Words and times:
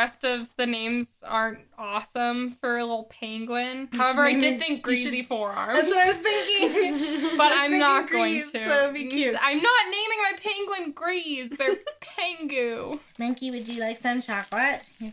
the 0.00 0.04
rest 0.04 0.24
of 0.24 0.56
the 0.56 0.66
names 0.66 1.22
aren't 1.26 1.58
awesome 1.76 2.52
for 2.52 2.78
a 2.78 2.84
little 2.84 3.04
penguin. 3.04 3.86
However, 3.92 4.22
I 4.24 4.32
did 4.32 4.58
think 4.58 4.82
greasy 4.82 5.22
forearms. 5.22 5.74
That's 5.74 5.90
what 5.90 6.04
I 6.04 6.08
was 6.08 6.16
thinking. 6.16 7.36
but 7.36 7.52
I 7.52 7.54
was 7.54 7.58
I'm 7.58 7.60
thinking 7.70 7.78
not 7.80 8.10
going 8.10 8.32
Grease, 8.32 8.50
to. 8.52 8.58
That 8.60 8.84
would 8.86 8.94
be 8.94 9.10
cute. 9.10 9.36
I'm 9.38 9.60
not 9.60 9.84
naming 9.90 10.18
my 10.22 10.32
penguin 10.42 10.92
Grease. 10.92 11.54
They're 11.54 11.74
Pingu. 12.00 12.98
Monkey, 13.18 13.50
would 13.50 13.68
you 13.68 13.78
like 13.80 14.00
some 14.00 14.22
chocolate? 14.22 14.80
You 14.98 15.12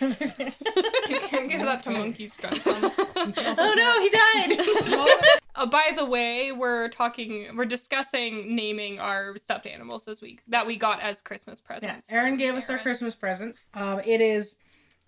can't 0.00 1.48
give 1.48 1.60
that 1.62 1.82
to 1.84 1.90
monkey's 1.92 2.34
grandson. 2.34 2.90
oh 2.96 3.74
no, 3.76 4.00
he 4.00 4.10
died. 4.10 5.38
Uh, 5.54 5.66
by 5.66 5.92
the 5.96 6.04
way, 6.04 6.52
we're 6.52 6.88
talking, 6.88 7.56
we're 7.56 7.64
discussing 7.64 8.54
naming 8.54 8.98
our 8.98 9.36
stuffed 9.36 9.66
animals 9.66 10.04
this 10.04 10.22
week 10.22 10.42
that 10.48 10.66
we 10.66 10.76
got 10.76 11.00
as 11.00 11.22
Christmas 11.22 11.60
yeah, 11.60 11.66
presents. 11.66 12.12
Aaron 12.12 12.36
gave 12.36 12.54
us 12.54 12.70
our 12.70 12.78
Christmas 12.78 13.14
presents. 13.14 13.66
Um, 13.74 14.00
it 14.04 14.20
is 14.20 14.56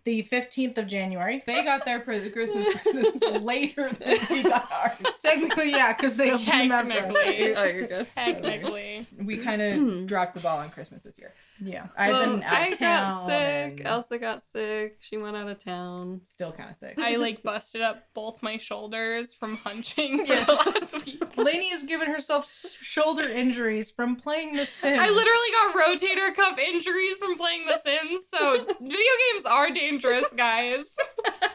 the 0.04 0.24
15th 0.24 0.78
of 0.78 0.86
January. 0.88 1.42
They 1.46 1.62
got 1.62 1.84
their 1.84 2.00
pre- 2.00 2.28
Christmas 2.30 2.74
presents 2.82 3.24
later 3.40 3.90
than 3.90 4.18
we 4.30 4.42
got 4.42 4.70
ours. 4.72 5.14
Technically, 5.22 5.70
yeah, 5.70 5.92
because 5.92 6.16
they 6.16 6.32
opened 6.32 6.70
them 6.70 6.90
after 6.90 7.08
us. 7.08 7.14
Technically. 7.14 7.56
Oh, 7.56 7.64
you're 7.64 7.86
good. 7.86 8.06
Technically. 8.14 9.06
We 9.18 9.36
kind 9.36 9.62
of 9.62 10.06
dropped 10.06 10.34
the 10.34 10.40
ball 10.40 10.58
on 10.58 10.70
Christmas 10.70 11.02
this 11.02 11.18
year. 11.18 11.32
Yeah. 11.64 11.86
I've 11.96 12.12
Well, 12.12 12.30
been 12.34 12.42
out 12.42 12.52
I 12.52 12.66
of 12.66 12.78
got 12.80 13.26
sick. 13.26 13.34
and 13.78 13.86
Elsa 13.86 14.18
got 14.18 14.42
sick. 14.44 14.96
She 15.00 15.16
went 15.16 15.36
out 15.36 15.48
of 15.48 15.62
town. 15.62 16.20
still 16.24 16.50
kind 16.50 16.70
of 16.70 16.76
sick. 16.76 16.98
I 16.98 17.16
like 17.16 17.42
busted 17.44 17.80
up 17.82 18.02
both 18.14 18.42
my 18.42 18.58
shoulders 18.58 19.32
from 19.32 19.56
hunching 19.58 20.18
for 20.26 20.32
Yes. 20.32 20.46
the 20.46 20.54
last 20.54 21.06
week. 21.06 21.36
Lainey 21.36 21.70
has 21.70 21.84
given 21.84 22.08
herself 22.08 22.46
shoulder 22.80 23.28
injuries 23.28 23.90
from 23.90 24.16
playing 24.16 24.56
The 24.56 24.66
Sims. 24.66 24.98
I 24.98 25.08
literally 25.08 25.50
got 25.52 25.74
rotator 25.76 26.34
cuff 26.34 26.58
injuries 26.58 27.16
from 27.18 27.36
playing 27.36 27.66
The 27.66 27.78
Sims, 27.82 28.26
so 28.26 28.64
video 28.80 28.98
games 29.32 29.46
are 29.46 29.70
dangerous, 29.70 30.32
guys. 30.36 30.94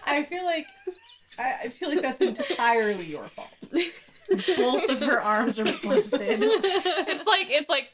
I 0.05 0.23
feel 0.23 0.45
like 0.45 0.67
I, 1.37 1.55
I 1.65 1.69
feel 1.69 1.89
like 1.89 2.01
that's 2.01 2.21
entirely 2.21 3.05
your 3.05 3.23
fault. 3.25 3.49
both 4.57 4.89
of 4.89 4.99
her 5.01 5.21
arms 5.21 5.59
are 5.59 5.65
busted. 5.65 6.39
It's 6.41 7.25
like 7.25 7.47
it's 7.49 7.69
like 7.69 7.89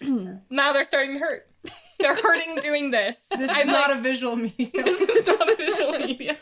now 0.50 0.72
they're 0.72 0.84
starting 0.84 1.14
to 1.14 1.18
hurt. 1.18 1.46
They're 1.98 2.16
hurting 2.16 2.56
doing 2.56 2.90
this. 2.90 3.28
This 3.28 3.42
is 3.42 3.50
I'm 3.52 3.66
not 3.66 3.90
like, 3.90 3.98
a 3.98 4.00
visual 4.00 4.36
medium. 4.36 4.70
this 4.84 5.00
is 5.00 5.26
not 5.26 5.50
a 5.50 5.56
visual 5.56 5.92
medium. 5.98 6.36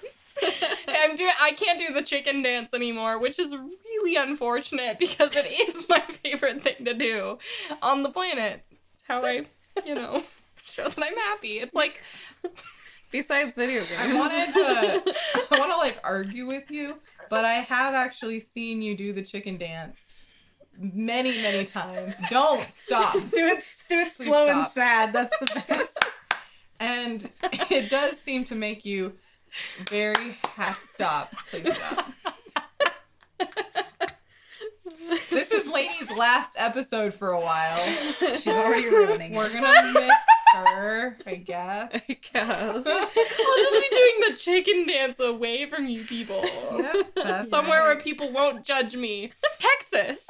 I'm 0.87 1.17
doing. 1.17 1.33
I 1.41 1.53
can't 1.53 1.79
do 1.79 1.93
the 1.93 2.03
chicken 2.03 2.43
dance 2.43 2.73
anymore, 2.73 3.19
which 3.19 3.39
is 3.39 3.57
really 3.57 4.17
unfortunate 4.17 4.99
because 4.99 5.35
it 5.35 5.47
is 5.47 5.89
my 5.89 6.01
favorite 6.01 6.63
thing 6.63 6.85
to 6.85 6.95
do 6.95 7.39
on 7.83 8.05
the 8.05 8.11
planet. 8.11 8.65
It's 8.93 9.03
how 9.03 9.25
I, 9.25 9.47
you 9.85 9.95
know, 9.95 10.23
show 10.65 10.89
that 10.89 11.03
I'm 11.03 11.17
happy. 11.17 11.59
It's 11.59 11.75
like 11.75 12.01
Besides 13.11 13.55
video 13.55 13.81
games. 13.85 14.01
I 14.01 14.19
wanted 14.19 14.53
to 14.53 15.15
I 15.51 15.59
want 15.59 15.73
to 15.73 15.79
like 15.79 15.99
argue 16.05 16.47
with 16.47 16.71
you, 16.71 16.99
but 17.31 17.45
I 17.45 17.55
have 17.55 17.95
actually 17.95 18.41
seen 18.41 18.83
you 18.83 18.95
do 18.95 19.15
the 19.15 19.23
chicken 19.23 19.57
dance 19.57 19.99
many 20.79 21.43
many 21.43 21.65
times. 21.65 22.15
Don't 22.31 22.63
stop. 22.73 23.13
do 23.15 23.21
it, 23.21 23.65
do 23.89 23.99
it 23.99 24.15
Please 24.17 24.27
slow 24.27 24.49
and 24.49 24.67
sad. 24.69 25.13
That's 25.13 25.37
the 25.39 25.63
best. 25.69 25.99
And 26.81 27.29
it 27.43 27.91
does 27.91 28.19
seem 28.21 28.45
to 28.45 28.55
make 28.55 28.85
you 28.85 29.15
very 29.89 30.39
happy. 30.55 30.79
Stop. 30.87 31.29
Please 31.51 31.75
stop. 31.77 32.09
This 35.31 35.51
is 35.51 35.67
Lainey's 35.67 36.11
last 36.13 36.53
episode 36.57 37.15
for 37.15 37.31
a 37.31 37.41
while. 37.41 37.85
She's 38.37 38.49
already 38.49 38.87
ruining 38.87 39.33
We're 39.33 39.47
it. 39.47 39.55
gonna 39.55 39.93
miss 39.93 40.13
her, 40.55 41.17
I 41.27 41.35
guess. 41.35 41.91
I 41.95 42.17
guess. 42.33 42.33
I'll 42.37 42.83
just 42.83 43.81
be 43.81 43.89
doing 43.91 44.21
the 44.29 44.37
chicken 44.39 44.87
dance 44.87 45.19
away 45.21 45.69
from 45.69 45.87
you 45.87 46.05
people. 46.05 46.45
Yep, 46.77 47.47
Somewhere 47.49 47.81
right. 47.81 47.87
where 47.87 47.97
people 47.97 48.31
won't 48.33 48.65
judge 48.65 48.95
me. 48.95 49.31
Texas. 49.59 50.27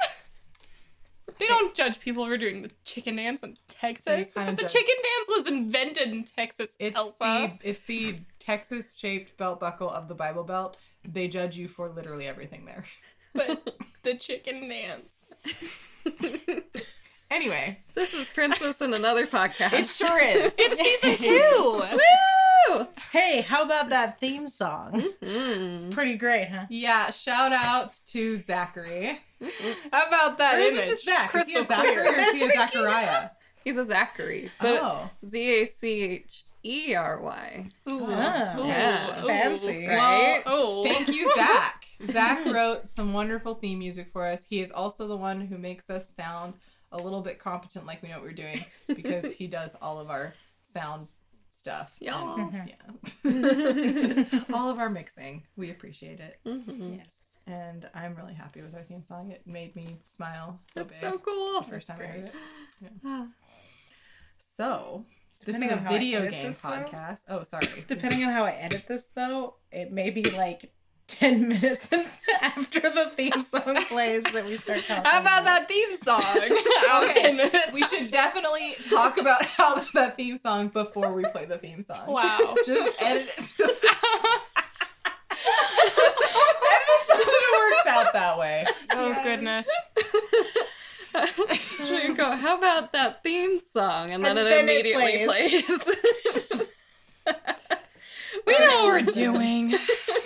They 1.37 1.47
don't 1.47 1.75
judge 1.75 1.99
people 1.99 2.25
for 2.25 2.37
doing 2.37 2.61
the 2.63 2.71
chicken 2.83 3.17
dance 3.17 3.43
in 3.43 3.55
Texas. 3.67 4.33
But 4.35 4.55
the 4.57 4.63
judge- 4.63 4.73
chicken 4.73 4.95
dance 4.95 5.29
was 5.37 5.47
invented 5.47 6.09
in 6.09 6.23
Texas, 6.23 6.71
It's 6.79 6.97
Elsa. 6.97 7.13
the 7.19 7.69
it's 7.69 7.83
the 7.83 8.19
Texas 8.39 8.95
shaped 8.97 9.37
belt 9.37 9.59
buckle 9.59 9.89
of 9.89 10.07
the 10.07 10.15
Bible 10.15 10.43
Belt. 10.43 10.77
They 11.07 11.27
judge 11.27 11.55
you 11.55 11.67
for 11.67 11.89
literally 11.89 12.27
everything 12.27 12.65
there. 12.65 12.85
But 13.33 13.77
the 14.03 14.15
chicken 14.15 14.67
dance. 14.69 15.35
Anyway, 17.31 17.77
this 17.93 18.11
is 18.15 18.27
Princess 18.29 18.81
in 18.81 18.91
another 18.91 19.27
podcast. 19.27 19.73
it 19.73 19.87
sure 19.87 20.19
is. 20.19 20.51
It's 20.57 20.81
season 20.81 21.15
two. 21.29 21.83
Woo! 22.79 22.87
Hey, 23.11 23.41
how 23.41 23.61
about 23.61 23.89
that 23.89 24.19
theme 24.19 24.49
song? 24.49 25.03
Mm. 25.21 25.91
Pretty 25.91 26.15
great, 26.15 26.47
huh? 26.49 26.65
Yeah, 26.71 27.11
shout 27.11 27.53
out 27.53 27.99
to 28.07 28.35
Zachary. 28.37 29.19
How 29.91 30.07
about 30.07 30.37
that 30.37 30.55
Or 30.55 30.59
is 30.59 30.73
image? 30.73 30.83
it 30.85 30.87
just 30.89 31.05
Zach? 31.05 31.33
Is 31.35 31.47
he 31.47 31.55
a 31.57 31.65
Zachary 31.65 31.95
clear. 31.95 31.99
or 32.15 32.19
is 32.19 32.31
he 32.31 32.43
a 32.43 32.49
Zachariah? 32.55 33.29
He's 33.63 33.77
a 33.77 33.85
Zachary, 33.85 34.51
but 34.59 34.79
oh. 34.81 35.09
Z 35.25 35.61
A 35.61 35.65
C 35.65 36.01
H 36.01 36.43
E 36.63 36.95
R 36.95 37.19
Y. 37.21 37.69
Ooh. 37.89 38.05
Ah, 38.09 38.65
yeah. 38.65 39.23
Ooh. 39.23 39.27
Fancy. 39.27 39.87
Right? 39.87 40.41
Oh. 40.45 40.83
Thank 40.83 41.09
you, 41.09 41.31
Zach. 41.35 41.85
Zach 42.05 42.45
wrote 42.45 42.87
some 42.89 43.13
wonderful 43.13 43.55
theme 43.55 43.79
music 43.79 44.09
for 44.11 44.25
us. 44.25 44.43
He 44.49 44.59
is 44.61 44.71
also 44.71 45.07
the 45.07 45.17
one 45.17 45.41
who 45.41 45.57
makes 45.57 45.89
us 45.89 46.07
sound 46.15 46.53
a 46.91 46.97
little 46.97 47.21
bit 47.21 47.37
competent, 47.39 47.85
like 47.85 48.01
we 48.01 48.09
know 48.09 48.15
what 48.15 48.23
we're 48.23 48.31
doing, 48.31 48.63
because 48.87 49.31
he 49.31 49.47
does 49.47 49.75
all 49.81 49.99
of 49.99 50.09
our 50.09 50.33
sound 50.63 51.07
stuff. 51.49 51.91
Y'all. 51.99 52.39
And, 52.39 52.73
yeah. 53.23 54.41
all 54.53 54.69
of 54.69 54.79
our 54.79 54.89
mixing. 54.89 55.43
We 55.57 55.69
appreciate 55.71 56.19
it. 56.19 56.39
Mhm. 56.45 56.97
Yes. 56.97 57.18
And 57.49 57.89
I'm 57.95 58.15
really 58.15 58.35
happy 58.35 58.61
with 58.61 58.75
our 58.75 58.83
theme 58.83 59.01
song. 59.01 59.31
It 59.31 59.41
made 59.47 59.75
me 59.75 59.97
smile 60.05 60.59
so 60.71 60.81
That's 60.83 60.91
big 60.91 61.01
so 61.01 61.17
cool. 61.17 61.61
the 61.61 61.67
first 61.67 61.87
time 61.87 61.97
I 61.99 62.05
heard 62.05 62.25
it. 62.25 62.31
Ah. 63.03 63.27
So, 64.55 65.03
this 65.45 65.55
Depending 65.55 65.69
is 65.69 65.77
on 65.79 65.87
a 65.87 65.89
video 65.89 66.29
game 66.29 66.47
this, 66.47 66.59
though. 66.59 66.69
podcast. 66.69 67.21
Oh, 67.27 67.43
sorry. 67.43 67.67
Depending 67.87 68.23
on 68.23 68.33
how 68.33 68.43
I 68.45 68.51
edit 68.51 68.85
this, 68.87 69.07
though, 69.15 69.55
it 69.71 69.91
may 69.91 70.11
be 70.11 70.29
like 70.29 70.71
10 71.07 71.47
minutes 71.47 71.89
after 72.41 72.81
the 72.81 73.11
theme 73.15 73.41
song 73.41 73.77
plays 73.87 74.23
that 74.25 74.45
we 74.45 74.55
start 74.57 74.83
talking. 74.85 75.03
How 75.03 75.19
about 75.21 75.43
that 75.45 75.67
theme 75.67 75.97
song? 76.03 76.21
Okay, 76.21 77.13
10 77.21 77.35
minutes. 77.35 77.73
we 77.73 77.81
should 77.87 78.11
definitely 78.11 78.75
talk 78.91 79.17
about 79.17 79.43
how 79.43 79.83
that 79.95 80.17
theme 80.17 80.37
song 80.37 80.67
before 80.67 81.11
we 81.13 81.23
play 81.25 81.45
the 81.45 81.57
theme 81.57 81.81
song. 81.81 82.05
Wow. 82.05 82.55
Just 82.63 83.01
edit 83.01 83.27
edit 83.27 83.59
it 83.59 83.95
so 87.07 87.15
that 87.17 87.41
it 87.43 87.57
works 87.57 87.87
out 87.87 88.08
that 88.19 88.37
way. 88.37 88.65
oh, 88.91 89.09
Yes. 89.09 89.23
goodness. 89.23 89.69
So 91.77 91.97
you 91.97 92.13
go, 92.13 92.35
how 92.35 92.57
about 92.57 92.91
that 92.93 93.23
theme 93.23 93.57
song? 93.59 94.11
And 94.11 94.23
then 94.23 94.37
And 94.37 94.47
it 94.47 94.49
then 94.51 94.69
it 94.69 94.85
immediately 94.85 95.25
plays. 95.25 95.89
We 98.45 98.53
know 98.57 98.83
what 98.85 98.85
we're 98.85 99.01
doing. 99.13 99.73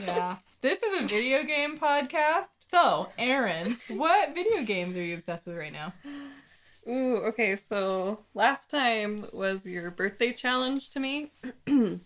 Yeah. 0.02 0.38
This 0.62 0.84
is 0.84 1.02
a 1.02 1.08
video 1.08 1.44
game 1.44 1.78
podcast. 1.78 2.48
So, 2.72 3.10
Aaron, 3.18 3.78
what 3.88 4.34
video 4.36 4.64
games 4.64 4.96
are 4.98 5.04
you 5.04 5.16
obsessed 5.16 5.46
with 5.48 5.56
right 5.58 5.72
now? 5.74 5.94
Ooh, 6.88 7.18
okay, 7.28 7.56
so 7.56 8.20
last 8.34 8.70
time 8.70 9.26
was 9.32 9.66
your 9.66 9.90
birthday 9.92 10.34
challenge 10.34 10.90
to 10.92 11.00
me, 11.00 11.32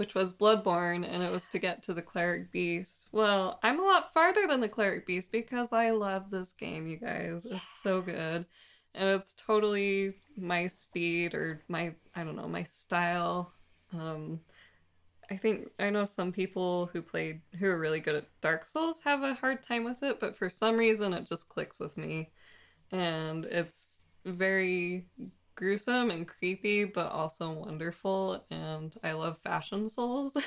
which 0.00 0.14
was 0.14 0.32
Bloodborne, 0.32 1.06
and 1.06 1.22
it 1.22 1.30
was 1.30 1.46
to 1.48 1.58
get 1.58 1.82
to 1.82 1.92
the 1.92 2.00
Cleric 2.00 2.50
Beast. 2.50 3.06
Well, 3.12 3.60
I'm 3.62 3.78
a 3.78 3.82
lot 3.82 4.14
farther 4.14 4.46
than 4.46 4.62
the 4.62 4.68
Cleric 4.68 5.06
Beast 5.06 5.30
because 5.30 5.74
I 5.74 5.90
love 5.90 6.30
this 6.30 6.54
game, 6.54 6.86
you 6.86 6.96
guys. 6.96 7.44
It's 7.44 7.82
so 7.82 8.00
good. 8.00 8.46
And 8.94 9.08
it's 9.10 9.34
totally 9.34 10.14
my 10.38 10.68
speed 10.68 11.34
or 11.34 11.60
my, 11.68 11.92
I 12.16 12.24
don't 12.24 12.34
know, 12.34 12.48
my 12.48 12.62
style. 12.62 13.52
Um, 13.92 14.40
I 15.30 15.36
think 15.36 15.68
I 15.78 15.90
know 15.90 16.06
some 16.06 16.32
people 16.32 16.88
who 16.94 17.02
played, 17.02 17.42
who 17.58 17.66
are 17.66 17.78
really 17.78 18.00
good 18.00 18.14
at 18.14 18.40
Dark 18.40 18.64
Souls 18.64 19.02
have 19.02 19.22
a 19.22 19.34
hard 19.34 19.62
time 19.62 19.84
with 19.84 20.02
it, 20.02 20.18
but 20.18 20.34
for 20.34 20.48
some 20.48 20.78
reason 20.78 21.12
it 21.12 21.28
just 21.28 21.50
clicks 21.50 21.78
with 21.78 21.98
me. 21.98 22.30
And 22.90 23.44
it's 23.44 23.98
very 24.24 25.08
gruesome 25.64 26.10
and 26.10 26.26
creepy, 26.26 26.84
but 26.84 27.12
also 27.12 27.52
wonderful. 27.52 28.42
And 28.50 28.96
I 29.04 29.12
love 29.12 29.38
fashion 29.38 29.88
souls. 29.90 30.32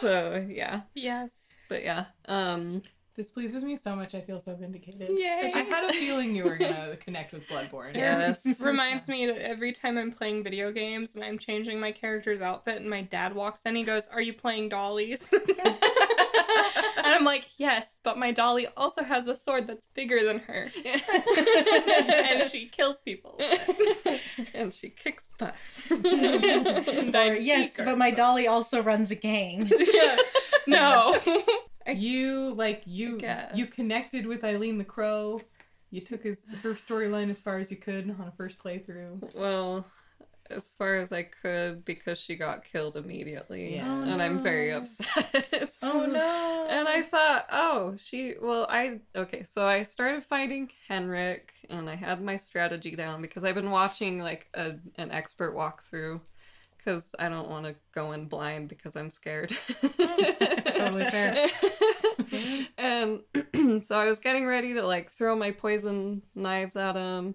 so 0.00 0.44
yeah, 0.48 0.80
Yes. 0.94 1.46
but 1.68 1.84
yeah, 1.84 2.06
um, 2.26 2.82
This 3.14 3.30
pleases 3.30 3.62
me 3.64 3.76
so 3.76 3.94
much. 3.96 4.14
I 4.16 4.20
feel 4.20 4.40
so 4.40 4.54
vindicated. 4.56 5.08
Yay. 5.08 5.42
I 5.44 5.50
just 5.52 5.68
had 5.68 5.88
a 5.88 5.92
feeling 5.92 6.34
you 6.34 6.44
were 6.44 6.56
gonna 6.56 6.96
connect 7.00 7.32
with 7.32 7.46
Bloodborne. 7.48 7.94
yes, 7.94 8.44
Reminds 8.60 9.08
me 9.08 9.24
that 9.26 9.38
every 9.38 9.72
time 9.72 9.96
I'm 9.96 10.10
playing 10.10 10.42
video 10.42 10.72
games 10.72 11.14
and 11.14 11.22
I'm 11.24 11.38
changing 11.38 11.78
my 11.78 11.92
character's 11.92 12.40
outfit 12.42 12.76
and 12.80 12.90
my 12.90 13.02
dad 13.02 13.34
walks 13.36 13.62
in, 13.62 13.76
he 13.76 13.84
goes, 13.84 14.08
Are 14.08 14.20
you 14.20 14.32
playing 14.34 14.68
dollies? 14.68 15.32
And 17.16 17.22
And 17.22 17.28
I'm 17.28 17.34
like, 17.34 17.48
yes, 17.56 18.00
but 18.02 18.18
my 18.18 18.30
dolly 18.32 18.66
also 18.76 19.02
has 19.02 19.26
a 19.26 19.34
sword 19.34 19.66
that's 19.66 19.86
bigger 19.94 20.24
than 20.24 20.38
her. 20.40 20.68
and 20.84 22.50
she 22.50 22.68
kills 22.68 23.02
people. 23.02 23.40
and 24.54 24.72
she 24.72 24.90
kicks 24.90 25.28
butt. 25.38 25.54
Or, 25.90 27.34
yes, 27.34 27.76
but 27.76 27.98
my 27.98 28.10
dolly 28.10 28.46
also 28.46 28.82
runs 28.82 29.10
a 29.10 29.16
gang. 29.16 29.70
Yeah. 29.92 30.16
No. 30.66 31.14
You 31.86 32.52
like 32.54 32.82
you 32.86 33.20
you 33.54 33.66
connected 33.66 34.26
with 34.26 34.42
Eileen 34.44 34.78
the 34.78 34.84
Crow. 34.84 35.40
You 35.90 36.00
took 36.00 36.24
his 36.24 36.40
her 36.62 36.74
storyline 36.74 37.30
as 37.30 37.38
far 37.38 37.58
as 37.58 37.70
you 37.70 37.76
could 37.76 38.10
on 38.10 38.26
a 38.26 38.32
first 38.32 38.58
playthrough. 38.58 39.34
well, 39.36 39.86
as 40.50 40.70
far 40.70 40.96
as 40.96 41.12
I 41.12 41.22
could 41.24 41.84
because 41.84 42.18
she 42.18 42.36
got 42.36 42.64
killed 42.64 42.96
immediately. 42.96 43.76
Yeah. 43.76 43.84
Oh, 43.86 44.02
and 44.02 44.22
I'm 44.22 44.42
very 44.42 44.72
upset. 44.72 45.76
oh 45.82 46.06
no. 46.06 46.66
And 46.68 46.88
I 46.88 47.02
thought, 47.02 47.46
oh, 47.50 47.96
she, 48.02 48.34
well, 48.40 48.66
I, 48.68 49.00
okay, 49.14 49.44
so 49.44 49.66
I 49.66 49.82
started 49.82 50.24
fighting 50.24 50.70
Henrik 50.88 51.52
and 51.68 51.88
I 51.88 51.94
had 51.94 52.22
my 52.22 52.36
strategy 52.36 52.94
down 52.94 53.22
because 53.22 53.44
I've 53.44 53.54
been 53.54 53.70
watching 53.70 54.18
like 54.18 54.48
a, 54.54 54.74
an 54.96 55.10
expert 55.10 55.54
walkthrough 55.54 56.20
because 56.76 57.14
I 57.18 57.28
don't 57.28 57.50
want 57.50 57.66
to 57.66 57.74
go 57.92 58.12
in 58.12 58.26
blind 58.26 58.68
because 58.68 58.94
I'm 58.94 59.10
scared. 59.10 59.50
That's 59.98 60.76
totally 60.76 61.04
fair. 61.04 61.48
and 62.78 63.20
so 63.84 63.98
I 63.98 64.06
was 64.06 64.20
getting 64.20 64.46
ready 64.46 64.74
to 64.74 64.86
like 64.86 65.12
throw 65.12 65.34
my 65.34 65.50
poison 65.50 66.22
knives 66.34 66.76
at 66.76 66.94
him 66.94 67.34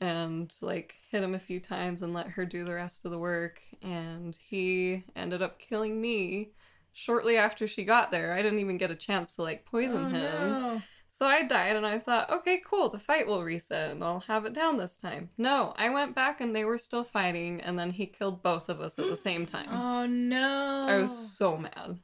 and 0.00 0.52
like 0.60 0.94
hit 1.10 1.22
him 1.22 1.34
a 1.34 1.38
few 1.40 1.60
times 1.60 2.02
and 2.02 2.14
let 2.14 2.28
her 2.28 2.44
do 2.44 2.64
the 2.64 2.74
rest 2.74 3.04
of 3.04 3.10
the 3.10 3.18
work. 3.18 3.60
And 3.82 4.36
he 4.36 5.04
ended 5.14 5.42
up 5.42 5.58
killing 5.58 6.00
me 6.00 6.52
shortly 6.92 7.36
after 7.36 7.68
she 7.68 7.84
got 7.84 8.10
there. 8.10 8.32
I 8.32 8.42
didn't 8.42 8.58
even 8.60 8.78
get 8.78 8.90
a 8.90 8.96
chance 8.96 9.36
to 9.36 9.42
like 9.42 9.64
poison 9.64 10.06
Oh, 10.06 10.08
him. 10.08 10.50
no. 10.50 10.82
So 11.12 11.26
I 11.26 11.42
died 11.42 11.74
and 11.74 11.84
I 11.84 11.98
thought, 11.98 12.30
okay, 12.30 12.62
cool, 12.64 12.88
the 12.88 13.00
fight 13.00 13.26
will 13.26 13.42
reset 13.42 13.90
and 13.90 14.02
I'll 14.02 14.20
have 14.20 14.46
it 14.46 14.52
down 14.52 14.76
this 14.76 14.96
time. 14.96 15.28
No, 15.36 15.74
I 15.76 15.88
went 15.88 16.14
back 16.14 16.40
and 16.40 16.54
they 16.54 16.64
were 16.64 16.78
still 16.78 17.02
fighting 17.02 17.60
and 17.60 17.76
then 17.76 17.90
he 17.90 18.06
killed 18.06 18.44
both 18.44 18.68
of 18.68 18.80
us 18.80 18.98
at 18.98 19.08
the 19.08 19.16
same 19.16 19.44
time. 19.46 19.68
Oh 19.70 20.06
no. 20.06 20.86
I 20.88 20.96
was 20.98 21.36
so 21.36 21.56
mad 21.56 21.98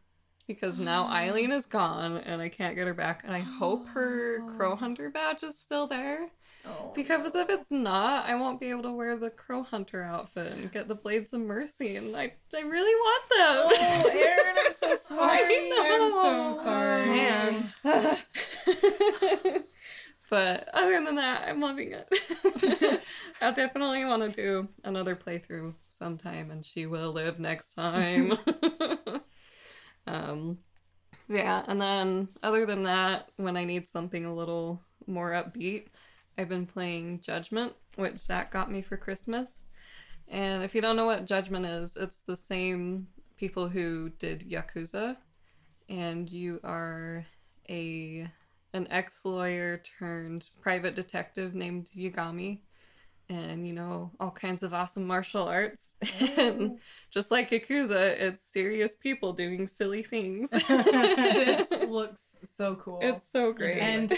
because 0.48 0.80
now 0.80 1.06
Eileen 1.08 1.52
is 1.52 1.66
gone 1.66 2.16
and 2.18 2.42
I 2.42 2.48
can't 2.48 2.74
get 2.74 2.88
her 2.88 2.94
back 2.94 3.22
and 3.24 3.32
I 3.34 3.40
hope 3.40 3.86
her 3.88 4.40
oh. 4.42 4.56
crow 4.56 4.74
hunter 4.74 5.08
badge 5.08 5.44
is 5.44 5.56
still 5.56 5.86
there 5.86 6.28
Oh, 6.66 6.92
because 6.94 7.34
if 7.34 7.48
it's 7.48 7.70
not, 7.70 8.26
I 8.26 8.34
won't 8.34 8.60
be 8.60 8.70
able 8.70 8.82
to 8.84 8.92
wear 8.92 9.16
the 9.16 9.30
crow 9.30 9.62
hunter 9.62 10.02
outfit 10.02 10.52
and 10.52 10.72
get 10.72 10.88
the 10.88 10.94
blades 10.94 11.32
of 11.32 11.40
mercy 11.40 11.96
and 11.96 12.16
I 12.16 12.32
I 12.54 12.60
really 12.60 12.94
want 12.94 13.22
them. 13.30 13.66
Oh, 13.78 14.10
Aaron, 14.12 14.56
I'm 14.64 14.72
so 14.72 14.94
sorry. 14.96 15.70
I'm 15.72 16.10
so 16.10 16.54
sorry. 16.62 17.06
Man. 17.06 17.72
but 20.30 20.68
other 20.72 21.04
than 21.04 21.14
that, 21.16 21.48
I'm 21.48 21.60
loving 21.60 21.92
it. 21.92 23.00
I'll 23.42 23.52
definitely 23.52 24.04
want 24.04 24.22
to 24.22 24.30
do 24.30 24.68
another 24.84 25.14
playthrough 25.14 25.74
sometime, 25.90 26.50
and 26.50 26.64
she 26.64 26.86
will 26.86 27.12
live 27.12 27.38
next 27.38 27.74
time. 27.74 28.36
um, 30.06 30.58
yeah, 31.28 31.62
and 31.68 31.80
then 31.80 32.28
other 32.42 32.66
than 32.66 32.82
that, 32.84 33.30
when 33.36 33.56
I 33.56 33.64
need 33.64 33.86
something 33.86 34.24
a 34.24 34.34
little 34.34 34.80
more 35.06 35.30
upbeat, 35.32 35.86
I've 36.38 36.48
been 36.48 36.66
playing 36.66 37.20
Judgment, 37.20 37.72
which 37.96 38.18
Zach 38.18 38.52
got 38.52 38.70
me 38.70 38.82
for 38.82 38.96
Christmas. 38.96 39.62
And 40.28 40.62
if 40.62 40.74
you 40.74 40.80
don't 40.80 40.96
know 40.96 41.06
what 41.06 41.24
Judgment 41.24 41.66
is, 41.66 41.96
it's 41.96 42.20
the 42.20 42.36
same 42.36 43.06
people 43.36 43.68
who 43.68 44.10
did 44.18 44.48
Yakuza, 44.48 45.16
and 45.88 46.28
you 46.30 46.60
are 46.64 47.24
a 47.68 48.28
an 48.72 48.86
ex-lawyer 48.90 49.80
turned 49.98 50.50
private 50.60 50.94
detective 50.94 51.54
named 51.54 51.90
Yagami. 51.96 52.60
And 53.28 53.66
you 53.66 53.72
know 53.72 54.12
all 54.20 54.30
kinds 54.30 54.62
of 54.62 54.72
awesome 54.72 55.04
martial 55.04 55.42
arts. 55.44 55.94
And 56.36 56.62
oh. 56.74 56.78
just 57.10 57.32
like 57.32 57.50
yakuza 57.50 58.14
it's 58.20 58.44
serious 58.44 58.94
people 58.94 59.32
doing 59.32 59.66
silly 59.66 60.04
things. 60.04 60.48
This 60.68 61.70
looks 61.88 62.36
so 62.54 62.76
cool. 62.76 63.00
it's 63.02 63.28
so 63.28 63.52
great. 63.52 63.78
And- 63.78 64.12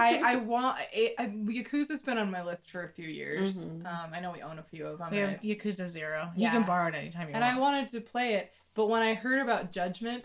I 0.00 0.20
I 0.32 0.36
want 0.36 0.78
it, 0.92 1.14
I, 1.18 1.26
Yakuza's 1.26 2.02
been 2.02 2.18
on 2.18 2.30
my 2.30 2.42
list 2.42 2.70
for 2.70 2.84
a 2.84 2.88
few 2.88 3.06
years. 3.08 3.64
Mhm. 3.64 3.86
Um, 3.86 4.10
I 4.14 4.20
know 4.20 4.30
we 4.32 4.42
own 4.42 4.58
a 4.58 4.62
few 4.62 4.86
of 4.86 4.98
them. 4.98 5.10
We 5.10 5.18
have 5.18 5.40
Yakuza 5.40 5.86
Zero. 5.86 6.30
Yeah. 6.36 6.52
You 6.52 6.58
can 6.58 6.66
borrow 6.66 6.88
it 6.88 6.94
anytime 6.94 7.28
you 7.28 7.34
want. 7.34 7.44
and 7.44 7.44
I 7.44 7.58
wanted 7.58 7.88
to 7.90 8.00
play 8.00 8.34
it, 8.34 8.52
but 8.74 8.86
when 8.86 9.02
I 9.02 9.14
heard 9.14 9.40
about 9.40 9.70
Judgment, 9.72 10.24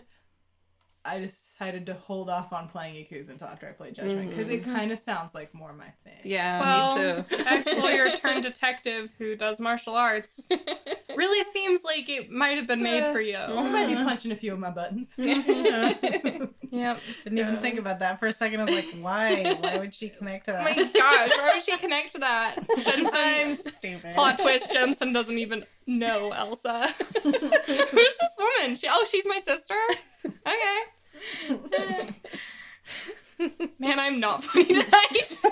I 1.06 1.20
decided 1.20 1.86
to 1.86 1.94
hold 1.94 2.28
off 2.28 2.52
on 2.52 2.68
playing 2.68 2.94
Yakuza 2.96 3.30
until 3.30 3.48
after 3.48 3.68
I 3.68 3.72
played 3.72 3.94
Judgment 3.94 4.30
because 4.30 4.48
it 4.48 4.62
Mhm. 4.64 4.74
kind 4.74 4.92
of 4.92 4.98
sounds 4.98 5.34
like 5.34 5.54
more 5.54 5.72
my 5.72 5.88
thing. 6.04 6.18
yeah 6.24 6.60
Well, 6.60 6.96
me 6.98 7.24
too 7.30 7.44
Ex 7.46 7.72
lawyer 7.76 8.10
turned 8.16 8.42
detective 8.42 9.12
who 9.18 9.36
does 9.36 9.60
martial 9.60 9.94
arts. 9.94 10.48
Really 11.16 11.44
seems 11.44 11.82
like 11.84 12.08
it 12.08 12.30
might 12.30 12.56
have 12.58 12.66
been 12.66 12.82
made 12.82 13.06
for 13.12 13.20
you. 13.20 13.36
I 13.36 13.62
might 13.70 13.86
be 13.86 13.94
punching 14.08 14.32
a 14.32 14.36
few 14.36 14.52
of 14.52 14.58
my 14.58 14.70
buttons. 14.70 15.12
Yep. 16.68 17.00
Didn't 17.24 17.38
even 17.38 17.58
think 17.60 17.78
about 17.78 18.00
that 18.00 18.18
for 18.18 18.26
a 18.26 18.32
second. 18.32 18.60
I 18.60 18.64
was 18.64 18.74
like, 18.74 18.86
why? 19.00 19.54
Why 19.60 19.78
would 19.78 19.94
she 19.94 20.08
connect 20.10 20.46
to 20.46 20.52
that? 20.52 20.60
Oh 20.62 20.64
my 20.64 20.74
gosh, 20.74 21.30
why 21.38 21.52
would 21.54 21.62
she 21.62 21.76
connect 21.76 22.12
to 22.14 22.18
that? 22.18 22.56
I'm 22.76 22.84
Jensen. 22.84 23.72
stupid. 23.72 24.14
Plot 24.14 24.38
twist: 24.38 24.72
Jensen 24.72 25.12
doesn't 25.12 25.38
even 25.38 25.64
know 25.86 26.32
Elsa. 26.32 26.88
Who's 27.22 27.32
this 27.32 28.36
woman? 28.38 28.74
She, 28.76 28.88
oh, 28.90 29.06
she's 29.08 29.24
my 29.26 29.40
sister. 29.46 29.76
Okay. 30.26 30.78
Man, 33.78 33.98
I'm 33.98 34.20
not 34.20 34.44
funny 34.44 34.64
tonight. 34.64 35.42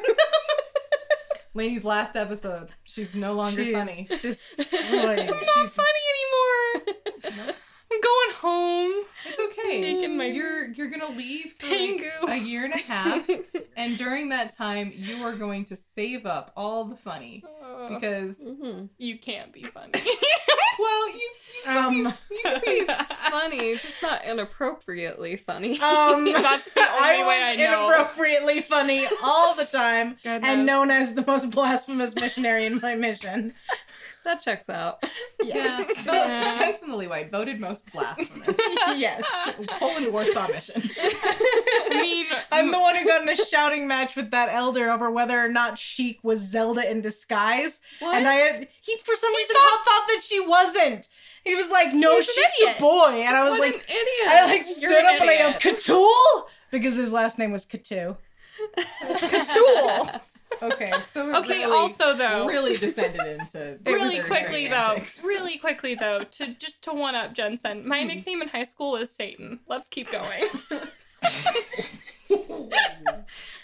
Lainey's 1.54 1.84
last 1.84 2.16
episode. 2.16 2.70
She's 2.84 3.14
no 3.14 3.32
longer 3.34 3.64
She 3.64 3.72
funny. 3.72 4.08
Just 4.20 4.58
I'm 4.58 5.06
like, 5.06 5.28
not 5.28 5.70
funny 5.70 6.00
anymore. 6.14 7.54
I'm 7.94 8.00
going 8.00 8.36
home. 8.40 9.04
It's 9.26 9.40
okay. 9.40 9.80
Taking 9.80 10.16
my 10.16 10.24
You're 10.26 10.66
you're 10.72 10.88
gonna 10.90 11.10
leave 11.10 11.54
for 11.58 11.66
like 11.66 11.78
Pingu. 11.78 12.28
a 12.28 12.36
year 12.36 12.64
and 12.64 12.74
a 12.74 12.78
half, 12.78 13.28
and 13.76 13.96
during 13.98 14.30
that 14.30 14.56
time, 14.56 14.92
you 14.96 15.22
are 15.24 15.32
going 15.34 15.64
to 15.66 15.76
save 15.76 16.26
up 16.26 16.52
all 16.56 16.84
the 16.84 16.96
funny 16.96 17.44
because 17.88 18.36
Mhm. 18.36 18.88
you 18.98 19.18
can't 19.18 19.52
be 19.52 19.62
funny. 19.62 19.92
well, 20.78 21.08
you 21.08 21.30
um, 21.66 22.14
you 22.30 22.40
can 22.42 22.60
be 22.64 22.84
funny 23.30 23.76
just 23.76 24.02
not 24.02 24.24
inappropriately 24.24 25.36
funny 25.36 25.80
um, 25.80 26.24
That's 26.24 26.74
the 26.74 26.80
I 26.80 27.12
only 27.12 27.18
was 27.22 27.28
way 27.28 27.42
I 27.42 27.56
know. 27.56 27.86
inappropriately 27.88 28.60
funny 28.62 29.06
all 29.22 29.54
the 29.54 29.64
time 29.64 30.16
Goodness. 30.24 30.42
and 30.50 30.66
known 30.66 30.90
as 30.90 31.14
the 31.14 31.24
most 31.24 31.50
blasphemous 31.52 32.14
missionary 32.16 32.66
in 32.66 32.80
my 32.82 32.96
mission. 32.96 33.54
That 34.24 34.40
checks 34.42 34.68
out 34.68 35.02
Yes. 35.42 36.04
yeah. 36.06 36.14
Yeah. 36.14 36.52
So, 36.52 36.58
Jensen 36.58 36.90
the 36.90 36.96
Lillywhite 36.96 37.30
voted 37.30 37.60
most 37.60 37.84
blasphemous. 37.92 38.56
yes. 38.96 39.22
Poland 39.78 40.12
Warsaw 40.12 40.48
mission. 40.48 40.82
I 40.98 41.88
mean, 41.90 42.26
I'm 42.50 42.70
the 42.70 42.78
one 42.80 42.96
who 42.96 43.04
got 43.04 43.22
in 43.22 43.28
a 43.28 43.36
shouting 43.36 43.86
match 43.86 44.16
with 44.16 44.30
that 44.30 44.48
elder 44.50 44.90
over 44.90 45.10
whether 45.10 45.38
or 45.38 45.48
not 45.48 45.78
Sheik 45.78 46.18
was 46.22 46.40
Zelda 46.40 46.90
in 46.90 47.00
disguise. 47.02 47.80
what? 48.00 48.14
And 48.16 48.26
I 48.26 48.34
had, 48.34 48.68
he 48.80 48.96
for 49.04 49.14
some 49.14 49.30
He 49.32 49.38
reason 49.38 49.56
thought- 49.56 49.84
thought 49.84 50.04
that 50.08 50.22
she 50.24 50.40
wasn't. 50.40 51.08
He 51.44 51.54
was 51.54 51.68
like, 51.70 51.92
"No, 51.92 52.16
He's 52.20 52.28
an 52.28 52.34
Sheik's 52.34 52.76
a 52.78 52.80
boy," 52.80 53.22
and 53.22 53.36
I 53.36 53.42
was 53.44 53.52
what 53.52 53.60
like, 53.60 53.74
an 53.74 53.80
idiot 53.88 54.28
I 54.28 54.46
like 54.46 54.66
stood 54.66 54.82
You're 54.88 54.98
an 55.00 55.06
up 55.14 55.20
and 55.20 55.28
I 55.30 55.34
yelled, 55.34 55.56
idiot. 55.56 55.76
"Cthulhu," 55.84 56.42
because 56.70 56.94
his 56.96 57.12
last 57.12 57.38
name 57.38 57.52
was 57.52 57.66
Cthulhu. 57.66 58.16
Cthulhu. 58.78 60.20
Okay, 60.62 60.92
so 61.06 61.28
it 61.28 61.34
Okay, 61.36 61.60
really, 61.60 61.76
also 61.76 62.14
though, 62.14 62.46
really 62.46 62.76
descended 62.76 63.26
into 63.26 63.78
really 63.86 64.20
quickly 64.20 64.68
though, 64.68 64.92
antics. 64.92 65.22
really 65.22 65.58
quickly 65.58 65.94
though, 65.94 66.24
to 66.24 66.54
just 66.54 66.84
to 66.84 66.92
one 66.92 67.14
up 67.14 67.32
Jensen, 67.34 67.86
my 67.86 68.02
nickname 68.02 68.42
in 68.42 68.48
high 68.48 68.64
school 68.64 68.92
was 68.92 69.10
Satan. 69.10 69.60
Let's 69.66 69.88
keep 69.88 70.10
going. 70.10 70.44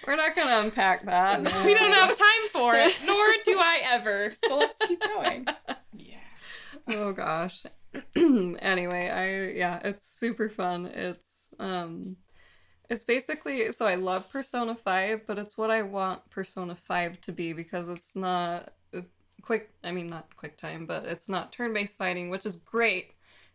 we're 0.07 0.17
not 0.17 0.35
gonna 0.37 0.59
unpack 0.65 1.05
that 1.07 1.41
we 1.65 1.75
don't 1.75 1.93
have 1.93 2.17
time 2.17 2.49
for 2.53 2.75
it, 2.75 2.99
nor 3.07 3.27
do 3.45 3.59
I 3.59 3.81
ever. 3.85 4.35
So 4.45 4.59
let's 4.59 4.79
keep 4.87 5.01
going. 5.01 5.47
Yeah. 5.97 6.17
oh 6.89 7.13
gosh 7.13 7.65
anyway 8.17 9.09
i 9.11 9.57
yeah 9.59 9.81
it's 9.85 10.09
super 10.09 10.49
fun 10.49 10.87
it's 10.87 11.53
um 11.59 12.17
it's 12.91 13.05
basically 13.05 13.73
so 13.73 13.87
i 13.87 13.95
love 13.95 14.29
persona 14.31 14.75
5 14.75 15.27
but 15.27 15.39
it's 15.39 15.57
what 15.57 15.71
i 15.71 15.83
want 15.83 16.29
persona 16.31 16.75
5 16.77 17.21
to 17.23 17.33
be 17.33 17.53
because 17.55 17.89
it's 17.89 18.17
not 18.17 18.73
quick 19.43 19.71
i 19.85 19.93
mean 19.93 20.09
not 20.11 20.35
quick 20.37 20.59
time 20.59 20.87
but 20.87 21.07
it's 21.07 21.29
not 21.29 21.53
turn-based 21.53 21.97
fighting 21.97 22.31
which 22.31 22.47
is 22.47 22.57
great 22.57 23.13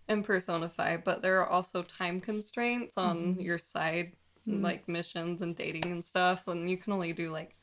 in 0.09 0.23
persona 0.23 0.69
5 0.69 1.03
but 1.03 1.21
there 1.21 1.41
are 1.41 1.49
also 1.49 1.83
time 1.83 2.21
constraints 2.21 2.97
on 2.97 3.35
Mhm. 3.35 3.43
your 3.43 3.59
side 3.59 4.13
Mhm. 4.47 4.61
like 4.63 4.87
missions 4.87 5.41
and 5.43 5.55
dating 5.55 5.85
and 5.91 6.05
stuff 6.05 6.47
and 6.47 6.69
you 6.69 6.77
can 6.77 6.93
only 6.93 7.13
do 7.13 7.31
like 7.31 7.55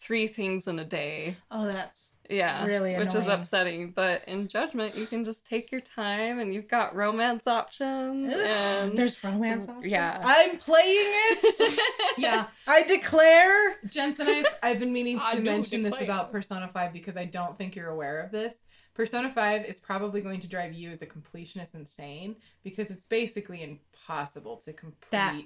three 0.00 0.28
things 0.28 0.68
in 0.68 0.78
a 0.80 0.84
day 0.84 1.36
Oh, 1.50 1.66
that's 1.66 2.13
Yeah, 2.30 2.64
Really 2.64 2.96
which 2.96 3.14
is 3.14 3.26
upsetting. 3.26 3.90
But 3.90 4.24
in 4.26 4.48
Judgment, 4.48 4.96
you 4.96 5.06
can 5.06 5.24
just 5.24 5.46
take 5.46 5.70
your 5.70 5.80
time, 5.80 6.38
and 6.38 6.54
you've 6.54 6.68
got 6.68 6.94
romance 6.94 7.46
options, 7.46 8.32
and 8.32 8.96
There's 8.96 9.22
romance 9.22 9.66
mm, 9.66 9.76
options. 9.76 9.92
Yeah. 9.92 10.22
I'm 10.24 10.58
playing 10.58 10.86
it. 10.88 11.80
Yeah. 12.16 12.46
I 12.66 12.82
declare. 12.82 13.76
Jensen, 13.86 14.28
I've, 14.28 14.46
I've 14.62 14.78
been 14.78 14.92
meaning 14.92 15.18
to 15.30 15.36
do 15.36 15.42
mention 15.42 15.82
this 15.82 16.00
about 16.00 16.30
Persona 16.30 16.68
5 16.68 16.92
because 16.92 17.16
I 17.16 17.24
don't 17.24 17.58
think 17.58 17.74
you're 17.74 17.88
aware 17.88 18.20
of 18.20 18.30
this. 18.30 18.54
Persona 18.94 19.32
5 19.34 19.64
is 19.64 19.80
probably 19.80 20.20
going 20.20 20.40
to 20.40 20.48
drive 20.48 20.72
you 20.72 20.90
as 20.90 21.02
a 21.02 21.06
completionist 21.06 21.74
insane 21.74 22.36
because 22.62 22.90
it's 22.90 23.04
basically 23.04 23.62
impossible 23.62 24.56
to 24.58 24.72
complete 24.72 25.00
That- 25.10 25.42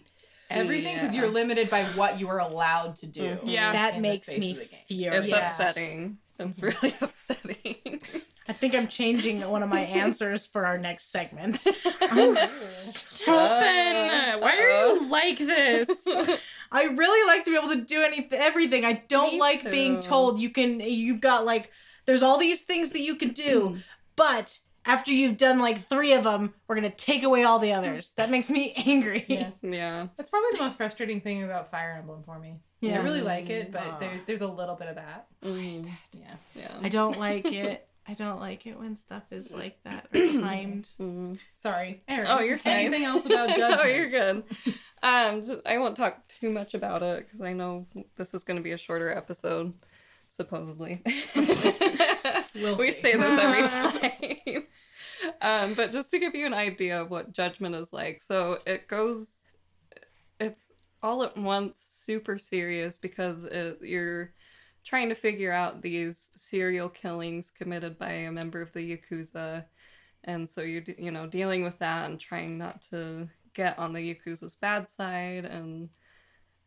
everything 0.50 0.94
because 0.94 1.14
Yeah. 1.14 1.22
you're 1.22 1.30
limited 1.30 1.68
by 1.70 1.84
what 1.94 2.18
you 2.18 2.28
are 2.28 2.38
allowed 2.40 2.96
to 2.96 3.06
do. 3.06 3.22
Mhm. 3.36 3.40
Yeah. 3.44 3.72
that 3.72 4.00
makes 4.00 4.28
me 4.28 4.52
of 4.52 4.68
furious. 4.86 5.22
it's 5.24 5.30
Yes. 5.30 5.52
upsetting. 5.60 6.18
It's 6.38 6.62
really 6.62 6.94
upsetting. 7.00 8.00
I 8.48 8.52
think 8.54 8.74
I'm 8.74 8.88
changing 8.88 9.40
one 9.48 9.62
of 9.62 9.68
my 9.68 9.80
answers 9.80 10.46
for 10.46 10.64
our 10.64 10.78
next 10.78 11.10
segment. 11.12 11.66
I'm 12.00 12.32
so- 12.34 13.24
Wilson, 13.26 14.40
why 14.40 14.56
are 14.58 14.86
you 14.94 15.10
like 15.10 15.38
this? 15.38 16.06
I 16.72 16.84
really 16.84 17.26
like 17.26 17.44
to 17.44 17.50
be 17.50 17.56
able 17.56 17.68
to 17.70 17.80
do 17.82 18.02
anything, 18.02 18.38
everything. 18.38 18.84
I 18.84 19.02
don't 19.08 19.34
Me 19.34 19.40
like 19.40 19.70
being 19.70 20.00
told 20.00 20.38
you 20.38 20.50
can. 20.50 20.80
You've 20.80 21.20
got 21.20 21.44
like, 21.44 21.70
there's 22.06 22.22
all 22.22 22.38
these 22.38 22.62
things 22.62 22.90
that 22.90 23.00
you 23.00 23.16
can 23.16 23.30
do, 23.30 23.78
but 24.16 24.58
after 24.88 25.12
you've 25.12 25.36
done 25.36 25.58
like 25.60 25.88
three 25.88 26.12
of 26.14 26.24
them, 26.24 26.52
we're 26.66 26.74
gonna 26.74 26.90
take 26.90 27.22
away 27.22 27.44
all 27.44 27.58
the 27.60 27.72
others. 27.74 28.12
That 28.16 28.30
makes 28.30 28.50
me 28.50 28.72
angry. 28.86 29.24
Yeah. 29.28 29.50
yeah. 29.62 30.08
That's 30.16 30.30
probably 30.30 30.50
the 30.52 30.64
most 30.64 30.76
frustrating 30.76 31.20
thing 31.20 31.44
about 31.44 31.70
Fire 31.70 31.94
Emblem 31.98 32.22
for 32.24 32.38
me. 32.38 32.56
Yeah, 32.80 33.00
I 33.00 33.02
really 33.04 33.22
like 33.22 33.50
it, 33.50 33.70
but 33.72 33.82
Ah. 33.84 33.96
there, 34.00 34.20
there's 34.26 34.40
a 34.40 34.46
little 34.48 34.74
bit 34.76 34.88
of 34.88 34.96
that. 34.96 35.26
Mhm. 35.44 35.88
Yeah. 36.12 36.34
Yeah. 36.54 36.72
I 36.82 36.88
don't 36.88 37.18
like 37.18 37.44
it. 37.52 37.88
I 38.10 38.14
don't 38.14 38.40
like 38.40 38.66
it 38.66 38.78
when 38.78 38.96
stuff 38.96 39.24
is 39.30 39.52
like 39.62 39.82
that 39.84 40.06
or 40.14 40.40
timed. 40.40 40.88
Mhm. 41.00 41.38
Sorry. 41.56 42.00
Erin, 42.08 42.26
Oh, 42.30 42.40
you're 42.40 42.56
fine. 42.58 42.78
Anything 42.86 43.04
else 43.04 43.26
about 43.26 43.48
Judgment? 43.50 43.76
no, 43.78 43.84
you're 43.84 44.08
good. 44.08 44.42
Um, 45.02 45.42
just- 45.42 45.66
I 45.66 45.76
won't 45.78 45.96
talk 45.96 46.26
too 46.28 46.50
much 46.50 46.74
about 46.74 47.02
it 47.02 47.24
because 47.26 47.40
I 47.42 47.52
know 47.52 47.86
this 48.16 48.32
is 48.32 48.44
going 48.44 48.56
to 48.56 48.62
be 48.62 48.72
a 48.72 48.78
shorter 48.78 49.10
episode, 49.10 49.74
supposedly. 50.28 51.02
We'll 52.54 52.76
we 52.76 52.92
see. 52.92 53.00
say 53.02 53.16
this 53.16 53.38
every 53.38 53.68
time. 53.68 54.66
Um, 55.42 55.74
but 55.74 55.92
just 55.92 56.10
to 56.10 56.18
give 56.18 56.34
you 56.34 56.46
an 56.46 56.54
idea 56.54 57.00
of 57.00 57.10
what 57.10 57.32
Judgment 57.32 57.74
is 57.74 57.92
like, 57.92 58.20
so 58.20 58.58
it 58.66 58.88
goes, 58.88 59.36
it's 60.40 60.70
all 61.02 61.22
at 61.24 61.36
once 61.36 61.86
super 61.90 62.38
serious 62.38 62.96
because 62.96 63.44
it, 63.44 63.78
you're 63.82 64.32
trying 64.84 65.08
to 65.08 65.14
figure 65.14 65.52
out 65.52 65.82
these 65.82 66.30
serial 66.34 66.88
killings 66.88 67.50
committed 67.50 67.98
by 67.98 68.10
a 68.10 68.32
member 68.32 68.60
of 68.62 68.72
the 68.72 68.96
Yakuza. 68.96 69.64
And 70.24 70.48
so 70.48 70.62
you're, 70.62 70.80
de- 70.80 71.02
you 71.02 71.10
know, 71.10 71.26
dealing 71.26 71.62
with 71.62 71.78
that 71.78 72.08
and 72.08 72.18
trying 72.18 72.58
not 72.58 72.82
to 72.90 73.28
get 73.54 73.78
on 73.78 73.92
the 73.92 74.14
Yakuza's 74.14 74.56
bad 74.56 74.88
side. 74.88 75.44
And 75.44 75.88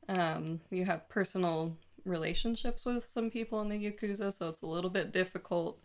um, 0.08 0.62
you 0.70 0.86
have 0.86 1.10
personal 1.10 1.75
relationships 2.05 2.86
with 2.86 3.05
some 3.05 3.29
people 3.29 3.62
in 3.62 3.70
the 3.70 3.91
Yakuza, 3.91 4.34
so 4.34 4.50
it's 4.50 4.62
a 4.62 4.67
little 4.67 4.89
bit 4.89 5.12
difficult. 5.12 5.79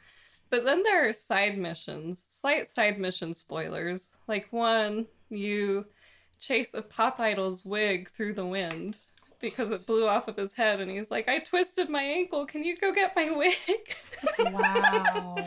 But 0.51 0.65
then 0.65 0.83
there 0.83 1.09
are 1.09 1.13
side 1.13 1.59
missions, 1.59 2.25
slight 2.29 2.69
side 2.69 2.99
mission 2.99 3.35
spoilers. 3.35 4.09
Like 4.29 4.47
one, 4.51 5.07
you 5.29 5.87
chase 6.41 6.75
a 6.75 6.83
pop 6.83 7.19
idol's 7.19 7.65
wig 7.65 8.11
through 8.17 8.35
the 8.35 8.47
wind 8.47 8.99
because 9.41 9.71
it 9.71 9.87
blew 9.87 10.07
off 10.07 10.29
of 10.29 10.37
his 10.37 10.53
head, 10.53 10.81
and 10.81 10.91
he's 10.91 11.11
like, 11.11 11.29
I 11.29 11.41
twisted 11.41 11.91
my 11.91 12.03
ankle. 12.03 12.47
Can 12.47 12.65
you 12.65 12.77
go 12.77 12.93
get 12.93 13.15
my 13.17 13.31
wig? 13.31 13.97
Wow. 14.39 15.37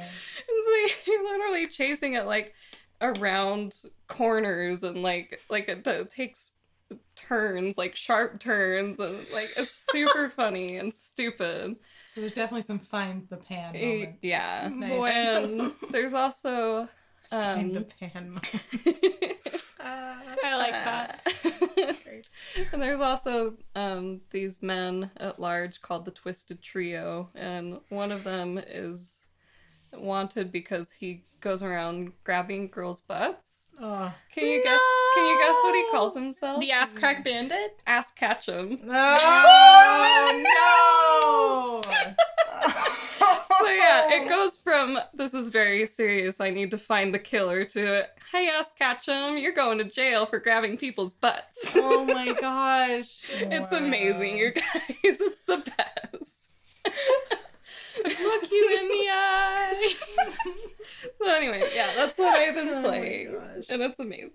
And 0.49 0.93
so 0.95 1.11
you're 1.11 1.23
literally 1.23 1.67
chasing 1.67 2.13
it 2.13 2.25
like 2.25 2.53
around 3.01 3.77
corners 4.07 4.83
and 4.83 5.01
like 5.03 5.39
like 5.49 5.69
it 5.69 5.83
t- 5.85 6.03
takes 6.05 6.53
turns, 7.15 7.77
like 7.77 7.96
sharp 7.96 8.39
turns, 8.39 9.00
and 9.00 9.17
like 9.34 9.50
it's 9.58 9.72
super 9.91 10.29
funny 10.36 10.77
and 10.77 10.93
stupid. 10.93 11.75
So 12.13 12.22
there's 12.22 12.34
definitely 12.34 12.63
some 12.63 12.79
find 12.79 13.27
the 13.29 13.38
pan 13.38 13.75
Eh, 13.75 13.86
moments. 13.86 14.19
Yeah. 14.22 14.69
Nice. 14.74 15.05
And 15.13 15.72
there's 15.91 16.13
also 16.13 16.88
In 17.31 17.74
the 17.74 17.79
um 17.79 17.86
pan. 18.00 18.39
I 19.81 20.55
like 20.55 20.72
that. 20.72 21.27
and 22.74 22.81
there's 22.81 23.00
also 23.00 23.55
um, 23.75 24.22
these 24.31 24.62
men 24.62 25.10
at 25.17 25.39
large 25.39 25.81
called 25.81 26.05
the 26.05 26.12
Twisted 26.12 26.62
Trio, 26.62 27.29
and 27.36 27.79
one 27.89 28.12
of 28.12 28.24
them 28.24 28.58
is 28.58 29.19
wanted 29.93 30.51
because 30.51 30.91
he 30.91 31.24
goes 31.41 31.63
around 31.63 32.12
grabbing 32.24 32.67
girls' 32.67 33.01
butts. 33.01 33.48
Oh. 33.81 34.13
Can 34.33 34.48
you 34.48 34.62
guess? 34.63 34.79
Can 35.15 35.25
you 35.25 35.38
guess 35.39 35.55
what 35.63 35.75
he 35.75 35.86
calls 35.91 36.13
himself? 36.13 36.59
The 36.59 36.71
ass 36.71 36.93
crack 36.93 37.24
bandit? 37.24 37.81
Ass 37.88 38.12
Ketchum. 38.12 38.77
Oh, 38.89 40.21
no! 41.83 41.89
So 43.62 43.67
yeah, 43.69 44.09
it 44.13 44.29
goes 44.29 44.57
from 44.57 44.98
this 45.13 45.33
is 45.33 45.50
very 45.50 45.86
serious. 45.86 46.39
I 46.39 46.50
need 46.50 46.71
to 46.71 46.77
find 46.77 47.13
the 47.13 47.19
killer 47.19 47.63
to 47.65 48.07
hey 48.31 48.48
ass 48.50 48.67
Ketchum, 48.77 49.38
you're 49.38 49.53
going 49.53 49.77
to 49.79 49.83
jail 49.86 50.25
for 50.25 50.39
grabbing 50.39 50.77
people's 50.77 51.13
butts. 51.13 51.71
oh 51.75 52.05
my 52.05 52.33
gosh. 52.33 53.09
It's 53.41 53.71
amazing, 53.71 54.38
you 54.38 54.51
guys. 54.51 54.63
It's 55.03 55.41
the 55.45 55.57
best. 55.77 56.48
Look 58.03 58.51
you 58.51 58.77
in 58.79 58.87
the 58.87 59.09
eye. 59.11 59.93
So 61.21 61.29
anyway, 61.29 61.63
yeah, 61.75 61.91
that's 61.95 62.17
what 62.17 62.37
I've 62.39 62.55
been 62.55 62.69
Oh 62.69 62.81
playing, 62.81 63.33
gosh. 63.33 63.65
and 63.69 63.81
it's 63.81 63.99
amazing. 63.99 64.31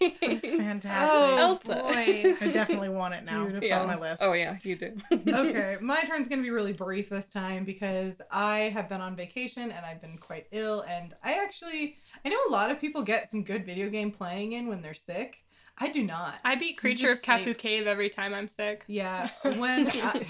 It's 0.00 0.48
fantastic. 0.48 1.16
Oh, 1.16 1.36
Elsa. 1.36 1.66
boy. 1.66 2.36
I 2.40 2.48
definitely 2.50 2.88
want 2.88 3.14
it 3.14 3.24
now. 3.24 3.46
It's 3.46 3.68
yeah. 3.68 3.80
on 3.80 3.88
my 3.88 3.98
list. 3.98 4.22
Oh 4.22 4.32
yeah, 4.32 4.56
you 4.62 4.76
do. 4.76 4.96
okay, 5.12 5.76
my 5.80 6.00
turn's 6.02 6.28
gonna 6.28 6.42
be 6.42 6.50
really 6.50 6.72
brief 6.72 7.08
this 7.10 7.28
time 7.28 7.64
because 7.64 8.20
I 8.30 8.70
have 8.74 8.88
been 8.88 9.00
on 9.00 9.14
vacation 9.16 9.70
and 9.72 9.84
I've 9.84 10.00
been 10.00 10.18
quite 10.18 10.46
ill. 10.52 10.84
And 10.88 11.14
I 11.22 11.34
actually, 11.34 11.96
I 12.24 12.28
know 12.28 12.38
a 12.48 12.52
lot 12.52 12.70
of 12.70 12.80
people 12.80 13.02
get 13.02 13.28
some 13.30 13.42
good 13.44 13.66
video 13.66 13.88
game 13.90 14.10
playing 14.10 14.52
in 14.52 14.68
when 14.68 14.82
they're 14.82 14.94
sick. 14.94 15.38
I 15.80 15.88
do 15.88 16.02
not. 16.02 16.36
I 16.44 16.56
beat 16.56 16.76
Creature 16.76 17.12
of 17.12 17.28
like- 17.28 17.42
Kapu 17.44 17.56
Cave 17.56 17.86
every 17.86 18.10
time 18.10 18.34
I'm 18.34 18.48
sick. 18.48 18.84
Yeah, 18.86 19.30
when 19.42 19.88
I, 19.88 20.26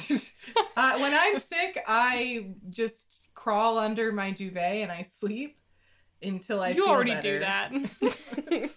uh, 0.76 0.98
when 0.98 1.12
I'm 1.14 1.38
sick, 1.38 1.82
I 1.86 2.50
just 2.68 3.18
crawl 3.34 3.78
under 3.78 4.12
my 4.12 4.30
duvet 4.30 4.76
and 4.76 4.92
I 4.92 5.02
sleep 5.02 5.56
until 6.22 6.60
I. 6.62 6.68
you 6.68 6.86
already 6.86 7.14
better. 7.14 7.38
do 7.38 7.38
that. 7.40 7.72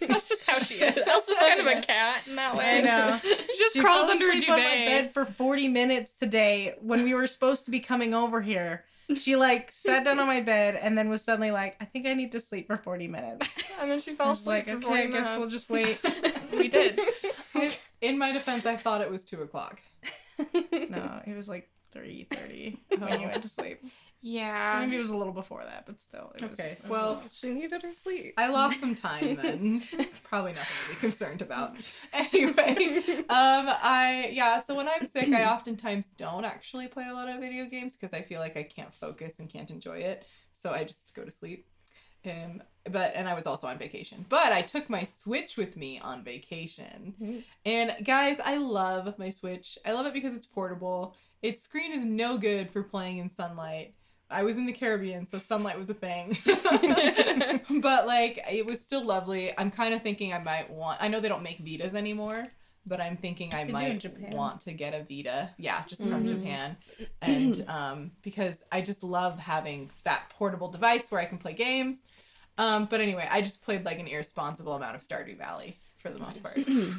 That's 0.00 0.28
just 0.28 0.44
how 0.44 0.58
she 0.60 0.74
is. 0.76 0.96
Elsa's 1.06 1.36
kind 1.40 1.60
of 1.60 1.66
a 1.66 1.80
cat 1.80 2.22
in 2.26 2.36
that 2.36 2.56
way. 2.56 2.78
I 2.78 2.80
know. 2.80 3.20
She 3.22 3.58
just 3.58 3.74
She 3.74 3.80
crawls 3.80 4.10
under 4.10 4.26
a 4.26 4.28
asleep 4.30 4.48
on 4.50 4.58
my 4.58 4.64
bed 4.64 5.12
for 5.12 5.26
40 5.26 5.68
minutes 5.68 6.14
today 6.14 6.74
when 6.80 7.04
we 7.04 7.14
were 7.14 7.26
supposed 7.26 7.66
to 7.66 7.70
be 7.70 7.80
coming 7.80 8.14
over 8.14 8.40
here. 8.40 8.84
She 9.14 9.36
like 9.36 9.70
sat 9.72 10.04
down 10.04 10.18
on 10.18 10.26
my 10.26 10.40
bed 10.52 10.78
and 10.80 10.96
then 10.96 11.08
was 11.08 11.22
suddenly 11.22 11.50
like, 11.50 11.76
I 11.80 11.84
think 11.84 12.06
I 12.06 12.14
need 12.14 12.32
to 12.32 12.40
sleep 12.40 12.66
for 12.66 12.76
40 12.76 13.08
minutes. 13.08 13.48
And 13.80 13.90
then 13.90 14.00
she 14.00 14.14
fell 14.14 14.32
asleep 14.32 14.46
like, 14.46 14.64
for 14.66 14.76
okay, 14.88 15.04
I 15.04 15.08
40 15.08 15.12
guess 15.12 15.38
we'll 15.38 15.50
just 15.50 15.68
wait. 15.68 15.98
We 16.52 16.68
did. 16.68 16.98
In, 17.54 17.70
in 18.00 18.18
my 18.18 18.30
defense, 18.32 18.64
I 18.64 18.76
thought 18.76 19.00
it 19.00 19.10
was 19.10 19.24
two 19.24 19.42
o'clock. 19.42 19.80
No, 20.38 21.20
it 21.26 21.36
was 21.36 21.48
like 21.48 21.68
3:30 21.94 22.78
when 22.98 23.20
you 23.20 23.26
went 23.28 23.42
to 23.42 23.48
sleep. 23.48 23.80
Yeah. 24.20 24.78
Maybe 24.80 24.96
it 24.96 25.00
was 25.00 25.10
a 25.10 25.16
little 25.16 25.32
before 25.34 25.62
that, 25.64 25.84
but 25.86 26.00
still. 26.00 26.32
It 26.36 26.50
was, 26.50 26.58
Okay, 26.58 26.78
was 26.82 26.90
well, 26.90 27.22
she 27.40 27.50
needed 27.50 27.82
her 27.82 27.92
sleep. 27.92 28.34
I 28.38 28.48
lost 28.48 28.80
some 28.80 28.94
time 28.94 29.36
then. 29.42 29.82
it's 29.92 30.18
probably 30.18 30.52
nothing 30.52 30.94
to 30.94 30.94
be 30.94 31.00
concerned 31.10 31.42
about. 31.42 31.76
Anyway, 32.12 33.04
um, 33.28 33.66
I 33.68 34.30
yeah. 34.32 34.60
So 34.60 34.74
when 34.74 34.88
I'm 34.88 35.04
sick, 35.06 35.28
I 35.32 35.44
oftentimes 35.44 36.06
don't 36.16 36.44
actually 36.44 36.88
play 36.88 37.06
a 37.08 37.12
lot 37.12 37.28
of 37.28 37.40
video 37.40 37.66
games 37.66 37.96
because 37.96 38.14
I 38.14 38.22
feel 38.22 38.40
like 38.40 38.56
I 38.56 38.62
can't 38.62 38.92
focus 38.94 39.38
and 39.38 39.48
can't 39.48 39.70
enjoy 39.70 39.98
it. 39.98 40.24
So 40.54 40.70
I 40.70 40.84
just 40.84 41.12
go 41.14 41.24
to 41.24 41.30
sleep. 41.30 41.66
Um, 42.26 42.62
but 42.90 43.12
and 43.14 43.28
I 43.28 43.34
was 43.34 43.46
also 43.46 43.66
on 43.66 43.76
vacation. 43.78 44.24
But 44.28 44.52
I 44.52 44.62
took 44.62 44.88
my 44.88 45.02
Switch 45.04 45.56
with 45.58 45.76
me 45.76 45.98
on 46.00 46.24
vacation. 46.24 47.14
Mhm. 47.20 47.44
And 47.66 48.06
guys, 48.06 48.40
I 48.42 48.56
love 48.56 49.18
my 49.18 49.28
Switch. 49.30 49.78
I 49.84 49.92
love 49.92 50.06
it 50.06 50.14
because 50.14 50.34
it's 50.34 50.46
portable. 50.46 51.14
Its 51.44 51.60
screen 51.60 51.92
is 51.92 52.06
no 52.06 52.38
good 52.38 52.70
for 52.70 52.82
playing 52.82 53.18
in 53.18 53.28
sunlight. 53.28 53.92
I 54.30 54.42
was 54.42 54.56
in 54.56 54.64
the 54.64 54.72
Caribbean, 54.72 55.26
so 55.26 55.36
sunlight 55.36 55.76
was 55.76 55.90
a 55.90 55.94
thing. 55.94 56.38
but 57.82 58.06
like 58.06 58.42
it 58.50 58.64
was 58.64 58.80
still 58.80 59.04
lovely. 59.04 59.52
I'm 59.58 59.70
kind 59.70 59.92
of 59.92 60.02
thinking 60.02 60.32
I 60.32 60.38
might 60.38 60.70
want 60.70 61.02
I 61.02 61.08
know 61.08 61.20
they 61.20 61.28
don't 61.28 61.42
make 61.42 61.62
Vitas 61.62 61.92
anymore, 61.92 62.44
but 62.86 62.98
I'm 62.98 63.18
thinking 63.18 63.52
I 63.52 63.64
They 63.64 63.72
might 63.72 64.32
want 64.32 64.62
to 64.62 64.72
get 64.72 64.94
a 64.94 65.04
Vita. 65.04 65.50
Yeah, 65.58 65.84
just 65.86 66.00
from 66.00 66.24
Mhm. 66.24 66.28
Japan. 66.28 66.76
And 67.20 67.62
um 67.68 68.12
because 68.22 68.64
I 68.72 68.80
just 68.80 69.04
love 69.04 69.38
having 69.38 69.90
that 70.04 70.30
portable 70.30 70.68
device 70.70 71.10
where 71.10 71.20
I 71.20 71.26
can 71.26 71.36
play 71.36 71.52
games. 71.52 71.98
Um 72.56 72.86
but 72.86 73.02
anyway, 73.02 73.28
I 73.30 73.42
just 73.42 73.62
played 73.62 73.84
like 73.84 73.98
an 73.98 74.08
irresponsible 74.08 74.72
amount 74.72 74.96
of 74.96 75.02
Stardew 75.06 75.36
Valley 75.36 75.76
for 76.04 76.10
the 76.10 76.18
most 76.20 76.42
part. 76.42 76.54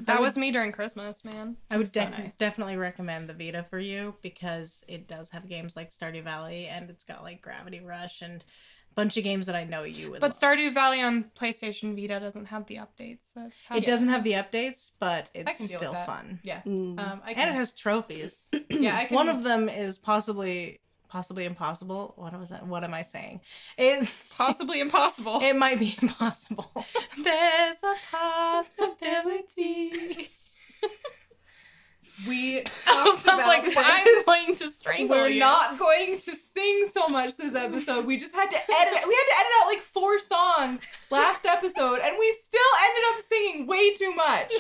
That 0.08 0.20
was 0.20 0.36
me 0.38 0.52
during 0.52 0.72
Christmas, 0.72 1.24
man. 1.24 1.58
I 1.70 1.78
would 1.78 1.88
So 1.88 2.02
def- 2.02 2.10
nice. 2.18 2.36
definitely 2.36 2.76
recommend 2.76 3.30
the 3.30 3.34
Vita 3.34 3.64
for 3.70 3.78
you 3.80 4.16
because 4.24 4.84
it 4.88 5.08
does 5.08 5.30
have 5.30 5.48
games 5.48 5.76
like 5.76 5.92
Stardew 5.92 6.24
Valley 6.24 6.66
and 6.66 6.90
it's 6.90 7.04
got 7.04 7.22
like 7.24 7.42
Gravity 7.42 7.82
Rush 7.82 8.22
and 8.24 8.42
a 8.44 8.94
bunch 8.96 9.16
of 9.18 9.24
games 9.24 9.46
that 9.46 9.56
I 9.56 9.64
know 9.64 9.84
you 9.84 10.10
would. 10.12 10.22
But 10.22 10.32
love. 10.32 10.40
Stardew 10.58 10.74
Valley 10.74 11.02
on 11.02 11.26
PlayStation 11.40 11.96
Vita 11.96 12.20
doesn't 12.20 12.46
have 12.46 12.66
the 12.66 12.78
updates. 12.78 13.32
That 13.36 13.48
it 13.48 13.54
has- 13.70 13.86
doesn't 13.86 14.10
have 14.10 14.24
the 14.24 14.34
updates, 14.34 14.90
but 15.00 15.30
it's 15.36 15.64
still 15.64 15.94
fun. 15.94 16.40
Yeah. 16.44 16.62
Mm. 16.66 17.00
Um, 17.00 17.22
I 17.24 17.34
And 17.34 17.52
it 17.52 17.54
has 17.54 17.74
trophies. 17.74 18.46
yeah, 18.72 18.98
I 18.98 19.06
can. 19.06 19.16
One 19.16 19.30
of 19.30 19.44
them 19.44 19.70
is 19.70 20.00
possibly 20.00 20.80
possibly 21.16 21.46
impossible. 21.46 22.12
What 22.18 22.38
was 22.38 22.50
that? 22.50 22.68
What 22.68 22.84
am 22.84 22.94
I 22.94 23.02
saying? 23.02 23.40
It 23.78 24.10
possibly 24.38 24.82
impossible. 24.82 25.40
it 25.42 25.56
might 25.56 25.80
be 25.80 25.96
impossible. 26.02 26.70
There's 27.24 27.78
a 27.84 27.96
possibility. 28.12 29.94
we 32.28 32.64
I 32.86 33.04
was 33.06 33.26
like, 33.26 33.64
this. 33.64 33.78
I'm 33.78 34.26
going 34.26 34.58
to 34.58 34.70
strangle 34.70 35.16
We're 35.16 35.30
you. 35.30 35.40
not 35.40 35.80
going 35.80 36.20
to 36.20 36.34
sing 36.54 36.90
so 36.92 37.08
much 37.08 37.38
this 37.38 37.56
episode. 37.56 38.06
We 38.06 38.18
just 38.18 38.36
had 38.36 38.52
to 38.52 38.58
edit. 38.58 38.94
We 39.08 39.16
had 39.16 39.28
to 39.30 39.36
edit 39.40 39.52
out 39.62 39.68
like 39.68 39.84
four 39.84 40.20
songs 40.20 40.82
last 41.10 41.46
episode, 41.46 42.00
and 42.04 42.18
we 42.20 42.38
still 42.46 42.62
ended 42.84 43.04
up 43.14 43.22
singing 43.22 43.68
way 43.68 43.94
too 43.94 44.14
much. 44.14 44.52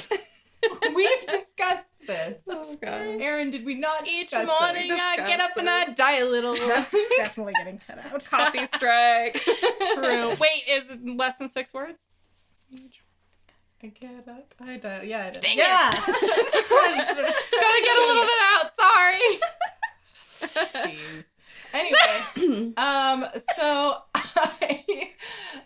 We've 0.95 1.27
discussed 1.27 2.05
this. 2.07 2.41
Oh, 2.47 2.63
gosh. 2.81 3.17
Aaron, 3.19 3.51
did 3.51 3.65
we 3.65 3.75
not? 3.75 4.07
Each 4.07 4.29
discuss 4.31 4.47
morning 4.47 4.89
this? 4.89 5.00
I 5.01 5.17
get 5.27 5.39
up 5.39 5.55
and 5.57 5.69
I 5.69 5.85
die 5.93 6.17
a 6.19 6.25
little. 6.25 6.53
That's 6.53 6.91
definitely 7.17 7.53
getting 7.53 7.79
cut 7.85 8.03
out. 8.05 8.24
Copy 8.25 8.65
strike. 8.67 9.41
True. 9.95 10.29
Wait, 10.39 10.63
is 10.69 10.89
it 10.89 11.05
less 11.05 11.38
than 11.38 11.50
six 11.50 11.74
words? 11.74 12.09
I 13.83 13.88
get 13.88 14.27
up. 14.27 14.53
I 14.59 14.77
die. 14.77 15.03
Yeah, 15.03 15.25
I 15.27 15.29
did. 15.31 15.41
Dang 15.41 15.57
Yeah. 15.57 15.91
it. 15.91 16.05
Gotta 16.05 17.81
get 17.83 17.97
a 17.97 18.05
little 18.07 18.24
bit 18.24 18.41
out. 18.53 18.74
Sorry. 18.74 19.39
Jeez. 20.91 21.25
Anyway, 21.74 22.74
um, 22.77 23.25
so 23.57 23.97
I, 24.15 25.12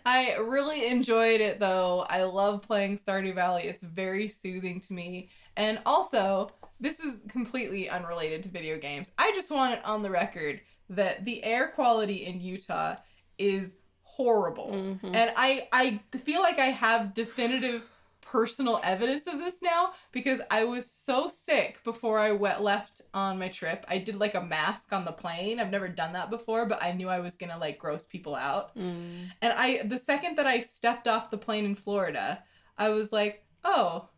I 0.06 0.36
really 0.36 0.86
enjoyed 0.86 1.40
it 1.40 1.60
though. 1.60 2.06
I 2.08 2.22
love 2.24 2.62
playing 2.62 2.98
Stardew 2.98 3.34
Valley. 3.34 3.64
It's 3.64 3.82
very 3.82 4.28
soothing 4.28 4.80
to 4.82 4.92
me. 4.92 5.28
And 5.56 5.80
also, 5.84 6.50
this 6.80 7.00
is 7.00 7.22
completely 7.28 7.88
unrelated 7.90 8.42
to 8.44 8.48
video 8.48 8.78
games. 8.78 9.10
I 9.18 9.32
just 9.34 9.50
want 9.50 9.74
it 9.74 9.84
on 9.84 10.02
the 10.02 10.10
record 10.10 10.60
that 10.88 11.24
the 11.24 11.42
air 11.44 11.68
quality 11.68 12.26
in 12.26 12.40
Utah 12.40 12.96
is 13.38 13.74
horrible. 14.02 14.70
Mhm. 14.72 15.14
And 15.14 15.32
I 15.36 15.68
I 15.72 16.00
feel 16.18 16.40
like 16.40 16.58
I 16.58 16.66
have 16.66 17.14
definitive 17.14 17.88
personal 18.30 18.80
evidence 18.84 19.26
of 19.26 19.40
this 19.40 19.56
now 19.60 19.90
because 20.12 20.40
I 20.52 20.62
was 20.62 20.88
so 20.88 21.28
sick 21.28 21.82
before 21.82 22.20
I 22.20 22.30
went 22.30 22.62
left 22.62 23.02
on 23.12 23.40
my 23.40 23.48
trip. 23.48 23.84
I 23.88 23.98
did 23.98 24.20
like 24.20 24.36
a 24.36 24.40
mask 24.40 24.92
on 24.92 25.04
the 25.04 25.10
plane. 25.10 25.58
I've 25.58 25.72
never 25.72 25.88
done 25.88 26.12
that 26.12 26.30
before, 26.30 26.64
but 26.64 26.80
I 26.80 26.92
knew 26.92 27.08
I 27.08 27.18
was 27.18 27.34
to 27.34 27.58
like 27.58 27.78
gross 27.78 28.04
people 28.04 28.36
out. 28.36 28.76
Mm. 28.76 29.30
And 29.42 29.52
I 29.52 29.82
the 29.82 29.98
second 29.98 30.36
that 30.36 30.46
I 30.46 30.60
stepped 30.60 31.08
off 31.08 31.30
the 31.30 31.38
plane 31.38 31.64
in 31.64 31.74
Florida, 31.74 32.42
I 32.78 32.90
was 32.90 33.10
like, 33.10 33.44
"Oh, 33.64 34.08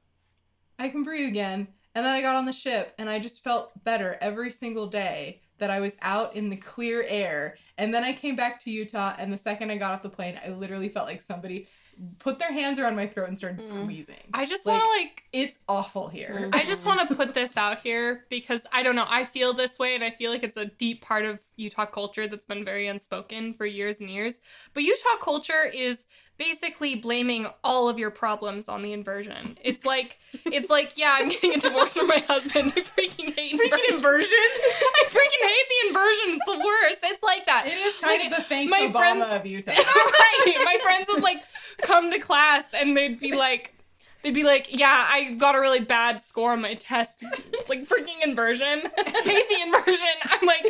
I 0.78 0.90
can 0.90 1.04
breathe 1.04 1.28
again." 1.28 1.68
And 1.94 2.04
then 2.04 2.14
I 2.14 2.20
got 2.20 2.36
on 2.36 2.46
the 2.46 2.52
ship 2.52 2.94
and 2.98 3.08
I 3.08 3.18
just 3.18 3.42
felt 3.42 3.72
better 3.84 4.18
every 4.20 4.50
single 4.50 4.86
day 4.86 5.40
that 5.58 5.70
I 5.70 5.80
was 5.80 5.96
out 6.02 6.34
in 6.36 6.50
the 6.50 6.56
clear 6.56 7.04
air. 7.06 7.56
And 7.78 7.94
then 7.94 8.02
I 8.02 8.12
came 8.12 8.34
back 8.34 8.58
to 8.60 8.70
Utah 8.70 9.14
and 9.18 9.32
the 9.32 9.38
second 9.38 9.70
I 9.70 9.76
got 9.76 9.92
off 9.92 10.02
the 10.02 10.08
plane, 10.08 10.40
I 10.44 10.50
literally 10.50 10.88
felt 10.88 11.06
like 11.06 11.22
somebody 11.22 11.68
put 12.18 12.38
their 12.38 12.52
hands 12.52 12.78
around 12.78 12.96
my 12.96 13.06
throat 13.06 13.28
and 13.28 13.36
started 13.38 13.60
Mm. 13.60 13.82
squeezing. 13.82 14.16
I 14.34 14.44
just 14.44 14.66
Like- 14.66 14.80
want 14.80 14.84
to 14.84 14.98
like 15.02 15.18
It's 15.32 15.56
awful 15.68 16.08
here. 16.08 16.50
Mm. 16.52 16.54
I 16.54 16.64
just 16.64 16.84
want 16.84 17.08
to 17.08 17.14
put 17.14 17.32
this 17.32 17.56
out 17.56 17.78
here 17.80 18.26
because 18.28 18.66
I 18.72 18.82
don't 18.82 18.96
know. 18.96 19.06
I 19.08 19.24
feel 19.24 19.52
this 19.54 19.78
way, 19.78 19.94
and 19.94 20.04
I 20.04 20.10
feel 20.10 20.30
like 20.30 20.42
it's 20.42 20.56
a 20.58 20.66
deep 20.66 21.00
part 21.00 21.24
of 21.24 21.38
Utah 21.56 21.86
culture 21.86 22.26
that's 22.26 22.44
been 22.44 22.64
very 22.64 22.86
unspoken 22.86 23.54
for 23.54 23.64
years 23.64 24.00
and 24.00 24.10
years. 24.10 24.40
But 24.74 24.82
Utah 24.82 25.16
culture 25.22 25.64
is 25.64 26.04
basically 26.38 26.96
blaming 26.96 27.46
all 27.62 27.88
of 27.88 27.98
your 27.98 28.10
problems 28.10 28.68
on 28.68 28.82
the 28.82 28.92
inversion. 28.92 29.56
It's 29.62 29.84
like, 29.84 30.18
it's 30.46 30.68
like, 30.68 30.94
yeah, 30.96 31.16
I'm 31.18 31.28
getting 31.28 31.54
a 31.54 31.58
divorce 31.58 31.92
from 31.94 32.08
my 32.08 32.18
husband. 32.28 32.72
I 32.76 32.80
freaking 32.80 33.34
hate 33.34 33.54
Freaking 33.54 33.94
inversion. 33.94 33.94
inversion. 33.94 34.28
I 35.00 35.04
freaking 35.08 35.46
hate 35.46 35.66
the 35.70 35.88
inversion. 35.88 36.24
It's 36.34 36.44
the 36.46 36.58
worst. 36.64 37.00
It's 37.04 37.22
like 37.22 37.46
that. 37.46 37.66
It 37.68 37.74
is 37.74 37.94
kind 38.00 38.20
Like, 38.22 38.30
of 38.32 38.36
the 38.38 38.42
thanks 38.42 38.70
my 38.70 38.80
Obama 38.80 38.92
friends- 38.92 39.32
of 39.32 39.46
Utah. 39.46 39.70
right. 39.76 40.60
My 40.64 40.78
friends 40.82 41.08
would 41.12 41.22
like 41.22 41.42
come 41.82 42.10
to 42.10 42.18
class 42.18 42.74
and 42.74 42.96
they'd 42.96 43.18
be 43.18 43.32
like, 43.34 43.74
they'd 44.22 44.34
be 44.34 44.44
like, 44.44 44.78
yeah, 44.78 45.06
I 45.08 45.32
got 45.34 45.54
a 45.54 45.60
really 45.60 45.80
bad 45.80 46.22
score 46.22 46.52
on 46.52 46.60
my 46.60 46.74
test, 46.74 47.22
like 47.68 47.86
freaking 47.86 48.22
inversion. 48.22 48.82
Hate 48.96 49.48
the 49.48 49.60
inversion. 49.62 50.06
I'm 50.24 50.46
like, 50.46 50.64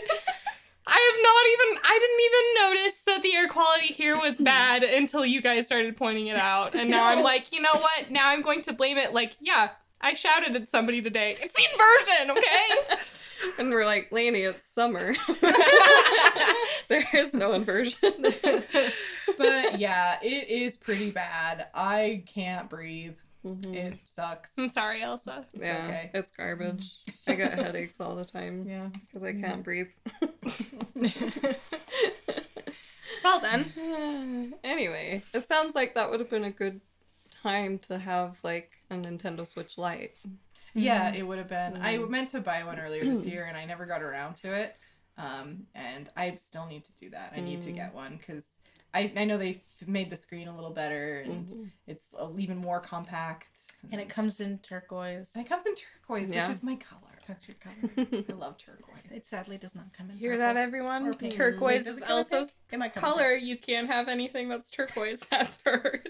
I 0.87 1.13
have 1.13 1.23
not 1.23 1.47
even, 1.53 1.83
I 1.85 1.99
didn't 2.01 2.21
even 2.27 2.85
notice 2.85 3.03
that 3.03 3.23
the 3.23 3.35
air 3.35 3.49
quality 3.49 3.89
here 3.89 4.19
was 4.19 4.41
bad 4.41 4.83
until 4.83 5.25
you 5.25 5.41
guys 5.41 5.67
started 5.67 5.97
pointing 5.97 6.27
it 6.27 6.37
out. 6.37 6.75
And 6.75 6.91
now 6.91 7.07
I'm 7.07 7.23
like, 7.23 7.53
you 7.53 7.61
know 7.61 7.75
what? 7.75 8.11
Now 8.11 8.31
I'm 8.31 8.43
going 8.43 8.63
to 8.63 8.73
blame 8.73 8.99
it. 8.99 9.13
Like, 9.13 9.37
yeah, 9.41 9.71
I 10.01 10.15
shouted 10.15 10.57
at 10.57 10.69
somebody 10.69 11.01
today. 11.01 11.37
It's 11.41 11.55
the 11.55 11.65
inversion, 11.73 12.31
okay? 12.37 13.03
And 13.59 13.71
we're 13.71 13.85
like, 13.87 14.11
Lainey, 14.13 14.41
it's 14.43 14.69
summer. 14.69 15.15
there 16.89 17.05
is 17.15 17.35
no 17.35 17.53
inversion. 17.53 18.13
but 18.23 19.79
yeah, 19.79 20.19
it 20.23 20.49
is 20.49 20.77
pretty 20.77 21.11
bad. 21.11 21.67
I 21.75 22.25
can't 22.27 22.69
breathe. 22.69 23.15
Mhm. 23.45 23.75
It 23.75 23.99
sucks. 24.07 24.51
I'm 24.57 24.69
sorry, 24.69 25.03
Elsa. 25.03 25.45
It's 25.53 25.63
yeah, 25.65 25.85
okay. 25.85 26.11
it's 26.15 26.31
garbage. 26.31 26.93
I 27.27 27.35
get 27.35 27.55
headaches 27.55 28.01
all 28.01 28.15
the 28.15 28.25
time 28.25 28.65
Yeah. 28.69 28.89
because 29.07 29.25
I 29.25 29.33
can't 29.33 29.65
breathe. 29.65 29.89
Well 33.25 33.41
done. 33.41 34.55
anyway, 34.65 35.23
it 35.33 35.47
sounds 35.49 35.75
like 35.75 35.95
that 35.95 36.11
would 36.11 36.21
have 36.21 36.31
been 36.31 36.45
a 36.45 36.51
good 36.51 36.81
time 37.43 37.79
to 37.81 37.99
have 37.99 38.37
like 38.43 38.71
a 38.91 38.95
Nintendo 38.95 39.47
Switch 39.47 39.79
Lite. 39.79 40.17
Yeah, 40.75 41.13
it 41.15 41.23
would 41.23 41.39
have 41.39 41.49
been. 41.49 41.77
I 41.83 41.97
Mhm. 41.99 42.09
meant 42.09 42.31
to 42.31 42.41
buy 42.41 42.65
one 42.65 42.79
earlier 42.81 43.05
this 43.05 43.25
year 43.27 43.45
and 43.45 43.57
I 43.57 43.65
never 43.65 43.87
got 43.87 44.03
around 44.03 44.37
to 44.39 44.53
it. 44.53 44.77
Um, 45.19 45.67
and 45.75 46.09
I 46.17 46.37
still 46.37 46.67
need 46.67 46.85
to 46.87 46.93
do 46.95 47.11
that. 47.11 47.33
I 47.37 47.41
need 47.41 47.61
to 47.63 47.71
Mm. 47.73 47.77
get 47.77 47.95
one 47.95 48.17
because 48.17 48.47
I, 48.95 49.13
I 49.17 49.25
know 49.25 49.39
they 49.39 49.63
f- 49.81 49.89
made 49.89 50.11
the 50.11 50.17
screen 50.17 50.49
a 50.49 50.55
little 50.55 50.71
better 50.71 51.21
and 51.21 51.47
Mhm. 51.49 51.71
it's 51.87 52.13
a, 52.19 52.31
even 52.39 52.57
more 52.59 52.81
compact. 52.81 53.49
And 53.91 54.01
it 54.01 54.09
comes 54.09 54.41
in 54.41 54.59
turquoise. 54.59 55.33
and 55.35 55.45
it 55.45 55.49
comes 55.49 55.67
in 55.67 55.75
turquoise, 55.75 56.33
Yeah. 56.33 56.47
which 56.49 56.57
is 56.57 56.63
my 56.63 56.77
color. 56.77 57.01
That's 57.27 57.47
your 57.47 57.57
color. 57.61 57.93
I 58.29 58.33
love 58.33 58.59
turquoise. 58.59 59.11
It 59.11 59.25
sadly 59.27 59.57
does 59.59 59.75
not 59.75 59.93
come 59.93 60.11
in. 60.11 60.17
Hear 60.17 60.33
purple. 60.33 60.47
that, 60.47 60.57
everyone? 60.57 61.13
Turquoise 61.31 61.85
Does 61.85 61.97
is 61.97 61.99
it 61.99 62.03
in 62.03 62.09
pink? 62.09 62.11
Elsa's 62.11 62.53
It 62.73 62.79
might 62.79 62.95
come 62.95 63.05
in 63.05 63.11
color. 63.13 63.35
You 63.35 63.57
can't 63.57 63.87
have 63.89 64.09
anything 64.09 64.49
that's 64.49 64.71
turquoise. 64.71 65.21
That's 65.31 65.57
hers. 65.65 66.01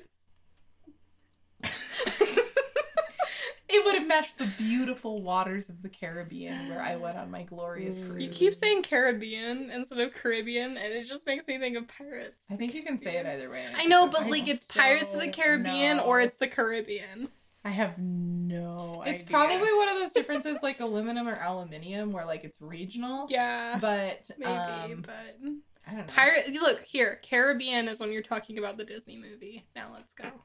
It 3.75 3.85
would 3.87 3.95
have 3.95 4.07
matched 4.07 4.37
the 4.39 4.47
beautiful 4.59 5.23
waters 5.23 5.69
of 5.69 5.81
the 5.83 5.89
Caribbean 5.89 6.69
where 6.69 6.83
I 6.83 6.97
went 6.97 7.17
on 7.17 7.31
my 7.31 7.43
glorious 7.43 7.97
Mm. 7.99 8.07
cruise. 8.07 8.23
You 8.23 8.29
keep 8.29 8.55
saying 8.55 8.83
Caribbean 8.83 9.71
instead 9.71 9.99
of 9.99 10.13
Caribbean, 10.13 10.77
and 10.77 10.93
it 10.93 11.07
just 11.07 11.27
makes 11.27 11.49
me 11.49 11.59
think 11.59 11.77
of 11.77 11.89
pirates. 11.89 12.45
I 12.51 12.57
think 12.57 12.75
you 12.75 12.83
can 12.83 12.99
say 12.99 13.17
it 13.17 13.27
either 13.27 13.49
way. 13.51 13.65
and 13.67 13.75
I 13.77 13.85
know, 13.85 14.07
but 14.09 14.29
like 14.29 14.47
it's 14.49 14.67
Pirates 14.67 15.15
of 15.15 15.21
the 15.21 15.29
Caribbean 15.31 15.97
know. 15.99 16.03
or 16.05 16.21
it's 16.21 16.37
the 16.37 16.49
Caribbean. 16.49 17.29
I 17.65 17.71
have 17.71 17.97
no 17.99 19.03
idea. 19.03 19.15
It's 19.15 19.23
probably 19.23 19.73
one 19.73 19.89
of 19.89 19.95
those 19.97 20.11
differences 20.19 20.59
like 20.63 20.81
aluminum 20.81 21.29
or 21.29 21.37
aluminium 21.37 22.13
where 22.13 22.27
like 22.27 22.45
it's 22.45 22.61
regional. 22.61 23.27
Yeah, 23.31 23.79
But 23.81 24.29
maybe, 24.37 24.53
um, 24.53 25.03
but 25.07 25.39
I 25.87 25.91
don't 25.95 25.99
know. 26.07 26.13
pirate. 26.13 26.53
Look 26.53 26.83
here, 26.85 27.21
Caribbean 27.23 27.89
is 27.89 28.01
when 28.01 28.13
you're 28.13 28.21
talking 28.23 28.59
about 28.59 28.77
the 28.77 28.85
Disney 28.85 29.17
movie. 29.17 29.65
Now 29.77 29.91
let's 29.95 30.13
go. 30.13 30.25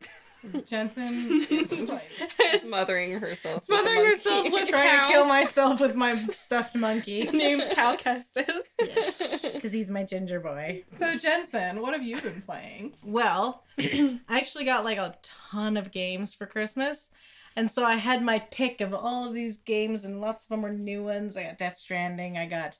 Jensen 0.65 1.45
is 1.49 1.89
like 1.89 2.59
Smothering 2.59 3.19
herself. 3.19 3.63
Smothering 3.63 3.99
with 3.99 4.17
herself 4.17 4.51
with 4.51 4.69
trying 4.69 4.89
cow. 4.89 5.07
to 5.07 5.13
kill 5.13 5.25
myself 5.25 5.79
with 5.79 5.95
my 5.95 6.25
stuffed 6.27 6.75
monkey 6.75 7.23
named 7.33 7.67
Cal 7.71 7.97
Kestis. 7.97 8.73
because 8.77 9.71
he's 9.71 9.89
my 9.89 10.03
ginger 10.03 10.39
boy. 10.39 10.83
So 10.97 11.17
Jensen, 11.17 11.81
what 11.81 11.93
have 11.93 12.03
you 12.03 12.19
been 12.21 12.41
playing? 12.41 12.93
Well, 13.03 13.63
I 13.79 14.19
actually 14.29 14.65
got 14.65 14.83
like 14.83 14.97
a 14.97 15.15
ton 15.23 15.77
of 15.77 15.91
games 15.91 16.33
for 16.33 16.45
Christmas. 16.45 17.09
And 17.55 17.71
so 17.71 17.83
I 17.83 17.95
had 17.95 18.21
my 18.21 18.39
pick 18.51 18.81
of 18.81 18.93
all 18.93 19.27
of 19.27 19.33
these 19.33 19.57
games, 19.57 20.05
and 20.05 20.21
lots 20.21 20.43
of 20.43 20.49
them 20.49 20.61
were 20.61 20.71
new 20.71 21.03
ones. 21.03 21.35
I 21.35 21.43
got 21.43 21.57
Death 21.57 21.77
Stranding, 21.77 22.37
I 22.37 22.45
got 22.45 22.77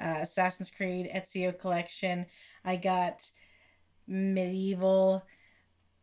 uh, 0.00 0.18
Assassin's 0.20 0.70
Creed 0.70 1.10
Ezio 1.12 1.58
Collection, 1.58 2.26
I 2.64 2.76
got 2.76 3.28
MediEvil, 4.08 5.22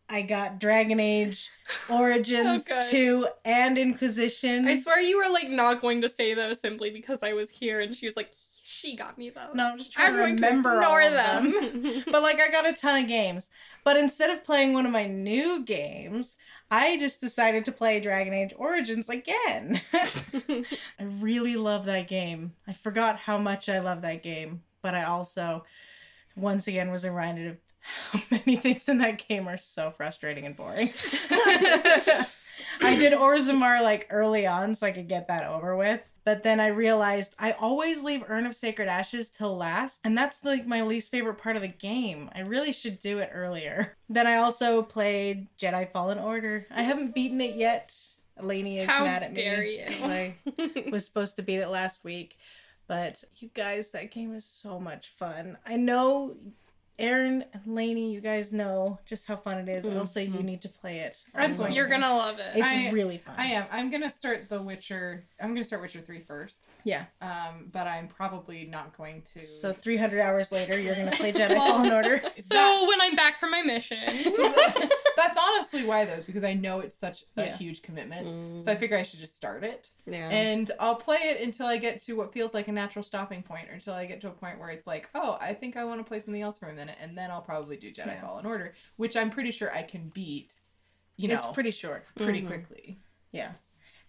I 0.09 0.21
got 0.21 0.59
Dragon 0.59 0.99
Age 0.99 1.49
Origins 1.89 2.69
Okay. 2.71 2.87
2 2.89 3.27
and 3.45 3.77
Inquisition. 3.77 4.67
I 4.67 4.79
swear 4.79 5.01
you 5.01 5.17
were 5.17 5.31
like 5.31 5.49
not 5.49 5.81
going 5.81 6.01
to 6.01 6.09
say 6.09 6.33
those 6.33 6.59
simply 6.59 6.89
because 6.91 7.23
I 7.23 7.33
was 7.33 7.49
here, 7.49 7.81
and 7.81 7.93
she 7.95 8.05
was 8.05 8.15
like, 8.15 8.31
She 8.63 8.95
got 8.95 9.17
me 9.17 9.29
those. 9.29 9.53
No, 9.53 9.65
I'm 9.65 9.77
just 9.77 9.91
trying 9.93 10.07
I'm 10.07 10.15
to 10.15 10.23
remember 10.23 10.71
to 10.71 10.77
ignore 10.77 11.01
all 11.01 11.07
of 11.07 11.13
them. 11.13 12.03
but 12.11 12.21
like 12.21 12.39
I 12.39 12.49
got 12.49 12.67
a 12.69 12.73
ton 12.73 13.03
of 13.03 13.07
games. 13.09 13.49
But 13.83 13.97
instead 13.97 14.29
of 14.29 14.43
playing 14.43 14.73
one 14.73 14.85
of 14.85 14.91
my 14.91 15.07
new 15.07 15.63
games, 15.65 16.37
I 16.71 16.97
just 16.97 17.19
decided 17.21 17.65
to 17.65 17.71
play 17.71 17.99
Dragon 17.99 18.33
Age 18.33 18.53
Origins 18.57 19.09
again. 19.09 19.81
I 19.93 20.63
really 21.19 21.55
love 21.55 21.85
that 21.85 22.07
game. 22.07 22.53
I 22.67 22.73
forgot 22.73 23.17
how 23.17 23.37
much 23.37 23.67
I 23.69 23.79
love 23.79 24.01
that 24.03 24.23
game, 24.23 24.61
but 24.81 24.95
I 24.95 25.03
also 25.03 25.65
once 26.35 26.67
again 26.67 26.91
was 26.91 27.05
reminded 27.05 27.47
of 27.47 27.57
how 28.11 28.19
many 28.31 28.55
things 28.55 28.87
in 28.89 28.97
that 28.99 29.25
game 29.27 29.47
are 29.47 29.57
so 29.57 29.91
frustrating 29.91 30.45
and 30.45 30.55
boring. 30.55 30.93
I 32.79 32.95
did 32.95 33.13
Orzammar 33.13 33.81
like 33.81 34.07
early 34.09 34.45
on 34.47 34.75
so 34.75 34.85
I 34.87 34.91
could 34.91 35.07
get 35.07 35.27
that 35.27 35.45
over 35.45 35.75
with. 35.75 36.01
But 36.23 36.43
then 36.43 36.59
I 36.59 36.67
realized 36.67 37.35
I 37.39 37.53
always 37.53 38.03
leave 38.03 38.21
Urn 38.27 38.45
of 38.45 38.53
Sacred 38.55 38.89
Ashes 38.89 39.29
till 39.29 39.55
last, 39.55 40.01
and 40.03 40.17
that's 40.17 40.43
like 40.43 40.67
my 40.67 40.81
least 40.81 41.09
favorite 41.09 41.35
part 41.37 41.55
of 41.55 41.61
the 41.61 41.69
game. 41.69 42.29
I 42.35 42.41
really 42.41 42.73
should 42.73 42.99
do 42.99 43.19
it 43.19 43.29
earlier. 43.33 43.95
Then 44.09 44.25
I 44.27 44.37
also 44.37 44.81
played 44.83 45.47
Jedi 45.59 45.89
Fallen 45.91 46.17
Order. 46.19 46.65
I 46.71 46.81
haven't 46.83 47.13
beaten 47.13 47.39
it 47.41 47.55
yet. 47.55 47.93
Lainey 48.41 48.79
is 48.79 48.89
How 48.89 49.03
mad 49.03 49.23
at 49.23 49.33
dare 49.35 49.59
me. 49.61 49.79
you. 49.79 49.85
'cause 49.85 50.03
I 50.03 50.35
was 50.91 51.03
supposed 51.05 51.35
to 51.37 51.41
beat 51.43 51.57
it 51.59 51.67
last 51.69 52.03
week. 52.03 52.37
But 52.87 53.23
you 53.37 53.49
guys, 53.53 53.91
that 53.91 54.11
game 54.11 54.33
is 54.35 54.45
so 54.45 54.79
much 54.79 55.09
fun. 55.17 55.57
I 55.65 55.75
know 55.75 56.35
Aaron 56.99 57.45
and 57.53 57.61
Lainey, 57.75 58.11
you 58.11 58.21
guys 58.21 58.51
know 58.51 58.97
just 59.05 59.27
how 59.27 59.35
fun 59.35 59.57
it 59.59 59.69
is. 59.69 59.85
Also, 59.85 60.19
you 60.19 60.41
need 60.41 60.61
to 60.61 60.69
play 60.69 60.99
it. 60.99 61.15
I'm 61.35 61.55
going 61.55 61.73
You're 61.73 61.85
to. 61.85 61.91
gonna 61.91 62.15
love 62.15 62.39
it. 62.39 62.51
It's 62.55 62.67
I- 62.67 62.89
really 62.91 63.19
fun. 63.19 63.35
I 63.37 63.45
am. 63.45 63.65
I'm 63.71 63.91
gonna 63.91 64.09
start 64.09 64.49
The 64.49 64.61
Witcher. 64.61 65.23
I'm 65.39 65.49
gonna 65.53 65.63
start 65.63 65.81
Witcher 65.81 66.01
three 66.01 66.19
first. 66.21 66.69
Yeah. 66.83 67.05
Um, 67.21 67.69
but 67.71 67.85
I'm 67.87 68.07
probably 68.07 68.65
not 68.65 68.97
going 68.97 69.23
to. 69.33 69.45
So 69.45 69.73
300 69.73 70.21
hours 70.21 70.51
later, 70.51 70.79
you're 70.79 70.95
gonna 70.95 71.11
play 71.11 71.31
Jedi 71.31 71.49
Well, 71.49 71.67
Fallen 71.77 71.91
Order. 71.93 72.21
so 72.39 72.87
when 72.87 72.99
I'm 73.01 73.15
back 73.15 73.39
from 73.39 73.51
my 73.51 73.61
missions, 73.61 74.23
That- 74.35 74.91
that's 75.17 75.37
honestly 75.37 75.83
why 75.85 76.05
those 76.05 76.23
because 76.23 76.43
I 76.45 76.53
know 76.53 76.79
it's 76.79 76.95
such 76.95 77.25
a 77.35 77.45
Yeah. 77.45 77.57
huge 77.57 77.81
commitment. 77.81 78.25
Mm, 78.27 78.61
So 78.61 78.71
I 78.71 78.75
figure 78.75 78.95
I 78.97 79.03
should 79.03 79.19
just 79.19 79.35
start 79.35 79.63
it, 79.65 79.89
yeah. 80.05 80.29
and 80.29 80.71
I'll 80.79 80.95
play 80.95 81.17
it 81.17 81.41
until 81.41 81.65
I 81.65 81.77
get 81.77 81.99
to 82.05 82.13
what 82.13 82.31
feels 82.31 82.53
like 82.53 82.67
a 82.69 82.71
natural 82.71 83.03
stopping 83.03 83.43
point, 83.43 83.69
or 83.69 83.73
until 83.73 83.93
I 83.95 84.05
get 84.05 84.21
to 84.21 84.27
a 84.29 84.31
point 84.31 84.59
where 84.59 84.69
it's 84.69 84.87
like, 84.87 85.09
oh, 85.15 85.37
I 85.41 85.53
think 85.53 85.75
I 85.75 85.83
want 85.83 85.99
to 85.99 86.03
play 86.05 86.19
something 86.21 86.41
else 86.41 86.57
for 86.57 86.69
a 86.69 86.73
minute, 86.73 86.97
and 87.01 87.17
then 87.17 87.31
I'll 87.31 87.41
probably 87.41 87.75
do 87.77 87.91
Jedi 87.91 88.07
Yeah. 88.07 88.21
Fallen 88.21 88.45
Order, 88.45 88.73
which 88.95 89.17
I'm 89.17 89.29
pretty 89.29 89.51
sure 89.51 89.73
I 89.75 89.83
can 89.83 90.09
beat. 90.09 90.51
You 91.17 91.27
know, 91.27 91.35
it's 91.35 91.45
pretty 91.47 91.71
short. 91.71 92.05
pretty 92.15 92.43
Mhm. 92.43 92.47
quickly. 92.47 92.99
Yeah. 93.31 93.53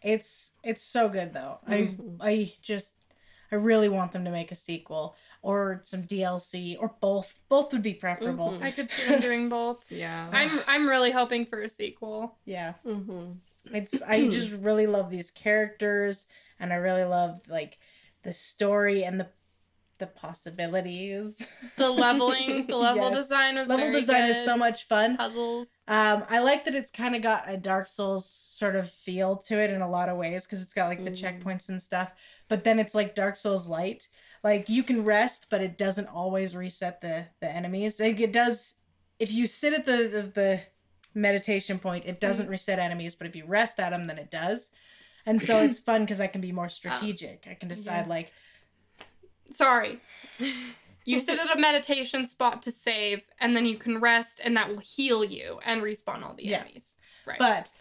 It's 0.03 0.53
it's 0.63 0.83
so 0.83 1.09
good 1.09 1.33
though. 1.33 1.59
Mhm. 1.67 2.17
I 2.21 2.31
I 2.31 2.53
just 2.63 3.07
I 3.51 3.55
really 3.57 3.89
want 3.89 4.13
them 4.13 4.25
to 4.27 4.31
make 4.31 4.53
a 4.53 4.55
sequel 4.55 5.17
or 5.43 5.81
some 5.85 6.03
DLC 6.03 6.77
or 6.79 6.95
both. 7.01 7.35
Both 7.49 7.73
would 7.73 7.83
be 7.83 7.95
preferable. 7.95 8.53
Mhm. 8.59 8.63
I 8.63 8.71
could 8.71 8.91
see 8.91 9.05
them 9.05 9.21
doing 9.21 9.49
both. 9.49 9.85
yeah. 9.91 10.29
I'm 10.33 10.61
I'm 10.67 10.89
really 10.89 11.11
hoping 11.11 11.47
for 11.47 11.63
a 11.63 11.69
sequel. 11.69 12.37
Yeah. 12.45 12.75
hmm 12.85 13.33
It's 13.73 14.03
I 14.03 14.29
just 14.31 14.51
really 14.51 14.87
love 14.87 15.11
these 15.11 15.31
characters 15.31 16.27
and 16.61 16.73
I 16.73 16.77
really 16.77 17.05
love 17.05 17.41
like 17.49 17.79
the 18.23 18.33
story 18.33 19.05
and 19.05 19.21
the 19.21 19.29
the 19.99 20.07
possibilities. 20.53 21.45
The 21.77 21.91
leveling, 21.91 22.67
the 22.69 22.77
level 22.77 23.11
Yes. 23.11 23.15
design 23.17 23.57
was 23.57 23.69
Level 23.69 23.87
very 23.87 23.99
design 24.01 24.31
is 24.31 24.45
so 24.45 24.57
much 24.57 24.85
fun. 24.87 25.17
puzzles. 25.17 25.69
Um, 25.89 26.25
I 26.29 26.39
like 26.41 26.65
that 26.67 26.75
it's 26.77 26.91
kind 26.93 27.17
of 27.17 27.23
got 27.23 27.49
a 27.51 27.57
Dark 27.57 27.89
Souls 27.89 28.31
sort 28.31 28.77
of 28.77 28.91
feel 28.91 29.37
to 29.39 29.59
it 29.59 29.71
in 29.71 29.81
a 29.83 29.91
lot 29.91 30.09
of 30.09 30.17
ways 30.17 30.45
because 30.45 30.63
it's 30.63 30.75
got 30.75 30.89
like 30.89 31.05
the 31.05 31.11
Mm. 31.11 31.43
checkpoints 31.43 31.69
and 31.69 31.81
stuff. 31.83 32.13
But 32.49 32.63
then 32.63 32.79
it's 32.79 32.95
like 32.95 33.15
Dark 33.17 33.37
Souls 33.37 33.67
light. 33.69 34.07
Like 34.45 34.69
you 34.69 34.83
can 34.83 35.05
rest, 35.05 35.47
but 35.51 35.61
it 35.61 35.79
doesn't 35.79 36.07
always 36.09 36.55
reset 36.55 37.01
the 37.01 37.27
the 37.41 37.51
enemies. 37.51 37.99
Like 38.01 38.21
it 38.21 38.33
does 38.33 38.75
if 39.19 39.33
you 39.33 39.47
sit 39.47 39.73
at 39.73 39.85
the 39.85 40.09
the, 40.09 40.23
the 40.35 40.61
meditation 41.15 41.79
point, 41.79 42.05
it 42.07 42.21
doesn't 42.21 42.47
mm-hmm. 42.47 42.53
reset 42.53 42.79
enemies. 42.79 43.15
But 43.15 43.27
if 43.27 43.37
you 43.37 43.45
rest 43.47 43.81
at 43.81 43.91
them, 43.91 44.05
then 44.05 44.19
it 44.19 44.31
does. 44.31 44.71
And 45.27 45.41
so 45.41 45.59
it's 45.59 45.79
fun 45.79 46.03
because 46.03 46.21
I 46.21 46.27
can 46.27 46.41
be 46.41 46.53
more 46.53 46.65
ah. 46.67 46.69
strategic. 46.69 47.47
I 47.51 47.55
can 47.55 47.69
decide 47.69 48.09
like 48.09 48.33
Sorry. 49.51 50.01
You 51.05 51.21
sit 51.21 51.39
at 51.39 51.57
a 51.57 51.59
meditation 51.59 52.29
spot 52.29 52.61
to 52.65 52.71
save, 52.71 53.23
and 53.41 53.57
then 53.57 53.65
you 53.65 53.79
can 53.79 53.99
rest, 53.99 54.43
and 54.45 54.55
that 54.59 54.69
will 54.69 54.81
heal 54.81 55.25
you 55.25 55.59
and 55.65 55.81
respawn 55.81 56.23
all 56.23 56.35
the 56.35 56.45
Yeah. 56.45 56.59
enemies. 56.59 56.97
Right. 57.27 57.39
But 57.39 57.73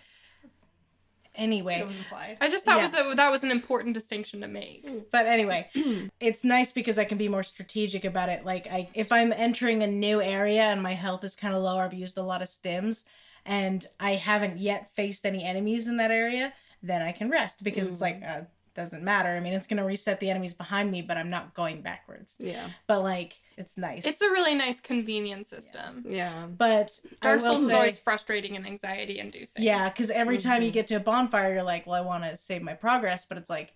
anyway, 1.37 1.79
It 1.79 1.87
was 1.87 1.95
implied. 1.95 2.37
I 2.41 2.49
just 2.49 2.65
thought 2.65 2.77
Yeah. 2.77 2.83
was 2.83 3.13
a, 3.13 3.15
that 3.15 3.31
was 3.31 3.43
an 3.43 3.51
important 3.51 3.93
distinction 3.93 4.41
to 4.41 4.47
make. 4.47 5.09
But 5.11 5.25
anyway, 5.27 5.69
it's 6.19 6.43
nice 6.43 6.71
because 6.71 6.99
I 6.99 7.05
can 7.05 7.17
be 7.17 7.29
more 7.29 7.43
strategic 7.43 8.03
about 8.03 8.29
it. 8.29 8.43
Like 8.45 8.67
I 8.67 8.89
if 8.93 9.11
I'm 9.11 9.31
entering 9.31 9.83
a 9.83 9.87
new 9.87 10.21
area 10.21 10.63
and 10.63 10.81
my 10.83 10.93
health 10.93 11.23
is 11.23 11.35
kind 11.35 11.55
of 11.55 11.61
low, 11.63 11.77
I've 11.77 11.93
used 11.93 12.17
a 12.17 12.23
lot 12.23 12.41
of 12.41 12.49
stims 12.49 13.03
and 13.45 13.85
I 13.99 14.15
haven't 14.15 14.57
yet 14.57 14.89
faced 14.95 15.25
any 15.25 15.43
enemies 15.43 15.87
in 15.87 15.97
that 15.97 16.11
area, 16.11 16.51
then 16.83 17.01
I 17.01 17.11
can 17.13 17.29
rest 17.29 17.63
because 17.63 17.87
it's 17.87 18.01
like 18.01 18.21
uh, 18.27 18.41
doesn't 18.77 19.03
matter. 19.03 19.29
I 19.29 19.39
mean, 19.41 19.53
it's 19.53 19.67
going 19.67 19.77
to 19.77 19.83
reset 19.83 20.19
the 20.21 20.29
enemies 20.29 20.53
behind 20.53 20.91
me, 20.91 21.01
but 21.01 21.17
I'm 21.17 21.29
not 21.31 21.53
going 21.55 21.81
backwards. 21.81 22.35
Yeah. 22.39 22.69
But 22.85 23.01
like 23.03 23.39
it's 23.57 23.75
nice. 23.75 24.05
It's 24.05 24.21
a 24.21 24.29
really 24.29 24.53
nice 24.55 24.79
convenience 24.79 25.49
system. 25.49 26.05
Yeah. 26.07 26.45
but 26.45 26.97
Dark 27.21 27.41
will 27.41 27.47
Souls 27.55 27.63
is 27.63 27.71
always 27.73 27.97
frustrating 27.97 28.55
and 28.55 28.65
anxiety 28.65 29.19
inducing. 29.19 29.63
Yeah, 29.63 29.89
because 29.89 30.11
every 30.11 30.37
time 30.37 30.61
you 30.61 30.69
Mhm. 30.69 30.73
get 30.73 30.87
to 30.87 30.95
a 30.95 30.99
bonfire, 30.99 31.53
you're 31.55 31.63
like, 31.63 31.87
well, 31.87 31.95
I 32.01 32.05
want 32.05 32.23
to 32.23 32.37
save 32.37 32.61
my 32.61 32.75
progress, 32.75 33.25
but 33.25 33.37
it's 33.39 33.49
like, 33.49 33.73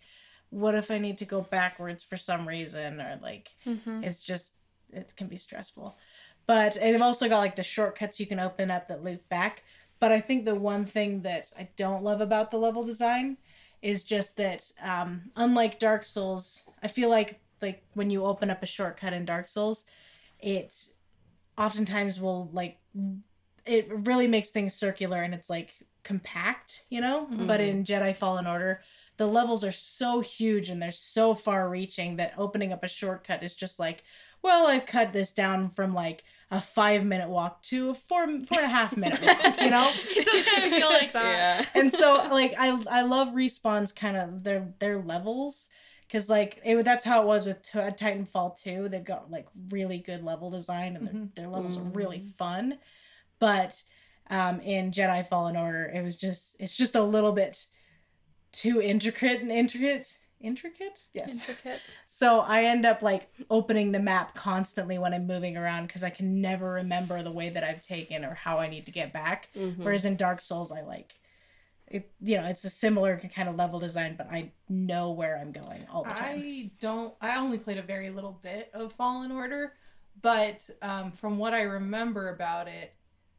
what 0.51 0.75
if 0.75 0.91
I 0.91 0.99
need 0.99 1.17
to 1.17 1.25
go 1.25 1.41
backwards 1.41 2.03
for 2.03 2.15
some 2.17 2.47
reason, 2.47 3.01
or 3.01 3.19
like, 3.23 3.49
Mhm. 3.65 4.05
it's 4.05 4.23
just 4.23 4.53
it 4.93 5.15
can 5.15 5.27
be 5.27 5.37
stressful. 5.37 5.97
But 6.45 6.73
they've 6.75 7.01
also 7.01 7.27
got 7.27 7.39
like 7.39 7.55
the 7.55 7.63
shortcuts 7.63 8.19
you 8.19 8.27
can 8.27 8.39
open 8.39 8.69
up 8.69 8.87
that 8.89 9.03
loop 9.03 9.27
back. 9.29 9.63
But 9.99 10.11
I 10.11 10.19
think 10.19 10.45
the 10.45 10.55
one 10.55 10.85
thing 10.85 11.21
that 11.21 11.51
I 11.57 11.69
don't 11.75 12.03
love 12.03 12.21
about 12.21 12.51
the 12.51 12.57
level 12.57 12.83
design 12.83 13.37
is 13.81 14.03
just 14.03 14.37
that, 14.37 14.71
um, 14.81 15.31
unlike 15.35 15.79
Dark 15.79 16.05
Souls, 16.05 16.63
I 16.83 16.87
feel 16.87 17.09
like 17.09 17.41
like 17.61 17.83
when 17.93 18.09
you 18.09 18.25
open 18.25 18.49
up 18.49 18.63
a 18.63 18.65
shortcut 18.65 19.13
in 19.13 19.23
Dark 19.25 19.47
Souls, 19.47 19.85
it 20.39 20.75
oftentimes 21.57 22.19
will 22.19 22.49
like 22.53 22.79
it 23.65 23.87
really 23.89 24.27
makes 24.27 24.49
things 24.49 24.73
circular 24.73 25.21
and 25.21 25.33
it's 25.35 25.49
like 25.49 25.73
compact, 26.03 26.83
you 26.89 26.99
know? 26.99 27.27
But 27.29 27.59
Mhm. 27.61 27.67
in 27.69 27.83
Jedi 27.85 28.15
Fallen 28.15 28.47
Order, 28.47 28.81
the 29.17 29.27
levels 29.27 29.63
are 29.63 29.71
so 29.71 30.19
huge 30.19 30.69
and 30.69 30.81
they're 30.81 30.91
so 30.91 31.35
far 31.35 31.69
reaching 31.69 32.15
that 32.15 32.33
opening 32.39 32.73
up 32.73 32.83
a 32.83 32.87
shortcut 32.87 33.43
is 33.43 33.53
just 33.53 33.77
like, 33.79 34.03
well, 34.43 34.67
I've 34.67 34.85
cut 34.85 35.13
this 35.13 35.31
down 35.31 35.69
from 35.69 35.93
like 35.93 36.23
a 36.49 36.59
five 36.61 37.05
minute 37.05 37.29
walk 37.29 37.61
to 37.63 37.91
a 37.91 37.93
four 37.93 38.27
four 38.27 38.59
and 38.59 38.65
a 38.65 38.67
half 38.67 38.95
minute 38.97 39.21
walk, 39.23 39.61
you 39.61 39.69
know? 39.69 39.91
It 40.09 40.25
does 40.25 40.45
kind 40.45 40.63
of 40.65 40.71
feel 40.71 40.89
like 40.89 41.13
that. 41.13 41.65
Yeah. 41.65 41.65
and 41.79 41.91
so 41.91 42.13
like 42.31 42.53
I 42.57 42.77
I 42.89 43.01
love 43.03 43.29
respawn's 43.29 43.91
kind 43.91 44.17
of 44.17 44.43
their 44.43 44.73
their 44.79 44.99
levels 45.01 45.69
because 46.07 46.27
like 46.29 46.59
it 46.65 46.83
that's 46.83 47.05
how 47.05 47.21
it 47.21 47.25
was 47.27 47.45
with 47.45 47.61
T- 47.61 47.79
Titanfall 47.79 48.57
2 48.61 48.89
they've 48.89 49.03
got 49.03 49.31
like 49.31 49.47
really 49.69 49.99
good 49.99 50.23
level 50.23 50.49
design 50.51 50.97
and 50.97 51.07
their, 51.07 51.13
Mhm. 51.13 51.35
their 51.35 51.47
levels 51.47 51.77
are 51.77 51.83
really 51.83 52.19
Mm. 52.19 52.35
fun 52.37 52.77
but 53.39 53.81
um 54.29 54.59
in 54.61 54.91
Jedi 54.91 55.25
Fallen 55.29 55.55
Order 55.55 55.89
it 55.93 56.03
was 56.03 56.17
just 56.17 56.55
it's 56.59 56.75
just 56.75 56.95
a 56.95 57.01
little 57.03 57.31
bit 57.31 57.65
too 58.51 58.81
intricate 58.81 59.39
and 59.41 59.51
intricate 59.51 60.17
intricate 60.41 60.97
yes 61.13 61.47
Intricate. 61.47 61.79
so 62.07 62.39
I 62.41 62.63
end 62.65 62.85
up 62.85 63.01
like 63.01 63.29
opening 63.49 63.91
the 63.91 63.99
map 63.99 64.33
constantly 64.35 64.97
when 64.97 65.13
I'm 65.13 65.27
moving 65.27 65.55
around 65.57 65.87
because 65.87 66.03
I 66.03 66.09
can 66.09 66.41
never 66.41 66.71
remember 66.73 67.21
the 67.23 67.31
way 67.31 67.49
that 67.49 67.63
I've 67.63 67.81
taken 67.81 68.25
or 68.25 68.33
how 68.33 68.57
I 68.59 68.67
need 68.69 68.85
to 68.87 68.91
get 68.91 69.13
back 69.13 69.49
Mhm. 69.55 69.77
Whereas 69.83 70.05
in 70.05 70.15
Dark 70.15 70.41
Souls, 70.41 70.71
I 70.71 70.81
like 70.81 71.15
it. 71.87 72.09
You 72.21 72.37
know, 72.37 72.45
it's 72.45 72.63
a 72.63 72.69
similar 72.69 73.21
kind 73.35 73.49
of 73.49 73.55
level 73.57 73.79
design, 73.79 74.15
but 74.17 74.27
I 74.31 74.51
know 74.69 75.11
where 75.11 75.37
I'm 75.37 75.51
going 75.51 75.85
all 75.91 76.03
the 76.03 76.11
time. 76.11 76.39
I 76.39 76.71
don't. 76.79 77.13
I 77.19 77.35
only 77.37 77.57
played 77.57 77.77
a 77.77 77.81
very 77.83 78.09
little 78.09 78.39
bit 78.41 78.71
of 78.73 78.93
Fallen 78.93 79.31
Order, 79.31 79.73
but 80.21 80.69
um, 80.81 81.11
from 81.11 81.37
what 81.37 81.53
I 81.53 81.63
remember 81.63 82.29
about 82.29 82.67
it, 82.69 82.93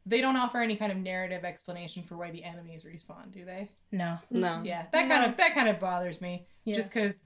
they 0.05 0.21
don't 0.21 0.35
offer 0.35 0.59
any 0.59 0.75
kind 0.75 0.91
of 0.91 0.97
narrative 0.97 1.43
explanation 1.45 2.03
for 2.03 2.17
why 2.17 2.31
the 2.31 2.43
enemies 2.43 2.83
respawn, 2.83 3.31
do 3.31 3.45
they? 3.45 3.69
No, 3.91 4.17
No. 4.29 4.61
Yeah, 4.63 4.85
that 4.91 5.07
kind 5.07 5.29
of 5.29 5.37
that 5.37 5.53
kind 5.53 5.69
of 5.69 5.79
bothers 5.79 6.19
me. 6.21 6.45
Yeah. 6.65 6.75
Just 6.75 6.93
because 6.93 7.21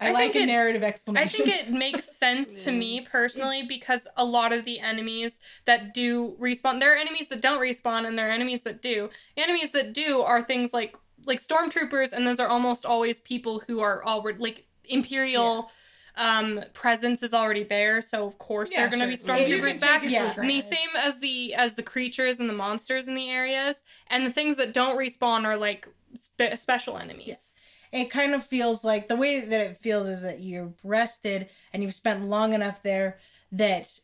I, 0.00 0.08
I 0.08 0.12
like 0.12 0.34
a 0.34 0.40
it- 0.42 0.46
narrative 0.46 0.82
explanation. 0.82 1.42
I 1.42 1.44
think 1.44 1.68
it 1.68 1.70
makes 1.72 2.16
sense 2.18 2.64
to 2.64 2.72
me 2.72 3.00
personally 3.02 3.62
because 3.64 4.08
a 4.16 4.24
lot 4.24 4.52
of 4.52 4.64
the 4.64 4.80
enemies 4.80 5.38
that 5.66 5.92
do 5.94 6.36
respawn, 6.40 6.80
there 6.80 6.94
are 6.94 6.96
enemies 6.96 7.28
that 7.28 7.40
don't 7.42 7.60
respawn 7.60 8.06
and 8.06 8.18
there 8.18 8.28
are 8.28 8.32
enemies 8.32 8.62
that 8.62 8.80
do. 8.82 9.10
Enemies 9.36 9.70
that 9.72 9.92
do 9.92 10.20
are 10.22 10.42
things 10.42 10.72
like 10.72 10.96
like 11.24 11.40
stormtroopers, 11.40 12.12
and 12.12 12.26
those 12.26 12.40
are 12.40 12.48
almost 12.48 12.84
always 12.84 13.20
people 13.20 13.60
who 13.66 13.80
are 13.80 14.04
already 14.04 14.38
like 14.38 14.66
imperial 14.86 15.70
um 16.16 16.62
presence 16.74 17.22
is 17.22 17.32
already 17.32 17.62
there, 17.62 18.02
so 18.02 18.26
of 18.26 18.38
course 18.38 18.70
Yeah, 18.70 18.80
they're 18.80 18.90
gonna 18.90 19.06
be 19.06 19.16
sure. 19.16 19.36
You 19.36 19.56
stormtroopers 19.60 19.80
back. 19.80 20.02
take 20.02 20.10
it 20.10 20.34
for 20.34 20.42
Yeah. 20.42 20.42
And 20.42 20.50
the 20.50 20.60
same 20.60 20.88
as 20.96 21.18
the 21.20 21.54
as 21.54 21.74
the 21.74 21.82
creatures 21.82 22.38
and 22.40 22.48
the 22.48 22.54
monsters 22.54 23.08
in 23.08 23.14
the 23.14 23.30
areas, 23.30 23.82
and 24.08 24.26
the 24.26 24.30
things 24.30 24.56
that 24.56 24.74
don't 24.74 24.96
respawn 24.98 25.44
are 25.44 25.56
like 25.56 25.88
spe- 26.14 26.56
special 26.56 26.98
enemies. 26.98 27.54
it 27.92 28.10
kind 28.10 28.34
of 28.34 28.44
feels 28.44 28.84
like 28.84 29.08
the 29.08 29.16
way 29.16 29.40
that 29.40 29.60
it 29.60 29.76
feels 29.78 30.08
is 30.08 30.22
that 30.22 30.40
you've 30.40 30.82
rested 30.84 31.48
and 31.72 31.82
you've 31.82 31.94
spent 31.94 32.24
long 32.28 32.52
enough 32.54 32.82
there 32.82 33.18
that 33.52 34.00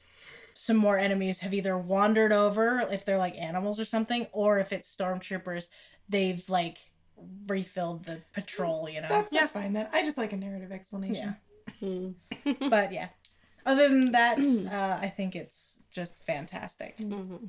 some 0.53 0.77
more 0.77 0.99
enemies 0.99 1.39
have 1.41 1.55
either 1.55 1.79
wandered 1.79 2.33
over 2.33 2.81
if 2.91 3.05
they're 3.05 3.17
like 3.19 3.35
animals 3.37 3.79
or 3.81 3.85
something, 3.85 4.27
or 4.33 4.59
if 4.59 4.73
it's 4.73 4.95
stormtroopers, 4.95 5.69
they've 6.09 6.47
like 6.51 6.79
refilled 7.47 8.05
the 8.05 8.21
patrol, 8.33 8.89
you 8.89 9.01
know. 9.01 9.09
That's, 9.09 9.31
that's 9.31 9.51
fine 9.51 9.73
then. 9.73 9.89
I 9.93 10.03
just 10.03 10.19
like 10.19 10.33
a 10.33 10.37
narrative 10.37 10.73
explanation. 10.73 11.37
Hmm. 11.81 12.11
but 12.69 12.93
yeah. 12.93 13.09
Other 13.67 13.89
than 13.89 14.13
that, 14.13 14.39
uh, 14.39 14.99
I 15.01 15.09
think 15.09 15.37
it's 15.37 15.79
just 15.91 16.17
fantastic. 16.25 16.97
Mhm. 16.99 17.49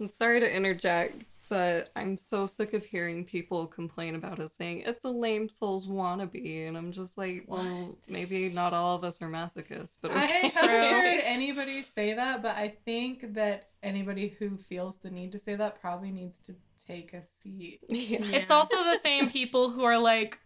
I'm 0.00 0.10
sorry 0.10 0.40
to 0.40 0.56
interject, 0.56 1.24
but 1.48 1.90
I'm 1.96 2.16
so 2.16 2.46
sick 2.46 2.74
of 2.74 2.84
hearing 2.84 3.24
people 3.24 3.66
complain 3.66 4.14
about 4.14 4.38
it 4.38 4.50
saying 4.50 4.84
it's 4.86 5.04
a 5.04 5.10
lame 5.10 5.48
Souls 5.48 5.86
wannabe, 5.86 6.66
and 6.66 6.76
I'm 6.76 6.92
just 6.92 7.18
like, 7.18 7.44
well, 7.46 7.96
maybe 8.08 8.48
not 8.48 8.72
all 8.72 8.96
of 8.96 9.04
us 9.04 9.20
are 9.20 9.28
masochists, 9.28 9.96
but 10.00 10.12
I 10.12 10.24
haven't 10.26 10.70
heard 10.70 11.20
anybody 11.24 11.82
say 11.82 12.14
that, 12.14 12.42
but 12.42 12.56
I 12.56 12.74
think 12.84 13.34
that 13.34 13.68
anybody 13.82 14.34
who 14.38 14.56
feels 14.56 14.96
the 14.96 15.10
need 15.10 15.32
to 15.32 15.38
say 15.38 15.54
that 15.56 15.80
probably 15.80 16.10
needs 16.10 16.38
to 16.46 16.54
take 16.86 17.12
a 17.12 17.22
seat. 17.42 17.80
yeah. 17.88 18.24
It's 18.24 18.50
also 18.50 18.82
the 18.84 18.96
same 18.96 19.28
people 19.28 19.70
who 19.70 19.84
are 19.84 19.98
like, 19.98 20.38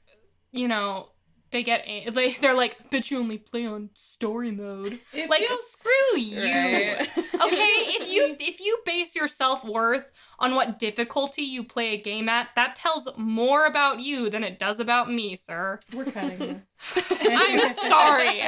you 0.53 0.69
know, 0.69 1.11
they 1.51 1.63
get 1.63 1.83
a- 1.87 2.11
they 2.11 2.33
they're 2.35 2.55
like, 2.55 2.91
but 2.91 3.11
you 3.11 3.19
only 3.19 3.39
play 3.39 3.67
on 3.67 3.91
story 3.95 4.51
mode. 4.51 4.99
It 5.13 5.31
Like 5.31 5.43
feels- 5.47 5.71
screw 5.71 6.19
you. 6.19 6.43
Right. 6.43 7.09
Okay, 7.37 7.69
if 7.99 8.09
you 8.09 8.35
if 8.41 8.61
you 8.61 8.79
base 8.87 9.15
your 9.15 9.29
self 9.29 9.63
worth 9.65 10.07
on 10.39 10.55
what 10.55 10.79
difficulty 10.79 11.43
you 11.43 11.63
play 11.65 11.93
a 11.93 11.97
game 11.97 12.29
at, 12.29 12.49
that 12.57 12.75
tells 12.77 13.09
more 13.17 13.67
about 13.67 14.01
you 14.01 14.31
than 14.31 14.43
it 14.43 14.59
does 14.59 14.81
about 14.81 15.11
me, 15.13 15.37
sir. 15.37 15.79
we're 15.93 16.07
cutting 16.07 16.39
this. 16.39 17.11
I'm 17.21 17.73
sorry. 17.75 18.43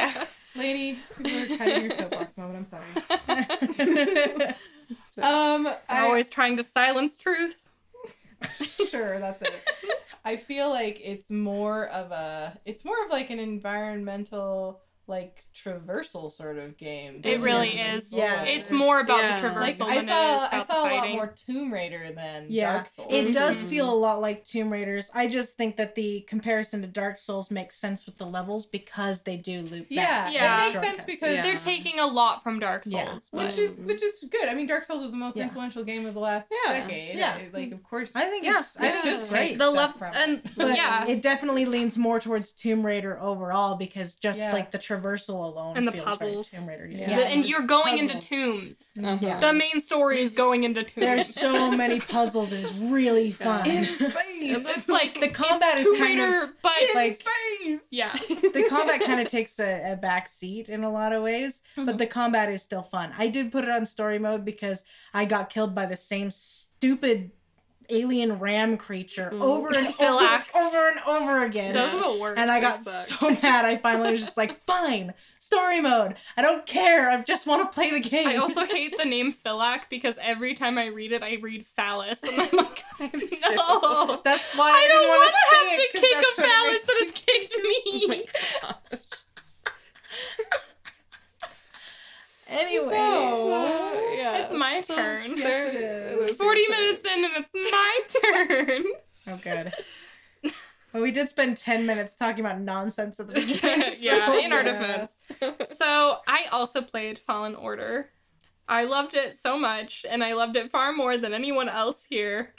Lady, 0.57 0.99
we're 1.23 1.57
cutting 1.59 1.83
your 1.85 1.95
soapbox 1.95 2.37
moment. 2.39 2.69
I'm 3.29 3.73
sorry. 3.75 4.55
Um, 5.19 5.67
I'm 5.67 5.77
I, 5.89 6.01
always 6.03 6.29
trying 6.31 6.57
to 6.57 6.63
silence 6.63 7.17
truth. 7.17 7.68
sure 8.91 9.19
that's 9.19 9.43
it. 9.43 9.55
I 10.25 10.37
feel 10.37 10.71
like 10.71 11.01
it's 11.03 11.31
more 11.31 11.89
of 11.89 12.11
a 12.11 12.59
it's 12.65 12.85
more 12.85 13.03
of 13.05 13.11
like 13.11 13.31
an 13.31 13.39
environmental 13.39 14.81
like 15.09 15.47
traversal 15.55 16.31
sort 16.31 16.59
of 16.59 16.77
game 16.77 17.17
It 17.17 17.23
than 17.23 17.43
really 17.43 17.79
it 17.79 17.95
is. 17.97 18.13
Yeah. 18.13 18.43
It's 18.43 18.71
more 18.71 19.01
about 19.01 19.19
Yeah. 19.19 19.41
the 19.41 19.49
like 19.61 19.75
traversal 19.75 19.87
i 19.87 20.05
saw 20.05 20.33
it 20.35 20.37
is 20.43 20.49
i 20.53 20.63
saw 20.63 20.85
the 20.85 20.91
a 20.91 20.97
lot 20.97 21.11
more 21.11 21.35
tomb 21.47 21.73
raider 21.73 22.13
than 22.15 22.47
Yeah, 22.49 22.73
dark 22.75 22.89
souls 22.91 23.09
It 23.13 23.33
does 23.33 23.63
Mhm. 23.63 23.69
feel 23.69 23.93
a 23.93 23.95
lot 23.95 24.21
like 24.21 24.45
Tomb 24.45 24.71
Raiders. 24.71 25.11
I 25.15 25.27
just 25.27 25.57
think 25.57 25.77
that 25.77 25.95
the 25.95 26.21
comparison 26.29 26.81
to 26.83 26.87
Dark 26.89 27.17
Souls 27.19 27.51
makes 27.51 27.77
sense 27.77 28.07
with 28.07 28.17
the 28.19 28.27
levels 28.27 28.67
because 28.67 29.23
they 29.23 29.37
do 29.37 29.63
loop 29.63 29.87
yeah, 29.89 30.25
back. 30.25 30.33
Yeah. 30.35 30.63
it 30.63 30.69
makes 30.75 30.81
sense 30.81 31.05
because 31.05 31.35
Yeah. 31.35 31.43
They're 31.43 31.59
taking 31.59 31.99
a 32.01 32.07
lot 32.07 32.43
from 32.43 32.59
Dark 32.61 32.83
Yeah. 32.87 33.07
Souls, 33.11 33.31
but 33.33 33.47
which 33.47 33.59
is 33.59 33.81
which 33.81 34.03
is 34.03 34.25
good 34.31 34.49
i 34.49 34.55
mean 34.55 34.67
dark 34.67 34.85
souls 34.85 35.03
was 35.03 35.11
the 35.13 35.17
most 35.17 35.37
Yeah. 35.37 35.45
influential 35.45 35.85
game 35.85 36.05
of 36.07 36.15
the 36.15 36.21
last 36.21 36.53
Yeah. 36.67 36.81
decade 36.81 37.17
Yeah. 37.19 37.39
Like 37.53 37.73
of 37.73 37.83
course 37.83 38.15
I 38.15 38.27
think 38.29 38.45
Yeah. 38.45 38.59
it's 38.59 38.77
It's 38.77 38.77
think 38.77 39.05
just 39.05 39.31
great. 39.31 39.39
great. 39.49 39.59
the 39.59 39.71
stuff 39.73 39.77
level 39.77 39.99
from 39.99 40.13
it. 40.15 40.17
and 40.45 40.51
But 40.57 40.77
yeah, 40.77 41.07
it 41.07 41.23
definitely 41.23 41.65
leans 41.65 41.97
more 41.97 42.21
towards 42.21 42.53
Tomb 42.53 42.85
Raider 42.85 43.19
overall 43.21 43.77
because 43.77 44.15
just 44.17 44.39
Yeah. 44.41 44.53
like 44.53 44.71
the 44.71 44.79
traversal 44.79 44.98
alone 44.99 45.77
And 45.77 45.87
the 45.87 45.93
feels 45.93 46.05
puzzles. 46.05 46.49
very 46.51 46.61
Tomb 46.61 46.69
Raider. 46.69 46.87
Yeah. 46.87 47.17
The- 47.17 47.27
and 47.27 47.45
you're 47.45 47.63
going 47.63 47.99
into 47.99 48.19
tombs. 48.21 48.93
Uh-huh. 49.03 49.19
Yeah. 49.21 49.41
The 49.41 49.53
main 49.53 49.81
story 49.81 50.21
is 50.21 50.35
going 50.35 50.65
into 50.65 50.83
tombs. 50.85 50.95
There's 50.97 51.27
so 51.35 51.71
many 51.71 52.01
puzzles 52.01 52.53
and 52.53 52.65
it's 52.65 52.77
really 52.79 53.33
fun. 53.47 53.67
in 53.69 53.77
And 53.85 53.87
space 53.87 54.67
it's 54.77 54.89
like 54.89 55.21
The 55.21 55.29
combat 55.29 55.75
it's 55.79 55.83
is 55.83 55.89
Tomb 55.89 55.99
kind 55.99 56.21
of- 56.21 56.27
Raider, 56.29 56.53
but 56.63 56.73
It's 56.77 56.95
like 56.95 57.21
space 57.21 57.81
yeah, 57.91 58.13
the 58.29 58.67
combat 58.69 59.01
kind 59.03 59.21
of 59.21 59.29
takes 59.29 59.59
a, 59.61 59.93
a 59.93 59.97
back 59.97 60.29
seat 60.29 60.69
in 60.69 60.85
a 60.85 60.91
lot 60.91 61.13
of 61.13 61.23
ways, 61.23 61.61
but 61.77 61.99
the 61.99 62.07
combat 62.07 62.49
is 62.51 62.63
still 62.63 62.83
fun. 62.83 63.13
I 63.19 63.29
did 63.29 63.51
put 63.53 63.65
it 63.65 63.71
on 63.71 63.85
story 63.85 64.19
mode 64.19 64.45
because 64.45 64.85
I 65.13 65.25
got 65.25 65.51
killed 65.51 65.75
by 65.75 65.87
the 65.87 65.97
same 65.97 66.31
stupid 66.31 67.31
alien 67.91 68.39
ram 68.39 68.77
creature 68.77 69.31
Mm. 69.33 69.41
over 69.43 69.69
and 69.69 69.77
over, 69.89 69.93
Philax. 69.93 70.55
over 70.55 70.89
and 70.91 71.01
over 71.07 71.45
again. 71.45 71.75
those 71.75 71.95
are 71.95 72.13
the 72.13 72.19
worst. 72.19 72.39
And 72.39 72.51
I 72.51 72.61
got 72.61 72.85
so 72.85 73.31
mad. 73.43 73.65
I 73.65 73.77
finally 73.77 74.11
was 74.13 74.21
just 74.21 74.37
like, 74.37 74.65
"Fine, 74.67 75.15
story 75.39 75.81
mode. 75.81 76.15
I 76.37 76.43
don't 76.43 76.65
care. 76.67 77.11
I 77.11 77.23
just 77.23 77.47
want 77.47 77.63
to 77.63 77.75
play 77.75 77.91
the 77.91 78.01
game." 78.01 78.29
I 78.29 78.37
also 78.37 78.65
hate 78.65 78.97
the 78.97 79.05
name 79.05 79.33
Philac 79.33 79.89
because 79.91 80.19
every 80.23 80.55
time 80.55 80.79
I 80.79 80.87
read 80.87 81.13
it, 81.13 81.23
I 81.23 81.37
read 81.41 81.67
phallus, 81.67 82.23
and 82.23 82.41
I'm 82.41 82.49
like, 82.57 82.85
no. 83.01 84.21
That's 84.25 84.55
why 84.57 84.71
I, 84.71 84.85
I 84.85 84.89
don't 84.89 85.09
want 85.09 85.35
to 85.35 85.57
have 85.57 85.77
to 85.77 85.99
kick 86.01 86.17
a 86.19 86.43
phallus 86.43 86.83
that 86.87 86.97
has 87.03 87.13
kicked 87.13 87.55
Oh 87.57 88.09
my 88.09 88.17
me. 88.17 88.27
gosh. 88.63 89.01
Anyway, 92.49 92.89
So- 92.89 94.11
yeah. 94.17 94.39
It's 94.39 94.53
my 94.53 94.81
turn. 94.81 95.37
Yes, 95.37 95.75
it 95.75 95.75
is. 95.77 96.31
is. 96.31 96.37
40 96.37 96.69
minutes 96.69 97.05
in 97.05 97.25
and 97.25 97.35
it's 97.37 97.55
my 97.55 98.01
turn. 98.23 98.85
oh 99.27 99.37
good. 99.43 99.73
But 100.93 101.03
we 101.03 101.11
did 101.11 101.29
spend 101.29 101.59
ten 101.59 101.85
minutes 101.85 102.15
talking 102.17 102.41
about 102.45 102.61
nonsense 102.63 103.21
at 103.21 103.27
the 103.29 103.35
beginning. 103.35 103.91
yeah, 104.01 104.27
so- 104.27 104.39
in 104.39 104.53
our 104.53 104.63
defense. 104.63 105.19
So 105.67 106.19
I 106.27 106.47
also 106.51 106.81
played 106.81 107.19
Fallen 107.19 107.55
Order. 107.55 108.09
I 108.67 108.85
loved 108.85 109.15
it 109.15 109.37
so 109.39 109.59
much, 109.59 110.05
and 110.11 110.23
I 110.25 110.33
loved 110.35 110.57
it 110.57 110.71
far 110.71 110.93
more 110.93 111.17
than 111.19 111.33
anyone 111.35 111.69
else 111.69 112.05
here. 112.09 112.55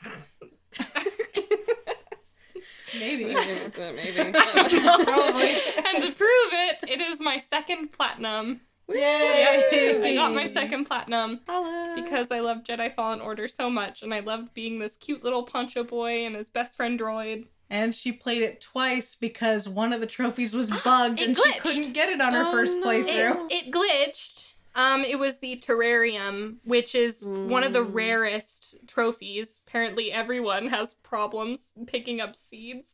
maybe 3.00 3.26
Maybe. 3.26 3.34
Probably. 3.72 5.52
and 5.88 6.04
to 6.04 6.12
prove 6.16 6.52
it, 6.52 6.84
it 6.88 7.02
is 7.02 7.22
my 7.22 7.40
second 7.40 7.92
platinum. 7.92 8.62
Yay! 8.90 10.02
I 10.04 10.16
got 10.16 10.34
my 10.34 10.46
second 10.46 10.86
platinum 10.86 11.40
Holla. 11.48 11.94
because 11.96 12.32
I 12.32 12.40
loved 12.40 12.68
Jedi 12.68 12.94
Fallen 12.94 13.22
Order 13.22 13.48
so 13.48 13.70
much, 13.70 14.02
and 14.02 14.14
I 14.14 14.20
loved 14.20 14.54
being 14.54 14.80
this 14.80 14.96
cute 14.98 15.24
little 15.24 15.44
poncho 15.44 15.84
boy 15.84 16.26
and 16.26 16.36
his 16.36 16.50
best 16.50 16.76
friend 16.76 17.00
droid. 17.00 17.46
And 17.70 17.94
she 17.94 18.12
played 18.12 18.42
it 18.42 18.62
twice 18.62 19.14
because 19.14 19.70
one 19.70 19.94
of 19.94 20.02
the 20.02 20.08
trophies 20.08 20.54
was 20.54 20.72
bugged 20.84 21.20
and 21.20 21.36
glitched. 21.36 21.54
she 21.54 21.60
couldn't 21.60 21.94
get 21.94 22.10
it 22.10 22.20
on 22.20 22.34
her 22.34 22.46
Oh, 22.48 22.52
first 22.52 22.76
no. 22.78 22.88
playthrough. 22.88 23.48
It, 23.52 23.68
it 23.68 23.72
glitched. 23.74 24.54
Um, 24.76 25.04
it 25.04 25.20
was 25.20 25.40
the 25.40 25.58
terrarium, 25.58 26.58
which 26.64 26.96
is 26.96 27.24
one 27.26 27.64
of 27.64 27.74
the 27.74 27.80
Mm. 27.86 27.94
rarest 27.94 28.76
trophies. 28.88 29.62
Apparently, 29.68 30.12
everyone 30.12 30.68
has 30.68 30.94
problems 30.94 31.74
picking 31.88 32.22
up 32.22 32.36
seeds. 32.36 32.94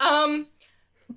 Um, 0.00 0.48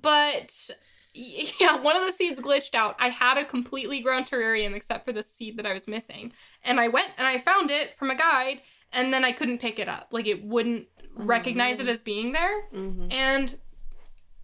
but 0.00 0.70
yeah, 1.60 1.76
one 1.76 1.96
of 1.96 2.04
the 2.04 2.12
seeds 2.12 2.40
glitched 2.40 2.74
out. 2.74 2.96
I 2.98 3.08
had 3.08 3.38
a 3.38 3.44
completely 3.44 4.00
grown 4.00 4.24
terrarium 4.24 4.74
except 4.74 5.04
for 5.04 5.12
the 5.12 5.22
seed 5.22 5.56
that 5.58 5.66
I 5.66 5.72
was 5.72 5.86
missing, 5.86 6.32
and 6.64 6.80
I 6.80 6.88
went 6.88 7.10
and 7.16 7.26
I 7.26 7.38
found 7.38 7.70
it 7.70 7.96
from 7.96 8.10
a 8.10 8.16
guide, 8.16 8.60
and 8.92 9.12
then 9.14 9.24
I 9.24 9.32
couldn't 9.32 9.60
pick 9.60 9.78
it 9.78 9.88
up. 9.88 10.08
Like 10.10 10.26
it 10.26 10.44
wouldn't 10.44 10.86
recognize 11.14 11.78
it 11.78 11.88
as 11.88 12.02
being 12.02 12.32
there. 12.32 12.68
Mhm. 12.74 13.12
And 13.12 13.56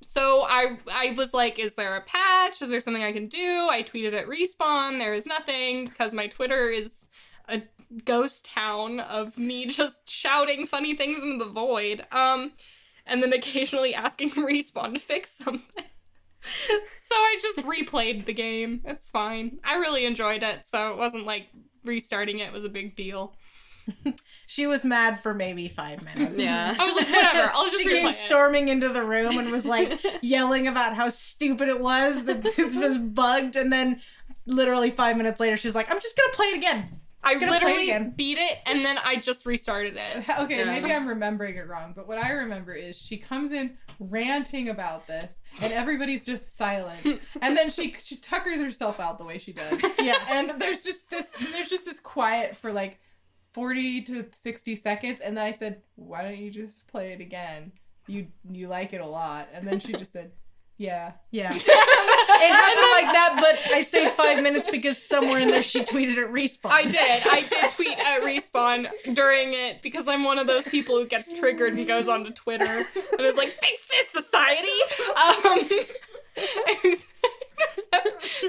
so 0.02 0.42
I 0.42 0.78
I 0.90 1.14
was 1.16 1.34
like, 1.34 1.58
is 1.58 1.74
there 1.74 1.96
a 1.96 2.02
patch? 2.02 2.62
Is 2.62 2.68
there 2.70 2.80
something 2.80 3.02
I 3.02 3.12
can 3.12 3.26
do? 3.26 3.66
I 3.68 3.82
tweeted 3.82 4.14
at 4.14 4.26
Respawn. 4.28 4.98
There 4.98 5.14
is 5.14 5.26
nothing 5.26 5.86
because 5.86 6.14
my 6.14 6.28
Twitter 6.28 6.68
is 6.70 7.08
a 7.48 7.62
ghost 8.04 8.44
town 8.44 9.00
of 9.00 9.36
me 9.36 9.66
just 9.80 10.08
shouting 10.08 10.66
funny 10.66 10.94
things 10.94 11.22
into 11.22 11.44
the 11.44 11.50
void. 11.50 12.06
Um 12.12 12.52
and 13.04 13.22
then 13.22 13.32
occasionally 13.32 13.92
asking 13.94 14.30
Respawn 14.36 14.94
to 14.94 15.00
fix 15.00 15.32
something. 15.32 15.84
So 16.42 17.14
I 17.14 17.38
just 17.42 17.58
replayed 17.58 18.24
the 18.26 18.32
game. 18.32 18.80
It's 18.84 19.08
fine. 19.08 19.58
I 19.64 19.76
really 19.76 20.04
enjoyed 20.06 20.42
it, 20.42 20.66
so 20.66 20.92
it 20.92 20.96
wasn't 20.98 21.26
like 21.26 21.48
restarting 21.84 22.38
it 22.40 22.52
was 22.52 22.64
a 22.64 22.68
big 22.70 22.96
deal. 22.96 23.34
She 24.46 24.66
was 24.66 24.84
mad 24.84 25.20
for 25.22 25.32
maybe 25.32 25.68
five 25.68 26.04
minutes. 26.04 26.40
Yeah. 26.40 26.74
I 26.76 26.84
was 26.84 26.96
like, 26.96 27.08
whatever, 27.08 27.52
I'll 27.54 27.70
just 27.70 27.82
she 27.84 27.88
replay 27.88 27.92
came 27.92 28.08
it. 28.08 28.14
storming 28.14 28.66
into 28.66 28.88
the 28.88 29.04
room 29.04 29.38
and 29.38 29.48
was 29.48 29.64
like 29.64 30.04
yelling 30.22 30.66
about 30.66 30.96
how 30.96 31.08
stupid 31.08 31.68
it 31.68 31.78
was 31.80 32.24
that 32.24 32.44
it 32.58 32.74
was 32.74 32.98
bugged, 32.98 33.54
and 33.54 33.72
then 33.72 34.00
literally 34.46 34.90
five 34.90 35.16
minutes 35.16 35.38
later, 35.38 35.56
she's 35.56 35.76
like, 35.76 35.88
"I'm 35.88 36.00
just 36.00 36.16
gonna 36.16 36.32
play 36.32 36.46
it 36.46 36.56
again." 36.56 36.88
I 37.22 37.34
gonna 37.34 37.46
play 37.58 37.72
it 37.72 37.92
literally 37.92 38.12
beat 38.16 38.38
it 38.38 38.58
and 38.66 38.84
then 38.84 38.98
I 38.98 39.16
just 39.16 39.44
restarted 39.46 39.96
it. 39.96 40.24
Okay, 40.40 40.58
Yeah. 40.58 40.64
maybe 40.64 40.92
I'm 40.92 41.06
remembering 41.06 41.56
it 41.56 41.66
wrong, 41.68 41.92
but 41.94 42.08
what 42.08 42.18
I 42.18 42.30
remember 42.32 42.72
is 42.72 42.96
she 42.96 43.18
comes 43.18 43.52
in 43.52 43.76
ranting 43.98 44.68
about 44.70 45.06
this, 45.06 45.42
and 45.60 45.72
everybody's 45.72 46.24
just 46.24 46.56
silent, 46.56 47.20
and 47.42 47.56
then 47.56 47.68
she, 47.68 47.94
she 48.02 48.16
tuckers 48.16 48.60
herself 48.60 48.98
out 49.00 49.18
the 49.18 49.24
way 49.24 49.38
she 49.38 49.52
does, 49.52 49.82
Yeah, 49.98 50.16
and 50.28 50.60
there's 50.60 50.82
just 50.82 51.10
this 51.10 51.26
there's 51.52 51.68
just 51.68 51.84
this 51.84 52.00
quiet 52.00 52.56
for 52.56 52.72
like 52.72 52.98
40 53.52 54.02
to 54.02 54.26
60 54.36 54.76
seconds, 54.76 55.20
and 55.20 55.36
then 55.36 55.44
I 55.44 55.52
said, 55.52 55.82
"Why 55.96 56.22
don't 56.22 56.38
you 56.38 56.50
just 56.50 56.86
play 56.86 57.12
it 57.12 57.20
again? 57.20 57.72
You 58.06 58.28
you 58.50 58.68
like 58.68 58.92
it 58.92 59.00
a 59.00 59.06
lot," 59.06 59.48
and 59.52 59.66
then 59.66 59.80
she 59.80 59.92
just 59.92 60.12
said, 60.12 60.30
"Yeah." 60.80 61.12
yeah. 61.30 61.52
It 62.42 62.52
happened 62.52 62.90
like 62.92 63.12
that, 63.12 63.36
but 63.66 63.72
I 63.74 63.82
say 63.82 64.08
five 64.10 64.42
minutes 64.42 64.70
because 64.70 65.00
somewhere 65.02 65.40
in 65.40 65.50
there 65.50 65.62
she 65.62 65.84
tweeted 65.84 66.16
at 66.16 66.32
respawn. 66.32 66.70
I 66.70 66.84
did. 66.84 67.22
I 67.26 67.42
did 67.42 67.70
tweet 67.72 67.98
at 67.98 68.22
respawn 68.22 68.88
during 69.12 69.52
it 69.52 69.82
because 69.82 70.08
I'm 70.08 70.24
one 70.24 70.38
of 70.38 70.46
those 70.46 70.64
people 70.64 70.96
who 70.96 71.06
gets 71.06 71.38
triggered 71.38 71.74
and 71.74 71.86
goes 71.86 72.08
onto 72.08 72.32
Twitter 72.32 72.86
and 72.94 73.20
is 73.20 73.36
like, 73.36 73.48
"Fix 73.48 73.86
this, 73.88 74.08
society." 74.08 74.68
Um, 75.16 75.60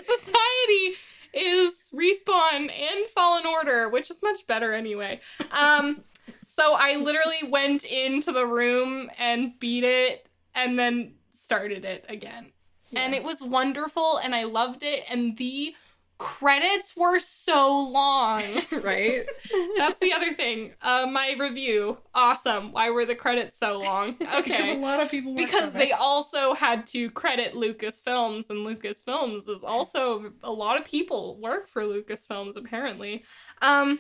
society 0.06 0.96
is 1.34 1.92
respawn 1.94 2.72
and 2.72 3.08
Fallen 3.14 3.46
Order, 3.46 3.90
which 3.90 4.10
is 4.10 4.22
much 4.24 4.48
better 4.48 4.74
anyway. 4.74 5.20
Um, 5.52 6.04
so 6.44 6.76
I 6.78 6.96
literally 6.96 7.50
went 7.50 7.84
into 7.84 8.32
the 8.32 8.46
room 8.46 9.10
and 9.18 9.60
beat 9.60 9.84
it, 9.84 10.28
and 10.56 10.80
then 10.80 11.16
started 11.36 11.86
it 11.86 12.06
again, 12.10 12.52
and 12.96 13.14
it 13.14 13.24
was 13.24 13.42
wonderful, 13.42 14.18
and 14.18 14.36
I 14.36 14.44
loved 14.44 14.84
it, 14.84 15.04
and 15.10 15.38
the 15.38 15.76
credits 16.22 16.96
were 16.96 17.18
so 17.18 17.90
long. 17.92 18.44
right? 18.72 19.28
That's 19.76 19.98
the 20.00 20.14
other 20.14 20.34
thing. 20.34 20.74
Uh, 20.80 21.08
my 21.12 21.36
review, 21.40 21.98
awesome. 22.14 22.72
Why 22.72 22.92
were 22.92 23.06
the 23.06 23.16
credits 23.16 23.58
so 23.58 23.80
long? 23.80 24.18
Okay, 24.42 24.58
because 24.58 24.78
a 24.78 24.80
lot 24.80 25.02
of 25.02 25.10
people 25.10 25.34
Because 25.34 25.72
they 25.72 25.92
also 25.92 26.54
had 26.54 26.86
to 26.88 27.10
credit 27.12 27.54
Lucasfilms, 27.54 28.50
and 28.50 28.66
Lucasfilms 28.66 29.50
is 29.50 29.64
also 29.64 30.32
a 30.44 30.52
lot 30.52 30.80
of 30.80 30.86
people 30.86 31.38
work 31.40 31.68
for 31.68 31.82
Lucasfilms 31.82 32.56
apparently. 32.56 33.24
Um, 33.62 34.00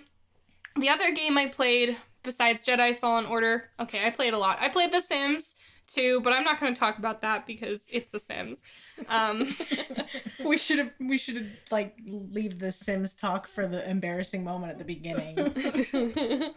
the 0.79 0.89
other 0.89 1.11
game 1.11 1.37
I 1.37 1.47
played 1.47 1.97
besides 2.23 2.63
Jedi 2.63 2.97
Fallen 2.97 3.25
Order, 3.25 3.69
okay, 3.79 4.05
I 4.05 4.11
played 4.11 4.33
a 4.33 4.37
lot. 4.37 4.57
I 4.61 4.69
played 4.69 4.91
The 4.91 5.01
Sims 5.01 5.55
too, 5.93 6.21
but 6.21 6.33
I'm 6.33 6.43
not 6.43 6.59
going 6.59 6.73
to 6.73 6.79
talk 6.79 6.97
about 6.97 7.21
that 7.21 7.45
because 7.45 7.87
it's 7.91 8.09
The 8.09 8.19
Sims. 8.19 8.63
Um, 9.07 9.55
we 10.45 10.57
should 10.57 10.79
have 10.79 10.91
we 10.99 11.17
should 11.17 11.35
have 11.37 11.47
like 11.69 11.97
leave 12.07 12.59
the 12.59 12.71
Sims 12.71 13.13
talk 13.13 13.47
for 13.47 13.67
the 13.67 13.87
embarrassing 13.89 14.43
moment 14.43 14.71
at 14.71 14.77
the 14.77 14.85
beginning. 14.85 15.35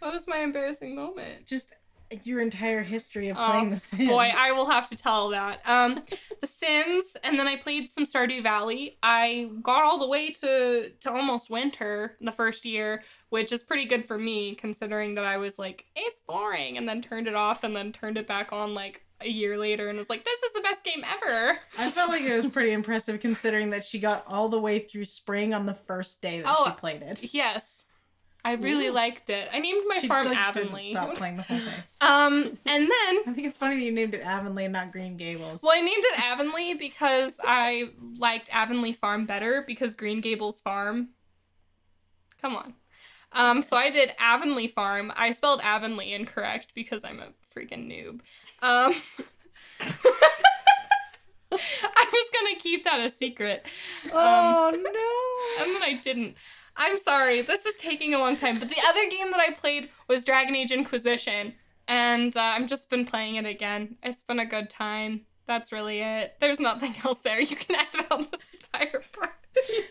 what 0.00 0.12
was 0.12 0.26
my 0.26 0.38
embarrassing 0.38 0.94
moment? 0.94 1.46
Just 1.46 1.74
your 2.24 2.40
entire 2.40 2.82
history 2.82 3.28
of 3.28 3.36
Oh, 3.38 3.50
playing 3.50 3.70
the 3.70 3.76
Sims. 3.76 4.08
Boy, 4.08 4.30
I 4.36 4.52
will 4.52 4.66
have 4.66 4.88
to 4.90 4.96
tell 4.96 5.28
that. 5.30 5.60
Um, 5.66 6.02
The 6.40 6.46
Sims, 6.46 7.16
and 7.24 7.38
then 7.38 7.48
I 7.48 7.56
played 7.56 7.90
some 7.90 8.04
Stardew 8.04 8.42
Valley. 8.42 8.98
I 9.02 9.50
got 9.62 9.82
all 9.84 9.98
the 9.98 10.06
way 10.06 10.30
to 10.32 10.90
to 10.90 11.12
almost 11.12 11.50
winter 11.50 12.16
the 12.20 12.32
first 12.32 12.64
year, 12.64 13.02
which 13.30 13.52
is 13.52 13.62
pretty 13.62 13.84
good 13.86 14.06
for 14.06 14.18
me 14.18 14.54
considering 14.54 15.14
that 15.16 15.24
I 15.24 15.36
was 15.38 15.58
like, 15.58 15.86
it's 15.96 16.20
boring, 16.20 16.76
and 16.78 16.88
then 16.88 17.02
turned 17.02 17.26
it 17.28 17.34
off, 17.34 17.64
and 17.64 17.74
then 17.74 17.92
turned 17.92 18.18
it 18.18 18.26
back 18.26 18.52
on 18.52 18.74
like 18.74 19.02
a 19.22 19.28
year 19.28 19.56
later, 19.58 19.88
and 19.88 19.98
was 19.98 20.10
like, 20.10 20.24
this 20.24 20.42
is 20.42 20.52
the 20.52 20.60
best 20.60 20.84
game 20.84 21.02
ever. 21.04 21.58
I 21.78 21.90
felt 21.90 22.10
like 22.10 22.22
it 22.22 22.36
was 22.36 22.46
pretty 22.46 22.72
impressive 22.72 23.18
considering 23.18 23.70
that 23.70 23.82
she 23.84 23.98
got 23.98 24.24
all 24.28 24.48
the 24.50 24.60
way 24.60 24.78
through 24.80 25.06
spring 25.06 25.54
on 25.54 25.64
the 25.64 25.72
first 25.74 26.20
day 26.20 26.40
that 26.42 26.54
she 26.58 26.64
Oh, 26.70 26.72
played 26.72 27.00
it. 27.02 27.32
Yes. 27.34 27.84
I 28.46 28.52
really 28.52 28.84
Yeah. 28.84 28.90
liked 28.92 29.28
it. 29.28 29.48
I 29.52 29.58
named 29.58 29.82
my 29.88 29.98
she, 29.98 30.06
farm 30.06 30.28
like, 30.28 30.38
Avonlea. 30.38 30.90
Stop 30.92 31.14
playing 31.16 31.36
the 31.38 31.42
whole 31.42 31.58
thing. 31.58 31.74
Um, 32.00 32.58
and 32.64 32.82
then 32.84 33.18
I 33.26 33.32
think 33.34 33.44
it's 33.44 33.56
funny 33.56 33.74
that 33.74 33.82
you 33.82 33.90
named 33.90 34.14
it 34.14 34.22
Avonlea 34.22 34.66
and 34.66 34.72
not 34.72 34.92
Green 34.92 35.16
Gables. 35.16 35.64
Well, 35.64 35.72
I 35.76 35.80
named 35.80 36.04
it 36.04 36.20
Avonlea 36.20 36.74
because 36.74 37.40
I 37.42 37.90
liked 38.18 38.48
Avonlea 38.52 38.92
Farm 38.92 39.26
better 39.26 39.64
because 39.66 39.94
Green 39.94 40.20
Gables 40.20 40.60
Farm. 40.60 41.08
Come 42.40 42.54
on. 42.54 42.74
Um, 43.32 43.62
so 43.62 43.76
I 43.76 43.90
did 43.90 44.12
Avonlea 44.20 44.68
Farm. 44.68 45.12
I 45.16 45.32
spelled 45.32 45.60
Avonlea 45.64 46.14
incorrect 46.14 46.68
because 46.76 47.02
I'm 47.04 47.18
a 47.18 47.30
freaking 47.52 47.90
noob. 47.90 48.20
Um, 48.62 48.94
I 51.52 52.06
was 52.12 52.30
gonna 52.32 52.56
keep 52.60 52.84
that 52.84 53.00
a 53.00 53.10
secret. 53.10 53.66
oh 54.12 54.70
no! 54.72 55.64
And 55.64 55.74
then 55.74 55.82
I 55.82 56.00
didn't. 56.00 56.36
I'm 56.76 56.96
sorry, 56.96 57.40
this 57.42 57.64
is 57.66 57.74
taking 57.76 58.14
a 58.14 58.18
long 58.18 58.36
time. 58.36 58.58
But 58.58 58.68
the 58.68 58.80
other 58.86 59.08
game 59.08 59.30
that 59.30 59.40
I 59.40 59.52
played 59.52 59.88
was 60.08 60.24
Dragon 60.24 60.54
Age 60.54 60.72
Inquisition, 60.72 61.54
and 61.88 62.36
uh, 62.36 62.40
I've 62.40 62.66
just 62.66 62.90
been 62.90 63.04
playing 63.06 63.36
it 63.36 63.46
again. 63.46 63.96
It's 64.02 64.22
been 64.22 64.38
a 64.38 64.46
good 64.46 64.68
time. 64.68 65.22
That's 65.46 65.72
really 65.72 66.00
it. 66.00 66.34
There's 66.40 66.60
nothing 66.60 66.94
else 67.04 67.20
there. 67.20 67.40
You 67.40 67.56
can 67.56 67.76
edit 67.76 68.06
out 68.10 68.30
this 68.30 68.46
entire 68.52 69.02
part. 69.12 69.32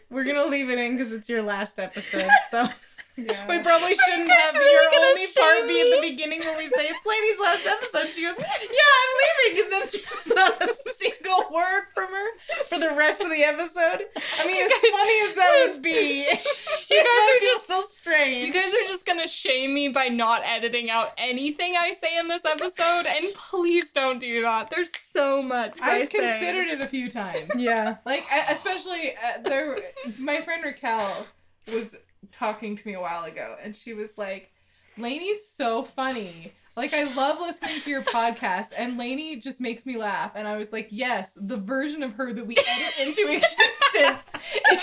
We're 0.10 0.26
gonna 0.26 0.46
leave 0.46 0.70
it 0.70 0.78
in 0.78 0.96
because 0.96 1.12
it's 1.12 1.28
your 1.28 1.42
last 1.42 1.80
episode, 1.80 2.30
so 2.50 2.68
Yeah. 3.18 3.48
we 3.48 3.60
probably 3.60 3.96
shouldn't 3.96 4.30
have 4.30 4.56
really 4.56 4.72
your 4.74 5.10
only 5.10 5.28
part 5.28 5.68
be 5.70 5.80
at 5.80 5.90
the 6.02 6.10
beginning 6.10 6.40
when 6.42 6.58
we 6.58 6.68
say 6.68 6.88
it's 6.88 7.06
Lainey's 7.06 7.40
last 7.40 7.66
episode. 7.66 8.14
She 8.14 8.22
goes, 8.24 8.36
"Yeah, 8.40 8.46
I'm 8.46 9.14
leaving," 9.56 9.64
and 9.64 9.72
then 9.72 9.90
there's 9.94 10.36
not 10.36 10.62
a 10.62 10.74
single 10.74 11.46
word 11.50 11.84
from 11.94 12.08
her 12.10 12.28
for 12.68 12.78
the 12.78 12.94
rest 12.94 13.22
of 13.22 13.30
the 13.30 13.42
episode. 13.44 14.06
I 14.40 14.46
mean, 14.46 14.56
You 14.58 14.66
as 14.66 14.72
guys- 14.72 14.92
funny 14.92 15.22
as 15.30 15.36
that 15.36 15.70
would 15.72 15.82
be, 15.82 16.28
You 16.90 17.04
guys 17.04 17.30
are 17.38 17.40
just 17.42 17.68
so 17.68 17.82
strange. 17.84 18.46
you 18.46 18.52
guys 18.54 18.74
are 18.74 18.88
just 18.88 19.06
gonna 19.06 19.28
shame 19.30 19.74
me 19.74 19.88
by 19.88 20.10
not 20.10 20.42
editing 20.46 20.90
out 20.90 21.14
anything 21.18 21.76
I 21.80 21.94
say 21.94 22.18
in 22.18 22.28
this 22.28 22.44
episode, 22.44 23.06
and 23.06 23.34
please 23.34 23.92
don't 23.92 24.20
do 24.20 24.42
that. 24.42 24.70
There's 24.70 24.92
so 25.12 25.42
much 25.42 25.80
I've 25.82 26.10
considered 26.10 26.68
it 26.68 26.82
a 26.82 26.88
few 26.88 27.10
times. 27.10 27.50
yeah. 27.56 27.96
Like 28.06 28.26
especially 28.50 29.14
uh, 29.16 29.42
there, 29.44 29.78
my 30.20 30.42
friend 30.42 30.64
Raquel 30.66 31.28
was 31.72 31.96
talking 32.32 32.76
to 32.78 32.88
me 32.88 32.94
a 32.94 33.02
while 33.02 33.24
ago, 33.26 33.56
and 33.62 33.76
she 33.76 33.94
was 33.94 34.10
like, 34.18 34.52
"Lainey's 34.98 35.48
so 35.48 35.84
funny. 35.84 36.54
Like 36.76 36.94
I 36.94 37.04
love 37.16 37.40
listening 37.40 37.80
to 37.82 37.90
your 37.90 38.02
podcast, 38.04 38.68
and 38.78 38.98
Lainey 38.98 39.38
just 39.38 39.62
makes 39.62 39.86
me 39.86 39.98
laugh." 39.98 40.32
And 40.36 40.48
I 40.48 40.58
was 40.58 40.72
like, 40.74 40.88
"Yes, 40.92 41.38
the 41.40 41.58
version 41.58 42.04
of 42.04 42.14
her 42.14 42.34
that 42.34 42.46
we 42.46 42.56
edit 42.58 43.08
into 43.08 43.32
existence 43.32 44.32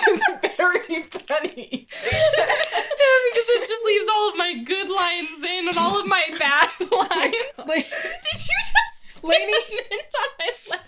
is 0.08 0.20
very 0.56 1.02
funny." 1.28 1.86
Yeah, 2.02 3.18
because 3.32 3.48
it 3.48 3.68
just 3.68 3.84
leaves 3.84 4.06
all 4.10 4.30
of 4.30 4.36
my 4.36 4.54
good 4.64 4.88
lines 4.90 5.42
in 5.42 5.68
and 5.68 5.76
all 5.76 6.00
of 6.00 6.06
my 6.06 6.22
bad 6.38 6.70
lines. 6.80 7.58
Like, 7.68 7.90
Did 8.32 8.40
you 8.40 8.58
just 8.72 9.22
Lainey- 9.24 9.52
on 9.52 10.28
my 10.38 10.50
lip? 10.70 10.80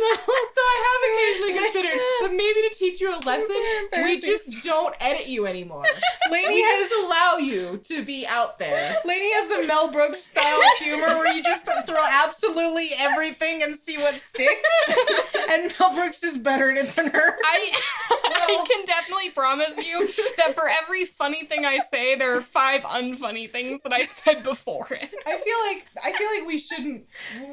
No. 0.00 0.16
So 0.54 0.60
I 0.60 0.76
have 0.86 1.00
occasionally 1.14 1.64
considered 1.72 2.00
that 2.20 2.30
maybe 2.30 2.68
to 2.68 2.74
teach 2.74 3.00
you 3.00 3.14
a 3.14 3.16
lesson, 3.24 3.56
we 4.04 4.20
just 4.20 4.62
don't 4.62 4.94
edit 5.00 5.26
you 5.26 5.46
anymore. 5.46 5.84
Lainey 6.30 6.56
We 6.56 6.62
has 6.62 6.90
just 6.90 7.02
allow 7.04 7.36
you 7.38 7.78
to 7.84 8.04
be 8.04 8.26
out 8.26 8.58
there. 8.58 8.98
Lainey 9.04 9.32
has 9.32 9.48
the 9.48 9.66
Mel 9.66 9.90
Brooks 9.90 10.24
style 10.24 10.60
humor 10.78 11.06
where 11.06 11.34
you 11.34 11.42
just 11.42 11.64
throw 11.64 12.04
absolutely 12.10 12.90
everything 12.98 13.62
and 13.62 13.74
see 13.76 13.96
what 13.98 14.20
sticks. 14.20 14.68
And 15.48 15.72
Mel 15.78 15.94
Brooks 15.94 16.22
is 16.22 16.36
better 16.38 16.70
at 16.70 16.76
it 16.84 16.94
than 16.96 17.06
her. 17.10 17.38
I, 17.44 17.72
I 18.24 18.64
can 18.68 18.84
definitely 18.84 19.30
promise 19.30 19.76
you 19.78 20.08
that 20.36 20.54
for 20.54 20.68
every 20.68 21.04
funny 21.04 21.44
thing 21.44 21.64
I 21.64 21.78
say, 21.78 22.14
there 22.14 22.36
are 22.36 22.42
five 22.42 22.82
unfunny 22.82 23.50
things 23.50 23.82
that 23.82 23.92
I 23.92 24.04
said 24.04 24.42
before 24.42 24.88
it. 24.90 25.10
I 25.26 25.36
feel 25.36 25.56
like 25.66 25.86
I 26.04 26.12
feel 26.12 26.28
like 26.38 26.46
we 26.46 26.58
shouldn't. 26.58 27.04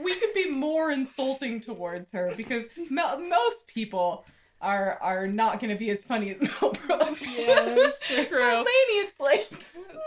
We 0.04 0.16
could 0.16 0.34
be 0.34 0.50
more 0.50 0.92
insulting 0.92 1.62
towards 1.62 1.99
her 2.12 2.34
because 2.38 2.66
mo- 2.90 3.20
most 3.20 3.68
people 3.68 4.26
are 4.62 4.98
are 5.02 5.28
not 5.28 5.60
going 5.60 5.70
to 5.70 5.78
be 5.80 5.90
as 5.90 6.04
funny 6.04 6.32
as 6.32 6.42
Mel 6.42 6.74
Brooks. 6.86 7.48
Yeah, 7.48 7.76
that's 7.76 8.00
true. 8.08 8.26
But 8.40 8.66
Lainey, 8.66 9.00
it's 9.06 9.20
like 9.20 9.48
hmm. 9.76 9.98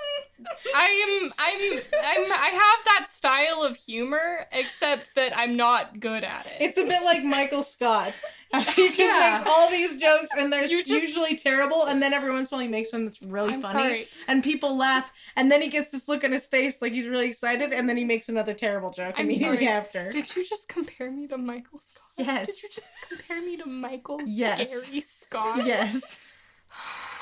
I 0.75 1.21
am 1.23 1.33
I'm 1.39 1.79
I'm 2.05 2.33
I 2.33 2.49
have 2.49 2.85
that 2.85 3.07
style 3.11 3.63
of 3.63 3.77
humor, 3.77 4.47
except 4.53 5.15
that 5.17 5.37
I'm 5.37 5.57
not 5.57 6.01
good 6.01 6.25
at 6.25 6.47
it. 6.47 6.57
It's 6.61 6.79
a 6.79 6.85
bit 6.85 7.03
like 7.05 7.23
Michael 7.25 7.63
Scott. 7.63 8.13
He 8.77 8.89
just 8.89 8.99
Yeah. 8.99 9.35
makes 9.35 9.47
all 9.49 9.71
these 9.71 9.97
jokes 9.97 10.29
and 10.37 10.53
they're 10.53 10.67
just- 10.67 10.87
usually 10.91 11.37
terrible, 11.37 11.85
and 11.87 12.03
then 12.03 12.13
every 12.13 12.31
once 12.31 12.51
in 12.51 12.55
a 12.55 12.59
while 12.59 12.63
he 12.67 12.69
makes 12.69 12.93
one 12.93 13.07
that's 13.07 13.23
really 13.23 13.55
I'm 13.55 13.63
funny. 13.63 13.73
sorry. 13.73 14.09
And 14.29 14.45
people 14.45 14.77
laugh, 14.77 15.11
and 15.37 15.51
then 15.51 15.63
he 15.63 15.69
gets 15.69 15.91
this 15.91 16.07
look 16.07 16.23
on 16.23 16.33
his 16.33 16.45
face 16.47 16.83
like 16.83 16.93
he's 16.93 17.09
really 17.09 17.29
excited, 17.29 17.73
and 17.73 17.89
then 17.89 17.97
he 17.97 18.05
makes 18.05 18.29
another 18.29 18.53
terrible 18.53 18.91
joke 18.91 19.15
I'm 19.17 19.25
immediately 19.25 19.57
sorry. 19.65 19.69
after. 19.69 20.11
Did 20.11 20.37
you 20.37 20.45
just 20.47 20.69
compare 20.69 21.11
me 21.11 21.27
to 21.29 21.39
Michael 21.39 21.81
Scott? 21.81 22.03
Yes. 22.19 22.47
Did 22.49 22.63
you 22.63 22.69
just 22.75 22.93
compare 23.09 23.41
me 23.41 23.57
to 23.57 23.67
Michael 23.67 24.21
Yes. 24.27 24.87
Gary 24.91 25.01
Scott? 25.01 25.65
Yes. 25.65 26.19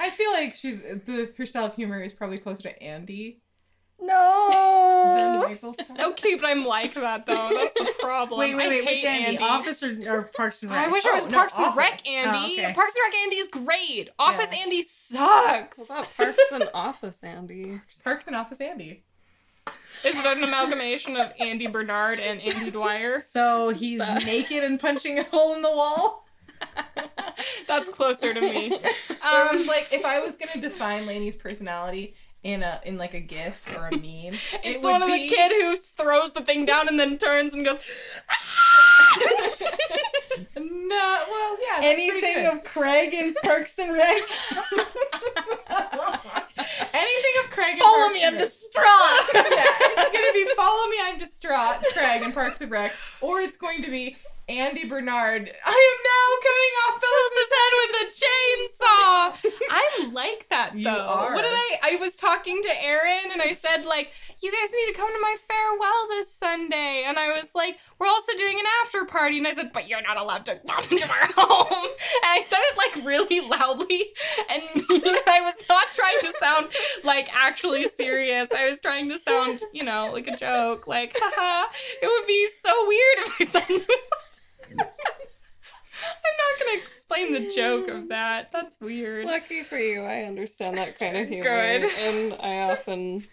I 0.00 0.10
feel 0.10 0.32
like 0.32 0.54
she's 0.54 0.80
the 0.82 1.32
her 1.38 1.46
style 1.46 1.66
of 1.66 1.74
humor 1.74 2.02
is 2.02 2.12
probably 2.12 2.38
closer 2.38 2.62
to 2.64 2.82
Andy 2.82 3.40
No. 4.00 5.44
Michael 5.46 5.74
Okay, 6.00 6.34
but 6.36 6.46
I'm 6.46 6.64
like 6.64 6.94
that 6.94 7.26
though. 7.26 7.50
That's 7.54 7.74
the 7.74 7.94
problem. 8.00 8.38
Wait, 8.40 8.54
wait, 8.54 8.66
I 8.66 8.68
wait. 8.68 8.84
hate 8.84 8.96
Which 8.96 9.04
Andy? 9.04 9.26
Andy. 9.26 9.44
Office 9.44 9.82
or, 9.82 9.96
or 10.08 10.22
Parks 10.36 10.62
and 10.62 10.72
Rec? 10.72 10.86
I 10.86 10.90
wish 10.90 11.04
it 11.04 11.14
was 11.14 11.26
Oh, 11.26 11.28
no, 11.30 11.36
Parks 11.38 11.54
and 11.58 11.76
Rec 11.76 12.06
Andy. 12.06 12.38
Oh, 12.58 12.64
okay. 12.64 12.72
Parks 12.74 12.94
and 12.96 13.02
Rec 13.12 13.14
Andy 13.22 13.36
is 13.36 13.48
great. 13.48 14.08
Office 14.18 14.50
Yeah. 14.52 14.58
Andy 14.62 14.82
sucks. 14.82 15.78
What 15.88 15.90
about 16.00 16.08
Parks 16.16 16.52
and 16.52 16.68
Office, 16.74 17.18
Andy? 17.22 17.80
Parks 18.02 18.26
and 18.26 18.36
Office 18.36 18.60
Andy. 18.60 19.04
Is 20.04 20.16
it 20.18 20.26
an 20.26 20.42
amalgamation 20.44 21.16
of 21.16 21.32
Andy 21.40 21.66
Bernard 21.66 22.18
and 22.20 22.38
Andy 22.42 22.70
Dwyer? 22.70 23.20
So 23.20 23.70
he's 23.70 24.00
naked 24.26 24.62
and 24.62 24.78
punching 24.78 25.18
a 25.18 25.22
hole 25.24 25.54
in 25.54 25.62
the 25.62 25.70
wall. 25.70 26.23
That's 27.66 27.88
closer 27.90 28.32
to 28.34 28.40
me. 28.40 28.78
Um, 29.24 29.66
like 29.66 29.88
if 29.90 30.04
I 30.04 30.20
was 30.20 30.36
gonna 30.36 30.60
define 30.60 31.06
Lainey's 31.06 31.34
personality 31.34 32.14
in 32.42 32.62
a 32.62 32.78
in 32.84 32.98
like 32.98 33.14
a 33.14 33.20
GIF 33.20 33.74
or 33.78 33.88
a 33.88 33.90
meme, 33.92 34.02
it's 34.02 34.40
it 34.62 34.82
the 34.82 34.86
one 34.86 35.02
of 35.02 35.08
be 35.08 35.30
the 35.30 35.34
kid 35.34 35.50
who 35.50 35.74
throws 35.76 36.32
the 36.34 36.42
thing 36.42 36.66
down 36.66 36.88
and 36.88 37.00
then 37.00 37.16
turns 37.16 37.54
and 37.54 37.64
goes. 37.64 37.78
No, 40.56 41.24
well, 41.30 41.56
yeah. 41.62 41.86
Anything 41.86 42.46
of 42.46 42.62
Craig 42.64 43.14
and 43.14 43.34
Parks 43.42 43.78
and 43.78 43.94
Rec? 43.94 44.22
anything 46.92 47.34
of 47.44 47.50
Craig. 47.50 47.72
and 47.72 47.78
Follow 47.80 47.98
Parks 47.98 48.14
me, 48.14 48.22
and 48.24 48.34
I'm 48.34 48.40
Rec. 48.40 48.42
distraught. 48.42 48.86
yeah, 49.34 49.64
it's 49.64 50.12
gonna 50.12 50.32
be 50.32 50.46
follow 50.54 50.88
me, 50.90 50.96
I'm 51.02 51.18
distraught, 51.18 51.82
Craig 51.94 52.22
and 52.22 52.34
Parks 52.34 52.60
and 52.60 52.70
Rec, 52.70 52.92
or 53.20 53.40
it's 53.40 53.56
going 53.56 53.82
to 53.82 53.90
be 53.90 54.16
Andy 54.48 54.84
Bernard. 54.84 55.50
I 55.64 55.94
am 55.94 55.98
now 56.04 56.28
cutting 56.44 56.74
off 56.84 57.00
Phyllis's 57.00 57.52
head 57.56 57.72
with 57.80 57.94
a 58.02 58.06
chainsaw. 58.20 59.60
I 59.70 60.10
like 60.12 60.48
that 60.50 60.72
though. 60.74 60.78
You 60.80 60.88
are. 60.88 61.34
What 61.34 61.42
did 61.42 61.52
I? 61.54 61.78
I 61.82 61.96
was 61.96 62.14
talking 62.14 62.60
to 62.62 62.82
Aaron 62.84 63.32
and 63.32 63.40
I 63.40 63.54
said 63.54 63.86
like, 63.86 64.12
you 64.42 64.52
guys 64.52 64.72
need 64.72 64.92
to 64.92 64.98
come 64.98 65.08
to 65.08 65.20
my 65.20 65.36
farewell 65.48 66.08
this 66.10 66.30
Sunday, 66.30 67.04
and 67.06 67.18
I 67.18 67.28
was 67.28 67.54
like, 67.54 67.78
we're 67.98 68.06
also 68.06 68.32
doing 68.36 68.58
an 68.58 68.66
after 68.82 69.04
party, 69.06 69.38
and 69.38 69.46
I 69.46 69.54
said, 69.54 69.70
but 69.72 69.88
you're 69.88 70.02
not 70.02 70.18
allowed 70.18 70.44
to 70.46 70.56
come 70.66 70.84
into 70.90 71.08
our 71.08 71.28
home. 71.36 71.66
And 71.72 72.24
I 72.24 72.42
said 72.46 72.58
it 72.60 72.76
like 72.76 73.06
really 73.06 73.40
loudly 73.40 74.08
and 74.50 74.62
mean. 74.88 75.16
I 75.26 75.40
was 75.40 75.54
not 75.68 75.86
trying 75.94 76.20
to 76.20 76.32
sound 76.38 76.68
like 77.02 77.34
actually 77.34 77.88
serious. 77.88 78.52
I 78.52 78.68
was 78.68 78.80
trying 78.80 79.08
to 79.08 79.18
sound, 79.18 79.62
you 79.72 79.82
know, 79.82 80.10
like 80.12 80.26
a 80.26 80.36
joke. 80.36 80.86
Like, 80.86 81.16
haha, 81.18 81.72
it 82.02 82.06
would 82.06 82.26
be 82.26 82.48
so 82.60 82.86
weird 82.86 83.18
if 83.18 83.40
I 83.40 83.44
said. 83.60 83.86
I'm 84.70 86.36
not 86.38 86.58
gonna 86.58 86.82
explain 86.86 87.32
the 87.32 87.50
joke 87.50 87.88
of 87.88 88.08
that. 88.08 88.50
That's 88.52 88.76
weird. 88.80 89.26
Lucky 89.26 89.62
for 89.62 89.78
you, 89.78 90.02
I 90.02 90.22
understand 90.22 90.78
that 90.78 90.98
kind 90.98 91.16
of 91.16 91.28
humor. 91.28 91.44
Good. 91.44 91.84
And 91.84 92.34
I 92.34 92.70
often 92.70 93.24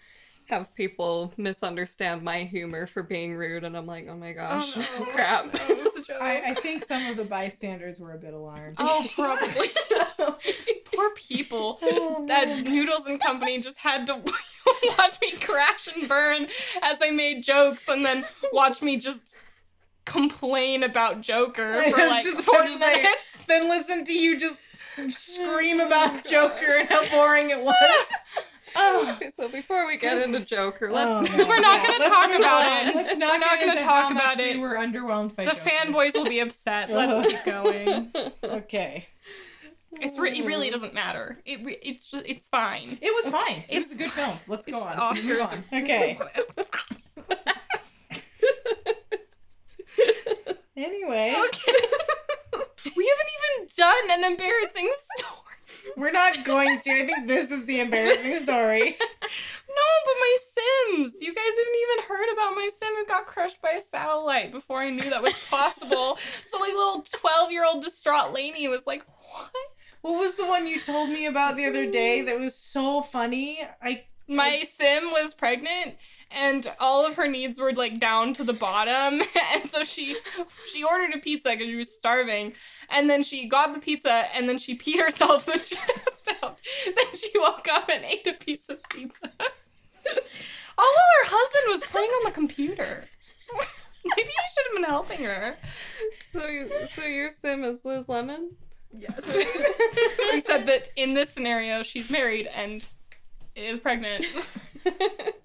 have 0.46 0.74
people 0.74 1.32
misunderstand 1.36 2.22
my 2.22 2.44
humor 2.44 2.86
for 2.86 3.02
being 3.02 3.34
rude, 3.34 3.64
and 3.64 3.76
I'm 3.76 3.86
like, 3.86 4.06
oh 4.08 4.16
my 4.16 4.32
oh, 4.32 4.34
gosh, 4.34 4.76
no. 4.76 4.82
crap. 5.06 5.46
Oh, 5.54 5.72
it 5.72 5.82
was 5.82 5.96
a 5.96 6.02
joke. 6.02 6.20
I, 6.20 6.50
I 6.50 6.54
think 6.54 6.84
some 6.84 7.06
of 7.06 7.16
the 7.16 7.24
bystanders 7.24 7.98
were 7.98 8.12
a 8.12 8.18
bit 8.18 8.34
alarmed. 8.34 8.76
oh, 8.78 9.06
probably. 9.14 9.68
Poor 10.94 11.10
people. 11.14 11.78
Oh, 11.82 12.24
that 12.28 12.64
Noodles 12.64 13.06
and 13.06 13.18
Company 13.18 13.60
just 13.60 13.78
had 13.78 14.06
to 14.08 14.16
watch 14.98 15.20
me 15.20 15.32
crash 15.32 15.88
and 15.94 16.06
burn 16.08 16.46
as 16.82 16.98
I 17.00 17.10
made 17.10 17.42
jokes, 17.42 17.88
and 17.88 18.04
then 18.04 18.26
watch 18.52 18.82
me 18.82 18.98
just 18.98 19.34
complain 20.04 20.82
about 20.82 21.20
Joker 21.20 21.82
for 21.90 21.96
like 22.08 22.24
just 22.24 22.42
40 22.42 22.72
to 22.72 22.78
say, 22.78 22.92
minutes. 22.96 23.44
then 23.48 23.68
listen 23.68 24.04
to 24.04 24.12
you 24.12 24.38
just 24.38 24.60
scream 25.08 25.80
about 25.80 26.14
oh, 26.26 26.30
Joker 26.30 26.66
and 26.78 26.88
how 26.88 27.08
boring 27.10 27.50
it 27.50 27.62
was. 27.62 28.06
Oh, 28.74 29.12
Okay, 29.16 29.30
so 29.30 29.48
before 29.48 29.86
we 29.86 29.98
get 29.98 30.22
into 30.22 30.40
Joker, 30.46 30.90
let's 30.90 31.30
Oh, 31.30 31.36
no. 31.36 31.46
we're 31.46 31.60
not 31.60 31.82
Yeah, 31.82 31.86
gonna 31.98 32.04
talk 32.08 32.30
about 32.38 32.62
on. 32.64 32.88
it. 32.88 32.94
Let's 32.96 33.16
not 33.18 33.32
We're 33.32 33.38
not 33.38 33.60
gonna 33.60 33.80
talk 33.82 34.10
about 34.12 34.40
it. 34.40 34.56
We 34.56 34.62
were 34.62 34.76
underwhelmed 34.76 35.36
by 35.36 35.44
The 35.44 35.50
Joker. 35.52 35.60
fanboys 35.70 36.14
will 36.14 36.24
be 36.24 36.40
upset. 36.40 36.90
Let's 36.90 37.28
keep 37.28 37.44
going. 37.44 38.10
Okay. 38.42 39.08
It's 40.00 40.18
re- 40.18 40.38
it 40.38 40.46
really 40.46 40.70
doesn't 40.70 40.94
matter. 40.94 41.38
It 41.44 41.62
re- 41.66 41.78
it's 41.82 42.10
just, 42.10 42.24
it's 42.26 42.48
fine. 42.48 42.96
It 43.02 43.14
was 43.14 43.28
fine. 43.30 43.64
It 43.68 43.76
It's- 43.76 43.82
was 43.88 43.92
a 43.92 43.98
good 43.98 44.10
film. 44.12 44.38
Let's 44.48 44.64
go 44.64 44.78
on. 44.78 44.96
the 44.96 45.02
Let's 45.02 45.22
move 45.24 45.36
Oscars. 45.38 45.52
on. 45.52 45.82
Okay. 45.82 46.18
Anyway, 50.76 51.34
Okay. 51.36 51.72
we 52.96 53.06
haven't 53.08 53.30
even 53.36 53.68
done 53.76 54.10
an 54.10 54.24
embarrassing 54.24 54.90
story. 55.16 55.92
we're 55.96 56.10
not 56.12 56.44
going 56.44 56.80
to. 56.80 56.90
I 56.90 57.06
think 57.06 57.26
this 57.26 57.50
is 57.50 57.64
the 57.66 57.80
embarrassing 57.80 58.38
story. 58.38 58.96
No, 59.74 59.82
but 60.04 60.14
my 60.20 60.36
Sims. 60.38 61.22
You 61.22 61.34
guys 61.34 61.44
haven't 61.44 61.80
even 61.82 62.04
heard 62.06 62.32
about 62.34 62.54
my 62.54 62.68
Sim 62.70 62.90
who 62.98 63.06
got 63.06 63.24
crushed 63.26 63.62
by 63.62 63.70
a 63.70 63.80
satellite 63.80 64.52
before 64.52 64.80
I 64.80 64.90
knew 64.90 65.08
that 65.08 65.22
was 65.22 65.32
possible. 65.48 66.18
so 66.44 66.58
like 66.58 66.74
little 66.74 67.02
twelve-year-old 67.10 67.82
distraught 67.82 68.34
Lainey 68.34 68.68
was 68.68 68.86
like, 68.86 69.02
"What?" 69.06 69.50
What 70.02 70.18
was 70.20 70.34
the 70.34 70.44
one 70.44 70.66
you 70.66 70.78
told 70.78 71.08
me 71.08 71.24
about 71.24 71.56
the 71.56 71.64
other 71.64 71.90
day 71.90 72.20
that 72.20 72.38
was 72.38 72.54
so 72.54 73.00
funny? 73.00 73.60
I 73.80 74.04
My 74.28 74.62
Sim 74.64 75.10
was 75.10 75.32
pregnant 75.32 75.96
and 76.34 76.70
all 76.80 77.06
of 77.06 77.16
her 77.16 77.28
needs 77.28 77.58
were 77.58 77.72
like 77.72 77.98
down 77.98 78.34
to 78.34 78.44
the 78.44 78.52
bottom. 78.52 79.22
And 79.54 79.68
so 79.68 79.82
she 79.82 80.16
she 80.72 80.82
ordered 80.82 81.14
a 81.14 81.18
pizza 81.18 81.50
because 81.50 81.66
she 81.66 81.76
was 81.76 81.94
starving. 81.94 82.54
And 82.88 83.08
then 83.08 83.22
she 83.22 83.48
got 83.48 83.74
the 83.74 83.80
pizza 83.80 84.26
and 84.34 84.48
then 84.48 84.58
she 84.58 84.76
peed 84.76 84.98
herself 84.98 85.46
and 85.52 85.60
she 85.60 85.76
passed 85.76 86.30
out. 86.42 86.58
Then 86.84 87.14
she 87.14 87.30
woke 87.38 87.68
up 87.70 87.88
and 87.88 88.04
ate 88.04 88.26
a 88.26 88.32
piece 88.32 88.68
of 88.68 88.82
pizza. 88.88 89.30
All 90.78 90.86
while 90.86 91.10
her 91.22 91.28
husband 91.28 91.64
was 91.68 91.80
playing 91.80 92.08
on 92.10 92.24
the 92.24 92.30
computer. 92.30 93.04
Maybe 94.04 94.28
you 94.28 94.44
should 94.54 94.66
have 94.66 94.74
been 94.74 94.84
helping 94.84 95.24
her. 95.24 95.56
So, 96.24 96.66
so 96.90 97.04
your 97.04 97.30
sim 97.30 97.62
is 97.64 97.84
Liz 97.84 98.08
Lemon? 98.08 98.50
yes. 98.92 99.36
Except 100.32 100.66
that 100.66 100.88
in 100.96 101.14
this 101.14 101.30
scenario 101.30 101.82
she's 101.82 102.10
married 102.10 102.46
and 102.54 102.84
is 103.54 103.78
pregnant 103.78 104.24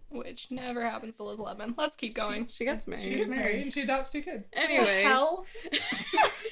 which 0.10 0.48
never 0.50 0.82
happens 0.84 1.18
to 1.18 1.24
Liz 1.24 1.40
Lemon. 1.40 1.74
Let's 1.78 1.96
keep 1.96 2.16
going. 2.16 2.48
She 2.52 2.64
gets 2.66 2.86
She 2.86 2.92
married. 2.92 3.18
gets 3.18 3.30
married 3.30 3.62
and 3.64 3.74
she 3.74 3.82
adopts 3.82 4.12
two 4.12 4.22
kids. 4.22 4.48
Anyway, 4.54 5.04
hell? 5.04 5.46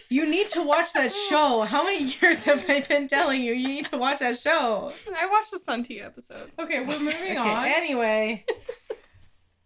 You 0.07 0.29
need 0.29 0.47
to 0.49 0.61
watch 0.61 0.93
that 0.93 1.11
show. 1.29 1.61
How 1.63 1.83
many 1.83 2.03
years 2.21 2.43
have 2.43 2.63
I 2.69 2.81
been 2.81 3.07
telling 3.07 3.41
you? 3.41 3.53
You 3.53 3.67
need 3.67 3.85
to 3.87 3.97
watch 3.97 4.19
that 4.19 4.37
show. 4.39 4.91
I 5.17 5.25
watched 5.25 5.49
the 5.51 5.57
Sun 5.57 5.81
Tea 5.83 5.99
episode. 5.99 6.51
Okay, 6.59 6.81
we're 6.81 6.99
moving 6.99 7.11
Okay, 7.31 7.37
on. 7.37 7.65
anyway. 7.65 8.45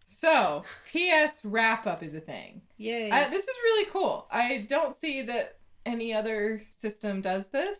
So, 0.05 0.63
PS 0.91 1.39
wrap 1.43 1.87
up 1.87 2.03
is 2.03 2.13
a 2.13 2.19
thing. 2.19 2.61
Yay. 2.77 3.09
Uh, 3.09 3.29
this 3.29 3.43
is 3.47 3.55
really 3.63 3.85
cool. 3.91 4.27
I 4.31 4.65
don't 4.69 4.95
see 4.95 5.21
that 5.23 5.57
any 5.85 6.13
other 6.13 6.63
system 6.75 7.21
does 7.21 7.47
this. 7.49 7.79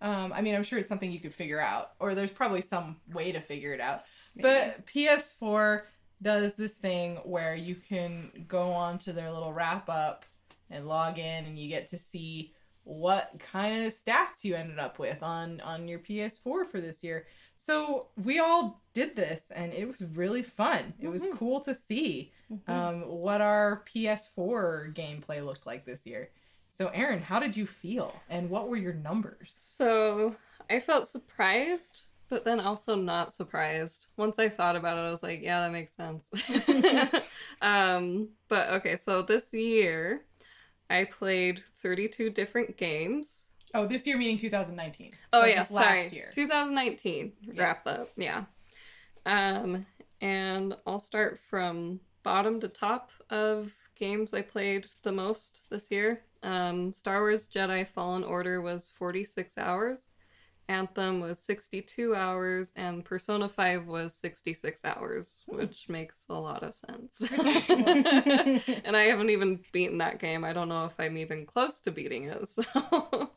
Um, 0.00 0.32
I 0.32 0.40
mean, 0.40 0.54
I'm 0.54 0.64
sure 0.64 0.78
it's 0.78 0.88
something 0.88 1.10
you 1.12 1.20
could 1.20 1.34
figure 1.34 1.60
out, 1.60 1.92
or 2.00 2.14
there's 2.14 2.30
probably 2.30 2.62
some 2.62 2.96
way 3.12 3.32
to 3.32 3.40
figure 3.40 3.72
it 3.72 3.80
out. 3.80 4.02
But 4.40 4.86
PS4 4.86 5.82
does 6.22 6.54
this 6.54 6.74
thing 6.74 7.16
where 7.24 7.54
you 7.54 7.74
can 7.74 8.44
go 8.48 8.70
on 8.70 8.98
to 8.98 9.12
their 9.12 9.30
little 9.32 9.52
wrap 9.52 9.88
up 9.88 10.24
and 10.70 10.86
log 10.86 11.18
in, 11.18 11.44
and 11.44 11.58
you 11.58 11.68
get 11.68 11.88
to 11.88 11.98
see 11.98 12.54
what 12.84 13.32
kind 13.38 13.84
of 13.86 13.92
stats 13.92 14.42
you 14.42 14.54
ended 14.56 14.78
up 14.78 14.98
with 14.98 15.22
on 15.22 15.60
on 15.60 15.86
your 15.86 16.00
PS4 16.00 16.64
for 16.66 16.80
this 16.80 17.02
year. 17.04 17.26
So 17.56 18.08
we 18.24 18.38
all 18.40 18.82
did 18.94 19.14
this, 19.14 19.52
and 19.54 19.72
it 19.72 19.86
was 19.86 20.00
really 20.14 20.42
fun. 20.42 20.92
It 20.98 21.08
was 21.08 21.26
Mhm. 21.26 21.36
cool 21.38 21.60
to 21.60 21.74
see 21.74 22.32
um, 22.66 23.06
what 23.08 23.40
our 23.40 23.82
PS4 23.86 24.92
gameplay 24.94 25.44
looked 25.44 25.64
like 25.66 25.84
this 25.86 26.04
year. 26.04 26.30
So, 26.70 26.88
Aaron, 26.88 27.22
how 27.22 27.38
did 27.40 27.56
you 27.56 27.66
feel, 27.66 28.14
and 28.28 28.50
what 28.50 28.68
were 28.68 28.76
your 28.76 28.94
numbers? 28.94 29.52
so 29.56 30.34
I 30.70 30.80
felt 30.80 31.06
surprised, 31.08 32.02
but 32.32 32.46
then 32.46 32.60
also 32.60 32.94
not 32.94 33.34
surprised. 33.34 34.06
Once 34.16 34.38
I 34.38 34.48
thought 34.48 34.74
about 34.74 34.96
it, 34.96 35.02
I 35.02 35.10
was 35.10 35.22
like, 35.22 35.42
yeah, 35.42 35.60
that 35.60 35.70
makes 35.70 35.94
sense. 35.94 36.30
um, 37.60 38.30
but 38.48 38.70
okay, 38.70 38.96
so 38.96 39.20
this 39.20 39.52
year 39.52 40.24
I 40.88 41.04
played 41.04 41.62
32 41.82 42.30
different 42.30 42.78
games. 42.78 43.48
Oh, 43.74 43.84
this 43.86 44.06
year 44.06 44.16
meaning 44.16 44.38
2019. 44.38 45.10
Oh 45.34 45.42
So 45.42 45.46
yeah, 45.46 45.62
sorry. 45.62 46.08
year. 46.08 46.30
2019 46.32 47.34
Yeah. 47.42 47.62
wrap 47.62 47.86
up. 47.86 48.08
Yeah. 48.16 48.44
Um 49.26 49.84
and 50.22 50.74
I'll 50.86 50.98
start 50.98 51.38
from 51.38 52.00
bottom 52.22 52.60
to 52.60 52.68
top 52.68 53.10
of 53.28 53.74
games 53.94 54.32
I 54.32 54.40
played 54.40 54.86
the 55.02 55.12
most 55.12 55.60
this 55.68 55.90
year. 55.90 56.22
Um 56.42 56.94
Star 56.94 57.20
Wars 57.20 57.46
Jedi 57.46 57.86
Fallen 57.86 58.24
Order 58.24 58.62
was 58.62 58.90
46 58.98 59.58
hours. 59.58 60.08
Anthem 60.72 61.20
was 61.20 61.38
62 61.38 62.14
hours 62.14 62.72
and 62.76 63.04
Persona 63.04 63.48
5 63.48 63.86
was 63.86 64.14
66 64.14 64.84
hours, 64.84 65.40
Hmm. 65.48 65.56
which 65.58 65.88
makes 65.88 66.26
a 66.30 66.34
lot 66.34 66.62
of 66.62 66.74
sense. 66.74 67.20
and 68.84 68.96
I 68.96 69.02
haven't 69.04 69.30
even 69.30 69.60
beaten 69.72 69.98
that 69.98 70.18
game. 70.18 70.44
I 70.44 70.52
don't 70.52 70.68
know 70.68 70.86
if 70.86 70.94
I'm 70.98 71.16
even 71.18 71.46
close 71.46 71.80
to 71.82 71.90
beating 71.90 72.24
it. 72.24 72.48
So 72.72 73.30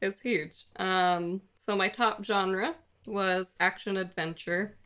it's 0.00 0.20
huge. 0.20 0.66
Um, 0.76 1.40
so 1.56 1.76
my 1.76 1.88
top 1.88 2.24
genre 2.24 2.74
was 3.06 3.52
action 3.60 3.96
adventure. 3.96 4.76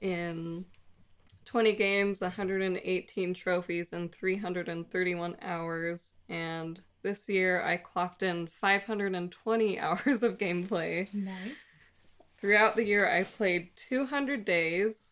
In 0.00 0.64
20 1.46 1.72
games, 1.74 2.20
118 2.20 3.34
trophies, 3.34 3.92
and 3.92 4.12
331 4.12 5.36
hours. 5.42 6.12
And 6.28 6.80
this 7.02 7.28
year 7.28 7.62
I 7.62 7.76
clocked 7.76 8.22
in 8.22 8.46
520 8.46 9.78
hours 9.80 10.22
of 10.22 10.38
gameplay. 10.38 11.12
Nice. 11.14 11.34
Throughout 12.40 12.76
the 12.76 12.84
year, 12.84 13.08
I 13.08 13.24
played 13.24 13.70
200 13.76 14.44
days. 14.44 15.10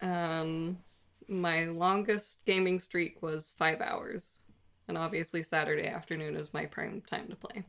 Um, 0.00 0.78
my 1.26 1.64
longest 1.64 2.44
gaming 2.46 2.78
streak 2.78 3.20
was 3.22 3.52
five 3.58 3.80
hours. 3.80 4.38
And 4.86 4.96
obviously, 4.96 5.42
Saturday 5.42 5.88
afternoon 5.88 6.36
is 6.36 6.54
my 6.54 6.64
prime 6.64 7.02
time 7.02 7.28
to 7.28 7.36
play. 7.36 7.64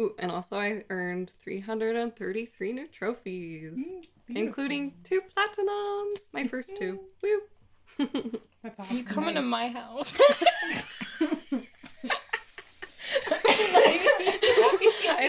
Ooh, 0.00 0.14
and 0.18 0.30
also, 0.30 0.58
I 0.58 0.84
earned 0.90 1.32
333 1.40 2.72
new 2.72 2.86
trophies, 2.88 3.84
including 4.28 4.94
two 5.02 5.20
platinums. 5.20 6.28
My 6.32 6.46
first 6.46 6.76
two. 6.78 7.00
Woo! 7.22 7.40
That's 8.62 8.78
awesome. 8.80 8.96
You 8.96 9.04
coming 9.04 9.34
to 9.34 9.42
my 9.42 9.68
house? 9.68 10.16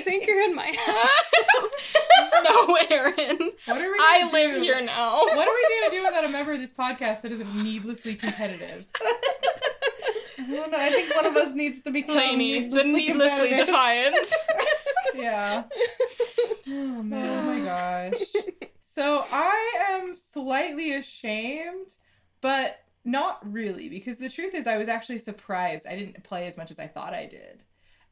think 0.02 0.28
you're 0.28 0.41
in 0.43 0.56
my 0.56 0.68
house. 0.78 2.43
no, 2.43 2.76
Aaron. 2.89 3.52
What 3.66 3.82
are 3.82 3.91
we? 3.91 3.97
I 3.99 4.22
gonna 4.22 4.34
live 4.34 4.62
here 4.62 4.82
now. 4.82 5.16
What 5.16 5.47
are 5.47 5.54
we 5.54 5.80
gonna 5.82 5.95
do 5.95 6.04
without 6.04 6.26
a 6.26 6.30
member 6.30 6.52
of 6.52 6.60
this 6.60 6.72
podcast 6.72 7.22
that 7.22 7.32
isn't 7.32 7.56
needlessly 7.64 8.16
competitive? 8.16 8.88
I 10.39 10.54
don't 10.54 10.72
know. 10.72 10.78
I 10.78 10.89
think 10.89 11.16
one 11.16 11.26
of 11.26 11.36
us 11.38 11.54
needs 11.54 11.82
to 11.82 11.91
become 11.91 12.16
Lainey, 12.18 12.68
the 12.68 12.84
needlessly 12.84 13.49
defiant. 13.56 14.16
Yeah. 15.14 15.64
Oh 16.70 17.04
man, 17.04 17.39
oh 17.39 17.60
my 17.60 17.66
gosh. 17.66 18.22
So 18.80 19.26
I 19.30 19.74
am 19.89 20.16
slightly 20.16 20.93
ashamed, 20.93 21.95
but 22.39 22.80
not 23.04 23.39
really, 23.52 23.89
because 23.89 24.20
the 24.20 24.30
truth 24.30 24.54
is 24.54 24.68
I 24.68 24.78
was 24.78 24.88
actually 24.88 25.20
surprised 25.20 25.86
I 25.86 25.95
didn't 25.97 26.24
play 26.24 26.47
as 26.47 26.56
much 26.56 26.72
as 26.72 26.80
I 26.80 26.88
thought 26.88 27.14
I 27.14 27.26
did. 27.26 27.64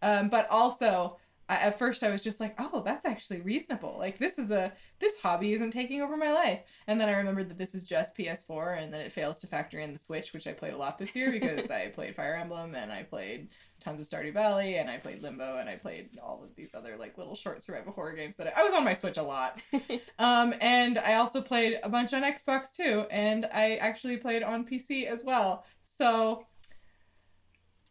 Um, 0.02 0.28
but 0.30 0.50
also, 0.50 1.18
I, 1.50 1.56
at 1.56 1.80
first 1.80 2.04
I 2.04 2.10
was 2.10 2.24
just 2.24 2.40
like, 2.40 2.54
oh, 2.60 2.84
that's 2.86 3.06
actually 3.06 3.42
reasonable. 3.42 3.96
Like 3.98 4.20
this 4.20 4.38
is 4.38 4.52
a 4.52 4.72
this 5.00 5.18
hobby 5.18 5.54
isn't 5.54 5.72
taking 5.72 6.02
over 6.02 6.16
my 6.16 6.32
life. 6.32 6.60
And 6.88 7.02
then 7.02 7.10
I 7.10 7.14
remembered 7.14 7.50
that 7.50 7.58
this 7.58 7.74
is 7.74 7.84
just 7.84 8.16
PS4, 8.16 8.82
and 8.82 8.94
then 8.94 9.02
it 9.02 9.12
fails 9.12 9.40
to 9.40 9.48
factor 9.48 9.80
in 9.80 9.92
the 9.92 10.00
Switch, 10.00 10.32
which 10.32 10.46
I 10.46 10.54
played 10.54 10.74
a 10.74 10.78
lot 10.78 11.00
this 11.00 11.16
year 11.16 11.32
because 11.32 11.72
I 11.72 11.88
played 11.88 12.16
Fire 12.16 12.36
Emblem 12.36 12.76
and 12.76 12.92
I 12.92 13.04
played 13.04 13.50
tons 13.84 14.00
of 14.00 14.08
Stardew 14.08 14.34
Valley 14.34 14.76
and 14.76 14.90
I 14.90 14.98
played 14.98 15.24
Limbo 15.24 15.58
and 15.58 15.68
I 15.68 15.76
played 15.76 16.10
all 16.22 16.44
of 16.44 16.56
these 16.56 16.76
other 16.76 16.96
like 16.98 17.18
little 17.18 17.36
short 17.36 17.64
survival 17.64 17.94
horror 17.94 18.14
games 18.14 18.36
that 18.36 18.48
I, 18.56 18.62
I 18.62 18.64
was 18.64 18.74
on 18.74 18.84
my 18.84 18.94
Switch 18.94 19.18
a 19.18 19.24
lot. 19.24 19.62
um, 20.20 20.54
and 20.62 21.00
I 21.00 21.16
also 21.16 21.42
played 21.42 21.80
a 21.82 21.90
bunch 21.90 22.14
on 22.14 22.22
Xbox 22.22 22.72
too, 22.72 23.06
and 23.10 23.50
I 23.52 23.78
actually 23.78 24.18
played 24.18 24.44
on 24.44 24.66
PC 24.66 25.08
as 25.08 25.24
well. 25.24 25.66
So 25.82 26.46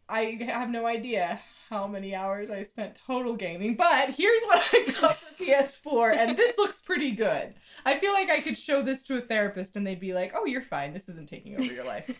I 0.07 0.39
have 0.49 0.69
no 0.69 0.87
idea 0.87 1.39
how 1.69 1.85
many 1.85 2.15
hours 2.15 2.49
I 2.49 2.63
spent 2.63 2.99
total 3.05 3.35
gaming, 3.35 3.75
but 3.75 4.09
here's 4.09 4.43
what 4.43 4.63
I 4.73 4.91
got 4.99 5.15
for 5.17 5.43
PS4, 5.43 6.17
and 6.17 6.37
this 6.37 6.57
looks 6.57 6.81
pretty 6.81 7.11
good. 7.11 7.53
I 7.85 7.99
feel 7.99 8.13
like 8.13 8.29
I 8.29 8.41
could 8.41 8.57
show 8.57 8.81
this 8.81 9.03
to 9.05 9.17
a 9.17 9.21
therapist 9.21 9.75
and 9.75 9.85
they'd 9.85 9.99
be 9.99 10.13
like, 10.13 10.33
"Oh, 10.35 10.45
you're 10.45 10.61
fine. 10.61 10.93
This 10.93 11.09
isn't 11.09 11.29
taking 11.29 11.55
over 11.55 11.71
your 11.71 11.85
life." 11.85 12.11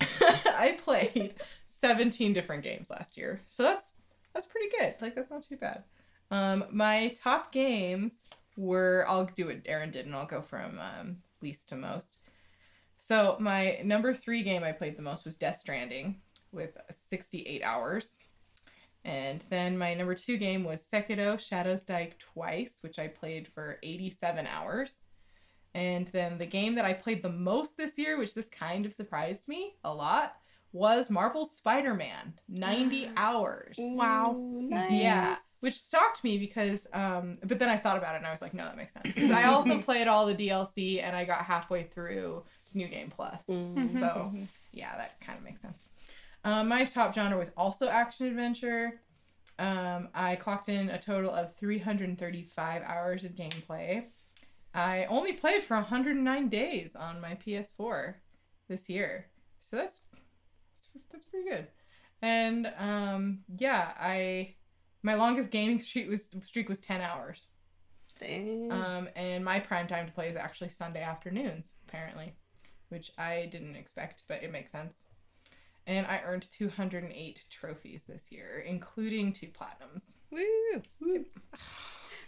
I 0.46 0.78
played 0.82 1.34
17 1.68 2.32
different 2.32 2.62
games 2.62 2.90
last 2.90 3.16
year. 3.16 3.42
So 3.48 3.62
that's 3.62 3.92
that's 4.34 4.46
pretty 4.46 4.68
good. 4.78 4.94
Like 5.00 5.14
that's 5.14 5.30
not 5.30 5.42
too 5.42 5.56
bad. 5.56 5.84
Um 6.30 6.64
my 6.70 7.14
top 7.22 7.52
games 7.52 8.14
were 8.56 9.04
I'll 9.08 9.26
do 9.26 9.46
what 9.46 9.60
Aaron 9.66 9.90
did 9.90 10.06
and 10.06 10.14
I'll 10.14 10.26
go 10.26 10.40
from 10.40 10.78
um, 10.78 11.18
least 11.42 11.68
to 11.68 11.76
most. 11.76 12.18
So 12.98 13.36
my 13.38 13.78
number 13.84 14.14
3 14.14 14.42
game 14.42 14.64
I 14.64 14.72
played 14.72 14.96
the 14.96 15.02
most 15.02 15.24
was 15.24 15.36
Death 15.36 15.60
Stranding 15.60 16.16
with 16.56 16.76
68 16.90 17.62
hours. 17.62 18.18
And 19.04 19.44
then 19.50 19.78
my 19.78 19.94
number 19.94 20.16
2 20.16 20.36
game 20.36 20.64
was 20.64 20.82
Sekiro 20.82 21.38
Shadows 21.38 21.82
Die 21.82 22.10
Twice, 22.18 22.78
which 22.80 22.98
I 22.98 23.06
played 23.06 23.46
for 23.46 23.78
87 23.84 24.46
hours. 24.48 25.02
And 25.74 26.08
then 26.08 26.38
the 26.38 26.46
game 26.46 26.74
that 26.74 26.84
I 26.84 26.94
played 26.94 27.22
the 27.22 27.28
most 27.30 27.76
this 27.76 27.96
year, 27.98 28.18
which 28.18 28.34
this 28.34 28.48
kind 28.48 28.84
of 28.86 28.94
surprised 28.94 29.46
me 29.46 29.74
a 29.84 29.94
lot, 29.94 30.34
was 30.72 31.10
Marvel's 31.10 31.52
Spider 31.54 31.94
Man. 31.94 32.32
90 32.48 33.10
hours. 33.16 33.76
Wow. 33.78 34.36
nice. 34.38 34.90
Yeah. 34.92 35.36
Which 35.60 35.78
shocked 35.80 36.24
me 36.24 36.38
because, 36.38 36.86
um, 36.92 37.38
but 37.44 37.58
then 37.58 37.68
I 37.68 37.76
thought 37.76 37.96
about 37.96 38.14
it 38.14 38.18
and 38.18 38.26
I 38.26 38.30
was 38.30 38.42
like, 38.42 38.54
no, 38.54 38.64
that 38.64 38.76
makes 38.76 38.92
sense. 38.92 39.14
Because 39.14 39.30
I 39.30 39.44
also 39.44 39.78
played 39.82 40.08
all 40.08 40.26
the 40.26 40.34
DLC 40.34 41.02
and 41.02 41.14
I 41.14 41.24
got 41.24 41.44
halfway 41.44 41.84
through 41.84 42.42
New 42.74 42.88
Game 42.88 43.10
Plus. 43.14 43.40
Mhm. 43.48 43.98
So, 43.98 44.32
yeah, 44.72 44.96
that 44.96 45.20
kind 45.20 45.38
of 45.38 45.44
makes 45.44 45.60
sense. 45.60 45.78
Um, 46.46 46.68
my 46.68 46.84
top 46.84 47.12
genre 47.12 47.36
was 47.36 47.50
also 47.56 47.88
action 47.88 48.28
adventure. 48.28 49.00
Um, 49.58 50.08
I 50.14 50.36
clocked 50.36 50.68
in 50.68 50.90
a 50.90 50.98
total 50.98 51.32
of 51.32 51.56
335 51.56 52.82
hours 52.82 53.24
of 53.24 53.32
gameplay. 53.34 54.04
I 54.72 55.06
only 55.06 55.32
played 55.32 55.64
for 55.64 55.74
109 55.74 56.48
days 56.48 56.94
on 56.94 57.20
my 57.20 57.34
PS4 57.34 58.14
this 58.68 58.88
year, 58.88 59.26
so 59.58 59.76
that's 59.76 60.02
that's 61.10 61.24
pretty 61.24 61.48
good. 61.48 61.66
And 62.22 62.72
um, 62.78 63.40
yeah, 63.56 63.92
I 63.98 64.54
my 65.02 65.14
longest 65.14 65.50
gaming 65.50 65.80
streak 65.80 66.08
was 66.08 66.28
streak 66.44 66.68
was 66.68 66.78
10 66.78 67.00
hours. 67.00 67.46
Dang. 68.20 68.70
Um, 68.70 69.08
and 69.16 69.44
my 69.44 69.58
prime 69.58 69.88
time 69.88 70.06
to 70.06 70.12
play 70.12 70.28
is 70.28 70.36
actually 70.36 70.68
Sunday 70.68 71.02
afternoons, 71.02 71.72
apparently, 71.88 72.34
which 72.90 73.10
I 73.18 73.48
didn't 73.50 73.74
expect, 73.74 74.22
but 74.28 74.44
it 74.44 74.52
makes 74.52 74.70
sense. 74.70 75.06
And 75.86 76.06
I 76.06 76.20
earned 76.24 76.48
208 76.50 77.44
trophies 77.48 78.02
this 78.08 78.32
year, 78.32 78.64
including 78.66 79.32
two 79.32 79.48
platinums. 79.48 80.14
Woo. 80.32 80.82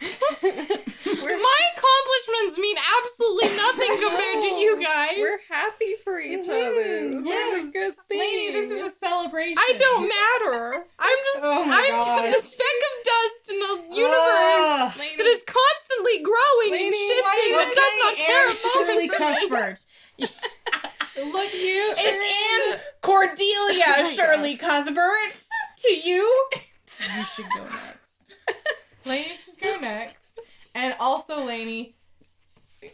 My 0.00 1.58
accomplishments 1.74 2.58
mean 2.58 2.76
absolutely 3.02 3.48
nothing 3.56 3.90
compared 4.00 4.42
to 4.42 4.48
you 4.48 4.80
guys. 4.84 5.16
We're 5.18 5.40
happy 5.50 5.94
for 6.04 6.20
each 6.20 6.48
other. 6.48 7.10
This 7.10 7.26
is 7.26 7.70
a 7.70 7.72
good 7.72 7.94
thing. 7.94 8.18
Lady, 8.20 8.52
this 8.52 8.70
is 8.70 8.86
a 8.86 8.90
celebration. 8.90 9.58
I 9.58 9.74
don't 9.76 10.02
matter. 10.02 10.84
I'm 11.00 11.16
just 11.34 11.40
Oh 11.42 11.64
I'm 11.66 12.30
just 12.30 12.38
a 12.38 12.42
speck 12.46 12.78
of 12.86 12.94
dust 13.04 13.50
in 13.50 13.56
a 13.56 13.96
universe. 13.96 14.98
Lady, 15.00 15.16
that 15.16 15.26
is 15.26 15.42
constantly 15.42 16.22
growing 16.22 16.86
and 16.86 16.94
shifting 16.94 17.52
why 17.52 17.64
but 17.66 17.74
does 17.74 17.94
not 18.04 18.14
care 18.16 18.46
Anne 18.46 18.54
a 18.54 18.56
moment 18.78 18.86
Shirley 18.86 19.08
for 19.08 19.18
me. 19.18 19.48
Cuthbert. 19.48 19.80
Look, 21.24 21.52
you. 21.52 21.94
It's 21.96 22.74
Anne 22.74 22.80
Cordelia 23.00 23.84
Oh 23.86 24.02
my 24.02 24.12
Shirley 24.12 24.56
Cuthbert 24.56 25.34
to 25.78 25.90
you. 25.92 26.48
You 26.52 27.24
should 27.34 27.46
go 27.56 27.64
next. 27.64 28.20
Lainey 29.04 29.36
should 29.36 29.60
go 29.60 29.78
next. 29.80 30.40
And 30.74 30.94
also, 31.00 31.42
Lainey, 31.42 31.96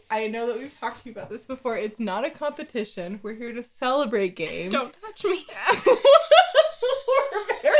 I 0.09 0.27
know 0.27 0.47
that 0.47 0.57
we've 0.57 0.75
talked 0.79 1.03
to 1.03 1.09
you 1.09 1.11
about 1.11 1.29
this 1.29 1.43
before. 1.43 1.77
It's 1.77 1.99
not 1.99 2.25
a 2.25 2.31
competition. 2.31 3.19
We're 3.21 3.35
here 3.35 3.53
to 3.53 3.63
celebrate 3.63 4.35
games. 4.35 4.71
Don't 4.71 4.93
touch 4.93 5.23
me. 5.23 5.45
we're 5.85 5.95
very, 7.61 7.75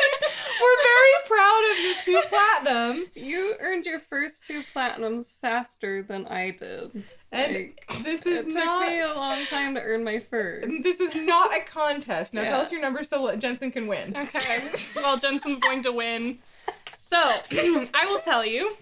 we're 0.62 0.84
very 0.84 1.16
proud 1.28 1.72
of 1.72 1.80
your 1.84 1.96
two 2.04 2.22
platinums. 2.32 3.16
You 3.16 3.56
earned 3.60 3.86
your 3.86 4.00
first 4.00 4.46
two 4.46 4.64
platinums 4.76 5.39
faster 5.39 6.04
than 6.04 6.28
I 6.28 6.52
did. 6.52 7.04
And 7.36 7.53
Like, 7.53 8.03
this 8.03 8.25
it 8.25 8.31
is 8.33 8.45
took 8.45 8.55
not. 8.55 8.88
me 8.88 8.99
a 8.99 9.13
long 9.13 9.45
time 9.47 9.75
to 9.75 9.81
earn 9.81 10.03
my 10.03 10.19
first. 10.19 10.67
This 10.83 10.99
is 10.99 11.13
not 11.15 11.55
a 11.55 11.61
contest. 11.61 12.33
Now 12.33 12.41
Yeah. 12.43 12.51
tell 12.51 12.61
us 12.61 12.71
your 12.71 12.81
number 12.81 13.03
so 13.03 13.36
Jensen 13.36 13.71
can 13.71 13.88
win. 13.88 14.15
Okay. 14.15 14.59
Well, 14.95 15.17
Jensen's 15.17 15.59
going 15.59 15.83
to 15.83 15.91
win. 15.91 16.39
So, 16.95 17.17
I 17.51 18.05
will 18.07 18.19
tell 18.19 18.45
you 18.45 18.75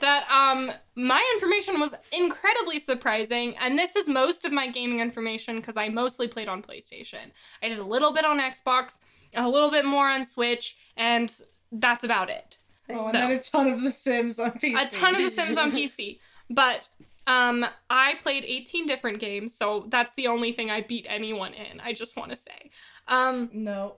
that 0.00 0.30
um 0.30 0.70
my 0.94 1.24
information 1.34 1.80
was 1.80 1.94
incredibly 2.12 2.78
surprising 2.78 3.56
and 3.56 3.78
this 3.78 3.96
is 3.96 4.08
most 4.10 4.44
of 4.44 4.52
my 4.52 4.66
gaming 4.68 5.00
information 5.00 5.62
cuz 5.62 5.74
I 5.78 5.88
mostly 5.88 6.28
played 6.28 6.48
on 6.48 6.62
PlayStation. 6.62 7.30
I 7.62 7.68
did 7.70 7.78
a 7.78 7.84
little 7.84 8.12
bit 8.12 8.26
on 8.26 8.38
Xbox, 8.38 9.00
a 9.34 9.48
little 9.48 9.70
bit 9.70 9.86
more 9.86 10.08
on 10.10 10.26
Switch, 10.26 10.76
and 10.98 11.32
that's 11.72 12.04
about 12.04 12.28
it. 12.28 12.58
Oh, 12.90 12.94
So- 13.10 13.18
and 13.18 13.30
then 13.32 13.38
a 13.38 13.42
ton 13.42 13.68
of 13.72 13.80
The 13.82 13.90
Sims 13.90 14.38
on 14.38 14.52
PC. 14.52 14.74
A 14.76 14.86
ton 14.90 15.14
of 15.16 15.22
The 15.22 15.30
Sims 15.30 15.56
on 15.56 15.72
PC. 15.78 16.20
But 16.48 16.88
um 17.26 17.66
I 17.90 18.14
played 18.22 18.44
18 18.44 18.86
different 18.86 19.18
games, 19.18 19.54
so 19.54 19.86
that's 19.88 20.12
the 20.16 20.26
only 20.28 20.52
thing 20.52 20.70
I 20.70 20.80
beat 20.82 21.06
anyone 21.08 21.52
in. 21.54 21.80
I 21.80 21.92
just 21.92 22.16
want 22.16 22.30
to 22.30 22.36
say. 22.36 22.70
Um 23.08 23.50
No. 23.52 23.96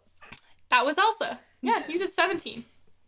that 0.70 0.84
was 0.86 0.98
Elsa. 0.98 1.40
Yeah, 1.60 1.82
you 1.88 1.98
did 1.98 2.12
17. 2.12 2.64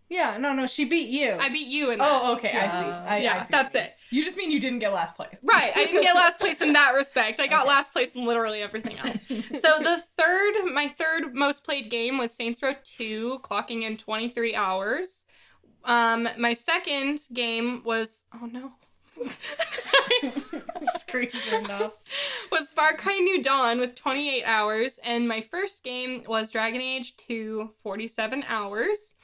Yeah, 0.09 0.39
no, 0.39 0.53
no, 0.53 0.67
she 0.67 0.85
beat 0.87 1.09
you. 1.09 1.37
I 1.39 1.51
beat 1.51 1.69
you 1.69 1.93
in 1.93 2.01
that. 2.01 2.09
Oh, 2.11 2.33
okay. 2.35 2.49
I 2.49 2.69
see. 2.69 3.23
Yeah. 3.25 3.35
I, 3.35 3.39
I 3.39 3.43
see 3.45 3.49
that's 3.53 3.77
it. 3.77 3.95
You 4.11 4.25
just 4.25 4.37
mean 4.37 4.51
you 4.51 4.59
didn't 4.59 4.81
get 4.81 4.93
last 4.93 5.15
place. 5.15 5.39
Right, 5.45 5.71
I 5.73 5.85
didn't 5.85 6.03
get 6.03 6.17
last 6.17 6.41
place 6.41 6.61
in 6.61 6.73
that 6.73 6.95
respect. 6.97 7.39
I 7.39 7.47
got 7.47 7.61
Okay. 7.61 7.69
last 7.69 7.93
place 7.93 8.17
in 8.17 8.25
literally 8.27 8.61
everything 8.61 8.99
else. 9.05 9.23
So 9.61 9.79
the 9.79 10.03
third, 10.19 10.65
my 10.75 10.89
third 10.89 11.33
most 11.33 11.63
played 11.63 11.91
game 11.91 12.19
was 12.19 12.33
Saints 12.35 12.61
Row 12.61 12.75
2, 12.83 13.39
clocking 13.45 13.83
in 13.83 13.97
23 13.97 14.57
hours. 14.57 15.27
Um, 15.85 16.29
my 16.37 16.55
second 16.55 17.21
game 17.33 17.83
was 17.85 18.25
oh 18.35 18.47
no, 18.47 18.73
Sorry. 18.89 18.90
Screen 20.99 21.31
turned 21.49 21.71
off. 21.71 21.93
was 22.51 22.73
Far 22.73 22.97
Cry 22.97 23.19
New 23.19 23.43
Dawn 23.43 23.79
with 23.79 23.95
28 23.95 24.45
hours, 24.45 24.99
and 25.05 25.29
my 25.29 25.41
first 25.41 25.85
game 25.85 26.23
was 26.27 26.51
Dragon 26.53 26.81
Age 26.81 27.17
2, 27.17 27.71
47 27.83 28.45
hours. 28.49 29.15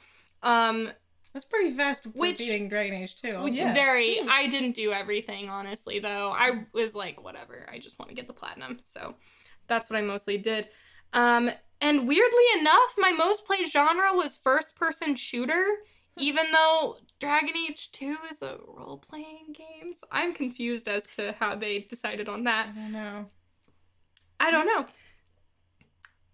Um, 0.43 0.91
That's 1.33 1.45
pretty 1.45 1.73
fast 1.73 2.03
for 2.03 2.09
Which- 2.09 2.37
beating 2.37 2.69
Dragon 2.69 2.93
Age 3.01 3.15
2. 3.15 3.39
was 3.39 3.55
yeah. 3.55 3.73
very. 3.73 4.19
I 4.21 4.47
didn't 4.47 4.75
do 4.75 4.91
everything 4.91 5.49
honestly 5.49 5.99
though. 5.99 6.31
I 6.31 6.65
was 6.73 6.95
like, 6.95 7.23
whatever. 7.23 7.67
I 7.71 7.79
just 7.79 7.99
want 7.99 8.09
to 8.09 8.15
get 8.15 8.27
the 8.27 8.33
platinum, 8.33 8.79
so 8.81 9.15
that's 9.67 9.89
what 9.89 9.97
I 9.97 10.01
mostly 10.01 10.37
did. 10.37 10.69
Um, 11.13 11.49
and 11.79 12.07
weirdly 12.07 12.43
enough, 12.59 12.95
my 12.97 13.11
most 13.11 13.45
played 13.45 13.67
genre 13.69 14.13
was 14.13 14.35
first 14.37 14.75
person 14.75 15.15
shooter, 15.15 15.63
even 16.17 16.51
though 16.51 16.97
Dragon 17.19 17.55
Age 17.69 17.91
2 17.93 18.15
is 18.31 18.41
a 18.41 18.57
role 18.67 18.97
playing 18.97 19.53
game. 19.53 19.93
So 19.93 20.05
I'm 20.11 20.33
confused 20.33 20.87
as 20.87 21.07
to 21.15 21.33
how 21.39 21.55
they 21.55 21.79
decided 21.79 22.29
on 22.29 22.43
that. 22.43 22.69
I 22.69 22.79
don't 22.79 22.91
know. 22.91 23.25
I 24.39 24.51
don't 24.51 24.65
know. 24.67 24.85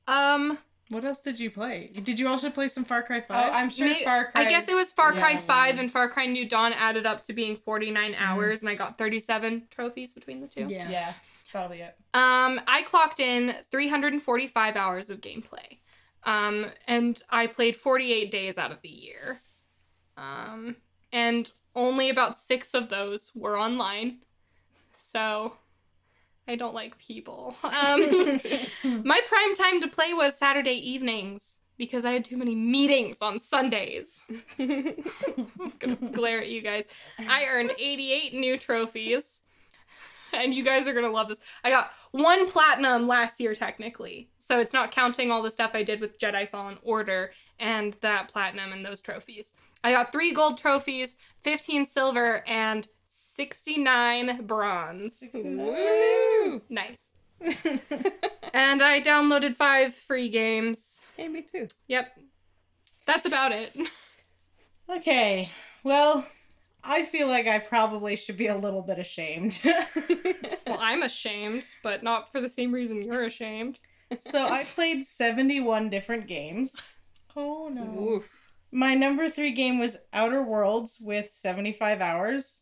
Um, 0.08 0.58
What 0.90 1.06
else 1.06 1.22
did 1.22 1.40
you 1.40 1.50
play? 1.50 1.90
Did 1.94 2.20
you 2.20 2.28
also 2.28 2.50
play 2.50 2.68
some 2.68 2.84
Far 2.84 3.02
Cry 3.04 3.22
5? 3.22 3.30
Oh, 3.50 3.54
I'm 3.54 3.70
sure 3.70 3.88
May- 3.88 4.04
Far 4.04 4.30
Cry. 4.32 4.42
I 4.42 4.50
guess 4.50 4.68
it 4.68 4.76
was 4.76 4.92
Far 4.92 5.14
Cry 5.14 5.32
yeah. 5.32 5.38
5 5.38 5.80
and 5.80 5.90
Far 5.92 6.10
Cry 6.10 6.26
New 6.26 6.48
Dawn 6.48 6.74
added 6.74 7.06
up 7.06 7.24
to 7.24 7.34
being 7.34 7.56
49 7.56 8.12
Mm-hmm. 8.14 8.22
hours, 8.24 8.60
and 8.62 8.70
I 8.70 8.76
got 8.76 8.98
37 8.98 9.68
trophies 9.72 10.14
between 10.14 10.42
the 10.42 10.48
two. 10.48 10.66
yeah. 10.68 10.90
Yeah, 10.90 11.14
that'll 11.54 11.70
be 11.70 11.78
it. 11.82 11.96
Um, 12.14 12.60
I 12.68 12.84
clocked 12.86 13.22
in 13.22 13.56
345 13.72 14.76
hours 14.76 15.10
of 15.10 15.22
gameplay. 15.22 15.78
Um, 16.26 16.68
and 16.88 17.22
I 17.30 17.48
played 17.48 17.76
48 17.78 18.30
days 18.32 18.58
out 18.58 18.72
of 18.72 18.82
the 18.82 18.90
year. 18.90 19.40
Um, 20.18 20.78
and 21.12 21.52
only 21.76 22.10
about 22.10 22.38
six 22.38 22.74
of 22.74 22.90
those 22.90 23.32
were 23.36 23.60
online. 23.60 24.20
So 24.98 25.54
I 26.48 26.56
don't 26.56 26.74
like 26.74 26.98
people. 26.98 27.56
Um, 27.64 28.40
my 29.04 29.22
prime 29.28 29.56
time 29.56 29.82
to 29.82 29.88
play 29.88 30.14
was 30.14 30.38
Saturday 30.38 30.72
evenings 30.72 31.60
because 31.78 32.06
I 32.06 32.12
had 32.12 32.26
too 32.26 32.38
many 32.38 32.56
meetings 32.56 33.22
on 33.22 33.40
Sundays. 33.40 34.22
I'm 34.60 35.04
gonna 35.80 35.96
glare 36.12 36.40
at 36.40 36.50
you 36.50 36.62
guys. 36.62 36.86
I 37.28 37.46
earned 37.46 37.74
88 37.78 38.34
new 38.34 38.58
trophies. 38.58 39.44
And 40.36 40.52
you 40.52 40.64
guys 40.64 40.88
are 40.88 40.94
gonna 40.94 41.12
love 41.12 41.28
this. 41.28 41.40
I 41.64 41.70
got 41.70 41.92
one 42.12 42.50
platinum 42.50 43.06
last 43.06 43.40
year, 43.40 43.54
technically. 43.54 44.30
So 44.40 44.60
it's 44.60 44.74
not 44.74 44.92
counting 44.92 45.30
all 45.30 45.44
the 45.44 45.52
stuff 45.52 45.72
I 45.76 45.84
did 45.84 46.02
with 46.02 46.18
Jedi 46.18 46.50
Fallen 46.50 46.80
Order 46.82 47.34
and 47.60 47.94
that 48.02 48.30
platinum 48.30 48.72
and 48.72 48.84
those 48.84 49.00
trophies. 49.00 49.54
I 49.84 49.92
got 49.92 50.12
three 50.12 50.34
gold 50.34 50.58
trophies, 50.58 51.16
15 51.42 51.86
silver, 51.86 52.44
and 52.48 52.88
69 53.08 54.46
bronze. 54.46 55.24
Woo! 55.34 56.62
Nice. 56.70 57.14
And 58.56 58.84
I 58.84 59.02
downloaded 59.02 59.56
five 59.56 59.96
free 59.96 60.30
games. 60.30 61.02
Hey, 61.18 61.28
me 61.28 61.42
too. 61.42 61.68
Yep. 61.88 62.20
That's 63.08 63.26
about 63.26 63.52
it. 63.52 63.76
okay. 64.88 65.50
Well, 65.84 66.28
I 66.84 67.04
feel 67.04 67.28
like 67.28 67.48
I 67.48 67.58
probably 67.58 68.16
should 68.16 68.38
be 68.38 68.48
a 68.48 68.56
little 68.56 68.84
bit 68.84 69.00
ashamed. 69.00 69.60
Well, 70.68 70.78
I'm 70.80 71.04
ashamed, 71.04 71.66
but 71.84 72.04
not 72.04 72.32
for 72.32 72.40
the 72.42 72.48
same 72.50 72.72
reason 72.72 73.02
you're 73.02 73.26
ashamed. 73.26 73.80
so 74.18 74.48
I 74.48 74.64
played 74.76 75.04
71 75.04 75.90
different 75.90 76.26
games. 76.26 76.76
Oh 77.36 77.70
no. 77.70 78.14
Oof. 78.18 78.30
My 78.76 78.96
number 78.96 79.30
three 79.30 79.52
game 79.52 79.78
was 79.78 79.98
Outer 80.14 80.42
Worlds 80.42 80.98
with 81.00 81.30
75 81.30 82.02
hours. 82.02 82.62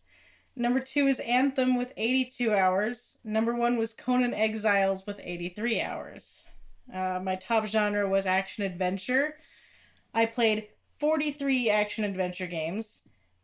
Number 0.57 0.81
two 0.81 1.07
is 1.07 1.21
Anthem 1.21 1.77
with 1.77 1.93
82 1.95 2.53
hours. 2.53 3.17
Number 3.23 3.55
one 3.55 3.77
was 3.77 3.93
Conan 3.93 4.33
Exiles 4.33 5.07
with 5.07 5.21
83 5.23 5.79
hours. 5.79 6.43
Uh, 6.93 7.21
my 7.23 7.37
top 7.37 7.65
genre 7.65 8.09
was 8.09 8.25
action 8.25 8.65
adventure. 8.65 9.37
I 10.13 10.25
played 10.25 10.67
43 10.99 11.69
action 11.69 12.03
adventure 12.03 12.47
games. 12.47 13.03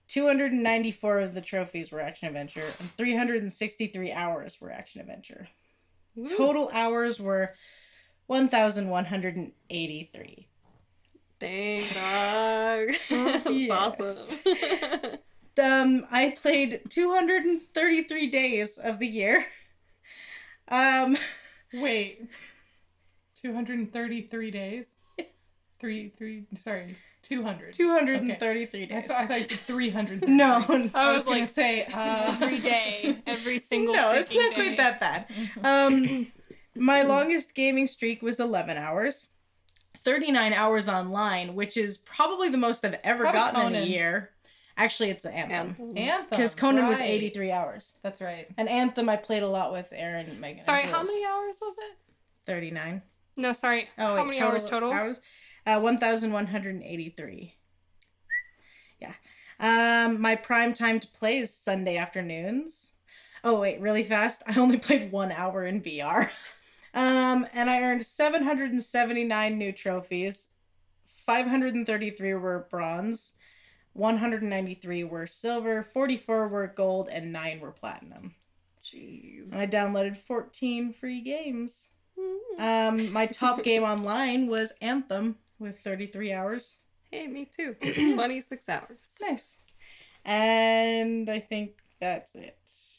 294 0.09 1.21
of 1.21 1.33
the 1.33 1.39
trophies 1.39 1.89
were 1.89 2.01
action 2.01 2.27
adventure, 2.27 2.73
and 2.79 2.91
363 2.97 4.11
hours 4.11 4.59
were 4.59 4.71
action 4.71 4.99
adventure. 4.99 5.47
Woo. 6.17 6.27
Total 6.27 6.69
hours 6.73 7.17
were 7.17 7.53
1,183. 8.25 10.47
Dang, 11.39 11.81
dog. 11.93 12.95
That's 13.09 13.69
awesome. 13.71 14.39
um 15.61 16.05
I 16.11 16.35
played 16.41 16.81
233 16.89 18.27
days 18.27 18.77
of 18.77 18.99
the 18.99 19.07
year. 19.07 19.45
Um 20.69 21.15
Wait. 21.73 22.27
233 23.41 24.51
days? 24.51 24.87
Three, 25.79 26.11
three, 26.17 26.43
sorry, 26.61 26.97
200. 27.23 27.71
233 27.73 28.83
I 28.83 28.85
days. 28.85 29.05
thought, 29.07 29.17
I 29.21 29.27
thought 29.27 29.39
you 29.39 29.47
said 29.47 29.59
300. 29.59 30.27
No, 30.27 30.55
I 30.67 30.91
I 30.93 31.11
was, 31.13 31.23
was 31.23 31.23
gonna 31.23 31.47
say, 31.47 31.85
uh, 31.93 32.35
every 32.41 32.59
day, 32.59 33.21
every 33.25 33.59
single 33.59 33.93
day. 33.93 34.01
no, 34.01 34.11
it's 34.11 34.35
not 34.35 34.49
day. 34.49 34.55
quite 34.55 34.77
that 34.77 34.99
bad. 34.99 35.27
Um 35.63 36.27
my 36.75 37.03
longest 37.03 37.55
gaming 37.55 37.87
streak 37.87 38.21
was 38.21 38.39
11 38.41 38.77
hours. 38.77 39.29
39 40.07 40.53
hours 40.53 40.87
online, 40.87 41.53
which 41.53 41.75
is 41.75 41.97
probably 41.97 42.47
the 42.47 42.57
most 42.57 42.85
I've 42.85 42.97
ever 43.03 43.23
Probably 43.23 43.39
gotten 43.41 43.75
in 43.75 43.83
a 43.83 43.85
year. 43.85 44.29
Actually, 44.77 45.09
it's 45.09 45.25
an 45.25 45.33
Anthem. 45.33 45.97
Anthem. 45.97 46.27
Because 46.29 46.55
Conan 46.55 46.87
was 46.87 47.01
83 47.01 47.51
hours. 47.51 47.91
That's 48.03 48.21
right. 48.21 48.47
An 48.57 48.69
Anthem, 48.69 49.09
I 49.09 49.17
played 49.17 49.43
a 49.43 49.49
lot 49.49 49.73
with 49.73 49.89
Aaron 49.91 50.39
Megan. 50.39 50.63
Sorry, 50.63 50.83
how 50.83 51.03
many 51.03 51.25
hours 51.25 51.59
was 51.61 51.75
it? 51.77 51.97
39. 52.45 53.01
No, 53.35 53.51
sorry. 53.51 53.89
Oh, 53.97 54.15
how 54.15 54.15
wait, 54.19 54.27
many 54.27 54.39
hours 54.39 54.69
total? 54.69 54.93
Hours? 54.93 55.19
Uh, 55.65 55.81
1,183. 55.81 57.55
Yeah. 59.01 59.13
Um, 59.59 60.21
my 60.21 60.35
prime 60.35 60.73
time 60.73 61.01
to 61.01 61.07
play 61.07 61.39
is 61.39 61.53
Sunday 61.53 61.97
afternoons. 61.97 62.93
Oh, 63.43 63.59
wait, 63.59 63.81
really 63.81 64.05
fast? 64.05 64.41
I 64.47 64.57
only 64.57 64.77
played 64.77 65.11
one 65.11 65.33
hour 65.33 65.65
in 65.65 65.81
VR. 65.81 66.29
um, 66.97 67.45
and 67.53 67.69
I 67.69 67.81
earned 67.81 68.03
779 68.03 69.57
new 69.57 69.71
trophies. 69.71 70.47
533 71.27 72.33
were 72.33 72.67
bronze. 72.71 73.33
193 73.93 75.03
were 75.03 75.27
silver. 75.27 75.83
44 75.83 76.47
were 76.47 76.67
gold. 76.67 77.09
And 77.11 77.31
9 77.31 77.59
were 77.59 77.71
platinum. 77.71 78.33
Jeez. 78.83 79.51
And 79.51 79.61
I 79.61 79.67
downloaded 79.67 80.17
14 80.17 80.91
free 80.91 81.21
games. 81.21 81.89
Um, 82.57 83.13
my 83.13 83.27
top 83.27 83.61
game 83.63 83.83
online 83.83 84.47
was 84.47 84.73
Anthem 84.81 85.37
with 85.59 85.79
33 85.81 86.33
hours. 86.33 86.77
Hey, 87.11 87.27
me 87.27 87.45
too. 87.45 87.75
26 88.15 88.69
hours. 88.69 88.97
Nice. 89.21 89.59
And 90.25 91.29
I 91.29 91.39
think 91.39 91.77
that's 91.99 92.33
it. 92.33 92.57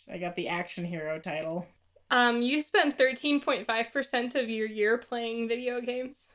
I 0.08 0.18
got 0.18 0.36
the 0.36 0.46
action 0.46 0.84
hero 0.84 1.18
title. 1.18 1.66
Um, 2.10 2.40
you 2.42 2.62
spent 2.62 2.96
13.5% 2.98 4.34
of 4.34 4.48
your 4.48 4.66
year 4.66 4.98
playing 4.98 5.48
video 5.48 5.80
games. 5.80 6.26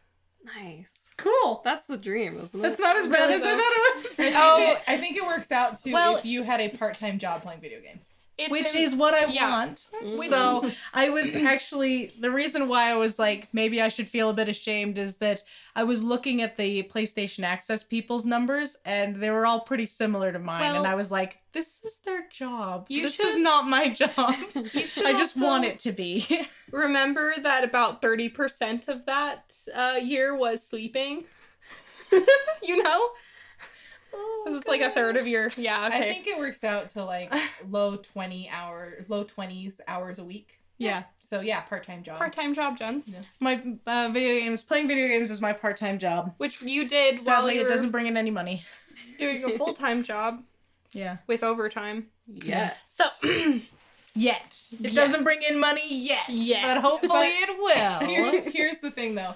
Nice. 0.43 0.85
Cool. 1.17 1.61
That's 1.63 1.87
the 1.87 1.97
dream, 1.97 2.37
isn't 2.39 2.59
it? 2.59 2.61
That's 2.63 2.79
not 2.79 2.95
as 2.95 3.07
bad 3.07 3.25
Really 3.29 3.35
as 3.35 3.43
I 3.43 3.51
thought 3.51 3.59
it 3.59 3.95
was. 3.95 4.05
I 4.05 4.09
think, 4.23 4.35
Oh. 4.37 4.71
it, 4.71 4.77
I 4.87 4.97
think 4.97 5.15
it 5.17 5.23
works 5.25 5.51
out 5.51 5.81
to 5.83 5.91
Well- 5.91 6.17
if 6.17 6.25
you 6.25 6.43
had 6.43 6.59
a 6.59 6.69
part-time 6.69 7.17
job 7.19 7.43
playing 7.43 7.61
video 7.61 7.79
games. 7.81 8.05
It's 8.37 8.49
Which 8.49 8.73
in- 8.73 8.81
is 8.81 8.95
what 8.95 9.13
I 9.13 9.25
yeah. 9.25 9.49
want. 9.49 9.87
So 10.07 10.69
I 10.93 11.09
was 11.09 11.35
actually 11.35 12.13
the 12.19 12.31
reason 12.31 12.67
why 12.67 12.89
I 12.89 12.95
was 12.95 13.19
like 13.19 13.47
maybe 13.53 13.81
I 13.81 13.89
should 13.89 14.09
feel 14.09 14.29
a 14.29 14.33
bit 14.33 14.49
ashamed 14.49 14.97
is 14.97 15.17
that 15.17 15.43
I 15.75 15.83
was 15.83 16.01
looking 16.01 16.41
at 16.41 16.57
the 16.57 16.83
PlayStation 16.83 17.43
Access 17.43 17.83
people's 17.83 18.25
numbers 18.25 18.77
and 18.85 19.15
they 19.17 19.29
were 19.29 19.45
all 19.45 19.59
pretty 19.59 19.85
similar 19.85 20.31
to 20.31 20.39
mine 20.39 20.75
and 20.75 20.87
I 20.87 20.95
was 20.95 21.11
like 21.11 21.39
this 21.53 21.79
is 21.83 21.99
their 22.03 22.27
job. 22.31 22.87
You 22.89 23.03
this 23.03 23.19
is 23.19 23.37
not 23.37 23.67
my 23.67 23.89
job. 23.89 24.09
I 24.17 25.13
just 25.15 25.39
want 25.39 25.65
it 25.65 25.77
to 25.79 25.91
be. 25.91 26.47
Remember 26.71 27.35
that 27.39 27.63
about 27.63 28.01
30% 28.01 28.87
of 28.87 29.05
that 29.05 29.53
uh, 29.73 29.99
year 30.01 30.35
was 30.35 30.65
sleeping? 30.65 31.25
you 32.63 32.81
know? 32.81 33.09
Because 34.43 34.57
it's 34.59 34.67
like 34.67 34.81
a 34.81 34.91
third 34.91 35.17
of 35.17 35.27
your. 35.27 35.51
Yeah, 35.57 35.81
I 35.81 35.99
think 35.99 36.27
it 36.27 36.37
works 36.37 36.63
out 36.63 36.89
to 36.91 37.03
like 37.05 37.33
low 37.69 37.97
20 37.97 38.49
hour, 38.49 38.93
low 39.07 39.23
20s 39.25 39.79
hours 39.87 40.19
a 40.19 40.23
week. 40.23 40.59
Yeah. 40.77 41.03
So 41.21 41.39
yeah, 41.39 41.61
part-time 41.61 42.03
job. 42.03 42.17
Part 42.17 42.33
time 42.33 42.53
job, 42.53 42.77
Jens. 42.77 43.13
My 43.39 43.61
uh, 43.87 44.09
video 44.11 44.33
games, 44.39 44.63
playing 44.63 44.87
video 44.87 45.07
games 45.07 45.31
is 45.31 45.39
my 45.39 45.53
part-time 45.53 45.97
job. 45.99 46.33
Which 46.37 46.61
you 46.61 46.87
did 46.87 47.15
while 47.17 47.23
Sadly, 47.41 47.55
you 47.55 47.65
it 47.65 47.69
doesn't 47.69 47.91
bring 47.91 48.07
in 48.07 48.17
any 48.17 48.31
money. 48.31 48.63
doing 49.17 49.43
a 49.45 49.49
full 49.57 49.73
time 49.73 50.03
job 50.11 50.43
Yeah. 50.91 51.17
with 51.27 51.43
overtime. 51.43 52.07
Yeah. 52.27 52.73
So, 52.87 53.05
Yet. 54.15 54.61
It 54.73 54.79
Yet. 54.79 54.95
doesn't 54.95 55.23
bring 55.23 55.39
in 55.49 55.59
money 55.59 55.81
yet. 55.89 56.29
Yet. 56.29 56.63
But 56.67 56.81
hopefully 56.81 57.09
But 57.09 57.49
it 57.49 57.57
will. 57.57 58.07
Here's 58.07 58.43
here's 58.53 58.77
the 58.79 58.91
thing 58.91 59.15
though. 59.15 59.33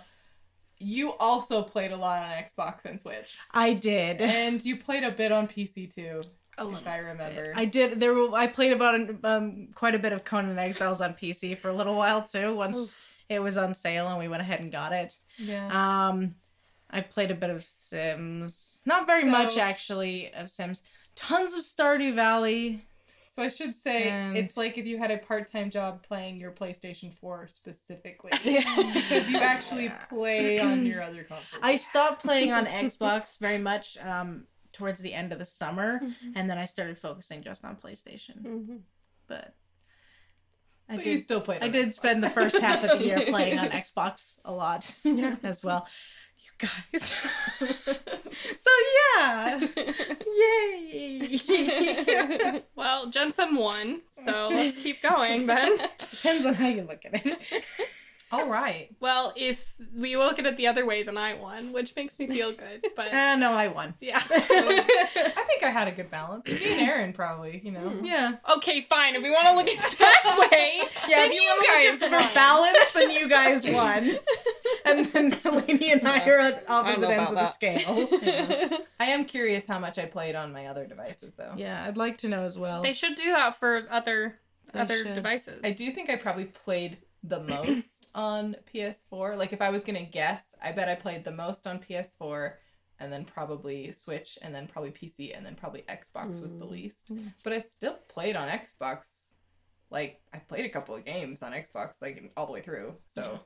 You 0.79 1.13
also 1.13 1.61
played 1.63 1.91
a 1.91 1.97
lot 1.97 2.23
on 2.23 2.31
Xbox 2.31 2.85
and 2.85 2.99
Switch, 2.99 3.35
I 3.51 3.73
did. 3.73 4.21
and 4.21 4.63
you 4.63 4.77
played 4.77 5.03
a 5.03 5.11
bit 5.11 5.31
on 5.31 5.47
PC 5.47 5.93
too, 5.93 6.21
A 6.57 6.69
if 6.69 6.87
I 6.87 6.97
remember. 6.97 7.53
I 7.55 7.65
did. 7.65 7.99
There, 7.99 8.13
were, 8.13 8.33
I 8.35 8.47
played 8.47 8.73
about 8.73 8.99
um, 9.23 9.69
quite 9.73 9.95
a 9.95 9.99
bit 9.99 10.13
of 10.13 10.23
Conan 10.23 10.57
Exiles 10.57 11.01
on 11.01 11.13
PC 11.13 11.57
for 11.57 11.69
a 11.69 11.73
little 11.73 11.95
while 11.95 12.21
too. 12.21 12.55
Once 12.55 12.95
it 13.29 13.39
was 13.39 13.57
on 13.57 13.73
sale, 13.73 14.07
and 14.07 14.19
we 14.19 14.27
went 14.27 14.41
ahead 14.41 14.59
and 14.59 14.71
got 14.71 14.93
it. 14.93 15.15
yeah. 15.37 16.07
Um, 16.09 16.35
I 16.89 17.01
played 17.01 17.31
a 17.31 17.35
bit 17.35 17.49
of 17.49 17.65
Sims. 17.65 18.81
Not 18.85 19.05
very 19.05 19.25
much 19.25 19.57
actually 19.57 20.33
of 20.33 20.49
Sims. 20.49 20.83
Tons 21.15 21.53
of 21.53 21.61
Stardew 21.61 22.15
Valley. 22.15 22.85
So 23.37 23.43
I 23.43 23.49
should 23.49 23.75
say 23.75 24.09
And- 24.09 24.35
it's 24.35 24.57
like 24.57 24.79
if 24.79 24.87
you 24.87 24.97
had 24.97 25.11
a 25.11 25.19
part-time 25.19 25.69
job 25.69 26.01
playing 26.01 26.39
your 26.39 26.51
PlayStation 26.51 27.13
4 27.13 27.47
specifically. 27.53 28.31
because 28.43 29.29
you 29.29 29.37
actually 29.37 29.91
play 30.09 30.59
on 30.59 30.83
your 30.87 31.03
other 31.03 31.23
consoles. 31.23 31.61
I 31.61 31.75
stopped 31.75 32.23
playing 32.23 32.51
on 32.51 32.65
Xbox 32.65 33.37
very 33.37 33.59
much 33.59 33.95
um, 33.99 34.45
towards 34.73 35.01
the 35.01 35.13
end 35.13 35.31
of 35.33 35.37
the 35.37 35.45
summer, 35.45 36.01
and 36.33 36.49
then 36.49 36.57
I 36.57 36.65
started 36.65 36.97
focusing 36.97 37.43
just 37.43 37.63
on 37.63 37.75
PlayStation. 37.75 38.41
Mhm. 38.41 38.79
But 39.27 39.53
I 40.89 40.95
but 40.95 41.03
did. 41.03 41.19
still 41.21 41.39
played. 41.41 41.61
I 41.61 41.67
did 41.67 41.89
Xbox. 41.89 41.93
spend 41.93 42.23
the 42.23 42.31
first 42.31 42.57
half 42.57 42.83
of 42.83 42.97
the 42.97 43.05
year 43.05 43.21
playing 43.27 43.59
on 43.59 43.67
Xbox 43.83 44.39
a 44.45 44.51
lot 44.51 44.91
Yeah. 45.03 45.35
as 45.43 45.61
well. 45.63 45.87
Guys. 46.59 47.03
so 47.59 48.71
yeah, 49.17 49.59
yay! 50.37 51.41
Well, 52.75 53.09
Jensen 53.09 53.55
won, 53.55 54.01
so 54.09 54.49
let's 54.49 54.77
keep 54.77 55.01
going 55.01 55.45
then. 55.45 55.77
Depends 55.99 56.45
on 56.45 56.53
how 56.53 56.67
you 56.67 56.83
look 56.83 57.03
at 57.05 57.25
it. 57.25 57.37
All 58.31 58.49
right. 58.49 58.89
Well, 58.99 59.31
if 59.37 59.75
we 59.95 60.17
look 60.17 60.37
at 60.37 60.45
it 60.45 60.57
the 60.57 60.67
other 60.67 60.85
way, 60.85 61.03
then 61.03 61.17
I 61.17 61.35
won, 61.35 61.71
which 61.71 61.95
makes 61.95 62.19
me 62.19 62.27
feel 62.27 62.51
good. 62.51 62.85
But 62.95 63.13
Uh, 63.13 63.35
no, 63.37 63.53
I 63.53 63.67
won. 63.69 63.93
yeah. 64.01 64.21
I 64.29 65.43
think 65.47 65.63
I 65.63 65.69
had 65.69 65.87
a 65.87 65.91
good 65.91 66.09
balance. 66.11 66.45
Me 66.47 66.59
and 66.63 66.89
Aaron 66.89 67.13
probably, 67.13 67.61
you 67.63 67.71
know. 67.71 67.99
Yeah. 68.03 68.35
Okay, 68.57 68.81
fine. 68.81 69.15
If 69.15 69.23
we 69.23 69.29
want 69.29 69.45
to 69.45 69.53
look 69.55 69.67
at 69.69 69.93
it 69.93 69.99
that 69.99 70.47
way, 70.51 70.81
Yeah, 71.07 71.17
then 71.17 71.31
if 71.31 71.35
you, 71.41 71.47
wanna 71.47 71.67
guys 71.67 72.01
look 72.01 72.11
at 72.11 72.19
won. 72.19 72.27
for 72.27 72.33
balance, 72.35 72.91
then 72.93 73.11
you 73.11 73.29
guys 73.29 73.67
won. 73.67 74.19
And 74.85 75.05
then 75.13 75.37
Lainey 75.45 75.91
and 75.91 76.07
I 76.07 76.25
are 76.27 76.39
at 76.39 76.69
opposite 76.69 77.09
ends 77.09 77.31
of 77.31 77.35
the 77.35 77.41
about 77.41 77.53
scale. 77.53 78.79
I 78.99 79.05
am 79.05 79.25
curious 79.25 79.63
how 79.67 79.79
much 79.79 79.97
I 79.97 80.05
played 80.05 80.35
on 80.35 80.51
my 80.51 80.67
other 80.67 80.85
devices 80.85 81.33
though. 81.37 81.53
Yeah, 81.55 81.85
I'd 81.87 81.97
like 81.97 82.17
to 82.19 82.27
know 82.29 82.43
as 82.43 82.57
well. 82.57 82.81
They 82.81 82.93
should 82.93 83.15
do 83.15 83.31
that 83.31 83.55
for 83.59 83.85
other 83.89 84.39
They 84.73 84.79
other 84.79 85.03
should. 85.03 85.13
devices. 85.13 85.61
I 85.63 85.71
do 85.71 85.91
think 85.91 86.09
I 86.09 86.15
probably 86.15 86.45
played 86.45 86.97
the 87.23 87.39
most 87.41 87.96
on 88.17 88.55
PS4. 88.73 89.37
Like 89.37 89.53
if 89.53 89.61
I 89.61 89.69
was 89.69 89.83
gonna 89.85 90.03
guess, 90.03 90.43
I 90.61 90.73
bet 90.73 90.89
I 90.89 90.95
played 90.95 91.23
the 91.23 91.31
most 91.31 91.65
on 91.67 91.79
PS4 91.79 92.53
and 92.99 93.13
then 93.13 93.23
probably 93.23 93.91
Switch 93.93 94.37
and 94.41 94.53
then 94.53 94.67
probably 94.67 94.91
PC 94.91 95.37
and 95.37 95.45
then 95.45 95.55
probably 95.55 95.83
Xbox 95.87 96.41
was 96.41 96.57
the 96.57 96.65
Mm. 96.65 96.71
least. 96.71 97.13
Mm. 97.13 97.31
But 97.43 97.53
I 97.53 97.59
still 97.59 97.93
played 98.09 98.35
on 98.35 98.49
Xbox. 98.49 99.05
Like 99.91 100.19
I 100.33 100.39
played 100.39 100.65
a 100.65 100.69
couple 100.69 100.95
of 100.95 101.05
games 101.05 101.41
on 101.43 101.51
Xbox 101.53 102.01
like 102.01 102.31
all 102.35 102.45
the 102.47 102.51
way 102.51 102.61
through. 102.61 102.95
So 103.05 103.39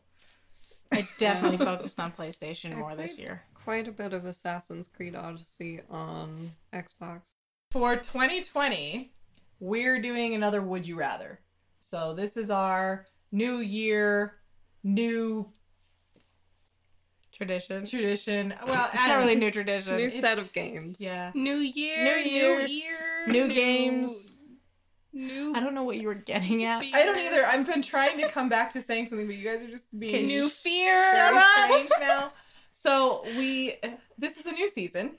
I 0.94 1.06
definitely 1.20 1.58
focused 1.58 2.00
on 2.00 2.12
PlayStation 2.12 2.72
I 2.74 2.76
more 2.76 2.96
this 2.96 3.20
year. 3.20 3.44
Quite 3.54 3.88
a 3.88 3.92
bit 3.92 4.14
of 4.14 4.26
Assassin's 4.26 4.88
Creed 4.88 5.16
Odyssey 5.16 5.82
on 5.90 6.52
Xbox. 6.74 7.34
for 7.72 7.96
2020, 7.96 9.14
we're 9.60 10.02
doing 10.02 10.34
another 10.34 10.62
Would 10.62 10.88
You 10.88 10.96
Rather. 10.98 11.40
So 11.80 12.14
this 12.14 12.36
is 12.38 12.50
our 12.50 13.06
new 13.32 13.58
year, 13.58 14.38
new 14.84 15.52
Tradition. 17.34 17.86
tradition. 17.88 18.54
Well, 18.68 18.90
It's 18.94 19.08
not 19.08 19.18
really 19.20 19.36
new 19.36 19.50
tradition. 19.52 19.96
New 19.96 20.08
it's- 20.08 20.22
set 20.22 20.38
of 20.38 20.52
games. 20.54 20.98
Yeah. 21.00 21.32
New 21.34 21.56
year, 21.56 22.04
New 22.04 22.22
year, 22.22 22.60
new 22.60 22.68
year, 22.68 22.98
new 23.28 23.48
games. 23.48 24.34
new. 25.14 25.54
I 25.56 25.60
don't 25.60 25.74
know 25.74 25.84
what 25.84 25.98
you 25.98 26.08
were 26.08 26.14
getting 26.14 26.66
at. 26.66 26.84
I 26.84 27.04
don't 27.04 27.18
either. 27.18 27.44
I've 27.46 27.66
been 27.66 27.82
trying 27.82 28.20
to 28.20 28.28
come 28.28 28.48
back 28.50 28.74
to 28.74 28.82
saying 28.82 29.08
something, 29.08 29.26
but 29.28 29.38
you 29.38 29.44
guys 29.44 29.64
are 29.64 29.68
just 29.70 29.98
being 29.98 30.28
New 30.28 30.50
fear. 30.50 30.94
very 31.14 31.38
up. 31.38 31.46
strange 31.66 31.90
now. 32.00 32.32
So 32.74 33.24
we, 33.38 33.76
this 34.20 34.38
is 34.38 34.46
a 34.46 34.52
new 34.52 34.68
season, 34.70 35.18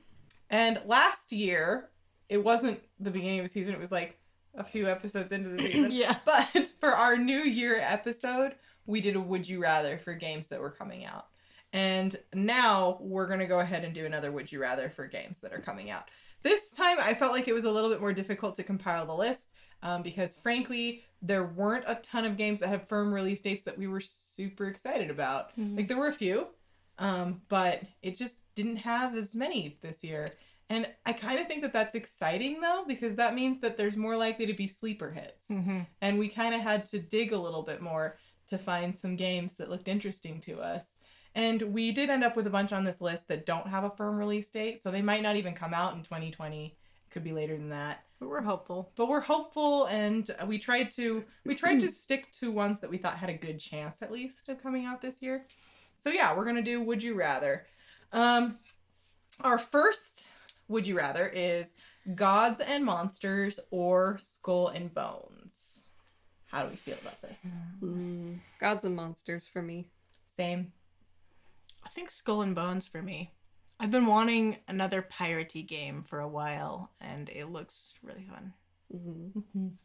and 0.50 0.80
last 0.86 1.32
year 1.32 1.88
it 2.28 2.42
wasn't 2.44 2.80
the 3.00 3.10
beginning 3.10 3.40
of 3.40 3.46
a 3.46 3.48
season. 3.48 3.74
It 3.74 3.80
was 3.80 3.90
like 3.92 4.18
a 4.54 4.62
few 4.64 4.86
episodes 4.88 5.32
into 5.32 5.50
the 5.50 5.58
season. 5.66 5.90
yeah. 5.92 6.16
But 6.24 6.72
for 6.78 6.90
our 6.90 7.16
new 7.16 7.40
year 7.40 7.78
episode, 7.80 8.54
we 8.86 9.00
did 9.00 9.16
a 9.16 9.20
would 9.20 9.48
you 9.48 9.60
rather 9.62 9.98
for 9.98 10.14
games 10.14 10.48
that 10.48 10.60
were 10.60 10.70
coming 10.70 11.04
out. 11.04 11.26
And 11.72 12.16
now 12.34 12.98
we're 13.00 13.26
going 13.26 13.38
to 13.38 13.46
go 13.46 13.60
ahead 13.60 13.84
and 13.84 13.94
do 13.94 14.04
another 14.04 14.30
would 14.30 14.52
you 14.52 14.60
rather 14.60 14.90
for 14.90 15.06
games 15.06 15.38
that 15.38 15.52
are 15.52 15.60
coming 15.60 15.90
out. 15.90 16.10
This 16.42 16.70
time 16.70 16.98
I 17.00 17.14
felt 17.14 17.32
like 17.32 17.48
it 17.48 17.54
was 17.54 17.64
a 17.64 17.70
little 17.70 17.88
bit 17.88 18.00
more 18.00 18.12
difficult 18.12 18.56
to 18.56 18.62
compile 18.62 19.06
the 19.06 19.14
list 19.14 19.50
um, 19.82 20.02
because, 20.02 20.34
frankly, 20.34 21.04
there 21.22 21.44
weren't 21.44 21.84
a 21.86 21.94
ton 21.96 22.24
of 22.24 22.36
games 22.36 22.60
that 22.60 22.68
had 22.68 22.88
firm 22.88 23.12
release 23.12 23.40
dates 23.40 23.64
that 23.64 23.78
we 23.78 23.86
were 23.86 24.00
super 24.00 24.66
excited 24.66 25.08
about. 25.10 25.56
Mhm. 25.56 25.76
Like, 25.76 25.88
there 25.88 25.96
were 25.96 26.08
a 26.08 26.12
few, 26.12 26.48
um, 26.98 27.40
but 27.48 27.82
it 28.02 28.16
just 28.16 28.36
didn't 28.54 28.76
have 28.76 29.16
as 29.16 29.34
many 29.34 29.78
this 29.80 30.04
year. 30.04 30.30
And 30.68 30.88
I 31.06 31.12
kind 31.12 31.38
of 31.40 31.46
think 31.46 31.62
that 31.62 31.72
that's 31.72 31.94
exciting 31.94 32.60
though, 32.60 32.84
because 32.86 33.14
that 33.16 33.34
means 33.34 33.60
that 33.60 33.76
there's 33.76 33.96
more 33.96 34.16
likely 34.16 34.46
to 34.46 34.54
be 34.54 34.66
sleeper 34.66 35.10
hits 35.10 35.46
Mm-hmm. 35.50 35.80
and 36.00 36.18
we 36.18 36.28
kind 36.28 36.54
of 36.54 36.60
had 36.60 36.86
to 36.86 36.98
dig 36.98 37.32
a 37.32 37.38
little 37.38 37.62
bit 37.62 37.80
more 37.82 38.16
to 38.48 38.58
find 38.58 38.96
some 38.96 39.16
games 39.16 39.54
that 39.54 39.70
looked 39.70 39.88
interesting 39.88 40.40
to 40.42 40.60
us. 40.60 40.96
And 41.34 41.62
we 41.62 41.92
did 41.92 42.10
end 42.10 42.24
up 42.24 42.36
with 42.36 42.46
a 42.46 42.50
bunch 42.50 42.72
on 42.72 42.84
this 42.84 43.00
list 43.00 43.28
that 43.28 43.46
don't 43.46 43.66
have 43.66 43.84
a 43.84 43.90
firm 43.90 44.16
release 44.16 44.50
date, 44.50 44.82
so 44.82 44.90
they 44.90 45.02
might 45.02 45.22
not 45.22 45.36
even 45.36 45.54
come 45.54 45.72
out 45.72 45.94
in 45.94 46.02
2020. 46.02 46.66
It 46.66 46.74
Could 47.10 47.24
be 47.24 47.32
later 47.32 47.56
than 47.56 47.70
that. 47.70 48.02
But 48.20 48.28
we're 48.28 48.42
hopeful. 48.42 48.92
But 48.96 49.08
we're 49.08 49.20
hopeful 49.20 49.86
and 49.86 50.30
we 50.46 50.58
tried 50.58 50.90
to 50.92 51.24
we 51.44 51.54
tried 51.54 51.80
to 51.80 51.88
stick 51.90 52.30
to 52.40 52.52
ones 52.52 52.78
that 52.80 52.90
we 52.90 52.98
thought 52.98 53.16
had 53.16 53.30
a 53.30 53.34
good 53.34 53.58
chance 53.58 54.00
at 54.00 54.12
least 54.12 54.48
of 54.48 54.62
coming 54.62 54.84
out 54.84 55.00
this 55.00 55.20
year. 55.20 55.46
So 55.96 56.10
yeah, 56.10 56.36
we're 56.36 56.44
going 56.44 56.56
to 56.56 56.62
do 56.62 56.80
would 56.82 57.02
you 57.02 57.14
rather. 57.14 57.66
Um 58.12 58.58
our 59.40 59.58
first 59.58 60.28
would 60.68 60.86
you 60.86 60.96
rather 60.96 61.26
is 61.26 61.74
Gods 62.14 62.60
and 62.60 62.84
Monsters 62.84 63.58
or 63.70 64.18
Skull 64.20 64.68
and 64.68 64.92
Bones. 64.92 65.51
How 66.52 66.64
do 66.64 66.68
we 66.68 66.76
feel 66.76 66.96
about 67.00 67.20
this? 67.22 67.36
Mm, 67.82 68.36
Gods 68.60 68.84
and 68.84 68.94
Monsters 68.94 69.46
for 69.50 69.62
me. 69.62 69.88
Same. 70.36 70.70
I 71.84 71.88
think 71.88 72.10
Skull 72.10 72.42
and 72.42 72.54
Bones 72.54 72.86
for 72.86 73.00
me. 73.02 73.32
I've 73.80 73.90
been 73.90 74.06
wanting 74.06 74.58
another 74.68 75.02
piratey 75.02 75.66
game 75.66 76.04
for 76.08 76.20
a 76.20 76.28
while, 76.28 76.90
and 77.00 77.28
it 77.30 77.46
looks 77.46 77.94
really 78.02 78.26
fun. 78.30 78.52
Mhm. 78.94 79.70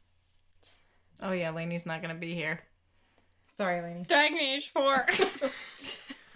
Oh 1.20 1.32
yeah, 1.32 1.50
Lainey's 1.50 1.88
not 1.88 2.04
gonna 2.04 2.14
be 2.14 2.36
here. 2.36 2.60
Sorry, 3.50 3.82
Lainey. 3.82 4.04
Dragon 4.08 4.38
Age 4.38 4.70
4. 4.70 5.06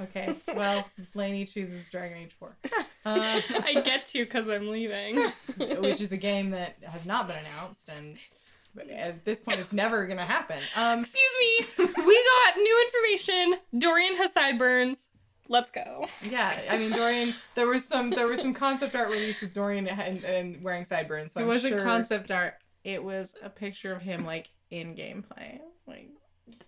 Okay. 0.02 0.34
Well, 0.56 0.84
Lainey 1.14 1.46
chooses 1.46 1.86
Dragon 1.92 2.18
Age 2.18 2.32
4. 2.40 2.56
Uh, 3.06 3.42
I 3.64 3.82
get 3.86 4.08
to 4.08 4.26
because 4.26 4.50
I'm 4.50 4.68
leaving. 4.70 5.22
which 5.58 6.02
is 6.02 6.12
a 6.12 6.18
game 6.18 6.50
that 6.50 6.78
has 6.84 7.06
not 7.06 7.28
been 7.28 7.38
announced 7.38 7.88
and 7.90 8.16
but 8.16 8.41
at 8.92 9.26
this 9.26 9.40
point 9.42 9.60
it's 9.60 9.72
never 9.74 10.06
gonna 10.08 10.26
happen. 10.26 10.60
Um 10.76 11.00
Excuse 11.02 11.22
me. 11.40 11.68
We 11.78 11.86
got 12.46 12.58
new 12.58 12.86
information. 12.88 13.56
Dorian 13.78 14.16
has 14.18 14.34
sideburns. 14.34 15.08
Let's 15.50 15.72
go. 15.72 16.06
yeah, 16.30 16.56
I 16.70 16.78
mean 16.78 16.92
Dorian 16.92 17.36
there 17.56 17.68
was 17.68 17.86
some 17.86 18.10
there 18.12 18.28
was 18.28 18.42
some 18.42 18.54
concept 18.54 18.96
art 18.96 19.10
released 19.10 19.42
with 19.42 19.54
Dorian 19.54 19.88
and, 19.88 20.24
and 20.24 20.62
wearing 20.64 20.86
sideburns. 20.86 21.34
So 21.34 21.40
it 21.40 21.44
I'm 21.44 21.50
wasn't 21.50 21.76
sure- 21.76 21.84
concept 21.84 22.32
art. 22.32 22.56
It 22.84 23.04
was 23.04 23.36
a 23.44 23.50
picture 23.50 23.94
of 23.94 24.02
him 24.02 24.26
like 24.26 24.50
in 24.70 24.96
gameplay. 24.96 25.60
Like 25.86 26.10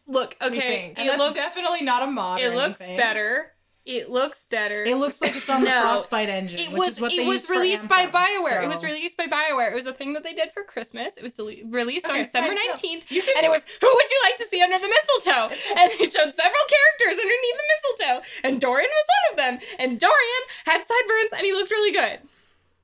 Look, 0.07 0.35
okay. 0.41 0.93
And 0.97 1.05
It 1.07 1.11
that's 1.11 1.17
looks 1.19 1.37
definitely 1.37 1.81
not 1.83 2.03
a 2.07 2.11
mod. 2.11 2.39
it 2.41 2.45
or 2.45 2.55
looks 2.55 2.81
anything. 2.81 2.97
better. 2.97 3.51
It 3.85 4.09
looks 4.09 4.45
better. 4.45 4.85
it 4.85 4.95
looks 4.95 5.19
like 5.21 5.35
it's 5.35 5.49
on 5.49 5.61
the 5.61 5.69
Frostbite 5.81 6.29
engine. 6.29 6.57
It 6.57 6.71
which 6.71 6.79
was 6.79 6.89
is 6.89 7.01
what 7.01 7.11
it 7.11 7.17
they 7.17 7.27
was 7.27 7.35
use 7.41 7.45
for 7.47 7.53
released 7.53 7.89
by 7.89 8.03
Anthem, 8.03 8.21
BioWare. 8.21 8.63
It 8.63 8.69
was 8.69 8.81
released 8.83 9.17
by 9.17 9.27
BioWare. 9.27 9.71
It 9.71 9.75
was 9.75 9.85
a 9.85 9.93
thing 9.93 10.13
that 10.13 10.23
they 10.23 10.33
did 10.33 10.51
for 10.53 10.63
Christmas. 10.63 11.17
It 11.17 11.23
was 11.23 11.33
dele- 11.33 11.63
released 11.65 12.05
Okay, 12.05 12.19
on 12.19 12.23
December 12.23 12.51
19th. 12.53 13.07
Can 13.07 13.23
And 13.35 13.45
it 13.45 13.51
was 13.51 13.65
who 13.81 13.87
would 13.93 14.09
you 14.09 14.19
like 14.23 14.37
to 14.37 14.45
see 14.45 14.61
under 14.61 14.77
the 14.79 14.87
mistletoe? 14.87 15.49
And 15.77 15.91
they 15.91 16.05
showed 16.05 16.33
several 16.33 16.65
characters 16.71 17.19
underneath 17.19 17.57
the 17.57 17.67
mistletoe, 17.73 18.21
and 18.45 18.61
Dorian 18.61 18.89
was 18.89 19.07
one 19.19 19.31
of 19.31 19.37
them. 19.59 19.69
And 19.79 19.99
Dorian 19.99 20.43
had 20.65 20.83
sideburns, 20.87 21.33
and 21.33 21.41
he 21.41 21.51
looked 21.51 21.71
really 21.71 21.91
good. 21.91 22.19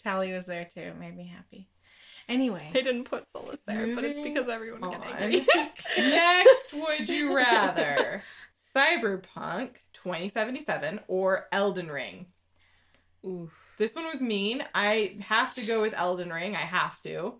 Tally 0.03 0.33
was 0.33 0.45
there 0.47 0.65
too. 0.65 0.81
It 0.81 0.99
Made 0.99 1.15
me 1.15 1.31
happy. 1.33 1.67
Anyway, 2.27 2.69
They 2.73 2.81
didn't 2.83 3.05
put 3.05 3.25
Solas 3.25 3.63
there, 3.65 3.95
but 3.95 4.03
it's 4.03 4.19
because 4.19 4.47
everyone 4.49 4.81
got 4.81 4.95
on. 5.05 5.13
angry. 5.17 5.45
Next, 5.97 6.73
would 6.73 7.09
you 7.09 7.35
rather 7.35 8.21
Cyberpunk 8.75 9.77
2077 10.03 10.99
or 11.07 11.47
Elden 11.51 11.89
Ring? 11.91 12.27
Oof. 13.25 13.51
This 13.77 13.95
one 13.95 14.07
was 14.07 14.21
mean. 14.21 14.63
I 14.75 15.17
have 15.21 15.53
to 15.55 15.65
go 15.65 15.81
with 15.81 15.93
Elden 15.93 16.31
Ring. 16.31 16.55
I 16.55 16.59
have 16.59 17.01
to. 17.03 17.35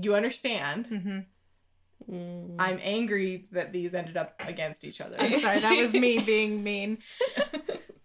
You 0.00 0.14
understand. 0.14 0.86
hmm 0.86 1.18
Mm. 2.10 2.56
I'm 2.58 2.80
angry 2.82 3.46
that 3.52 3.72
these 3.72 3.94
ended 3.94 4.16
up 4.16 4.34
against 4.48 4.84
each 4.84 5.02
other. 5.02 5.16
I'm 5.18 5.38
sorry. 5.38 5.58
That 5.58 5.76
was 5.76 5.92
me 5.92 6.18
being 6.18 6.62
mean. 6.64 6.98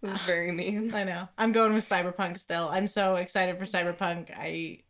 This 0.01 0.13
is 0.13 0.21
very 0.23 0.51
mean. 0.51 0.93
I 0.93 1.03
know. 1.03 1.27
I'm 1.35 1.51
going 1.51 1.73
with 1.73 1.87
Cyberpunk 1.87 2.37
still. 2.37 2.69
I'm 2.69 2.85
so 2.85 3.15
excited 3.15 3.57
for 3.57 3.63
Cyberpunk. 3.63 4.29
I 4.37 4.81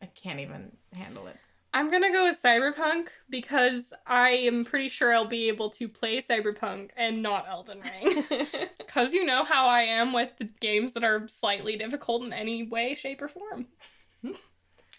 I 0.00 0.06
can't 0.14 0.38
even 0.38 0.70
handle 0.96 1.26
it. 1.26 1.36
I'm 1.72 1.90
gonna 1.90 2.10
go 2.10 2.24
with 2.24 2.42
Cyberpunk 2.42 3.08
because 3.28 3.92
I 4.06 4.30
am 4.30 4.64
pretty 4.64 4.88
sure 4.88 5.14
I'll 5.14 5.24
be 5.24 5.48
able 5.48 5.70
to 5.70 5.88
play 5.88 6.20
Cyberpunk 6.20 6.90
and 6.96 7.22
not 7.22 7.46
Elden 7.48 7.82
Ring. 8.02 8.24
Because 8.78 9.14
you 9.14 9.24
know 9.24 9.44
how 9.44 9.68
I 9.68 9.82
am 9.82 10.12
with 10.12 10.36
the 10.38 10.46
games 10.60 10.94
that 10.94 11.04
are 11.04 11.28
slightly 11.28 11.76
difficult 11.76 12.24
in 12.24 12.32
any 12.32 12.64
way, 12.64 12.96
shape, 12.96 13.22
or 13.22 13.28
form. 13.28 13.66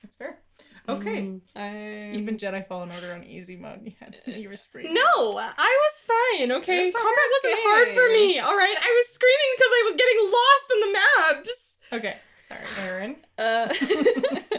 That's 0.02 0.16
fair. 0.18 0.40
Okay. 0.88 1.40
I 1.58 2.12
Even 2.14 2.38
Jedi 2.38 2.66
Fallen 2.68 2.90
Order 2.90 3.14
on 3.14 3.24
easy 3.26 3.58
mode, 3.58 3.82
you 3.84 3.92
had 4.00 4.16
you 4.26 4.48
were 4.48 4.56
screaming. 4.56 4.94
No, 4.94 5.38
I 5.38 5.80
was 5.84 6.06
fine, 6.40 6.52
okay? 6.54 6.92
Combat 6.92 7.28
wasn't 7.44 7.60
hard 7.64 7.90
for 7.90 8.08
me, 8.14 8.42
alright? 8.42 8.78
I 8.82 9.02
was 9.04 9.08
screaming 9.10 9.52
because 9.58 9.72
I 9.72 9.82
was 9.86 9.96
getting 9.96 10.32
lost 10.32 10.72
in 10.74 10.80
the 10.80 10.92
maps. 10.94 11.78
Okay. 11.94 12.18
Sorry, 12.40 12.88
Aaron. 12.88 13.16
Uh, 13.38 13.74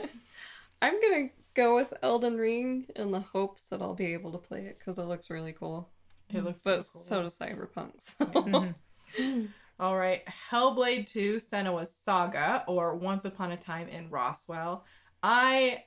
I'm 0.82 1.00
gonna 1.00 1.28
go 1.54 1.74
with 1.76 1.92
Elden 2.02 2.38
Ring 2.38 2.86
in 2.96 3.10
the 3.10 3.20
hopes 3.20 3.64
that 3.68 3.82
I'll 3.82 3.94
be 3.94 4.12
able 4.12 4.32
to 4.32 4.38
play 4.38 4.60
it 4.66 4.78
because 4.78 4.98
it 4.98 5.04
looks 5.04 5.30
really 5.30 5.52
cool. 5.52 5.88
It 6.30 6.44
looks 6.44 6.62
But 6.62 6.84
so 6.84 6.92
cool. 6.92 7.02
so 7.02 7.22
does 7.22 7.38
Cyberpunk. 7.38 7.92
So. 8.00 8.24
Mhm. 8.26 9.48
All 9.80 9.96
right, 9.98 10.22
Hellblade 10.50 11.06
2 11.08 11.36
Senua's 11.36 11.92
Saga 11.92 12.64
or 12.68 12.94
Once 12.96 13.24
Upon 13.24 13.50
a 13.52 13.56
Time 13.56 13.88
in 13.88 14.08
Roswell. 14.10 14.84
I 15.22 15.84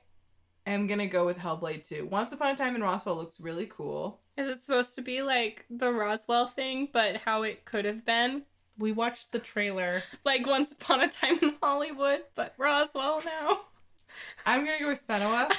am 0.66 0.86
going 0.86 0.98
to 0.98 1.06
go 1.06 1.24
with 1.24 1.38
Hellblade 1.38 1.86
2. 1.86 2.06
Once 2.06 2.32
Upon 2.32 2.54
a 2.54 2.56
Time 2.56 2.74
in 2.76 2.82
Roswell 2.82 3.16
looks 3.16 3.40
really 3.40 3.66
cool. 3.66 4.20
Is 4.36 4.48
it 4.48 4.62
supposed 4.62 4.94
to 4.96 5.02
be 5.02 5.22
like 5.22 5.64
the 5.70 5.90
Roswell 5.92 6.46
thing, 6.46 6.88
but 6.92 7.16
how 7.16 7.42
it 7.42 7.64
could 7.64 7.84
have 7.86 8.04
been? 8.04 8.42
We 8.78 8.92
watched 8.92 9.32
the 9.32 9.38
trailer. 9.38 10.02
Like 10.24 10.46
Once 10.46 10.72
Upon 10.72 11.00
a 11.00 11.08
Time 11.08 11.38
in 11.40 11.54
Hollywood, 11.62 12.20
but 12.34 12.54
Roswell 12.58 13.22
now. 13.24 13.60
I'm 14.44 14.64
going 14.64 14.78
to 14.78 14.84
go 14.84 14.90
with 14.90 15.06
Senua. 15.06 15.50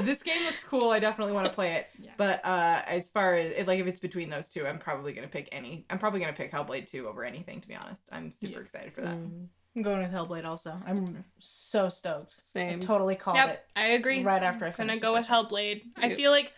this 0.04 0.22
game 0.22 0.44
looks 0.44 0.64
cool. 0.64 0.90
I 0.90 0.98
definitely 0.98 1.34
want 1.34 1.46
to 1.46 1.52
play 1.52 1.72
it. 1.74 1.88
Yeah. 1.98 2.12
But 2.16 2.44
uh 2.44 2.82
as 2.86 3.08
far 3.10 3.34
as 3.34 3.66
like 3.66 3.78
if 3.78 3.86
it's 3.86 4.00
between 4.00 4.30
those 4.30 4.48
two, 4.48 4.66
I'm 4.66 4.78
probably 4.78 5.12
going 5.12 5.26
to 5.26 5.32
pick 5.32 5.48
any. 5.52 5.86
I'm 5.90 5.98
probably 5.98 6.20
going 6.20 6.32
to 6.32 6.36
pick 6.36 6.50
Hellblade 6.52 6.88
2 6.90 7.06
over 7.08 7.24
anything 7.24 7.60
to 7.60 7.68
be 7.68 7.74
honest. 7.74 8.08
I'm 8.12 8.32
super 8.32 8.54
Yeah. 8.54 8.60
excited 8.60 8.92
for 8.92 9.02
that. 9.02 9.16
Mm, 9.16 9.46
I'm 9.76 9.82
going 9.82 9.98
with 10.00 10.12
Hellblade 10.12 10.44
also. 10.44 10.76
I'm 10.86 11.24
so 11.38 11.88
stoked. 11.88 12.34
I 12.38 12.42
Same. 12.58 12.80
totally 12.80 13.14
called 13.16 13.36
yep, 13.36 13.48
it. 13.54 13.64
I 13.76 13.88
agree. 13.88 14.22
right 14.22 14.42
after 14.42 14.64
I 14.64 14.68
I'm 14.68 14.74
gonna 14.76 14.98
go 14.98 15.12
with 15.14 15.26
first 15.26 15.50
Hellblade. 15.50 15.82
I 15.96 16.10
feel 16.10 16.30
like 16.30 16.52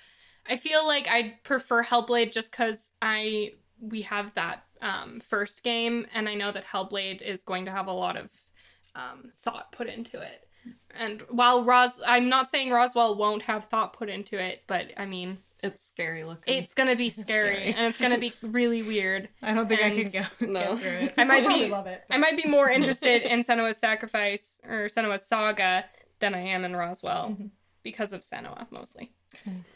I 0.49 0.57
feel 0.57 0.87
like 0.87 1.09
I 1.09 1.39
prefer 1.43 1.83
Hellblade 1.83 2.33
just 2.33 2.51
because 2.51 2.91
I 3.01 3.55
we 3.81 4.03
have 4.03 4.35
that 4.35 4.65
um, 4.81 5.21
first 5.21 5.63
game, 5.63 6.07
and 6.15 6.29
I 6.29 6.35
know 6.35 6.53
that 6.53 6.65
Hellblade 6.67 7.23
is 7.23 7.43
going 7.43 7.65
to 7.65 7.71
have 7.71 7.87
a 7.87 7.93
lot 7.93 8.17
of 8.17 8.31
um, 8.95 9.33
thought 9.43 9.73
put 9.73 9.89
into 9.89 10.21
it. 10.21 10.44
And 10.97 11.23
while 11.29 11.65
Ros, 11.65 12.01
I'm 12.07 12.29
not 12.29 12.51
saying 12.51 12.71
Roswell 12.71 13.17
won't 13.17 13.43
have 13.43 13.65
thought 13.67 13.93
put 13.93 14.09
into 14.09 14.39
it, 14.39 14.63
but 14.67 14.93
I 14.97 15.07
mean 15.07 15.39
It's 15.63 15.85
scary 15.85 16.25
looking. 16.25 16.55
it's 16.63 16.75
gonna 16.75 16.95
be 16.97 17.11
scary, 17.11 17.55
scary. 17.55 17.75
and 17.75 17.87
it's 17.87 17.99
gonna 17.99 18.19
be 18.19 18.33
really 18.43 18.83
weird. 18.83 19.29
I 19.43 19.55
don't 19.55 19.67
think 19.67 19.81
I 19.83 19.87
And- 19.87 20.13
can 20.13 20.27
go 20.39 20.53
No. 20.53 20.75
get 20.75 20.79
through 20.79 21.07
it. 21.09 21.15
I 21.19 21.25
might 21.25 21.47
be- 21.49 21.67
love 21.67 21.87
it. 21.87 22.05
I 22.11 22.17
might 22.19 22.37
be 22.37 22.49
more 22.49 22.71
interested 22.71 23.23
in 23.23 23.41
Senua's 23.41 23.79
Sacrifice 23.79 24.61
or 24.65 24.87
Senua's 24.87 25.27
Saga 25.27 25.87
than 26.21 26.35
I 26.35 26.41
am 26.41 26.65
in 26.65 26.77
Roswell 26.77 27.31
Mhm. 27.31 27.51
because 27.83 28.13
of 28.13 28.21
Senua 28.21 28.67
mostly. 28.71 29.13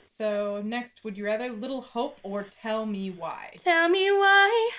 So, 0.09 0.63
next, 0.65 1.05
would 1.05 1.17
you 1.17 1.25
rather 1.25 1.51
Little 1.51 1.81
Hope 1.81 2.19
or 2.23 2.43
Tell 2.45 2.87
Me 2.87 3.11
Why? 3.11 3.55
Tell 3.57 3.89
me 3.89 4.11
why. 4.11 4.71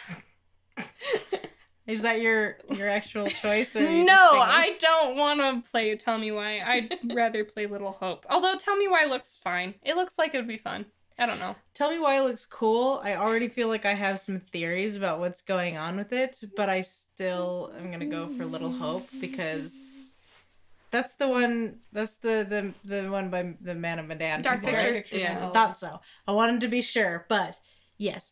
Is 1.90 2.04
that 2.04 2.22
your 2.22 2.58
your 2.70 2.88
actual 2.88 3.28
choice? 3.28 3.76
Or 3.76 3.82
No. 3.82 4.14
I 4.14 4.78
don't 4.80 5.16
want 5.16 5.40
to 5.40 5.70
play 5.70 5.96
Tell 5.96 6.18
Me 6.20 6.32
Why. 6.32 6.62
I'd 6.64 7.00
rather 7.16 7.44
play 7.44 7.66
Little 7.66 7.92
Hope. 7.92 8.26
Although 8.30 8.56
Tell 8.56 8.78
Me 8.78 8.88
Why 8.88 9.06
looks 9.06 9.36
fine. 9.36 9.74
It 9.82 9.96
looks 9.96 10.18
like 10.18 10.36
it 10.36 10.38
would 10.38 10.48
be 10.48 10.58
fun. 10.58 10.86
I 11.18 11.26
don't 11.26 11.40
know. 11.40 11.56
Tell 11.74 11.92
me 11.92 12.00
why 12.00 12.18
it 12.18 12.22
looks 12.22 12.46
cool. 12.46 13.02
I 13.04 13.16
already 13.16 13.50
feel 13.50 13.68
like 13.68 13.86
I 13.86 13.94
have 13.94 14.20
some 14.20 14.40
theories 14.40 14.96
about 14.96 15.20
what's 15.20 15.42
going 15.42 15.76
on 15.76 15.98
with 15.98 16.14
it, 16.14 16.40
but 16.56 16.70
I 16.70 16.80
still 16.80 17.74
am 17.78 17.92
gonna 17.92 18.06
go 18.06 18.28
for 18.38 18.46
Little 18.46 18.72
Hope 18.72 19.06
because 19.20 20.12
that's 20.92 21.16
the 21.16 21.28
one. 21.28 21.80
That's 21.92 22.18
the 22.18 22.46
the 22.48 22.74
the 22.88 23.10
one 23.10 23.30
by 23.30 23.54
the 23.60 23.76
Man 23.76 24.00
of 24.00 24.08
Medan. 24.08 24.42
Dark 24.42 24.62
people, 24.62 24.76
right? 24.76 24.96
Pictures. 24.96 25.12
Yeah. 25.12 25.50
I 25.50 25.52
thought 25.52 25.78
so. 25.78 26.00
I 26.26 26.32
wanted 26.32 26.62
to 26.62 26.70
be 26.70 26.82
sure, 26.82 27.26
but 27.28 27.58
yes, 27.98 28.32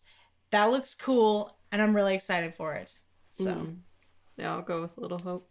that 0.52 0.66
looks 0.72 0.96
cool, 0.96 1.58
and 1.74 1.82
I'm 1.82 1.94
really 1.96 2.16
excited 2.16 2.56
for 2.56 2.74
it. 2.76 2.94
So 3.38 3.54
Mm. 3.54 3.78
Yeah, 4.38 4.54
I'll 4.54 4.62
go 4.62 4.82
with 4.82 4.98
Little 4.98 5.20
Hope. 5.20 5.50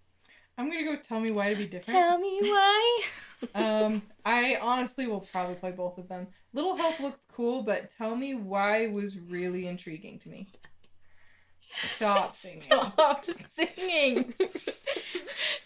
I'm 0.58 0.70
gonna 0.70 0.84
go 0.84 0.96
Tell 0.96 1.20
Me 1.20 1.30
Why 1.30 1.50
to 1.50 1.56
be 1.56 1.66
different. 1.66 1.98
Tell 1.98 2.18
me 2.18 2.40
why. 2.40 3.02
um, 3.54 4.02
I 4.24 4.58
honestly 4.60 5.06
will 5.06 5.20
probably 5.20 5.56
play 5.56 5.72
both 5.72 5.98
of 5.98 6.08
them. 6.08 6.28
Little 6.52 6.76
Hope 6.76 7.00
looks 7.00 7.24
cool, 7.30 7.62
but 7.62 7.90
Tell 7.90 8.16
Me 8.16 8.34
Why 8.34 8.86
was 8.86 9.18
really 9.18 9.66
intriguing 9.66 10.18
to 10.20 10.30
me. 10.30 10.48
Stop 11.96 12.34
singing. 12.34 12.60
stop 12.62 13.24
singing. 13.26 14.34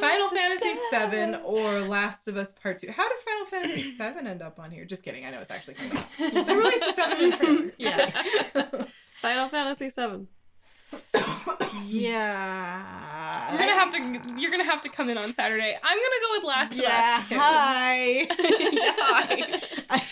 Final 0.00 0.28
Fantasy 0.28 0.74
da. 0.90 1.08
VII 1.08 1.34
or 1.44 1.80
Last 1.80 2.28
of 2.28 2.36
Us 2.36 2.52
Part 2.52 2.78
Two. 2.78 2.90
How 2.90 3.08
did 3.08 3.18
Final 3.18 3.46
Fantasy 3.46 3.82
VII 3.98 4.28
end 4.28 4.42
up 4.42 4.58
on 4.58 4.70
here? 4.70 4.84
Just 4.84 5.02
kidding. 5.02 5.24
I 5.24 5.30
know 5.30 5.40
it's 5.40 5.50
actually 5.50 5.74
coming 5.74 5.96
out. 5.96 6.06
They 6.18 6.54
released 6.54 6.84
a 6.86 6.92
seven. 6.92 7.72
Yeah. 7.78 8.10
Final 9.22 9.48
Fantasy 9.48 9.88
VII. 9.88 10.26
yeah. 11.86 13.50
You're 13.50 13.58
gonna 13.58 13.72
have 13.72 13.90
to. 13.90 14.40
You're 14.40 14.50
gonna 14.50 14.64
have 14.64 14.82
to 14.82 14.88
come 14.88 15.08
in 15.08 15.18
on 15.18 15.32
Saturday. 15.32 15.78
I'm 15.82 15.98
gonna 15.98 16.20
go 16.20 16.28
with 16.36 16.44
Last 16.44 16.72
of 16.74 16.78
yeah. 16.80 17.18
Us 17.20 17.28
too. 17.28 17.38
Hi. 17.38 17.96
Yeah, 18.18 18.94
hi. 18.98 19.60
I, 19.90 20.02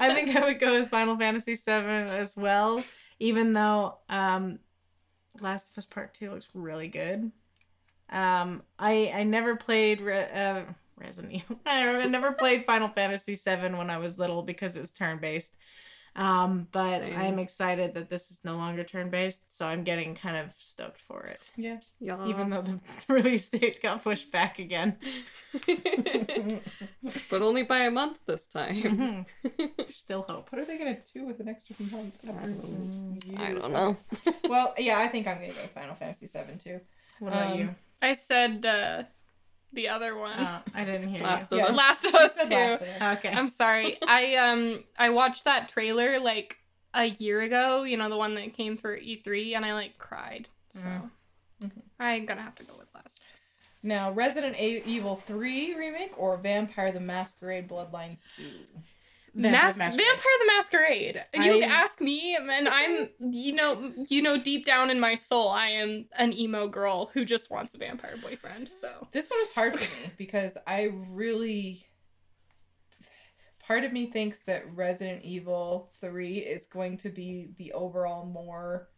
I 0.00 0.14
think 0.14 0.34
I 0.34 0.44
would 0.44 0.58
go 0.58 0.80
with 0.80 0.88
Final 0.90 1.16
Fantasy 1.16 1.54
VII 1.54 1.70
as 1.70 2.36
well, 2.36 2.82
even 3.20 3.52
though 3.52 3.98
um, 4.08 4.58
Last 5.40 5.70
of 5.70 5.78
Us 5.78 5.86
Part 5.86 6.14
Two 6.14 6.30
looks 6.30 6.48
really 6.54 6.88
good. 6.88 7.30
Um, 8.10 8.62
I 8.78 9.12
I 9.14 9.22
never 9.24 9.56
played 9.56 10.00
Re- 10.00 10.30
uh, 10.32 10.62
Resident 10.96 11.34
Evil. 11.34 11.60
I 11.66 12.06
never 12.06 12.32
played 12.32 12.64
Final 12.64 12.88
Fantasy 12.88 13.34
VII 13.34 13.74
when 13.74 13.90
I 13.90 13.98
was 13.98 14.18
little 14.18 14.42
because 14.42 14.76
it 14.76 14.80
was 14.80 14.90
turn 14.90 15.18
based. 15.18 15.56
Um, 16.16 16.66
but 16.72 17.04
Same. 17.06 17.16
I'm 17.16 17.38
excited 17.38 17.94
that 17.94 18.10
this 18.10 18.32
is 18.32 18.40
no 18.42 18.56
longer 18.56 18.82
turn 18.82 19.08
based, 19.08 19.42
so 19.56 19.66
I'm 19.66 19.84
getting 19.84 20.16
kind 20.16 20.36
of 20.36 20.50
stoked 20.58 21.00
for 21.00 21.22
it. 21.22 21.38
Yeah. 21.56 21.78
Even 22.00 22.50
though 22.50 22.62
the 22.62 22.80
release 23.08 23.48
date 23.48 23.80
got 23.82 24.02
pushed 24.02 24.32
back 24.32 24.58
again. 24.58 24.96
but 27.30 27.42
only 27.42 27.62
by 27.62 27.80
a 27.80 27.90
month 27.90 28.18
this 28.26 28.48
time. 28.48 28.74
Mhm. 28.76 29.90
Still 29.92 30.22
hope. 30.22 30.50
What 30.50 30.60
are 30.60 30.64
they 30.64 30.76
gonna 30.78 30.98
do 31.14 31.24
with 31.24 31.38
an 31.38 31.48
extra 31.48 31.76
month? 31.90 32.14
I 33.36 33.52
don't 33.52 33.72
know. 33.72 33.96
Well, 34.48 34.74
yeah, 34.78 34.98
I 34.98 35.06
think 35.06 35.26
I'm 35.28 35.36
gonna 35.36 35.48
go 35.48 35.62
with 35.62 35.70
Final 35.72 35.94
Fantasy 35.94 36.26
VII 36.26 36.56
too. 36.58 36.80
What 37.20 37.32
about 37.32 37.52
Um, 37.52 37.58
you? 37.58 37.74
I 38.00 38.14
said 38.14 38.64
uh, 38.64 39.02
the 39.72 39.88
other 39.88 40.16
one. 40.16 40.36
Oh, 40.38 40.58
I 40.74 40.84
didn't 40.84 41.08
hear 41.08 41.22
Last 41.22 41.52
you. 41.52 41.60
of 41.60 41.70
Us. 41.70 41.76
Last 41.76 42.04
of 42.04 42.14
Us 42.14 42.34
said 42.34 42.48
too. 42.48 42.54
Last 42.54 42.82
of 42.82 42.88
Us. 43.02 43.18
Okay. 43.18 43.32
I'm 43.32 43.48
sorry. 43.48 43.98
I 44.06 44.36
um 44.36 44.84
I 44.98 45.10
watched 45.10 45.44
that 45.44 45.68
trailer 45.68 46.18
like 46.20 46.56
a 46.94 47.06
year 47.06 47.40
ago. 47.42 47.82
You 47.82 47.96
know 47.96 48.08
the 48.08 48.16
one 48.16 48.34
that 48.36 48.54
came 48.54 48.76
for 48.76 48.96
E3, 48.96 49.56
and 49.56 49.64
I 49.64 49.74
like 49.74 49.98
cried. 49.98 50.48
So 50.70 50.88
Mhm. 50.88 51.10
Mhm. 51.64 51.82
I'm 51.98 52.26
gonna 52.26 52.42
have 52.42 52.54
to 52.56 52.64
go 52.64 52.74
with 52.78 52.88
Last 52.94 53.18
of 53.18 53.24
Us. 53.36 53.58
Now, 53.82 54.10
Resident 54.12 54.56
Evil 54.58 55.22
3 55.26 55.74
remake 55.74 56.18
or 56.18 56.36
Vampire 56.36 56.90
the 56.92 57.00
Masquerade 57.00 57.68
Bloodlines 57.68 58.22
2? 58.36 58.42
Vampire 59.34 59.62
Mas- 59.62 59.76
the 59.76 59.78
Masquerade. 59.84 60.06
Vampire 60.06 60.38
the 60.40 60.52
Masquerade. 60.56 61.24
You 61.34 61.62
I- 61.62 61.66
ask 61.66 62.00
me, 62.00 62.36
and 62.36 62.68
I'm 62.68 63.08
you 63.20 63.52
know 63.52 63.92
you 64.08 64.22
know 64.22 64.38
deep 64.38 64.64
down 64.64 64.90
in 64.90 64.98
my 65.00 65.14
soul, 65.14 65.48
I 65.48 65.66
am 65.66 66.06
an 66.16 66.32
emo 66.32 66.68
girl 66.68 67.10
who 67.14 67.24
just 67.24 67.50
wants 67.50 67.74
a 67.74 67.78
vampire 67.78 68.16
boyfriend. 68.22 68.68
So 68.68 69.08
This 69.12 69.28
one 69.30 69.40
is 69.42 69.52
hard 69.52 69.78
for 69.78 70.02
me 70.02 70.10
because 70.16 70.56
I 70.66 70.90
really. 71.10 71.84
Part 73.60 73.84
of 73.84 73.92
me 73.92 74.06
thinks 74.06 74.40
that 74.44 74.64
Resident 74.74 75.22
Evil 75.24 75.90
3 76.00 76.38
is 76.38 76.64
going 76.66 76.96
to 76.98 77.10
be 77.10 77.50
the 77.58 77.72
overall 77.74 78.24
more 78.24 78.88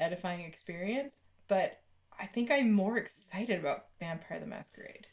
edifying 0.00 0.40
experience, 0.40 1.18
but 1.46 1.78
I 2.18 2.26
think 2.26 2.50
I'm 2.50 2.72
more 2.72 2.96
excited 2.96 3.60
about 3.60 3.86
Vampire 4.00 4.40
the 4.40 4.46
Masquerade. 4.46 5.06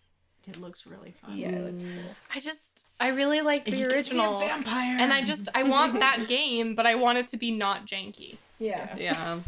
It 0.48 0.60
looks 0.62 0.86
really 0.86 1.12
fun. 1.22 1.38
Yeah, 1.38 1.52
that's 1.62 1.84
Mm. 1.84 1.96
cool. 2.04 2.16
I 2.34 2.40
just 2.40 2.84
I 3.00 3.10
really 3.10 3.42
like 3.42 3.66
the 3.66 3.72
you 3.72 3.90
get 3.90 4.06
to 4.06 4.12
be 4.12 4.20
a 4.20 4.22
original. 4.22 4.40
vampire. 4.40 4.98
And 5.00 5.12
I 5.14 5.24
just 5.24 5.50
I 5.56 5.64
want 5.64 6.00
that 6.00 6.28
game, 6.28 6.76
but 6.76 6.86
I 6.86 6.96
want 6.96 7.18
it 7.18 7.28
to 7.30 7.38
be 7.38 7.52
not 7.52 7.86
janky. 7.86 8.38
Yeah. 8.60 8.96
Yeah. 8.98 9.40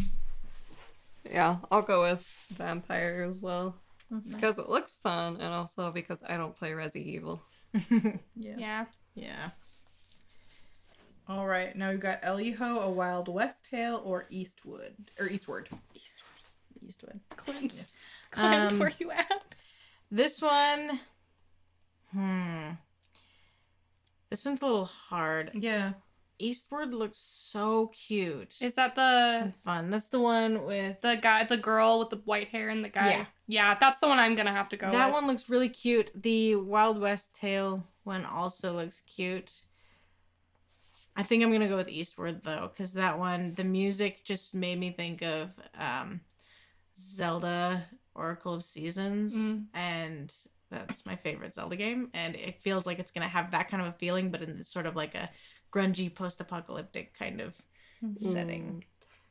Yeah, 1.30 1.58
I'll 1.72 1.82
go 1.82 2.04
with 2.04 2.26
Vampire 2.52 3.26
as 3.28 3.42
well. 3.42 3.76
Because 4.30 4.58
it 4.58 4.70
looks 4.70 4.96
fun 4.96 5.36
and 5.42 5.54
also 5.54 5.92
because 5.92 6.20
I 6.28 6.38
don't 6.38 6.56
play 6.56 6.72
Resi 6.72 7.04
Evil. 7.06 7.42
yeah. 7.90 8.16
Yeah. 8.58 8.86
Yeah. 9.16 9.50
All 11.30 11.46
right, 11.46 11.76
now 11.76 11.90
we've 11.90 12.00
got 12.00 12.20
El 12.24 12.38
Hijo, 12.38 12.80
A 12.80 12.90
Wild 12.90 13.28
West 13.28 13.66
Tale, 13.70 14.02
or 14.06 14.26
Eastwood 14.30 14.94
or 15.20 15.28
Eastward. 15.28 15.68
Eastward, 15.94 16.32
Eastwood. 16.88 17.20
Clint. 17.36 17.84
Clint, 18.32 18.72
Um, 18.72 18.80
where 18.80 18.92
you 18.98 19.12
at? 19.12 19.44
This 20.12 20.42
one. 20.42 21.00
Hmm. 22.12 22.70
This 24.30 24.46
one's 24.46 24.62
a 24.62 24.66
little 24.66 24.86
hard. 24.86 25.52
Yeah. 25.54 25.94
Eastward 26.40 26.94
looks 26.94 27.18
so 27.18 27.88
cute 27.88 28.58
Is 28.62 28.76
that 28.76 28.94
the 28.94 29.40
and 29.42 29.56
fun. 29.56 29.90
That's 29.90 30.10
the 30.10 30.20
one 30.20 30.66
with. 30.66 31.02
the 31.02 31.16
guy, 31.16 31.44
the 31.46 31.58
girl 31.58 31.98
with 32.00 32.12
the 32.12 32.18
white 32.18 32.50
hair 32.50 32.70
and 32.70 32.86
the 32.86 32.90
guy? 32.90 33.10
Yeah. 33.10 33.26
Yeah, 33.48 33.78
that's 33.80 34.00
the 34.00 34.08
one 34.08 34.20
I'm 34.20 34.36
gonna 34.36 34.52
have 34.52 34.70
to 34.70 34.78
go 34.78 34.92
that 34.92 35.08
with. 35.08 35.14
one 35.16 35.28
looks 35.28 35.50
really 35.50 35.70
cute. 35.70 36.12
The 36.14 36.56
Wild 36.58 37.00
West 37.00 37.34
Tale 37.34 37.84
one 38.04 38.24
also 38.26 38.74
looks 38.74 39.02
cute. 39.08 39.52
I 41.16 41.24
think 41.24 41.42
I'm 41.44 41.52
gonna 41.52 41.68
go 41.68 41.78
with 41.78 41.90
Eastward 41.90 42.44
though, 42.44 42.70
because 42.72 42.94
that 42.94 43.18
one, 43.18 43.56
the 43.56 43.64
music 43.64 44.24
just 44.24 44.54
made 44.54 44.80
me 44.80 44.92
think 44.92 45.24
of 45.24 45.50
um, 45.80 46.22
Zelda 46.96 47.84
Oracle 48.18 48.54
of 48.54 48.64
Seasons, 48.64 49.36
Mm. 49.36 49.66
and 49.74 50.34
that's 50.70 51.06
my 51.06 51.16
favorite 51.16 51.54
Zelda 51.54 51.76
game. 51.76 52.10
And 52.14 52.36
it 52.36 52.62
feels 52.62 52.86
like 52.86 53.00
it's 53.00 53.12
gonna 53.12 53.28
have 53.28 53.52
that 53.52 53.70
kind 53.70 53.82
of 53.82 53.88
a 53.90 53.94
feeling, 53.94 54.32
but 54.32 54.42
in 54.42 54.64
sort 54.64 54.86
of 54.86 54.96
like 54.96 55.16
a 55.16 55.30
grungy 55.72 56.14
post-apocalyptic 56.14 57.14
kind 57.14 57.40
of 57.42 57.56
setting. 58.18 58.84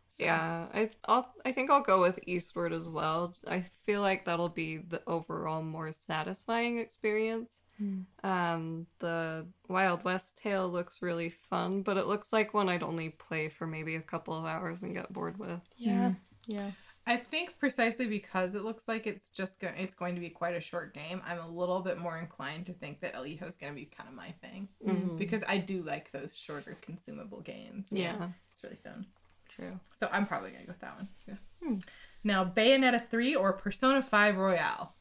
So- 0.08 0.24
Yeah, 0.24 0.66
I 0.72 0.90
I'll, 1.06 1.34
I 1.44 1.52
think 1.52 1.70
I'll 1.70 1.82
go 1.82 2.00
with 2.00 2.18
Eastward 2.26 2.72
as 2.72 2.88
well. 2.88 3.34
I 3.46 3.60
feel 3.84 4.00
like 4.00 4.24
that'll 4.24 4.48
be 4.48 4.78
the 4.78 5.02
overall 5.06 5.62
more 5.62 5.92
satisfying 5.92 6.78
experience. 6.78 7.50
Hmm. 7.76 8.00
Um, 8.24 8.86
the 9.00 9.46
Wild 9.68 10.02
West 10.04 10.38
tale 10.38 10.66
looks 10.70 11.02
really 11.02 11.28
fun, 11.28 11.82
but 11.82 11.98
it 11.98 12.06
looks 12.06 12.32
like 12.32 12.54
one 12.54 12.70
I'd 12.70 12.82
only 12.82 13.10
play 13.10 13.50
for 13.50 13.66
maybe 13.66 13.96
a 13.96 14.00
couple 14.00 14.32
of 14.34 14.46
hours 14.46 14.82
and 14.82 14.94
get 14.94 15.12
bored 15.12 15.38
with. 15.38 15.60
Yeah. 15.76 16.14
Yeah. 16.46 16.70
I 17.08 17.16
think 17.16 17.56
precisely 17.58 18.06
because 18.06 18.54
it 18.56 18.64
looks 18.64 18.88
like 18.88 19.06
it's 19.06 19.28
just 19.28 19.60
go- 19.60 19.72
it's 19.76 19.94
going 19.94 20.14
to 20.16 20.20
be 20.20 20.28
quite 20.28 20.54
a 20.56 20.60
short 20.60 20.92
game, 20.92 21.22
I'm 21.24 21.38
a 21.38 21.48
little 21.48 21.80
bit 21.80 21.98
more 21.98 22.18
inclined 22.18 22.66
to 22.66 22.72
think 22.72 23.00
that 23.00 23.14
El 23.14 23.24
Hijo 23.24 23.46
is 23.46 23.56
going 23.56 23.72
to 23.72 23.78
be 23.78 23.86
kind 23.86 24.08
of 24.08 24.14
my 24.14 24.32
thing 24.42 24.68
Mhm. 24.84 25.16
because 25.16 25.44
I 25.46 25.58
do 25.58 25.82
like 25.82 26.10
those 26.10 26.36
shorter 26.36 26.76
consumable 26.82 27.40
games. 27.42 27.86
Yeah, 27.90 28.30
It's 28.52 28.64
really 28.64 28.76
fun. 28.82 29.06
true. 29.48 29.78
So 29.94 30.08
I'm 30.12 30.26
probably 30.26 30.50
going 30.50 30.62
to 30.62 30.66
go 30.66 30.72
with 30.72 30.80
that 30.80 30.96
one. 30.96 31.08
Yeah. 31.28 31.34
Hmm. 31.62 31.78
Now, 32.24 32.44
Bayonetta 32.44 33.08
3 33.08 33.36
or 33.36 33.52
Persona 33.52 34.02
5 34.02 34.36
Royal? 34.36 34.92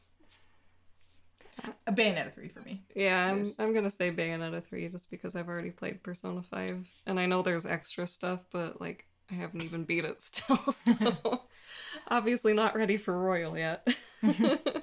A 1.88 1.92
Bayonetta 1.92 2.32
3 2.34 2.48
for 2.50 2.60
me. 2.60 2.84
Yeah, 2.94 3.26
I'm, 3.32 3.46
I'm 3.58 3.72
gonna 3.74 3.90
say 3.90 4.12
Bayonetta 4.12 4.62
3 4.62 4.88
just 4.90 5.10
because 5.10 5.34
I've 5.34 5.48
already 5.48 5.70
played 5.70 6.02
Persona 6.02 6.42
5. 6.42 6.86
And 7.06 7.18
I 7.18 7.24
know 7.26 7.40
there's 7.42 7.64
extra 7.66 8.06
stuff, 8.06 8.40
but 8.52 8.78
like 8.80 9.06
I 9.30 9.34
haven't 9.34 9.62
even 9.62 9.84
beat 9.84 10.04
it 10.04 10.20
still, 10.20 10.56
so 10.72 11.42
obviously 12.08 12.52
not 12.52 12.74
ready 12.76 12.96
for 12.96 13.16
Royal 13.18 13.56
yet. 13.58 13.86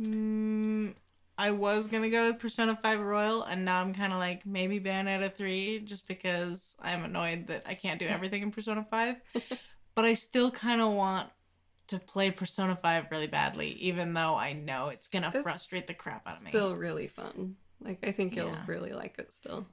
Mm, 0.00 0.94
I 1.38 1.50
was 1.50 1.86
gonna 1.86 2.10
go 2.10 2.28
with 2.30 2.38
Persona 2.38 2.78
5 2.82 3.00
Royal, 3.00 3.42
and 3.44 3.64
now 3.64 3.80
I'm 3.80 3.94
kind 3.94 4.12
of 4.12 4.18
like 4.18 4.46
maybe 4.46 4.80
Bayonetta 4.80 5.34
3, 5.34 5.80
just 5.80 6.06
because 6.08 6.74
I'm 6.80 7.04
annoyed 7.04 7.46
that 7.48 7.62
I 7.66 7.74
can't 7.74 7.98
do 8.00 8.06
everything 8.06 8.42
in 8.42 8.50
Persona 8.50 8.86
5. 8.90 9.16
but 9.94 10.04
I 10.04 10.14
still 10.14 10.50
kind 10.50 10.80
of 10.80 10.92
want 10.92 11.28
to 11.88 11.98
play 11.98 12.30
Persona 12.30 12.74
5 12.74 13.06
really 13.10 13.26
badly, 13.26 13.72
even 13.72 14.14
though 14.14 14.34
I 14.34 14.54
know 14.54 14.86
it's 14.88 15.08
gonna 15.08 15.30
It's 15.34 15.42
frustrate 15.42 15.86
the 15.86 15.94
crap 15.94 16.26
out 16.26 16.38
of 16.38 16.44
me. 16.44 16.50
still 16.50 16.74
really 16.74 17.08
fun. 17.08 17.56
Like 17.82 17.98
I 18.02 18.12
think 18.12 18.34
you'll 18.36 18.46
Yeah. 18.48 18.64
really 18.66 18.92
like 18.92 19.18
it 19.18 19.32
still. 19.32 19.66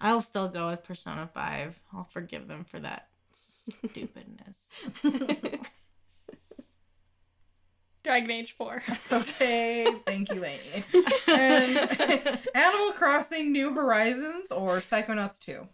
I'll 0.00 0.20
still 0.20 0.48
go 0.48 0.68
with 0.70 0.84
Persona 0.84 1.28
5. 1.32 1.80
I'll 1.94 2.08
forgive 2.12 2.46
them 2.48 2.64
for 2.64 2.78
that 2.80 3.08
stupidness. 3.34 4.66
Dragon 8.04 8.30
Age 8.30 8.52
4. 8.56 8.82
Okay, 9.12 9.86
thank 10.06 10.30
you, 10.32 10.40
Lainey. 10.40 10.84
And 11.28 11.76
Animal 12.54 12.92
Crossing 12.92 13.52
New 13.52 13.74
Horizons 13.74 14.50
or 14.50 14.76
Psychonauts 14.76 15.38
2? 15.40 15.66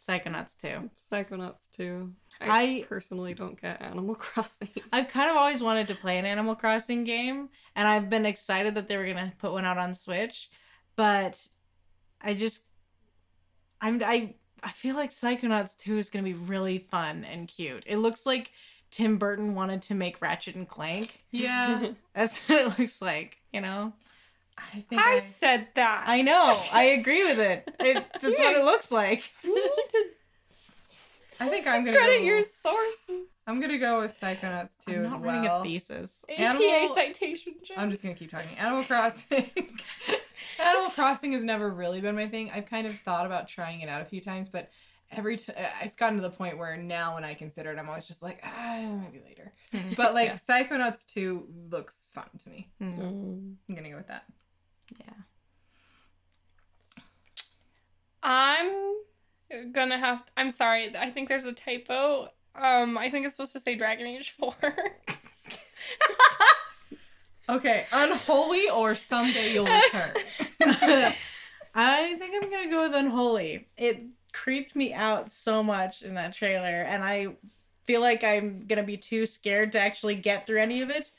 Psychonauts 0.00 0.54
2. 0.60 0.88
Psychonauts 1.10 1.68
2. 1.72 2.12
I, 2.40 2.62
I- 2.62 2.84
personally 2.86 3.34
don't 3.34 3.60
get 3.60 3.80
Animal 3.82 4.14
Crossing. 4.18 4.68
I've 4.92 5.08
kind 5.08 5.30
of 5.30 5.36
always 5.36 5.62
wanted 5.62 5.88
to 5.88 5.94
play 5.94 6.18
an 6.18 6.26
Animal 6.26 6.54
Crossing 6.54 7.02
game, 7.02 7.48
and 7.74 7.88
I've 7.88 8.08
been 8.10 8.26
excited 8.26 8.74
that 8.76 8.86
they 8.88 8.96
were 8.96 9.06
gonna 9.06 9.32
put 9.38 9.52
one 9.52 9.64
out 9.64 9.78
on 9.78 9.94
Switch, 9.94 10.50
but 10.96 11.44
I 12.20 12.34
just, 12.34 12.62
I'm 13.84 14.02
I 14.02 14.34
I 14.62 14.70
feel 14.70 14.96
like 14.96 15.10
Psychonauts 15.10 15.76
2 15.76 15.98
is 15.98 16.08
gonna 16.08 16.24
be 16.24 16.32
really 16.32 16.78
fun 16.78 17.24
and 17.24 17.46
cute. 17.46 17.84
It 17.86 17.98
looks 17.98 18.24
like 18.24 18.50
Tim 18.90 19.18
Burton 19.18 19.54
wanted 19.54 19.82
to 19.82 19.94
make 19.94 20.22
Ratchet 20.22 20.54
and 20.54 20.66
Clank. 20.66 21.20
Yeah, 21.30 21.88
That's 22.14 22.38
what 22.48 22.58
it 22.60 22.78
looks 22.78 23.02
like, 23.02 23.36
you 23.52 23.60
know. 23.60 23.92
I 24.56 24.80
think 24.80 25.02
I 25.02 25.16
I, 25.16 25.18
said 25.18 25.68
that. 25.74 26.04
I 26.06 26.22
know. 26.22 26.56
I 26.72 26.84
agree 26.84 27.24
with 27.24 27.38
it. 27.38 27.70
it 27.80 28.04
that's 28.20 28.38
what 28.38 28.56
it 28.56 28.64
looks 28.64 28.90
like. 28.90 29.30
To 29.42 29.70
I 31.40 31.48
think 31.48 31.66
I'm 31.66 31.84
gonna 31.84 31.96
credit 31.96 32.20
go, 32.20 32.24
your 32.24 32.40
sources. 32.40 33.33
I'm 33.46 33.60
gonna 33.60 33.78
go 33.78 34.00
with 34.00 34.18
Psychonauts 34.18 34.78
too. 34.78 34.92
I'm 35.00 35.04
as 35.06 35.10
not 35.12 35.20
well. 35.20 35.34
writing 35.34 35.50
a 35.50 35.62
thesis. 35.62 36.24
APA 36.30 36.40
Animal- 36.40 36.94
citation. 36.94 37.54
Jen. 37.62 37.78
I'm 37.78 37.90
just 37.90 38.02
gonna 38.02 38.14
keep 38.14 38.30
talking. 38.30 38.56
Animal 38.56 38.84
Crossing. 38.84 39.50
Animal 40.58 40.90
Crossing 40.90 41.32
has 41.32 41.44
never 41.44 41.70
really 41.70 42.00
been 42.00 42.14
my 42.14 42.26
thing. 42.28 42.50
I've 42.54 42.66
kind 42.66 42.86
of 42.86 42.94
thought 43.00 43.26
about 43.26 43.46
trying 43.48 43.80
it 43.80 43.88
out 43.90 44.00
a 44.00 44.04
few 44.06 44.20
times, 44.22 44.48
but 44.48 44.70
every 45.12 45.36
t- 45.36 45.52
uh, 45.52 45.66
it's 45.82 45.94
gotten 45.94 46.16
to 46.16 46.22
the 46.22 46.30
point 46.30 46.56
where 46.56 46.76
now 46.76 47.14
when 47.16 47.24
I 47.24 47.34
consider 47.34 47.70
it, 47.70 47.78
I'm 47.78 47.88
always 47.88 48.04
just 48.04 48.22
like, 48.22 48.40
ah, 48.44 48.80
maybe 49.02 49.20
later. 49.24 49.52
But 49.96 50.14
like 50.14 50.28
Yeah. 50.28 50.36
Psychonauts 50.36 51.04
2 51.06 51.46
looks 51.70 52.08
fun 52.14 52.24
to 52.44 52.48
me. 52.48 52.70
Mm. 52.80 52.96
So 52.96 53.02
Mm. 53.02 53.54
I'm 53.68 53.74
gonna 53.74 53.90
go 53.90 53.96
with 53.96 54.08
that. 54.08 54.24
Yeah. 55.00 55.12
I'm 58.22 58.72
gonna 59.72 59.98
have. 59.98 60.22
I'm 60.36 60.50
sorry. 60.50 60.96
I 60.96 61.10
think 61.10 61.28
there's 61.28 61.44
a 61.44 61.52
typo. 61.52 62.28
Um, 62.56 62.96
I 62.96 63.10
think 63.10 63.26
it's 63.26 63.34
supposed 63.36 63.52
to 63.54 63.60
say 63.60 63.74
Dragon 63.74 64.06
Age 64.06 64.30
Four. 64.38 64.54
Okay, 67.48 67.84
Unholy 67.92 68.70
or 68.70 68.94
Someday 68.96 69.52
You'll 69.52 69.66
Return. 69.66 70.14
I 71.74 72.14
think 72.14 72.42
I'm 72.42 72.50
gonna 72.50 72.70
go 72.70 72.84
with 72.84 72.94
Unholy. 72.94 73.68
It 73.76 74.02
creeped 74.32 74.74
me 74.74 74.94
out 74.94 75.30
so 75.30 75.62
much 75.62 76.02
in 76.02 76.14
that 76.14 76.32
trailer, 76.34 76.82
and 76.82 77.04
I 77.04 77.28
feel 77.84 78.00
like 78.00 78.24
I'm 78.24 78.64
gonna 78.66 78.82
be 78.82 78.96
too 78.96 79.26
scared 79.26 79.72
to 79.72 79.80
actually 79.80 80.14
get 80.14 80.46
through 80.46 80.60
any 80.60 80.80
of 80.80 80.88
it. 80.88 81.10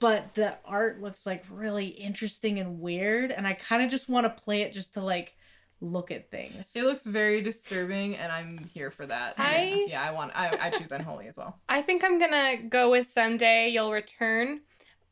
But 0.00 0.34
the 0.34 0.54
art 0.66 1.00
looks 1.00 1.24
like 1.24 1.44
really 1.50 1.86
interesting 1.86 2.58
and 2.58 2.80
weird, 2.80 3.30
and 3.30 3.46
I 3.46 3.54
kind 3.54 3.82
of 3.82 3.90
just 3.90 4.08
want 4.10 4.24
to 4.24 4.42
play 4.42 4.62
it 4.62 4.74
just 4.74 4.92
to 4.94 5.00
like 5.00 5.34
look 5.84 6.10
at 6.10 6.30
things. 6.30 6.72
It 6.74 6.84
looks 6.84 7.04
very 7.04 7.40
disturbing, 7.42 8.16
and 8.16 8.32
I'm 8.32 8.58
here 8.58 8.90
for 8.90 9.06
that. 9.06 9.34
I- 9.38 9.86
yeah, 9.88 10.02
I 10.02 10.12
want. 10.12 10.32
I, 10.34 10.56
I 10.60 10.70
choose 10.70 10.92
Unholy 10.92 11.28
as 11.28 11.36
well. 11.36 11.58
I 11.68 11.82
think 11.82 12.02
I'm 12.04 12.18
gonna 12.18 12.56
go 12.56 12.90
with 12.90 13.08
Someday 13.08 13.68
You'll 13.68 13.92
Return, 13.92 14.60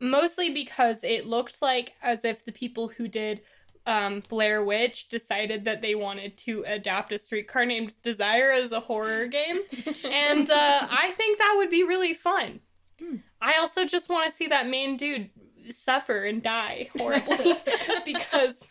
mostly 0.00 0.50
because 0.50 1.04
it 1.04 1.26
looked 1.26 1.60
like 1.62 1.94
as 2.02 2.24
if 2.24 2.44
the 2.44 2.52
people 2.52 2.88
who 2.88 3.08
did 3.08 3.42
um, 3.86 4.22
Blair 4.28 4.64
Witch 4.64 5.08
decided 5.08 5.64
that 5.64 5.82
they 5.82 5.94
wanted 5.94 6.36
to 6.38 6.64
adapt 6.66 7.12
a 7.12 7.18
streetcar 7.18 7.66
named 7.66 7.94
Desire 8.02 8.52
as 8.52 8.72
a 8.72 8.80
horror 8.80 9.26
game. 9.26 9.58
and 10.04 10.50
uh, 10.50 10.86
I 10.88 11.12
think 11.16 11.38
that 11.38 11.54
would 11.56 11.70
be 11.70 11.82
really 11.82 12.14
fun. 12.14 12.60
Hmm. 13.00 13.16
I 13.40 13.56
also 13.58 13.84
just 13.84 14.08
want 14.08 14.26
to 14.26 14.30
see 14.30 14.46
that 14.46 14.68
main 14.68 14.96
dude 14.96 15.30
suffer 15.70 16.24
and 16.24 16.42
die 16.42 16.90
horribly 16.96 17.54
because 18.04 18.68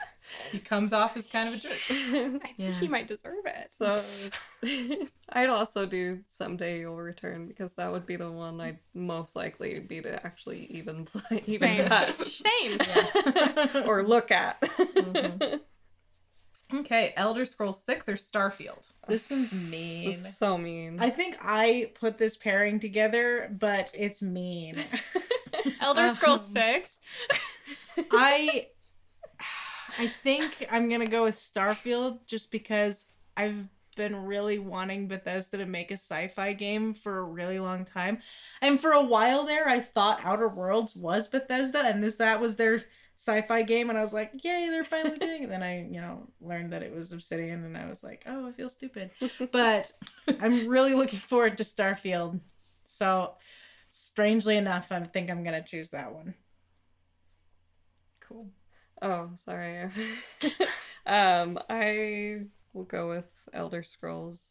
He 0.52 0.60
comes 0.60 0.94
off 0.94 1.16
as 1.18 1.28
kind 1.28 1.50
of 1.50 1.56
a 1.56 1.58
jerk. 1.58 1.72
I 1.90 1.94
think 2.30 2.54
Yeah. 2.58 2.72
he 2.74 2.88
might 2.88 3.08
deserve 3.08 3.46
it. 3.46 3.70
So 3.78 3.96
I'd 5.30 5.50
also 5.50 5.86
do 5.86 6.20
someday 6.28 6.80
you'll 6.82 6.96
return 6.98 7.48
because 7.48 7.74
that 7.76 7.92
would 7.92 8.06
be 8.06 8.16
the 8.16 8.32
one 8.32 8.60
I'd 8.62 8.80
most 8.94 9.36
likely 9.36 9.80
be 9.80 10.02
to 10.02 10.26
actually 10.26 10.66
even 10.72 11.06
play, 11.06 11.44
even 11.46 11.80
Same. 11.80 11.88
touch, 11.88 12.42
Same. 12.42 12.78
or 13.88 14.04
look 14.04 14.32
at. 14.32 14.62
Mhm. 14.62 15.62
Okay, 16.74 17.14
Elder 17.18 17.44
Scrolls 17.46 17.84
6 17.84 18.08
or 18.08 18.14
Starfield? 18.14 18.84
this 19.08 19.30
one's 19.30 19.52
mean. 19.72 20.12
It's 20.14 20.38
so 20.38 20.58
mean. 20.58 21.00
I 21.02 21.10
think 21.10 21.38
I 21.42 21.92
put 22.00 22.18
this 22.18 22.38
pairing 22.38 22.80
together, 22.80 23.54
but 23.60 23.90
it's 23.94 24.22
mean. 24.22 24.76
Elder 25.82 26.08
Scrolls 26.10 26.46
Um, 26.56 26.62
6. 26.62 27.00
I 28.12 28.68
I 29.98 30.08
think 30.08 30.68
I'm 30.72 30.90
gonna 30.90 31.06
go 31.06 31.24
with 31.24 31.36
Starfield 31.36 32.26
just 32.26 32.52
because 32.52 33.06
I've 33.38 33.68
been 33.96 34.16
really 34.16 34.58
wanting 34.58 35.08
Bethesda 35.08 35.58
to 35.58 35.66
make 35.66 35.92
a 35.92 35.96
sci-fi 35.96 36.54
game 36.54 36.94
for 36.94 37.20
a 37.20 37.24
really 37.24 37.60
long 37.60 37.84
time. 37.86 38.20
And 38.62 38.80
for 38.80 38.92
a 38.92 39.04
while 39.04 39.46
there 39.46 39.68
I 39.68 39.80
thought 39.80 40.24
Outer 40.24 40.48
Worlds 40.48 40.96
was 40.96 41.28
Bethesda 41.28 41.80
and 41.86 42.04
this 42.04 42.16
that 42.16 42.40
was 42.40 42.56
their 42.56 42.84
sci-fi 43.18 43.62
game 43.62 43.90
and 43.90 44.00
I 44.00 44.02
was 44.02 44.14
like, 44.14 44.32
yay, 44.44 44.70
they're 44.72 44.84
finally 44.84 45.18
doing 45.20 45.44
it. 45.44 45.50
Then 45.50 45.62
I, 45.62 45.86
you 45.86 46.02
know, 46.02 46.28
learned 46.40 46.74
that 46.74 46.82
it 46.82 46.94
was 46.94 47.14
Obsidian 47.14 47.64
and 47.64 47.78
I 47.78 47.88
was 47.88 48.02
like, 48.04 48.24
oh, 48.26 48.48
I 48.48 48.52
feel 48.52 48.70
stupid. 48.70 49.12
But 49.52 49.92
I'm 50.40 50.68
really 50.68 50.94
looking 50.96 51.20
forward 51.20 51.58
to 51.58 51.64
Starfield. 51.64 52.40
So 52.86 53.36
strangely 53.92 54.58
enough, 54.58 54.92
I 54.92 55.02
think 55.02 55.30
I'm 55.30 55.44
gonna 55.44 55.64
choose 55.64 55.92
that 55.92 56.14
one. 56.14 56.34
Cool. 58.22 58.50
Oh, 59.02 59.30
sorry. 59.36 59.84
um, 61.06 61.60
I 61.70 62.42
will 62.74 62.84
go 62.84 63.10
with 63.10 63.30
Elder 63.54 63.84
Scrolls. 63.84 64.42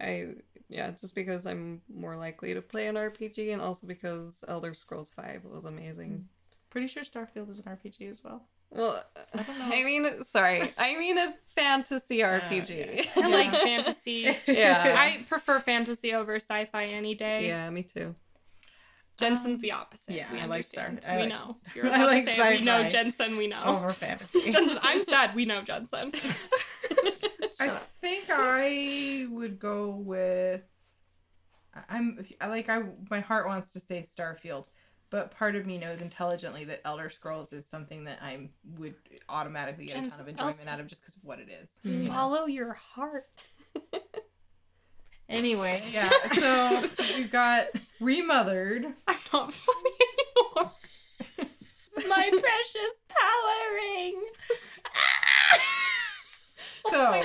I 0.00 0.28
yeah, 0.68 0.90
just 0.92 1.14
because 1.14 1.46
I'm 1.46 1.82
more 1.92 2.16
likely 2.16 2.54
to 2.54 2.62
play 2.62 2.86
an 2.86 2.94
RPG, 2.94 3.52
and 3.52 3.60
also 3.60 3.86
because 3.86 4.44
Elder 4.48 4.74
Scrolls 4.74 5.10
Five 5.14 5.44
was 5.44 5.64
amazing. 5.64 6.26
Pretty 6.70 6.86
sure 6.86 7.02
Starfield 7.02 7.50
is 7.50 7.58
an 7.58 7.64
RPG 7.64 8.10
as 8.10 8.22
well. 8.22 8.42
Well, 8.70 9.02
I 9.34 9.42
don't 9.42 9.58
know. 9.58 9.64
I 9.64 9.82
mean, 9.82 10.22
sorry, 10.22 10.72
I 10.78 10.96
mean 10.96 11.18
a 11.18 11.34
fantasy 11.54 12.18
RPG. 12.18 13.08
I 13.16 13.28
like 13.28 13.50
fantasy. 13.50 14.36
Yeah. 14.46 14.94
I 14.96 15.24
prefer 15.28 15.58
fantasy 15.60 16.14
over 16.14 16.36
sci-fi 16.36 16.84
any 16.84 17.14
day. 17.14 17.48
yeah, 17.48 17.68
me 17.70 17.82
too. 17.82 18.14
Jensen's 19.20 19.60
the 19.60 19.72
opposite. 19.72 20.14
yeah, 20.14 20.32
we 20.32 20.40
I 20.40 20.46
like 20.46 20.64
Star- 20.64 20.86
understand. 20.86 21.12
I 21.12 21.16
we 21.24 21.30
like 21.30 21.38
know. 21.48 21.54
Star- 21.54 21.72
You're 21.74 21.86
I 21.92 21.96
allowed 21.96 22.06
like 22.06 22.24
to 22.24 22.30
say 22.30 22.56
we 22.56 22.62
know. 22.62 22.88
Jensen. 22.88 23.36
We 23.36 23.46
know. 23.46 23.62
Oh, 23.64 23.76
over 23.76 23.92
fantasy. 23.92 24.50
Jensen, 24.50 24.78
I'm 24.82 25.02
sad. 25.02 25.34
We 25.34 25.44
know 25.44 25.62
Jensen. 25.62 26.12
I 27.60 27.68
up. 27.68 27.88
think 28.00 28.24
I 28.30 29.26
would 29.30 29.58
go 29.58 29.90
with. 29.90 30.62
I- 31.74 31.96
I'm 31.96 32.24
like 32.48 32.68
I 32.68 32.82
my 33.10 33.20
heart 33.20 33.46
wants 33.46 33.70
to 33.72 33.80
say 33.80 34.02
Starfield, 34.02 34.68
but 35.10 35.30
part 35.30 35.54
of 35.56 35.66
me 35.66 35.78
knows 35.78 36.00
intelligently 36.00 36.64
that 36.64 36.80
Elder 36.84 37.10
Scrolls 37.10 37.52
is 37.52 37.66
something 37.66 38.04
that 38.04 38.18
I 38.22 38.48
would 38.78 38.94
automatically 39.28 39.86
get 39.86 40.06
a 40.06 40.10
ton 40.10 40.20
of 40.20 40.28
enjoyment 40.28 40.56
also- 40.58 40.68
out 40.68 40.80
of 40.80 40.86
just 40.86 41.02
because 41.02 41.16
of 41.16 41.24
what 41.24 41.38
it 41.38 41.48
is. 41.62 41.70
You 41.82 42.04
know? 42.08 42.12
Follow 42.12 42.46
your 42.46 42.72
heart. 42.72 43.26
Anyway, 45.30 45.80
Yeah, 45.92 46.10
so 46.34 46.84
we've 47.16 47.30
got 47.30 47.68
Remothered. 48.00 48.84
I'm 49.06 49.16
not 49.32 49.52
funny 49.52 49.90
anymore. 50.56 50.72
My 52.08 52.28
precious 52.30 53.02
power 53.08 53.74
ring. 53.74 54.22
So 56.88 57.22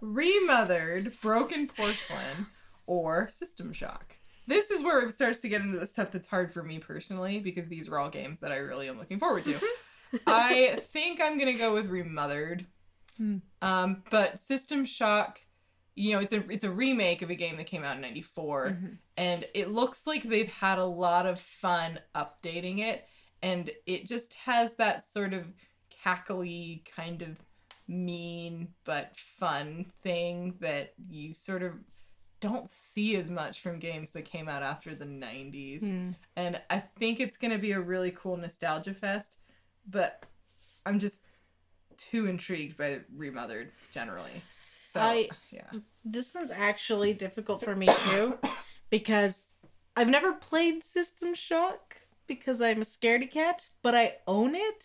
Remothered, 0.00 1.12
Broken 1.20 1.68
Porcelain, 1.68 2.48
or 2.86 3.28
System 3.28 3.72
Shock. 3.72 4.16
This 4.48 4.70
is 4.72 4.82
where 4.82 5.00
it 5.06 5.12
starts 5.12 5.40
to 5.42 5.48
get 5.48 5.60
into 5.60 5.78
the 5.78 5.86
stuff 5.86 6.10
that's 6.10 6.26
hard 6.26 6.52
for 6.52 6.64
me 6.64 6.80
personally 6.80 7.38
because 7.38 7.68
these 7.68 7.88
are 7.88 7.98
all 8.00 8.10
games 8.10 8.40
that 8.40 8.50
I 8.50 8.56
really 8.56 8.88
am 8.88 8.98
looking 8.98 9.20
forward 9.20 9.44
to. 9.44 9.60
I 10.26 10.80
think 10.92 11.20
I'm 11.20 11.38
gonna 11.38 11.56
go 11.56 11.72
with 11.72 11.88
Remothered. 11.88 12.66
Hmm. 13.16 13.36
Um, 13.62 14.02
but 14.10 14.40
System 14.40 14.84
Shock, 14.84 15.40
you 15.96 16.12
know, 16.12 16.18
it's 16.20 16.32
a 16.32 16.48
it's 16.50 16.64
a 16.64 16.70
remake 16.70 17.22
of 17.22 17.30
a 17.30 17.34
game 17.34 17.56
that 17.56 17.66
came 17.66 17.84
out 17.84 17.96
in 17.96 18.02
'94, 18.02 18.70
Mhm. 18.70 18.98
and 19.16 19.46
it 19.54 19.70
looks 19.70 20.06
like 20.06 20.22
they've 20.24 20.48
had 20.52 20.78
a 20.78 20.84
lot 20.84 21.26
of 21.26 21.40
fun 21.40 22.00
updating 22.14 22.80
it, 22.80 23.06
and 23.42 23.70
it 23.86 24.06
just 24.06 24.34
has 24.34 24.74
that 24.74 25.04
sort 25.04 25.32
of 25.32 25.46
cackly 26.04 26.84
kind 26.84 27.22
of 27.22 27.38
mean 27.86 28.72
but 28.84 29.14
fun 29.16 29.84
thing 30.02 30.54
that 30.60 30.94
you 31.08 31.34
sort 31.34 31.62
of 31.62 31.74
don't 32.40 32.68
see 32.68 33.16
as 33.16 33.30
much 33.30 33.60
from 33.60 33.78
games 33.78 34.10
that 34.10 34.24
came 34.24 34.48
out 34.48 34.62
after 34.62 34.94
the 34.94 35.04
90s 35.04 35.82
Mm. 35.84 36.14
and 36.36 36.60
I 36.70 36.80
think 36.80 37.20
it's 37.20 37.36
gonna 37.36 37.58
be 37.58 37.72
a 37.72 37.80
really 37.80 38.10
cool 38.10 38.36
nostalgia 38.36 38.92
fest. 38.94 39.38
But 39.86 40.24
I'm 40.86 40.98
just 40.98 41.22
too 41.96 42.26
intrigued 42.26 42.76
by 42.76 43.00
Remothered 43.14 43.70
generally. 43.92 44.42
So 44.94 45.00
I- 45.00 45.28
yeah, 45.50 45.70
this 46.04 46.32
one's 46.34 46.50
actually 46.50 47.12
difficult 47.14 47.62
for 47.62 47.74
me 47.74 47.88
too 48.10 48.38
because 48.90 49.48
I've 49.96 50.08
never 50.08 50.32
played 50.32 50.82
System 50.84 51.34
Shock 51.34 51.96
because 52.26 52.60
I'm 52.60 52.80
a 52.80 52.84
scaredy 52.84 53.30
cat, 53.30 53.68
but 53.82 53.94
I 53.94 54.16
own 54.26 54.54
it 54.54 54.84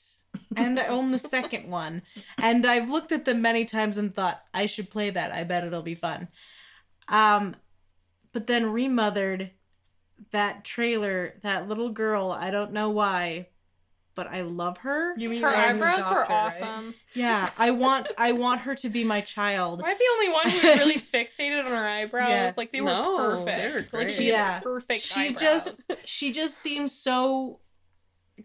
and 0.56 0.80
I 0.80 0.88
own 0.88 1.12
the 1.12 1.18
second 1.20 1.70
one. 1.84 2.02
And 2.40 2.66
I've 2.66 2.90
looked 2.90 3.12
at 3.12 3.26
them 3.26 3.42
many 3.42 3.66
times 3.66 3.98
and 3.98 4.14
thought 4.14 4.44
I 4.54 4.66
should 4.66 4.90
play 4.90 5.10
that. 5.12 5.32
I 5.32 5.44
bet 5.44 5.64
it'll 5.64 5.82
be 5.82 5.96
fun. 5.96 6.28
Um 7.08 7.56
but 8.32 8.46
then 8.48 8.72
remothered 8.72 9.52
that 10.32 10.64
trailer, 10.64 11.36
that 11.44 11.68
little 11.68 11.90
girl, 11.90 12.32
I 12.32 12.52
don't 12.52 12.74
know 12.74 12.90
why, 12.90 13.48
but 14.20 14.28
I 14.28 14.42
love 14.42 14.78
her. 14.80 15.14
you 15.18 15.30
mean 15.30 15.42
Her 15.42 15.50
you're 15.50 15.58
eyebrows 15.58 16.00
adopt 16.00 16.10
were 16.14 16.16
her, 16.16 16.22
right? 16.24 16.30
awesome. 16.32 16.94
Yeah, 17.14 17.50
I 17.58 17.72
want 17.72 18.12
I 18.18 18.34
want 18.34 18.60
her 18.62 18.76
to 18.76 18.90
be 18.90 19.06
my 19.06 19.22
child. 19.22 19.80
Am 19.80 19.86
I 19.86 19.94
the 19.94 20.04
only 20.14 20.30
one 20.30 20.50
who's 20.50 20.80
really 20.80 20.96
fixated 21.16 21.64
on 21.64 21.72
her 21.72 21.88
eyebrows? 21.88 22.28
Yes. 22.28 22.58
Like 22.58 22.72
they 22.72 22.82
were 22.82 22.88
No, 22.88 23.16
perfect. 23.18 23.58
they 23.58 23.70
were 23.72 23.80
Like 23.80 23.90
great. 24.08 24.12
she 24.12 24.28
had 24.28 24.34
Yeah. 24.34 24.60
perfect 24.60 25.04
she 25.06 25.20
eyebrows. 25.30 25.64
just 25.88 25.92
she 26.06 26.34
just 26.34 26.58
seems 26.58 26.92
so 26.92 27.60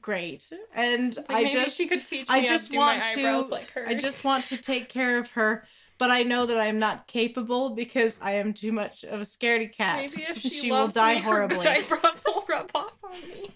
great 0.01 0.45
and 0.75 1.17
Like, 1.17 1.27
i 1.31 1.43
maybe 1.45 1.51
just 1.65 1.77
she 1.77 1.87
could 1.87 2.05
teach 2.05 2.29
me 2.29 2.35
I 2.35 2.41
how 2.41 2.47
just 2.47 2.67
to 2.67 2.73
do 2.73 2.79
want 2.79 2.99
my 2.99 3.05
to- 3.15 3.21
eyebrows 3.21 3.51
like 3.51 3.71
hers. 3.71 3.87
i 3.89 3.95
just 3.95 4.25
want 4.25 4.45
to 4.47 4.57
take 4.57 4.89
care 4.89 5.19
of 5.19 5.31
her 5.33 5.65
but 5.99 6.11
i 6.11 6.25
know 6.25 6.47
that 6.47 6.59
i'm 6.59 6.79
not 6.79 7.07
capable 7.07 7.71
because 7.71 8.19
i 8.21 8.33
am 8.33 8.53
too 8.53 8.73
much 8.73 9.05
of 9.05 9.21
a 9.21 9.25
scaredy 9.25 9.73
cat 9.73 9.99
Maybe 10.01 10.25
if 10.29 10.39
she, 10.41 10.49
she 10.51 10.71
will 10.73 10.79
loves 10.79 10.95
die 10.95 11.15
me, 11.15 11.21
her 11.21 11.31
horribly 11.31 11.59
good 11.59 11.67
eyebrows 11.69 12.25
will 12.27 12.45
rub 12.49 12.71
off 12.75 12.93
on 13.05 13.21
me. 13.29 13.51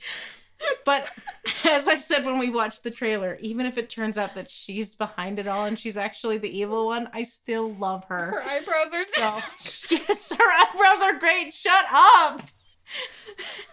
But 0.84 1.08
as 1.64 1.86
i 1.88 1.94
said 1.94 2.24
when 2.26 2.38
we 2.38 2.50
watched 2.50 2.82
the 2.82 2.90
trailer 2.90 3.38
even 3.40 3.64
if 3.66 3.78
it 3.78 3.88
turns 3.88 4.18
out 4.18 4.34
that 4.34 4.50
she's 4.50 4.94
behind 4.94 5.38
it 5.38 5.46
all 5.46 5.66
and 5.66 5.78
she's 5.78 5.96
actually 5.96 6.38
the 6.38 6.58
evil 6.58 6.86
one 6.86 7.08
i 7.12 7.22
still 7.22 7.72
love 7.74 8.04
her 8.04 8.26
Her 8.32 8.42
eyebrows 8.42 8.92
are 8.94 9.02
so. 9.02 9.38
So, 9.58 9.96
yes, 10.08 10.30
her 10.32 10.36
eyebrows 10.44 11.02
are 11.02 11.18
great. 11.18 11.52
Shut 11.54 11.84
up. 11.92 12.42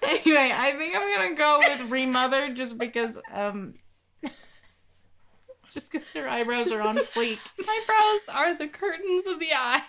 anyway, 0.03 0.51
I 0.53 0.73
think 0.73 0.95
I'm 0.95 1.15
gonna 1.15 1.35
go 1.35 1.59
with 1.59 1.89
remothered 1.89 2.55
just 2.55 2.77
because 2.77 3.19
um 3.33 3.75
just 5.71 5.91
because 5.91 6.11
her 6.13 6.27
eyebrows 6.29 6.71
are 6.71 6.81
on 6.81 6.95
fleek. 6.97 7.39
eyebrows 7.59 8.29
are 8.33 8.55
the 8.57 8.67
curtains 8.67 9.25
of 9.27 9.39
the 9.39 9.53
eyes. 9.53 9.81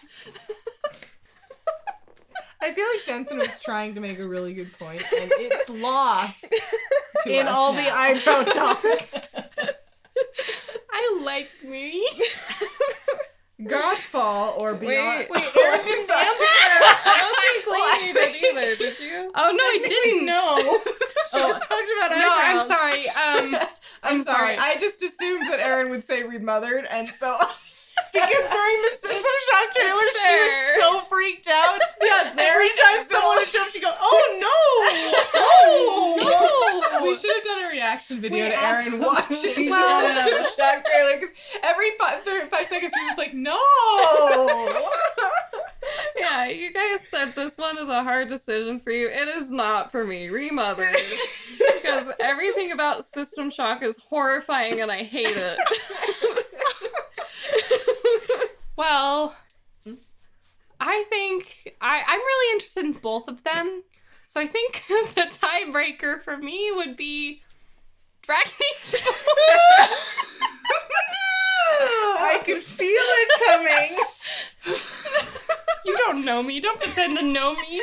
I 2.60 2.72
feel 2.72 2.86
like 2.94 3.04
Jensen 3.04 3.38
was 3.38 3.58
trying 3.60 3.94
to 3.94 4.00
make 4.00 4.18
a 4.18 4.26
really 4.26 4.52
good 4.54 4.72
point, 4.78 5.02
and 5.20 5.30
it's 5.36 5.68
lost 5.68 6.40
to 7.24 7.30
In 7.32 7.46
us 7.46 7.54
all 7.54 7.72
the 7.72 7.82
now. 7.82 7.94
eyebrow 7.96 8.42
talk. 8.44 8.84
I 10.92 11.18
like 11.22 11.50
me. 11.64 12.08
Godfall 13.60 14.58
or 14.60 14.74
Beyond. 14.74 15.28
Wait, 15.30 15.30
Wait, 15.30 15.56
Erin 15.56 15.80
didn't 15.84 16.10
answer. 16.10 16.14
I 16.14 17.18
don't 17.22 18.12
think 18.12 18.12
Lainey 18.12 18.32
did 18.32 18.44
either. 18.44 18.76
Did 18.76 19.00
you? 19.00 19.32
Oh 19.34 19.50
no, 19.50 19.64
I 19.64 19.78
didn't. 19.86 20.26
No. 20.26 20.56
She 21.32 21.40
Oh. 21.40 21.48
just 21.48 21.68
talked 21.68 21.88
about 21.96 22.10
No, 22.18 22.28
I'm 22.30 22.60
sorry. 22.66 23.08
Um, 23.08 23.54
I'm 23.54 23.68
I'm 24.02 24.20
sorry. 24.22 24.56
sorry. 24.56 24.58
I 24.58 24.76
just 24.78 25.02
assumed 25.02 25.46
that 25.50 25.58
Erin 25.60 25.88
would 25.90 26.04
say 26.06 26.22
remothered, 26.22 26.86
and 26.90 27.08
so 27.18 27.36
Because 28.16 28.46
during 28.50 28.78
the 28.82 28.92
System 28.96 29.36
Shock 29.50 29.66
trailer, 29.72 30.08
she 30.12 30.34
was 30.40 30.76
so 30.80 31.00
freaked 31.10 31.48
out. 31.48 31.80
yeah, 32.02 32.32
Every 32.38 32.68
time 32.70 33.02
someone 33.02 33.36
would 33.38 33.48
jump, 33.52 33.70
she'd 33.72 33.82
go, 33.82 33.92
"Oh 33.92 34.22
no! 34.40 35.40
Oh 35.40 36.90
no. 36.92 37.04
We 37.06 37.14
should 37.16 37.30
have 37.36 37.44
done 37.44 37.64
a 37.64 37.68
reaction 37.68 38.20
video 38.20 38.44
We 38.46 38.50
to 38.50 38.58
Aaron 38.62 38.98
watching 39.00 39.36
should 39.36 39.56
the 39.56 39.68
have. 39.68 40.24
System 40.24 40.44
Shock 40.56 40.84
trailer 40.86 41.14
because 41.20 41.34
every 41.62 41.90
five, 41.98 42.22
five 42.50 42.66
seconds 42.66 42.92
you're 42.96 43.06
just 43.06 43.18
like, 43.18 43.34
no. 43.34 43.56
Yeah, 46.18 46.46
you 46.48 46.72
guys 46.72 47.00
said 47.10 47.34
this 47.36 47.56
one 47.56 47.78
is 47.78 47.88
a 47.88 48.02
hard 48.02 48.28
decision 48.28 48.80
for 48.80 48.90
you. 48.90 49.08
It 49.08 49.28
is 49.28 49.52
not 49.52 49.92
for 49.92 50.04
me. 50.04 50.28
Remothered. 50.28 50.88
because 51.74 52.08
everything 52.18 52.72
about 52.72 53.04
System 53.04 53.50
Shock 53.50 53.82
is 53.84 53.96
horrifying 53.98 54.80
and 54.80 54.90
I 54.90 55.04
hate 55.04 55.28
it. 55.36 55.58
Well, 58.76 59.34
I 60.78 61.04
think 61.08 61.74
I, 61.80 62.02
I'm 62.06 62.20
really 62.20 62.54
interested 62.54 62.84
in 62.84 62.92
both 62.92 63.28
of 63.28 63.42
them. 63.44 63.82
So 64.26 64.40
I 64.40 64.46
think 64.46 64.84
the 65.14 65.22
tiebreaker 65.22 66.22
for 66.22 66.36
me 66.36 66.70
would 66.74 66.96
be 66.96 67.42
Dragon 68.22 68.52
Age 68.52 69.00
4. 69.00 69.12
I 72.18 72.40
could 72.44 72.62
feel 72.62 72.88
it 72.90 73.30
coming. 73.46 74.76
you 75.84 75.96
don't 75.98 76.24
know 76.24 76.42
me. 76.42 76.60
Don't 76.60 76.80
pretend 76.80 77.16
to 77.18 77.24
know 77.24 77.54
me. 77.54 77.82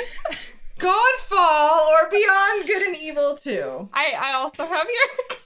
Godfall 0.80 1.88
or 1.92 2.10
Beyond 2.12 2.68
Good 2.68 2.82
and 2.84 2.96
Evil 2.98 3.36
2. 3.38 3.90
I, 3.94 4.14
I 4.20 4.34
also 4.34 4.66
have 4.66 4.88
your 4.88 5.38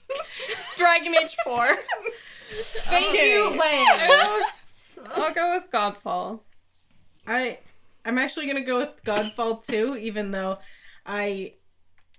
Dragon 0.77 1.15
Age 1.15 1.35
4. 1.43 1.77
Thank 2.49 3.09
Okay. 3.09 3.33
you, 3.33 3.49
Lane. 3.49 4.41
I'll, 5.11 5.23
I'll 5.23 5.33
go 5.33 5.55
with 5.55 5.71
Godfall. 5.71 6.41
I 7.25 7.59
I'm 8.05 8.17
actually 8.17 8.47
gonna 8.47 8.61
go 8.61 8.77
with 8.77 9.03
Godfall 9.03 9.65
too, 9.65 9.97
even 9.97 10.31
though 10.31 10.59
I 11.05 11.53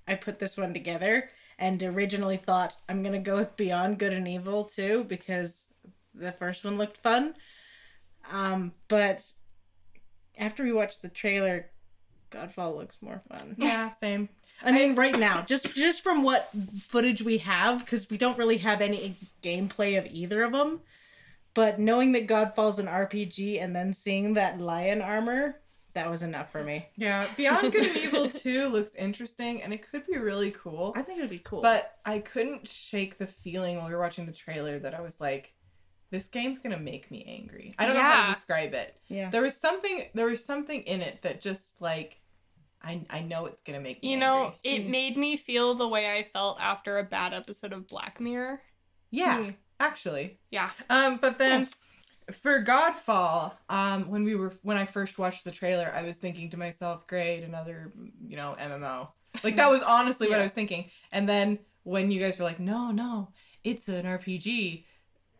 I 0.07 0.15
put 0.15 0.39
this 0.39 0.57
one 0.57 0.73
together 0.73 1.31
and 1.59 1.83
originally 1.83 2.37
thought 2.37 2.77
I'm 2.89 3.03
gonna 3.03 3.19
go 3.19 3.37
with 3.37 3.57
Beyond 3.57 3.99
Good 3.99 4.13
and 4.13 4.29
Evil 4.29 4.65
too 4.65 5.05
because 5.05 5.67
the 6.15 6.33
first 6.33 6.65
one 6.65 6.79
looked 6.79 6.99
fun. 6.99 7.35
Um, 8.31 8.73
but 8.89 9.25
after 10.37 10.63
we 10.63 10.73
watched 10.73 11.03
the 11.03 11.09
trailer, 11.09 11.71
Godfall 12.31 12.77
looks 12.77 12.99
more 13.01 13.23
fun. 13.29 13.55
Yeah, 13.59 13.93
same. 13.93 14.29
I 14.63 14.73
mean, 14.73 14.95
right 14.95 15.19
now, 15.19 15.43
just 15.43 15.75
just 15.75 16.03
from 16.03 16.23
what 16.23 16.51
footage 16.89 17.23
we 17.23 17.39
have, 17.39 17.85
because 17.85 18.11
we 18.11 18.19
don't 18.19 18.37
really 18.37 18.59
have 18.59 18.81
any 18.81 19.15
gameplay 19.43 19.97
of 19.97 20.07
either 20.07 20.43
of 20.43 20.53
them. 20.53 20.81
But 21.59 21.81
knowing 21.81 22.13
that 22.13 22.27
Godfall's 22.29 22.79
an 22.79 22.87
RPG 22.87 23.61
and 23.61 23.75
then 23.75 23.93
seeing 23.93 24.35
that 24.35 24.61
lion 24.61 25.03
armor, 25.03 25.61
that 25.95 26.09
was 26.09 26.23
enough 26.23 26.53
for 26.53 26.63
me. 26.63 26.87
Yeah, 26.97 27.27
Beyond 27.37 27.73
Good 27.73 27.87
and 27.89 27.97
Evil 27.97 28.31
2 28.31 28.69
looks 28.69 28.95
interesting 28.95 29.63
and 29.65 29.73
it 29.75 29.83
could 29.91 30.07
be 30.07 30.17
really 30.19 30.53
cool. 30.53 30.93
I 30.95 31.03
think 31.03 31.19
it 31.19 31.23
would 31.23 31.31
be 31.31 31.41
cool. 31.41 31.61
But 31.63 31.97
I 32.07 32.21
couldn't 32.21 32.69
shake 32.69 33.19
the 33.19 33.27
feeling 33.27 33.77
while 33.79 33.89
we 33.89 33.95
were 33.95 33.99
watching 34.01 34.25
the 34.27 34.33
trailer 34.33 34.79
that 34.79 34.95
I 34.95 35.01
was 35.01 35.21
like, 35.21 35.53
this 36.11 36.29
game's 36.29 36.61
gonna 36.61 36.79
make 36.79 37.11
me 37.11 37.25
angry. 37.27 37.75
I 37.79 37.87
don't 37.87 37.97
know 37.97 38.03
how 38.03 38.29
to 38.29 38.33
describe 38.35 38.73
it. 38.75 38.97
yeah, 39.09 39.29
There 39.31 39.43
was 39.43 39.57
something 39.57 40.05
there 40.15 40.27
was 40.27 40.45
something 40.45 40.83
in 40.83 41.01
it 41.03 41.23
that 41.23 41.41
just 41.41 41.81
like 41.83 42.21
I 42.81 43.05
I 43.11 43.21
know 43.23 43.47
it's 43.47 43.63
gonna 43.63 43.81
make 43.81 44.03
me 44.05 44.13
You 44.13 44.17
know, 44.19 44.45
angry. 44.45 44.59
it 44.63 44.83
Mm. 44.87 44.91
made 44.91 45.17
me 45.17 45.37
feel 45.37 45.75
the 45.75 45.89
way 45.89 46.17
I 46.17 46.23
felt 46.23 46.61
after 46.61 46.99
a 46.99 47.03
bad 47.03 47.35
episode 47.35 47.73
of 47.73 47.89
Black 47.89 48.21
Mirror. 48.21 48.63
Yeah, 49.11 49.39
Mm. 49.39 49.55
Actually. 49.81 50.39
Yeah. 50.51 50.71
Um, 50.91 51.17
but 51.17 51.39
then 51.39 51.67
for 52.43 52.63
Godfall, 52.63 53.53
um, 53.69 54.09
when 54.11 54.25
we 54.25 54.35
were 54.35 54.53
when 54.63 54.77
I 54.77 54.85
first 54.85 55.19
watched 55.19 55.45
the 55.45 55.51
trailer, 55.51 55.93
I 55.95 56.03
was 56.03 56.19
thinking 56.19 56.51
to 56.51 56.57
myself, 56.57 57.07
"Great, 57.07 57.43
another 57.43 57.93
you 58.27 58.37
know 58.37 58.57
MMO." 58.59 59.09
Like 59.45 59.57
that 59.57 59.71
was 59.71 59.83
honestly 59.83 60.29
what 60.29 60.39
I 60.41 60.43
was 60.49 60.53
thinking. 60.53 60.91
And 61.13 61.29
then 61.29 61.59
when 61.85 62.11
you 62.11 62.21
guys 62.21 62.39
were 62.39 62.45
like, 62.45 62.61
"No, 62.61 62.91
no, 62.91 63.29
it's 63.65 63.89
an 63.89 64.05
RPG," 64.05 64.85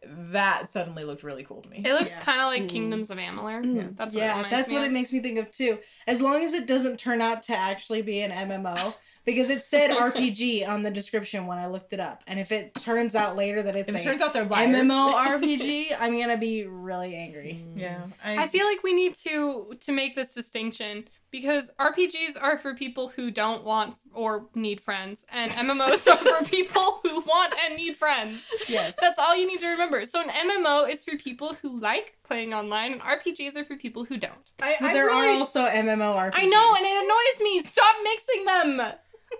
that 0.05 0.69
suddenly 0.71 1.05
looked 1.05 1.23
really 1.25 1.43
cool 1.43 1.61
to 1.63 1.69
me. 1.69 1.83
It 1.85 1.93
looks 1.93 2.15
Yeah. 2.17 2.21
kind 2.23 2.41
of 2.41 2.47
like 2.47 2.63
Mm. 2.63 2.69
Kingdoms 2.69 3.11
of 3.11 3.19
Amalur. 3.19 3.65
Mm. 3.65 3.97
That's 3.97 4.15
what 4.15 4.21
yeah, 4.23 4.37
reminds 4.37 4.51
that's 4.57 4.69
me 4.69 4.75
what 4.77 4.85
of. 4.85 4.91
it 4.91 4.95
makes 4.95 5.13
me 5.13 5.21
think 5.21 5.39
of 5.39 5.51
too. 5.51 5.79
As 6.07 6.23
long 6.23 6.43
as 6.45 6.55
it 6.55 6.67
doesn't 6.67 6.99
turn 6.99 7.21
out 7.21 7.43
to 7.45 7.57
actually 7.57 8.03
be 8.03 8.21
an 8.21 8.31
MMO, 8.31 8.95
because 9.29 9.51
it 9.51 9.63
said 9.63 9.91
RPG 10.15 10.67
on 10.67 10.83
the 10.83 10.91
description 10.91 11.47
when 11.47 11.59
I 11.59 11.67
looked 11.67 11.93
it 11.93 12.01
up, 12.01 12.25
and 12.27 12.41
if 12.41 12.51
it 12.51 12.75
turns 12.75 13.15
out 13.15 13.37
later 13.37 13.63
that 13.63 13.77
it's 13.77 13.91
If 13.91 13.97
a 13.97 14.01
it 14.01 14.03
turns 14.03 14.23
out 14.23 14.33
they're 14.33 14.47
liars. 14.47 14.71
MMO 14.71 15.13
RPG, 15.41 15.95
I'm 16.01 16.19
gonna 16.19 16.39
be 16.39 16.65
really 16.65 17.15
angry. 17.15 17.63
Mm. 17.75 17.79
yeah, 17.79 18.01
I 18.25 18.49
feel 18.49 18.65
like 18.65 18.83
we 18.83 18.95
need 18.95 19.15
to 19.17 19.75
to 19.81 19.93
make 19.93 20.17
this 20.17 20.33
distinction 20.33 21.05
because 21.31 21.71
RPGs 21.79 22.41
are 22.41 22.57
for 22.57 22.73
people 22.75 23.11
who 23.11 23.31
don't 23.31 23.65
want 23.65 23.97
or 24.15 24.47
need 24.55 24.81
friends, 24.81 25.27
and 25.31 25.53
MMOs 25.53 26.11
are 26.11 26.17
for 26.17 26.45
people 26.51 27.01
who 27.03 27.21
want 27.21 27.55
and 27.63 27.77
need 27.77 27.97
friends. 27.97 28.49
Yes. 28.67 28.97
That's 28.99 29.19
all 29.19 29.37
you 29.37 29.47
need 29.47 29.61
to 29.61 29.69
remember. 29.69 30.07
So 30.07 30.23
an 30.23 30.31
MMO 30.31 30.91
is 30.91 31.05
for 31.05 31.19
people 31.19 31.55
who 31.61 31.79
like 31.79 32.17
playing 32.25 32.55
online, 32.55 32.93
and 32.93 33.03
RPGs 33.03 33.57
are 33.57 33.65
for 33.67 33.77
people 33.77 34.05
who 34.05 34.17
don't. 34.17 34.33
I, 34.63 34.77
But 34.81 34.89
I 34.89 34.93
there 34.95 35.07
really, 35.07 35.29
are 35.29 35.39
also 35.39 35.67
MMORPGs. 35.67 36.31
I 36.33 36.47
know, 36.47 36.75
and 36.77 36.87
it 36.87 37.05
annoys 37.05 37.43
me. 37.45 37.61
Stop 37.61 37.97
mixing 38.03 38.45
them. 38.47 38.93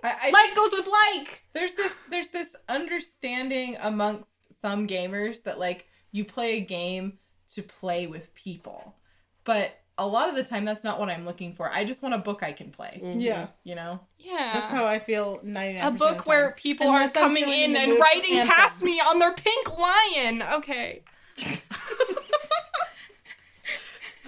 I, 0.03 0.15
I 0.23 0.29
Like 0.31 0.55
goes 0.55 0.71
with 0.71 0.87
like. 0.87 1.43
there's 1.53 1.73
this 1.73 1.93
there's 2.09 2.29
this 2.29 2.49
understanding 2.67 3.77
amongst 3.81 4.59
some 4.61 4.87
gamers 4.87 5.43
that 5.43 5.59
like 5.59 5.87
you 6.11 6.25
play 6.25 6.57
a 6.57 6.61
game 6.61 7.17
to 7.55 7.61
play 7.63 8.07
with 8.07 8.33
people 8.35 8.95
but 9.43 9.79
a 9.97 10.05
lot 10.07 10.29
of 10.29 10.35
the 10.35 10.43
time 10.43 10.63
that's 10.65 10.83
not 10.83 10.99
what 10.99 11.09
i'm 11.09 11.25
looking 11.25 11.53
for 11.53 11.71
i 11.73 11.83
just 11.83 12.01
want 12.03 12.13
a 12.15 12.17
book 12.17 12.41
i 12.43 12.51
can 12.51 12.69
play 12.71 12.99
Mhm. 13.03 13.21
Yeah, 13.21 13.47
you 13.63 13.75
know 13.75 13.99
Yeah. 14.17 14.51
that's 14.53 14.69
how 14.69 14.85
I 14.85 14.99
feel. 14.99 15.39
Ninety 15.43 15.79
nine. 15.79 15.87
a 15.87 15.97
book 15.97 16.25
where 16.27 16.51
people 16.51 16.87
Unless 16.87 17.15
are 17.15 17.19
coming 17.21 17.45
feeling 17.45 17.71
in 17.71 17.75
and 17.75 17.89
mood 17.91 17.97
for 17.97 18.03
writing 18.03 18.35
Anthem. 18.37 18.55
past 18.55 18.81
me 18.83 18.99
on 18.99 19.17
their 19.19 19.33
pink 19.33 19.77
lion. 19.77 20.41
Okay. 20.43 21.03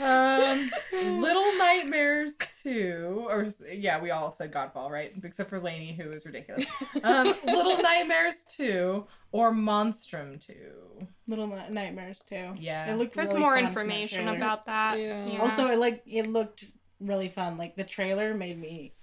um 0.02 0.72
little 1.22 1.56
nightmares 1.58 2.36
2 2.64 3.26
or 3.30 3.48
yeah 3.72 4.00
we 4.02 4.12
all 4.12 4.32
said 4.32 4.52
godfall 4.54 4.90
right 4.90 5.14
except 5.24 5.50
for 5.50 5.60
Lainey 5.60 5.94
who 5.94 6.12
is 6.12 6.26
ridiculous 6.26 6.66
um 7.04 7.28
little 7.46 7.78
nightmares 7.82 8.44
2 8.50 9.06
or 9.32 9.52
monstrum 9.52 10.38
2 10.40 10.54
Little 11.28 11.48
Nightmares 11.48 12.22
too. 12.28 12.54
Yeah. 12.60 12.92
it 12.94 12.98
looked. 12.98 13.16
There's 13.16 13.30
really 13.30 13.40
more 13.42 13.56
fun 13.56 13.64
from 13.72 13.88
that 13.88 13.94
information 13.96 14.24
trailer. 14.24 14.36
about 14.38 14.66
that. 14.66 15.00
Yeah. 15.00 15.38
Also, 15.40 15.68
it 15.70 15.80
like 15.80 16.04
it 16.06 16.28
looked 16.28 16.66
really 17.00 17.30
fun. 17.30 17.58
Like 17.58 17.76
the 17.78 17.86
trailer 17.86 18.34
made 18.34 18.60
me 18.60 18.94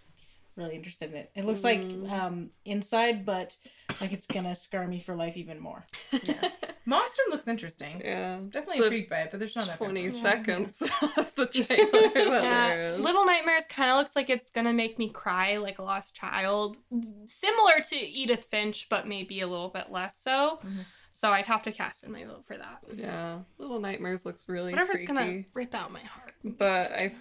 really 0.56 0.76
interested 0.76 1.10
in 1.10 1.16
it. 1.16 1.30
It 1.35 1.47
looks 1.47 1.62
Mm. 1.62 1.64
like 1.64 2.12
um 2.12 2.51
inside, 2.66 3.24
but 3.24 3.56
like 4.01 4.12
it's 4.12 4.27
gonna 4.27 4.55
scar 4.55 4.87
me 4.87 5.01
for 5.01 5.15
life 5.16 5.37
even 5.37 5.59
more. 5.61 5.87
yeah 6.23 6.49
monstrum 6.87 7.29
looks 7.31 7.47
interesting 7.49 8.01
yeah. 8.05 8.39
definitely 8.49 8.79
The 8.79 8.85
intrigued 8.85 9.11
by 9.11 9.16
it 9.19 9.31
but 9.31 9.41
there's 9.41 9.55
not 9.57 9.65
enough 9.65 9.79
20 9.79 10.05
info. 10.05 10.16
seconds 10.19 10.83
of 11.16 11.35
the 11.35 11.47
trailer 11.47 11.91
that 12.15 12.45
Yeah, 12.45 12.75
is. 12.95 13.01
Little 13.01 13.27
Nightmares 13.27 13.65
kind 13.69 13.91
of 13.91 13.97
looks 13.99 14.16
like 14.16 14.31
it's 14.31 14.51
gonna 14.51 14.73
make 14.73 14.99
me 14.99 15.09
cry 15.11 15.59
like 15.59 15.79
a 15.79 15.83
lost 15.83 16.15
child, 16.15 16.79
similar 17.27 17.81
to 17.91 17.97
Edith 17.97 18.45
Finch, 18.47 18.87
but 18.89 19.07
maybe 19.07 19.41
a 19.41 19.47
little 19.47 19.69
bit 19.69 19.91
less 19.91 20.19
so. 20.19 20.61
Mhm. 20.65 20.85
So 21.12 21.31
I'd 21.33 21.47
have 21.47 21.62
to 21.65 21.73
cast 21.73 22.05
in 22.05 22.12
my 22.12 22.25
vote 22.25 22.45
for 22.47 22.57
that. 22.57 22.79
Yeah. 22.95 23.41
Little 23.59 23.81
Nightmares 23.81 24.25
looks 24.25 24.49
really 24.49 24.70
Whatever's 24.73 24.99
freaky. 24.99 25.07
gonna 25.12 25.43
rip 25.55 25.75
out 25.75 25.91
my 25.93 26.01
heart. 26.03 26.33
But 26.45 26.93
I, 26.93 27.12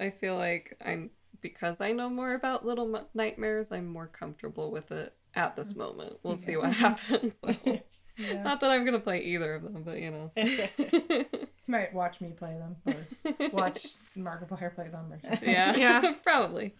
I 0.00 0.10
feel 0.10 0.36
like 0.36 0.76
I'm 0.84 1.10
because 1.42 1.80
I 1.80 1.92
know 1.92 2.08
more 2.08 2.34
about 2.34 2.64
Little 2.64 2.96
M- 2.96 3.06
Nightmares. 3.14 3.70
I'm 3.72 3.86
more 3.86 4.06
comfortable 4.06 4.70
with 4.70 4.90
it 4.90 5.12
at 5.34 5.56
this 5.56 5.74
moment. 5.76 6.14
We'll 6.22 6.36
see 6.36 6.56
what 6.56 6.72
happens. 6.72 7.34
So, 7.44 7.54
yeah. 8.18 8.42
Not 8.42 8.60
that 8.60 8.70
I'm 8.70 8.84
gonna 8.84 8.98
play 9.00 9.22
either 9.22 9.54
of 9.54 9.62
them, 9.62 9.82
but 9.82 9.98
you 9.98 10.10
know. 10.10 10.30
You 11.64 11.74
might 11.78 11.94
watch 11.94 12.20
me 12.20 12.30
play 12.36 12.54
them 12.58 12.76
or 12.84 13.48
watch 13.52 13.86
Markiplier 14.18 14.74
play 14.74 14.88
them 14.88 15.12
or 15.12 15.20
something. 15.20 15.48
yeah, 15.48 15.76
Yeah. 15.76 16.12
probably. 16.24 16.74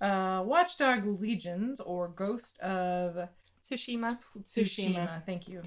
Uh, 0.00 0.42
Watchdog 0.46 1.04
Legions 1.20 1.80
or 1.80 2.06
Ghost 2.08 2.56
of 2.60 3.28
Tsushima. 3.64 4.16
Tsushima. 4.40 4.94
Tsushima. 4.94 5.26
Thank 5.26 5.48
you. 5.48 5.62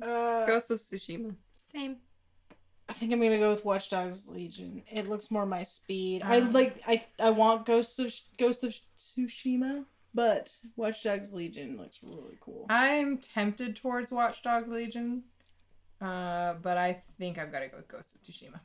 Uh, 0.00 0.46
Ghost 0.46 0.70
of 0.70 0.78
Tsushima. 0.78 1.34
Same. 1.60 1.96
I 2.88 2.92
think 2.94 3.12
I'm 3.12 3.20
gonna 3.20 3.38
go 3.38 3.50
with 3.50 3.64
Watch 3.64 3.90
Dogs 3.90 4.28
Legion. 4.28 4.82
It 4.90 5.08
looks 5.08 5.30
more 5.30 5.44
my 5.46 5.64
speed. 5.64 6.22
I 6.22 6.38
Um, 6.38 6.52
like. 6.52 6.80
I 6.86 7.04
I 7.18 7.30
want 7.30 7.66
Ghost 7.66 7.98
of 7.98 8.14
Ghost 8.38 8.62
of 8.64 8.74
Tsushima, 8.98 9.84
but 10.14 10.54
Watch 10.76 11.02
Dogs 11.02 11.32
Legion 11.32 11.76
looks 11.76 11.98
really 12.02 12.36
cool. 12.40 12.66
I'm 12.68 13.18
tempted 13.18 13.76
towards 13.76 14.12
Watchdog 14.12 14.68
Legion, 14.68 15.24
uh, 16.00 16.54
but 16.62 16.76
I 16.76 17.02
think 17.18 17.38
I've 17.38 17.52
got 17.52 17.60
to 17.60 17.68
go 17.68 17.78
with 17.78 17.88
Ghost 17.88 18.14
of 18.14 18.22
Tsushima. 18.22 18.60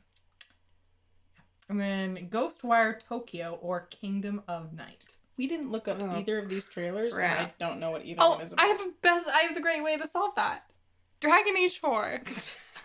And 1.68 1.78
then 1.80 2.28
Ghostwire 2.30 2.98
Tokyo 2.98 3.58
or 3.60 3.82
Kingdom 3.90 4.42
of 4.48 4.72
Night. 4.72 5.04
We 5.36 5.46
didn't 5.46 5.70
look 5.70 5.86
up 5.86 5.98
Oh, 6.00 6.10
either 6.16 6.38
of 6.38 6.48
these 6.48 6.66
trailers, 6.66 7.16
and 7.16 7.24
I 7.32 7.52
don't 7.60 7.78
know 7.78 7.92
what 7.92 8.04
either 8.04 8.20
Oh, 8.22 8.30
one 8.30 8.40
is 8.40 8.52
about. 8.52 8.64
I 8.64 8.68
have 8.68 8.80
a 8.80 8.90
best. 9.02 9.28
I 9.28 9.40
have 9.42 9.54
the 9.54 9.60
great 9.60 9.84
way 9.84 9.96
to 9.96 10.06
solve 10.06 10.34
that. 10.34 10.64
Dragon 11.20 11.56
Age 11.56 11.78
Four. 11.78 12.20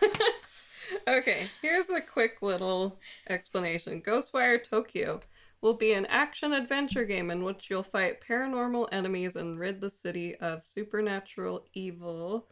okay, 1.08 1.48
here's 1.62 1.90
a 1.90 2.00
quick 2.00 2.42
little 2.42 2.98
explanation. 3.28 4.00
Ghostwire 4.02 4.62
Tokyo 4.62 5.20
will 5.64 5.74
be 5.74 5.94
an 5.94 6.04
action 6.06 6.52
adventure 6.52 7.06
game 7.06 7.30
in 7.30 7.42
which 7.42 7.70
you'll 7.70 7.82
fight 7.82 8.20
paranormal 8.20 8.86
enemies 8.92 9.36
and 9.36 9.58
rid 9.58 9.80
the 9.80 9.88
city 9.88 10.36
of 10.36 10.62
supernatural 10.62 11.64
evil. 11.72 12.46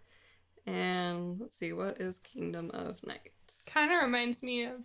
And 0.66 1.38
let's 1.38 1.58
see, 1.58 1.74
what 1.74 2.00
is 2.00 2.18
Kingdom 2.20 2.70
of 2.72 2.96
Night? 3.06 3.32
Kind 3.66 3.92
of 3.92 4.02
reminds 4.02 4.42
me 4.42 4.64
of 4.64 4.80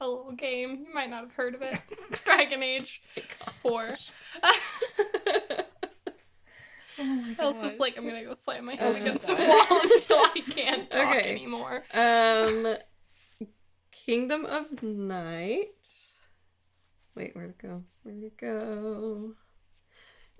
a 0.00 0.06
little 0.08 0.30
game. 0.30 0.84
You 0.86 0.94
might 0.94 1.10
not 1.10 1.22
have 1.24 1.32
heard 1.32 1.56
of 1.56 1.62
it. 1.62 1.80
Dragon 2.24 2.62
Age 2.62 3.02
Four. 3.62 3.96
Oh 7.02 7.34
I 7.38 7.46
was 7.46 7.62
just 7.62 7.80
like, 7.80 7.96
I'm 7.96 8.04
gonna 8.06 8.22
go 8.24 8.34
slam 8.34 8.66
my 8.66 8.74
head 8.74 8.94
Oh, 8.94 9.00
against 9.00 9.26
the 9.26 9.34
wall 9.34 9.80
until 9.82 10.18
I 10.18 10.42
can't 10.50 10.90
talk 10.90 11.16
Okay. 11.16 11.30
anymore. 11.30 11.82
um, 11.94 12.76
Kingdom 13.90 14.44
of 14.44 14.82
Night. 14.82 16.09
Wait, 17.14 17.34
where'd 17.34 17.50
it 17.50 17.58
go? 17.58 17.82
Where'd 18.02 18.22
it 18.22 18.36
go? 18.36 19.34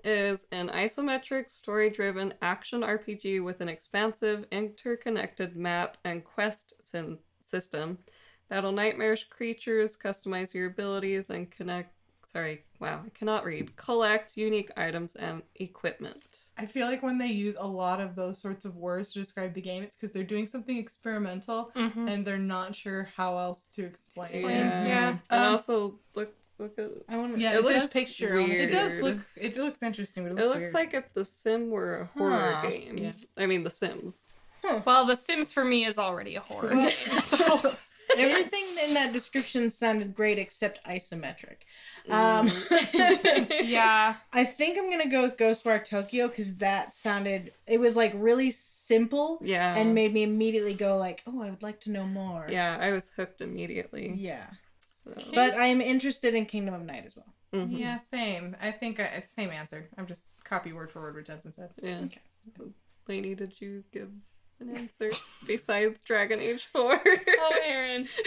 Is 0.03 0.47
an 0.51 0.69
isometric, 0.69 1.51
story 1.51 1.89
driven 1.91 2.33
action 2.41 2.81
RPG 2.81 3.39
with 3.41 3.61
an 3.61 3.69
expansive, 3.69 4.45
interconnected 4.51 5.55
map 5.55 5.97
and 6.05 6.23
quest 6.23 6.73
sim- 6.79 7.19
system. 7.41 7.99
Battle 8.49 8.71
nightmarish 8.71 9.29
creatures, 9.29 9.95
customize 9.95 10.53
your 10.55 10.67
abilities, 10.67 11.29
and 11.29 11.49
connect. 11.51 11.93
Sorry, 12.25 12.63
wow, 12.79 13.01
I 13.05 13.09
cannot 13.09 13.45
read. 13.45 13.75
Collect 13.75 14.35
unique 14.37 14.71
items 14.75 15.15
and 15.15 15.43
equipment. 15.55 16.45
I 16.57 16.65
feel 16.65 16.87
like 16.87 17.03
when 17.03 17.17
they 17.17 17.27
use 17.27 17.55
a 17.59 17.67
lot 17.67 17.99
of 18.01 18.15
those 18.15 18.41
sorts 18.41 18.65
of 18.65 18.77
words 18.77 19.11
to 19.13 19.19
describe 19.19 19.53
the 19.53 19.61
game, 19.61 19.83
it's 19.83 19.95
because 19.95 20.11
they're 20.13 20.23
doing 20.23 20.47
something 20.47 20.77
experimental 20.77 21.71
Mm-hmm. 21.75 22.07
and 22.07 22.25
they're 22.25 22.37
not 22.37 22.73
sure 22.75 23.09
how 23.15 23.37
else 23.37 23.65
to 23.75 23.83
explain. 23.83 24.29
it. 24.29 24.33
Explain. 24.35 24.87
Yeah. 24.87 25.17
And 25.29 25.43
Um, 25.45 25.51
also, 25.51 25.99
look, 26.15 26.33
look 26.61 26.77
at. 26.79 26.89
I 27.09 27.17
want 27.17 27.37
Yeah, 27.37 27.53
to. 27.53 27.59
it 27.59 27.63
this 27.67 27.81
looks 27.83 27.93
picture. 27.93 28.33
I 28.37 28.41
wanna 28.41 28.53
weird. 28.53 28.69
It 28.69 28.71
does 28.71 28.91
look. 29.01 29.17
It 29.35 29.57
looks 29.57 29.81
interesting, 29.83 30.23
but 30.23 30.31
it 30.31 30.39
It 30.39 30.45
looks, 30.45 30.47
looks 30.49 30.73
weird. 30.73 30.73
like 30.73 30.93
if 30.93 31.13
The 31.13 31.25
Sim 31.25 31.69
were 31.69 32.01
a 32.01 32.05
horror 32.17 32.53
Huh. 32.55 32.69
game. 32.69 32.97
Yeah. 32.97 33.11
I 33.37 33.45
mean, 33.45 33.63
The 33.63 33.69
Sims. 33.71 34.27
Well, 34.85 35.05
The 35.05 35.15
Sims 35.15 35.51
for 35.51 35.63
me 35.65 35.85
is 35.85 35.97
already 35.97 36.35
a 36.35 36.41
horror 36.41 36.75
Well- 36.75 36.89
game, 36.89 37.19
so 37.21 37.75
Everything 38.17 38.65
in 38.87 38.93
that 38.93 39.13
description 39.13 39.69
sounded 39.69 40.13
great 40.13 40.37
except 40.37 40.83
isometric. 40.85 41.59
Um, 42.09 42.49
Mm. 42.49 43.47
yeah. 43.67 44.15
I 44.33 44.43
think 44.43 44.77
I'm 44.77 44.89
gonna 44.89 45.07
go 45.09 45.21
with 45.23 45.37
Ghostwire 45.37 45.83
Tokyo 45.83 46.27
because 46.27 46.55
that 46.57 46.93
sounded. 46.95 47.53
It 47.67 47.79
was 47.79 47.95
like 47.95 48.11
really 48.15 48.51
simple 48.51 49.39
yeah. 49.41 49.75
and 49.77 49.95
made 49.95 50.13
me 50.13 50.23
immediately 50.23 50.73
go 50.73 50.97
like, 50.97 51.23
"Oh, 51.25 51.41
I 51.41 51.49
would 51.51 51.63
like 51.63 51.79
to 51.81 51.89
know 51.91 52.05
more." 52.05 52.47
yeah, 52.49 52.77
I 52.81 52.91
was 52.91 53.09
hooked 53.15 53.39
immediately. 53.39 54.13
Yeah. 54.17 54.47
So. 55.19 55.31
But 55.33 55.55
I'm 55.55 55.81
interested 55.81 56.33
in 56.35 56.45
Kingdom 56.45 56.73
of 56.73 56.81
Night 56.83 57.03
as 57.05 57.15
well. 57.15 57.33
mhm. 57.53 57.77
Yeah, 57.77 57.97
same. 57.97 58.55
I 58.61 58.71
think 58.71 58.99
I, 58.99 59.23
same 59.25 59.49
answer. 59.49 59.89
I'm 59.97 60.07
just 60.07 60.27
copy 60.43 60.73
word 60.73 60.91
for 60.91 61.01
word 61.01 61.15
what 61.15 61.25
Jensen 61.25 61.51
said. 61.51 61.69
Yeah. 61.81 62.01
Okay. 62.05 62.71
Lainey, 63.07 63.35
did 63.35 63.59
you 63.59 63.83
give 63.91 64.09
an 64.59 64.75
answer 64.75 65.11
besides 65.47 66.01
Dragon 66.01 66.39
Age 66.39 66.65
4? 66.71 66.99
Oh, 67.05 67.53
Aaron. 67.65 68.07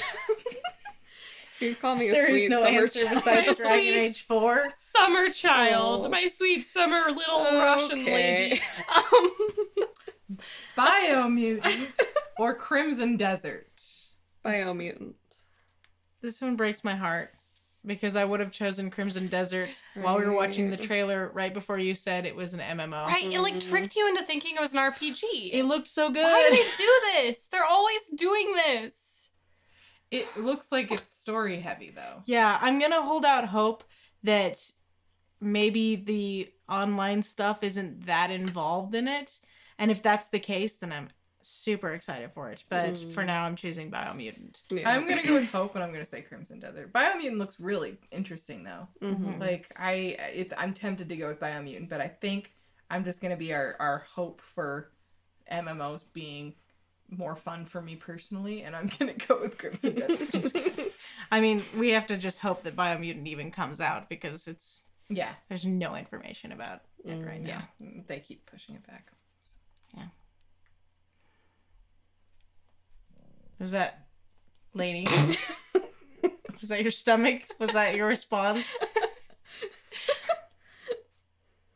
You 1.61 1.77
call 1.77 1.95
me 1.95 2.09
a 2.09 2.13
There 2.13 2.23
is 2.23 2.41
sweet 2.43 2.51
no 2.51 2.65
summer 2.65 2.81
answer 2.83 3.05
child. 3.05 3.15
besides 3.15 3.47
My 3.47 3.55
Dragon 3.55 3.79
sweet- 3.79 3.95
Age 3.95 4.27
4. 4.27 4.69
Summer 4.75 5.31
child, 5.31 6.07
Oh. 6.07 6.09
my 6.11 6.27
sweet 6.27 6.69
summer 6.69 7.05
little 7.13 7.43
Russian 7.45 8.01
Okay. 8.01 8.15
lady. 8.51 8.61
Um, 8.93 10.39
Biomutant 10.77 12.01
or 12.39 12.55
Crimson 12.55 13.17
Desert. 13.17 13.69
Biomutant. 14.45 15.15
This 16.25 16.41
one 16.41 16.57
breaks 16.57 16.83
my 16.85 16.95
heart 16.95 17.35
because 17.85 18.17
I 18.17 18.25
would 18.25 18.41
have 18.41 18.51
chosen 18.51 18.91
Crimson 18.91 19.29
Desert 19.29 19.69
while 19.93 20.19
we 20.19 20.25
were 20.25 20.33
watching 20.33 20.71
the 20.71 20.77
trailer 20.79 21.31
right 21.35 21.53
before 21.53 21.79
you 21.79 21.95
said 21.95 22.25
it 22.25 22.35
was 22.35 22.55
an 22.55 22.61
MMO. 22.61 23.05
right, 23.05 23.31
it 23.31 23.41
like 23.41 23.61
tricked 23.61 23.95
you 23.95 24.09
into 24.09 24.23
thinking 24.23 24.57
it 24.57 24.61
was 24.63 24.73
an 24.73 24.79
RPG. 24.79 25.51
It 25.53 25.65
looked 25.65 25.87
so 25.87 26.11
good. 26.11 26.23
Why 26.23 26.49
do 26.51 26.57
they 26.57 26.77
do 26.79 27.01
this? 27.13 27.45
They're 27.49 27.67
always 27.67 28.09
doing 28.17 28.55
this. 28.55 29.33
It 30.11 30.27
looks 30.39 30.73
like 30.73 30.91
it's 30.91 31.11
story 31.11 31.59
heavy 31.59 31.93
though. 31.95 32.23
Yeah, 32.25 32.59
I'm 32.59 32.81
gonna 32.81 33.03
hold 33.03 33.27
out 33.27 33.45
hope 33.45 33.85
that 34.23 34.73
maybe 35.43 35.97
the 35.97 36.51
online 36.71 37.23
stuff 37.23 37.63
isn't 37.63 38.07
that 38.07 38.31
involved 38.31 38.95
in 38.95 39.09
it. 39.09 39.41
And 39.79 39.91
if 39.91 40.01
that's 40.03 40.29
the 40.29 40.41
case, 40.41 40.77
then 40.77 40.91
I'm 40.91 41.09
super 41.49 41.93
excited 41.93 42.31
for 42.33 42.51
it. 42.51 42.65
But 42.69 42.95
Mm. 42.95 43.13
for 43.13 43.25
now, 43.25 43.45
I'm 43.45 43.57
choosing 43.57 43.91
Biomutant. 43.91 44.61
Yeah. 44.71 44.89
I'm 44.91 45.09
gonna 45.09 45.23
go 45.27 45.35
with 45.35 45.51
Hope, 45.51 45.75
and 45.75 45.85
I'm 45.85 45.93
gonna 45.93 46.05
say 46.07 46.23
Crimson 46.23 46.61
Desert. 46.61 46.93
Biomutant 46.93 47.39
looks 47.39 47.59
really 47.61 47.97
interesting 48.11 48.65
though. 48.65 48.89
Mhm. 49.01 49.41
Like 49.41 49.73
I, 49.77 50.17
it's 50.35 50.53
I'm 50.57 50.73
tempted 50.75 51.09
to 51.09 51.17
go 51.17 51.29
with 51.29 51.41
Biomutant, 51.41 51.89
but 51.89 52.01
I 52.01 52.09
think 52.09 52.53
I'm 52.91 53.05
just 53.05 53.21
gonna 53.21 53.37
be 53.37 53.53
our 53.55 53.77
our 53.81 53.99
hope 54.11 54.41
for 54.41 54.93
MMOs 55.51 56.05
being 56.13 56.55
more 57.11 57.37
fun 57.37 57.67
for 57.67 57.83
me 57.83 57.97
personally, 57.97 58.63
and 58.63 58.75
I'm 58.75 58.87
gonna 58.99 59.15
go 59.15 59.41
with 59.41 59.59
Crimson 59.59 59.95
Desert. 59.95 60.53
I 61.31 61.41
mean, 61.41 61.63
we 61.77 61.91
have 61.91 62.07
to 62.09 62.17
just 62.17 62.39
hope 62.41 62.63
that 62.63 62.77
Biomutant 62.77 63.27
even 63.27 63.51
comes 63.51 63.81
out 63.81 64.09
because 64.09 64.47
it's 64.47 64.85
yeah, 65.11 65.35
there's 65.49 65.67
no 65.67 65.95
information 65.97 66.51
about 66.53 66.81
it 67.05 67.17
right 67.27 67.41
Mm, 67.43 67.47
now. 67.47 67.69
yeah, 67.79 68.01
they 68.07 68.21
keep 68.21 68.47
pushing 68.47 68.75
it 68.75 68.87
back. 68.87 69.11
Was 73.59 73.71
that 73.73 74.07
lady? 74.75 75.07
Was 76.61 76.69
that 76.71 76.83
your 76.83 76.91
stomach? 76.91 77.43
Was 77.59 77.71
that 77.71 77.95
your 77.95 78.07
response? 78.07 78.75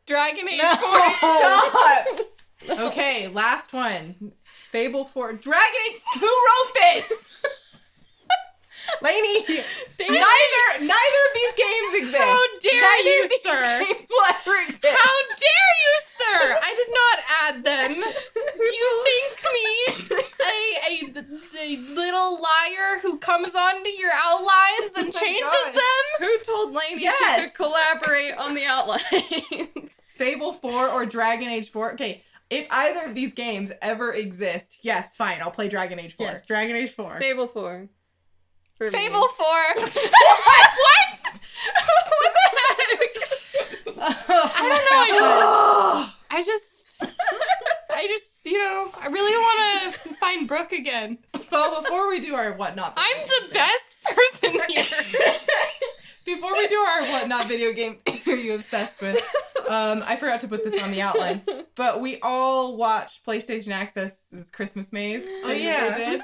Dragon 0.06 0.48
Age 0.48 0.60
No. 0.62 0.74
4. 0.74 1.10
Stop. 1.18 2.86
okay, 2.88 3.28
last 3.28 3.72
one. 3.74 4.32
Fable 4.72 5.05
4. 5.05 5.34
Dragon 5.34 5.80
Age. 5.92 6.00
Who 6.18 6.26
wrote 6.26 6.74
this? 6.74 7.44
Lainey! 9.02 9.44
Neither 9.46 10.80
neither 10.80 10.88
of 10.88 11.34
these 11.34 11.55
games 11.56 11.94
exist. 12.05 12.16
How 12.16 12.42
dare 12.62 12.80
neither 12.80 13.10
you, 13.10 13.28
sir. 13.42 13.84
games 13.84 14.06
will 14.09 14.26
ever 14.30 14.62
exist. 14.62 14.86
How 14.86 15.14
dare 15.36 15.74
you, 15.84 16.00
sir? 16.18 16.58
I 16.62 16.74
did 16.74 16.90
not 16.94 17.18
add 17.42 17.64
them. 17.64 17.94
Do 17.94 18.76
you 18.76 19.04
think 19.04 19.28
me 19.54 19.66
a, 20.44 20.52
a, 20.86 21.24
a 21.62 21.76
little 21.94 22.40
liar 22.40 22.98
who 23.02 23.18
comes 23.18 23.54
onto 23.54 23.90
your 23.90 24.10
outlines 24.14 24.92
and 24.96 25.08
Oh 25.14 25.20
changes 25.20 25.52
God. 25.52 25.74
them? 25.74 26.04
Who 26.20 26.38
told 26.44 26.72
Lainey 26.74 27.02
she 27.02 27.40
could 27.40 27.54
collaborate 27.54 28.34
on 28.36 28.54
the 28.54 28.64
outlines? 28.66 30.00
Fable 30.16 30.52
4 30.52 30.88
or 30.88 31.06
Dragon 31.06 31.48
Age 31.48 31.70
4? 31.70 31.92
Okay, 31.92 32.22
if 32.50 32.66
either 32.70 33.04
of 33.04 33.14
these 33.14 33.34
games 33.34 33.72
ever 33.82 34.12
exist, 34.14 34.78
yes, 34.82 35.14
fine, 35.16 35.40
I'll 35.40 35.50
play 35.50 35.68
Dragon 35.68 36.00
Age 36.00 36.16
4. 36.16 36.26
Yes, 36.26 36.42
Dragon 36.46 36.74
Age 36.76 36.92
4. 36.94 37.18
Fable 37.18 37.46
4. 37.46 37.88
For 38.76 38.84
me. 38.84 38.90
Fable 38.90 39.28
4. 39.28 39.46
what? 39.76 39.86
what 39.86 39.94
the 43.94 44.00
heck? 44.02 44.17
I 44.28 44.68
don't 44.68 46.10
know. 46.10 46.14
I 46.30 46.42
just, 46.42 47.02
I 47.02 47.06
just, 47.06 47.14
I 47.90 48.06
just, 48.06 48.46
you 48.46 48.59
know, 48.59 48.90
I 49.00 49.06
really 49.09 49.32
want 49.36 49.94
to 49.94 49.98
find 50.14 50.46
Brooke 50.46 50.72
again. 50.72 51.18
well, 51.50 51.82
before 51.82 52.09
we 52.09 52.20
do 52.20 52.34
our 52.34 52.52
whatnot, 52.52 52.94
video 52.96 52.96
I'm 52.96 53.26
game 53.26 53.26
the 53.26 53.55
best 53.55 53.96
person 54.05 54.60
here. 54.68 54.84
before 56.24 56.52
we 56.52 56.68
do 56.68 56.76
our 56.76 57.02
whatnot 57.02 57.48
video 57.48 57.72
game, 57.72 57.98
are 58.26 58.34
you 58.34 58.55
obsessed 58.55 59.00
with? 59.00 59.22
Um, 59.68 60.02
I 60.06 60.16
forgot 60.16 60.40
to 60.42 60.48
put 60.48 60.64
this 60.64 60.82
on 60.82 60.90
the 60.90 61.02
outline, 61.02 61.42
but 61.74 62.00
we 62.00 62.20
all 62.20 62.76
watched 62.76 63.24
PlayStation 63.24 63.68
Access's 63.68 64.50
Christmas 64.50 64.92
Maze. 64.92 65.24
Oh, 65.44 65.52
yeah. 65.52 66.18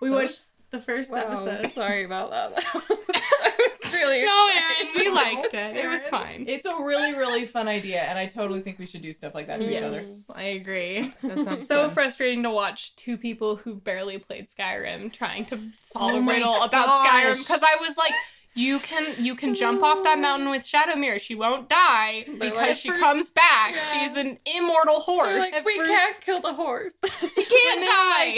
We 0.00 0.10
watched 0.10 0.42
the 0.70 0.80
first 0.80 1.10
Wow, 1.12 1.18
episode. 1.18 1.70
sorry 1.72 2.04
about 2.04 2.30
that. 2.30 2.64
I 2.74 2.80
was 3.82 3.92
really 3.92 4.24
No, 4.24 4.48
excited. 4.48 4.62
Aaron, 4.62 4.92
we 4.96 5.08
liked 5.10 5.54
it. 5.54 5.76
It 5.76 5.88
was 5.88 6.06
fine. 6.08 6.44
It's 6.48 6.66
a 6.66 6.74
really, 6.82 7.14
really 7.14 7.46
fun 7.46 7.68
idea, 7.68 8.02
and 8.02 8.18
I 8.18 8.26
totally 8.26 8.60
think 8.60 8.78
we 8.78 8.86
should 8.86 9.02
do 9.02 9.12
stuff 9.12 9.34
like 9.34 9.46
that 9.46 9.60
to 9.60 9.70
each 9.70 9.82
other. 9.82 9.96
Yes, 9.96 10.26
I 10.34 10.42
agree. 10.42 11.12
That 11.22 11.38
sounds 11.40 11.66
so 11.66 11.84
fun. 11.86 11.90
frustrating 11.94 12.42
to 12.42 12.50
watch 12.50 12.94
two 12.96 13.16
people 13.16 13.56
who 13.56 13.74
barely 13.76 14.18
played 14.18 14.48
Skyrim 14.48 15.12
trying 15.12 15.44
to 15.46 15.58
solve 15.82 16.12
Oh 16.12 16.18
a 16.18 16.20
my 16.20 16.34
riddle 16.34 16.62
about. 16.62 17.04
Skyrim 17.06 17.38
because 17.38 17.62
I 17.62 17.76
was 17.80 17.96
like, 17.96 18.12
you 18.54 18.78
can 18.78 19.14
you 19.18 19.34
can 19.34 19.54
jump 19.54 19.82
off 19.82 20.02
that 20.04 20.18
mountain 20.18 20.48
with 20.50 20.62
Shadowmere. 20.64 21.20
She 21.20 21.34
won't 21.34 21.68
die 21.68 22.24
But 22.26 22.38
because 22.38 22.56
like 22.56 22.76
she 22.76 22.88
first- 22.88 23.00
comes 23.02 23.30
back. 23.30 23.74
yeah. 23.74 23.92
She's 24.06 24.16
an 24.16 24.38
immortal 24.56 25.00
horse. 25.00 25.50
like, 25.52 25.64
we 25.66 25.76
first- 25.76 25.90
can't 25.90 26.20
kill 26.22 26.40
the 26.40 26.54
horse. 26.54 26.94
She 27.04 27.44
can't 27.44 27.50
When 27.50 27.80
they 27.80 27.86
were 27.86 27.92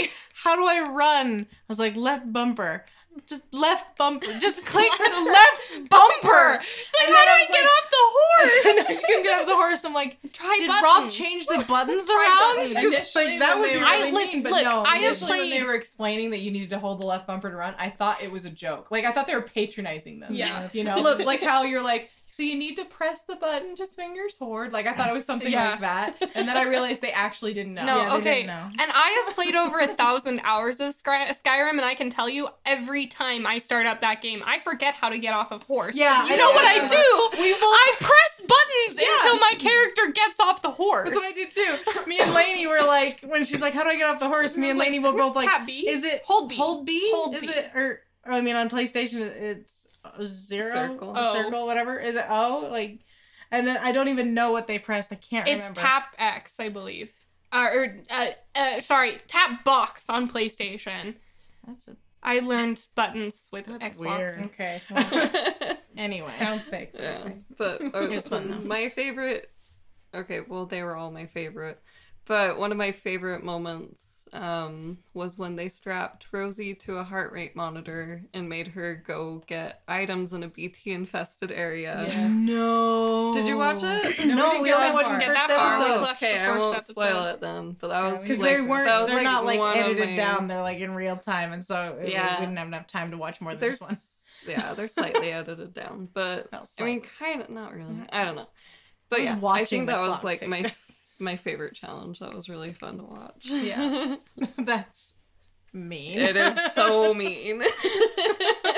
die. 0.05 0.09
How 0.43 0.57
do 0.57 0.67
I 0.67 0.91
run? 0.93 1.47
I 1.51 1.55
was 1.69 1.79
like, 1.79 1.97
left 1.97 2.33
bumper. 2.33 2.85
Just 3.27 3.53
left 3.53 3.99
bumper. 3.99 4.27
Just 4.41 4.65
click 4.65 4.91
the 4.97 5.05
left 5.05 5.91
bumper. 5.91 6.61
She's 6.63 6.95
like, 6.95 7.09
And 7.09 7.17
how 7.17 7.25
do 7.25 7.31
I 7.31 7.47
I 7.49 7.53
get 7.53 7.63
like- 7.63 7.65
off 7.65 7.91
the 7.91 7.97
And 8.41 8.51
horse? 8.77 8.87
then 8.87 8.97
she 8.97 9.07
couldn't 9.07 9.23
get 9.25 9.41
off 9.41 9.47
the 9.49 9.57
horse. 9.57 9.85
I'm 9.85 9.93
like, 9.95 10.19
Try 10.33 10.55
did 10.59 10.69
buttons. 10.69 10.83
Rob 10.85 11.11
change 11.11 11.47
the 11.47 11.65
buttons 11.69 12.09
around? 12.09 12.39
buttons. 12.57 12.69
Because 12.75 12.93
Initially, 12.93 13.25
like 13.27 13.41
that 13.41 13.59
would 13.59 13.73
be 13.73 13.79
were- 13.79 13.85
I- 13.85 13.97
really 13.99 14.13
like, 14.13 14.33
mean, 14.33 14.43
but 14.45 14.53
look, 14.53 14.65
no. 14.65 14.83
I 14.85 14.99
have 14.99 15.17
Initially, 15.17 15.39
when 15.41 15.51
they 15.51 15.63
were 15.65 15.75
explaining 15.75 16.31
that 16.31 16.39
you 16.43 16.53
needed 16.53 16.71
to 16.71 16.79
hold 16.79 17.01
the 17.01 17.07
left 17.07 17.27
bumper 17.27 17.51
to 17.51 17.57
run, 17.57 17.75
I 17.77 17.91
thought 17.91 18.23
it 18.23 18.31
was 18.31 18.45
a 18.45 18.51
joke. 18.51 18.93
Like 18.93 19.05
I 19.05 19.11
thought 19.11 19.27
they 19.27 19.35
were 19.35 19.43
patronizing 19.43 20.21
them. 20.21 20.33
Yeah. 20.35 20.69
you 20.73 20.85
know, 20.85 21.01
Look- 21.01 21.21
like 21.23 21.43
how 21.43 21.65
you're 21.65 21.83
like, 21.83 22.11
so 22.31 22.43
you 22.43 22.57
need 22.57 22.77
to 22.77 22.85
press 22.85 23.23
the 23.23 23.37
button 23.37 23.75
to 23.77 23.87
swing 23.87 24.15
your 24.15 24.29
sword. 24.29 24.73
Like 24.73 24.87
I 24.87 24.93
thought 24.93 25.09
it 25.09 25.15
was 25.15 25.25
something 25.25 25.51
Yeah. 25.51 25.71
like 25.71 25.81
that, 25.81 26.17
and 26.35 26.47
then 26.49 26.57
I 26.57 26.65
realized 26.65 27.01
they 27.03 27.11
actually 27.13 27.55
didn't 27.55 27.75
know. 27.75 27.85
No, 27.87 28.01
Yeah, 28.03 28.15
okay. 28.17 28.45
know. 28.47 28.71
And 28.79 28.91
I 28.95 29.23
have 29.25 29.35
played 29.35 29.55
over 29.57 29.79
a 29.81 29.89
thousand 29.95 30.41
hours 30.45 30.81
of 30.81 30.95
Sky- 30.95 31.29
Skyrim, 31.31 31.71
and 31.73 31.83
I 31.85 31.95
can 31.95 32.11
tell 32.11 32.29
you, 32.29 32.49
every 32.67 33.07
time 33.07 33.47
I 33.47 33.59
start 33.59 33.87
up 33.87 34.01
that 34.03 34.21
game, 34.23 34.43
I 34.47 34.59
forget 34.59 34.95
how 34.95 35.09
to 35.09 35.19
get 35.19 35.35
off 35.35 35.51
of 35.53 35.63
horse. 35.65 35.97
Yeah, 35.97 36.27
you 36.27 36.35
I 36.35 36.37
know 36.37 36.49
know. 36.51 36.53
what 36.53 36.65
I 36.65 36.87
do? 36.87 37.43
We 37.43 37.53
both. 37.53 37.61
I 37.63 37.93
press 37.99 38.41
buttons 38.41 39.01
Yeah. 39.01 39.15
until 39.17 39.39
my 39.39 39.53
character 39.59 40.07
gets 40.13 40.39
off 40.41 40.63
the 40.63 40.71
horse. 40.71 41.09
That's 41.11 41.17
what 41.17 41.27
I 41.27 41.33
did 41.33 41.51
too. 41.51 42.07
Me 42.07 42.19
and 42.21 42.33
Lainey 42.35 42.67
were 42.67 42.83
like, 42.87 43.21
when 43.23 43.45
she's 43.45 43.61
like, 43.61 43.75
"How 43.75 43.83
do 43.85 43.91
I 43.91 43.97
get 43.97 44.09
off 44.09 44.19
the 44.21 44.29
horse?" 44.29 44.57
Me 44.57 44.71
and 44.71 44.79
Lainey 44.79 44.99
were 44.99 45.13
both 45.13 45.35
like, 45.35 45.67
B? 45.67 45.89
"Is 45.89 46.05
it 46.05 46.23
hold 46.25 46.49
B? 46.49 46.57
hold 46.57 46.87
B? 46.87 47.11
Hold 47.15 47.35
is 47.35 47.41
B. 47.43 47.49
it 47.49 47.71
or 47.75 48.03
I 48.27 48.41
mean 48.41 48.57
on 48.57 48.69
PlayStation 48.69 49.21
it's 49.21 49.87
a 49.87 49.88
zero 50.25 50.73
Circle. 50.73 51.11
or 51.11 51.15
Oh. 51.17 51.33
circle 51.35 51.67
whatever. 51.67 51.99
Is 52.01 52.17
it 52.17 52.25
O 52.29 52.69
like? 52.71 53.01
And 53.51 53.67
then 53.67 53.79
I 53.79 53.93
don't 53.93 54.09
even 54.09 54.35
know 54.35 54.53
what 54.53 54.67
they 54.67 54.79
pressed. 54.79 55.11
I 55.13 55.17
can't 55.17 55.47
remember. 55.47 55.65
It's 55.65 55.79
remember. 55.79 55.81
tap 55.81 56.15
X, 56.19 56.61
I 56.61 56.69
believe. 56.69 57.13
Uh, 57.51 57.69
or 57.73 57.97
uh, 58.11 58.27
uh, 58.55 58.81
sorry, 58.81 59.19
tap 59.27 59.65
box 59.65 60.11
on 60.11 60.29
PlayStation. 60.29 61.15
That's 61.67 61.89
a, 61.89 61.97
I 62.23 62.41
learned 62.41 62.85
buttons 62.95 63.49
with 63.53 63.67
That's 63.67 64.01
Xbox. 64.01 64.19
weird. 64.19 64.33
Okay, 64.53 64.83
well, 64.91 65.77
anyway. 65.97 66.31
sounds 66.39 66.65
fake. 66.67 66.93
but 66.93 67.03
Yeah, 67.03 67.19
okay. 67.25 67.37
but 67.57 67.81
okay, 67.95 68.15
It's 68.17 68.29
fun, 68.29 68.67
my 68.69 68.89
favorite. 68.91 69.51
Okay, 70.15 70.41
well, 70.47 70.67
they 70.67 70.83
were 70.83 70.95
all 70.97 71.11
my 71.11 71.27
favorite, 71.27 71.81
but 72.29 72.59
one 72.59 72.71
of 72.71 72.79
my 72.79 72.93
favorite 72.93 73.43
moments 73.43 74.29
um, 74.35 74.99
was 75.15 75.39
when 75.39 75.57
they 75.57 75.69
strapped 75.71 76.27
Rosie 76.33 76.75
to 76.75 76.99
a 76.99 77.03
heart 77.05 77.33
rate 77.33 77.57
monitor 77.57 78.23
and 78.35 78.47
made 78.49 78.69
her 78.69 79.03
go 79.07 79.43
get 79.47 79.81
items 79.89 80.35
in 80.35 80.43
a 80.43 80.49
BT 80.49 80.93
infested 80.93 81.51
area. 81.51 82.05
Yes. 82.07 82.17
No. 82.31 83.33
Did 83.33 83.47
you 83.47 83.57
watch 83.57 83.79
it? 83.83 84.19
No, 84.27 84.27
we 84.27 84.35
No, 84.35 84.51
didn't 84.51 84.63
we 84.63 84.73
only 84.75 84.93
watched 84.93 85.09
far. 85.09 85.19
the 85.19 85.25
Get 85.25 85.35
first 85.35 85.49
that 85.49 85.57
far. 85.57 85.67
episode. 85.81 85.95
We 85.95 86.01
watched 86.03 86.23
okay, 86.23 86.43
I 86.43 86.47
first 86.47 86.61
won't 86.61 86.75
episode. 86.77 86.93
spoil 86.93 87.25
it 87.25 87.41
then. 87.41 87.77
But 87.81 87.89
that 87.89 88.03
Yeah, 88.05 88.13
was 88.13 88.21
we 88.23 88.29
Because 88.29 88.41
like, 88.41 88.57
they 88.59 88.63
weren't. 88.63 88.85
that 88.87 89.01
was, 89.01 89.09
They're 89.09 89.17
like, 89.17 89.25
not 89.25 89.45
like 89.47 89.61
edited 89.77 90.09
my- 90.11 90.17
down. 90.17 90.47
They're 90.49 90.63
like 90.63 90.79
in 90.79 90.95
real 90.95 91.17
time, 91.17 91.53
and 91.53 91.65
so 91.65 91.99
it, 92.01 92.11
Yeah. 92.13 92.35
we 92.39 92.45
didn't 92.47 92.59
have 92.59 92.69
enough 92.69 92.87
time 92.87 93.11
to 93.13 93.17
watch 93.17 93.41
more 93.41 93.53
than 93.53 93.61
There's 93.61 93.79
this 93.79 94.25
one. 94.47 94.55
yeah, 94.59 94.75
they're 94.75 94.89
slightly 94.89 95.33
edited 95.33 95.73
down, 95.73 96.09
but 96.13 96.49
Well, 96.53 96.69
I 96.79 96.83
mean, 96.85 97.01
kind 97.19 97.41
of 97.41 97.49
not 97.51 97.73
really. 97.75 97.97
I 98.13 98.25
don't 98.25 98.37
know, 98.37 98.49
but 99.09 99.21
I 99.21 99.23
was 99.23 99.43
yeah, 99.43 99.49
I 99.49 99.65
think 99.65 99.87
that 99.87 100.01
was 100.01 100.11
clock 100.21 100.25
like 100.25 100.47
my 100.47 100.71
my 101.19 101.37
favorite 101.37 101.75
challenge. 101.75 102.21
That 102.21 102.35
was 102.35 102.49
really 102.49 102.73
fun 102.73 102.99
to 102.99 103.05
watch. 103.05 103.47
Yeah. 103.47 104.17
That's 104.59 105.15
mean. 105.73 106.19
it 106.19 106.37
is 106.37 106.73
so 106.73 107.13
mean. 107.15 107.63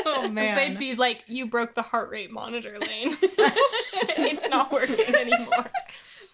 oh 0.07 0.27
man. 0.31 0.57
they'd 0.57 0.79
be 0.79 0.95
like, 0.95 1.25
you 1.27 1.47
broke 1.47 1.75
the 1.75 1.83
heart 1.83 2.11
rate 2.11 2.31
monitor 2.31 2.77
lane. 2.79 3.17
it's 3.23 4.49
not 4.49 4.73
working 4.73 5.15
anymore. 5.15 5.67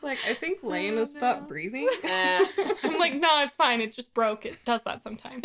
like 0.03 0.19
I 0.28 0.35
think 0.35 0.62
Lane 0.62 0.97
has 0.99 1.12
stopped 1.12 1.49
breathing. 1.49 1.89
I'm 2.05 2.99
like, 2.99 3.15
no, 3.15 3.43
it's 3.43 3.57
fine. 3.57 3.81
It 3.81 3.93
just 3.93 4.15
broke. 4.15 4.47
It 4.47 4.65
does 4.65 4.85
that 4.85 5.03
sometimes. 5.03 5.45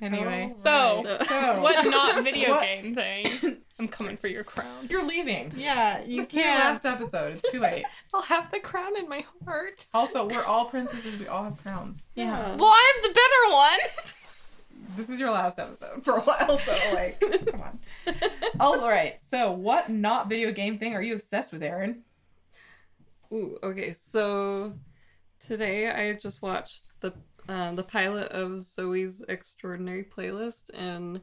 Anyway. 0.00 0.52
So, 0.54 1.18
so 1.26 1.62
what 1.62 1.86
not 1.86 2.22
video 2.22 2.50
What- 2.50 2.62
game 2.62 2.94
thing? 2.94 3.61
I'm 4.02 4.06
coming 4.06 4.16
for 4.16 4.28
your 4.28 4.44
crown. 4.44 4.86
You're 4.90 5.06
leaving. 5.06 5.52
Yeah, 5.56 6.02
you 6.04 6.18
This 6.22 6.28
is 6.28 6.34
your 6.34 6.44
can't. 6.44 6.82
last 6.82 6.86
episode. 6.86 7.36
It's 7.38 7.50
too 7.52 7.60
late. 7.60 7.84
I'll 8.14 8.22
have 8.22 8.50
the 8.50 8.60
crown 8.60 8.96
in 8.96 9.08
my 9.08 9.24
heart. 9.44 9.86
Also, 9.94 10.28
we're 10.28 10.44
all 10.44 10.66
princesses. 10.66 11.18
We 11.18 11.26
all 11.28 11.44
have 11.44 11.56
crowns. 11.62 12.02
Yeah. 12.14 12.56
Well, 12.56 12.68
I 12.68 12.92
have 12.94 13.02
the 13.02 13.08
better 13.14 13.54
one. 13.56 13.78
This 14.96 15.08
is 15.08 15.18
your 15.18 15.30
last 15.30 15.58
episode 15.58 16.04
for 16.04 16.16
a 16.16 16.20
while, 16.20 16.58
so 16.58 16.72
like, 16.92 17.18
come 17.20 17.62
on. 17.62 17.78
All 18.60 18.86
right. 18.88 19.18
So, 19.20 19.52
what 19.52 19.88
not 19.88 20.28
video 20.28 20.50
game 20.52 20.76
thing 20.76 20.94
are 20.94 21.00
you 21.00 21.14
obsessed 21.14 21.50
with, 21.52 21.62
Aaron? 21.62 22.02
Ooh, 23.32 23.58
okay. 23.62 23.92
So 23.94 24.74
today 25.38 25.88
I 25.90 26.14
just 26.14 26.42
watched 26.42 26.88
the 27.00 27.12
uh, 27.48 27.72
the 27.74 27.84
pilot 27.84 28.28
of 28.32 28.60
Zoe's 28.60 29.22
Extraordinary 29.28 30.04
Playlist, 30.04 30.68
and 30.74 31.20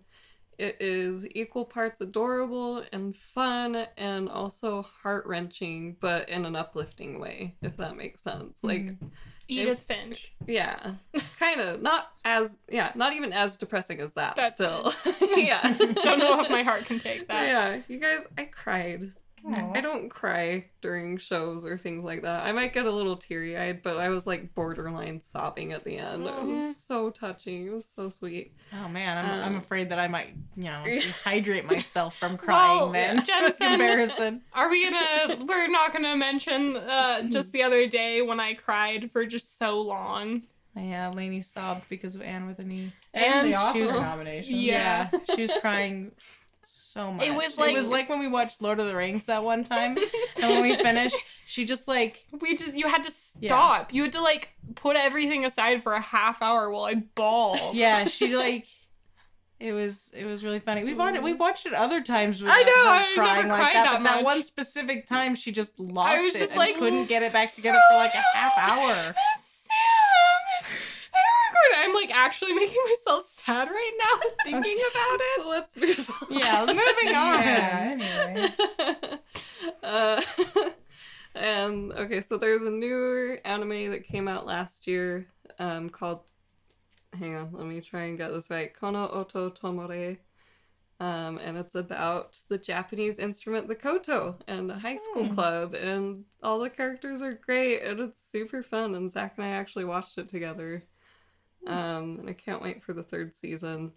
it 0.59 0.77
is 0.81 1.25
equal 1.35 1.65
parts 1.65 2.01
adorable 2.01 2.83
and 2.91 3.15
fun, 3.15 3.87
and 3.97 4.27
also 4.29 4.81
heart 4.81 5.25
wrenching, 5.25 5.95
but 5.99 6.27
in 6.27 6.45
an 6.45 6.55
uplifting 6.55 7.19
way, 7.19 7.55
if 7.61 7.77
that 7.77 7.95
makes 7.95 8.21
sense. 8.21 8.57
Like, 8.61 8.81
mm-hmm. 8.81 9.07
Edith 9.47 9.79
Finch. 9.81 10.31
yeah, 10.45 10.95
kind 11.39 11.59
of 11.59 11.81
not 11.81 12.11
as 12.23 12.57
yeah, 12.69 12.91
not 12.93 13.13
even 13.13 13.33
as 13.33 13.57
depressing 13.57 13.99
as 13.99 14.13
that. 14.13 14.35
That's 14.35 14.55
still, 14.55 14.93
yeah. 15.35 15.61
Don't 15.77 16.19
know 16.19 16.39
if 16.41 16.49
my 16.49 16.61
heart 16.61 16.85
can 16.85 16.99
take 16.99 17.27
that. 17.29 17.47
Yeah, 17.47 17.79
you 17.87 17.97
guys, 17.97 18.27
I 18.37 18.43
cried. 18.43 19.13
I 19.47 19.81
don't 19.81 20.09
cry 20.09 20.65
during 20.81 21.17
shows 21.17 21.65
or 21.65 21.77
things 21.77 22.03
like 22.03 22.21
that. 22.23 22.45
I 22.45 22.51
might 22.51 22.73
get 22.73 22.85
a 22.85 22.91
little 22.91 23.15
teary 23.15 23.57
eyed, 23.57 23.81
but 23.83 23.97
I 23.97 24.09
was 24.09 24.25
like 24.27 24.53
borderline 24.55 25.21
sobbing 25.21 25.71
at 25.73 25.83
the 25.83 25.97
end. 25.97 26.23
It 26.25 26.29
Aw. 26.33 26.41
was 26.45 26.75
so 26.77 27.09
touching. 27.09 27.67
It 27.67 27.71
was 27.73 27.85
so 27.85 28.09
sweet. 28.09 28.53
Oh 28.73 28.87
man, 28.89 29.17
I'm, 29.17 29.31
I'm 29.41 29.53
Um, 29.55 29.57
afraid 29.59 29.89
that 29.89 29.99
I 29.99 30.07
might, 30.07 30.35
you 30.55 30.63
know, 30.65 30.83
dehydrate 30.85 31.65
myself 31.65 32.15
from 32.17 32.37
crying. 32.37 32.79
Well, 32.79 32.91
then 32.91 33.23
Jensen- 33.23 33.67
embarrassing. 33.73 34.41
Are 34.53 34.69
we 34.69 34.83
gonna? 34.89 35.43
We're 35.45 35.67
not 35.67 35.93
gonna 35.93 36.15
mention 36.17 36.75
uh, 36.77 37.23
just 37.29 37.51
the 37.51 37.63
other 37.63 37.87
day 37.87 38.21
when 38.21 38.39
I 38.39 38.53
cried 38.53 39.11
for 39.11 39.25
just 39.25 39.57
so 39.57 39.81
long. 39.81 40.43
Yeah, 40.75 41.09
Lainey 41.09 41.41
sobbed 41.41 41.89
because 41.89 42.15
of 42.15 42.21
Anne 42.21 42.45
with 42.47 42.59
an 42.59 42.71
E. 42.71 42.93
And, 43.13 43.25
And 43.25 43.53
the 43.53 43.57
Oscar 43.57 43.79
she 43.79 43.85
was- 43.85 43.95
nomination. 43.95 44.55
Yeah. 44.55 45.09
she 45.35 45.41
was 45.41 45.51
crying 45.59 46.11
so 46.99 47.11
much. 47.13 47.25
It 47.25 47.33
was 47.33 47.57
like 47.57 47.71
it 47.71 47.75
was 47.75 47.89
like- 47.89 48.09
when 48.09 48.19
we 48.19 48.27
watched 48.27 48.61
Lord 48.61 48.79
of 48.79 48.87
the 48.87 48.95
Rings 48.95 49.25
that 49.25 49.43
one 49.43 49.63
time, 49.63 49.97
and 50.41 50.49
when 50.51 50.61
we 50.61 50.75
finished, 50.75 51.15
she 51.45 51.65
just 51.65 51.87
like 51.87 52.25
We 52.41 52.55
just 52.55 52.75
you 52.75 52.87
had 52.87 53.03
to 53.03 53.11
stop. 53.11 53.93
You 53.93 54.03
had 54.03 54.11
to 54.13 54.21
like 54.21 54.49
put 54.75 54.95
everything 54.95 55.45
aside 55.45 55.83
for 55.83 55.93
a 55.93 56.01
half 56.01 56.41
hour 56.41 56.69
while 56.69 56.85
I 56.85 56.95
bawled. 56.95 57.75
yeah, 57.75 58.05
she 58.05 58.35
like. 58.35 58.65
It 59.59 59.73
was 59.73 60.09
it 60.13 60.23
was 60.23 60.41
really 60.45 60.61
funny. 60.61 60.85
We've 60.85 60.97
watched 60.97 61.17
it. 61.17 61.23
We've 61.23 61.37
watched 61.37 61.65
it 61.65 61.73
other 61.73 62.01
times. 62.01 62.41
I 62.41 62.45
know, 62.45 62.53
I 62.55 62.99
never 63.01 63.13
crying 63.15 63.47
like 63.49 63.59
cried 63.59 63.75
that. 63.75 63.83
that 63.83 63.97
but 63.97 64.03
that 64.03 64.23
one 64.23 64.41
specific 64.41 65.05
time, 65.05 65.35
she 65.35 65.51
just 65.51 65.77
lost 65.81 66.23
it 66.23 66.49
and 66.49 66.57
like, 66.57 66.77
couldn't 66.77 67.07
get 67.07 67.23
it 67.23 67.33
back 67.33 67.53
together 67.53 67.77
oh 67.77 67.93
for 67.93 67.97
like 67.97 68.13
a 68.13 68.23
half 68.37 68.53
hour. 68.57 69.13
I'm 71.89 71.95
like 71.95 72.15
actually 72.15 72.53
making 72.53 72.77
myself 72.87 73.23
sad 73.23 73.69
right 73.69 73.91
now 73.99 74.29
thinking 74.43 74.77
about 74.91 75.19
it. 75.21 75.41
So 75.41 75.49
let's 75.55 75.75
move 75.75 76.09
on. 76.09 76.37
Yeah, 76.37 76.65
moving 76.65 76.79
on. 77.15 77.43
Yeah, 77.43 77.87
anyway. 77.91 78.53
uh, 79.83 80.21
and 81.35 81.91
okay, 81.93 82.21
so 82.21 82.37
there's 82.37 82.63
a 82.63 82.69
newer 82.71 83.39
anime 83.45 83.91
that 83.91 84.03
came 84.05 84.27
out 84.27 84.45
last 84.45 84.87
year 84.87 85.27
um, 85.59 85.89
called. 85.89 86.21
Hang 87.17 87.35
on, 87.35 87.49
let 87.53 87.65
me 87.65 87.81
try 87.81 88.03
and 88.03 88.17
get 88.17 88.31
this 88.31 88.49
right. 88.51 88.71
Kono 88.79 89.11
Oto 89.13 89.49
Tomare. 89.49 90.17
Um, 91.01 91.37
and 91.37 91.57
it's 91.57 91.75
about 91.75 92.37
the 92.49 92.57
Japanese 92.57 93.19
instrument, 93.19 93.69
the 93.69 93.75
koto, 93.75 94.37
and 94.49 94.69
a 94.69 94.77
high 94.77 94.97
school 94.97 95.27
Hmm. 95.27 95.33
club, 95.33 95.73
and 95.73 96.25
all 96.43 96.59
the 96.59 96.69
characters 96.69 97.21
are 97.21 97.33
great, 97.33 97.81
and 97.83 98.01
it's 98.01 98.29
super 98.29 98.61
fun. 98.61 98.95
And 98.95 99.09
Zach 99.09 99.35
and 99.37 99.45
I 99.45 99.51
actually 99.51 99.85
watched 99.85 100.17
it 100.17 100.27
together, 100.27 100.83
um, 101.67 102.17
and 102.19 102.29
I 102.29 102.33
can't 102.33 102.61
wait 102.61 102.83
for 102.83 102.93
the 102.93 103.03
third 103.03 103.35
season. 103.35 103.91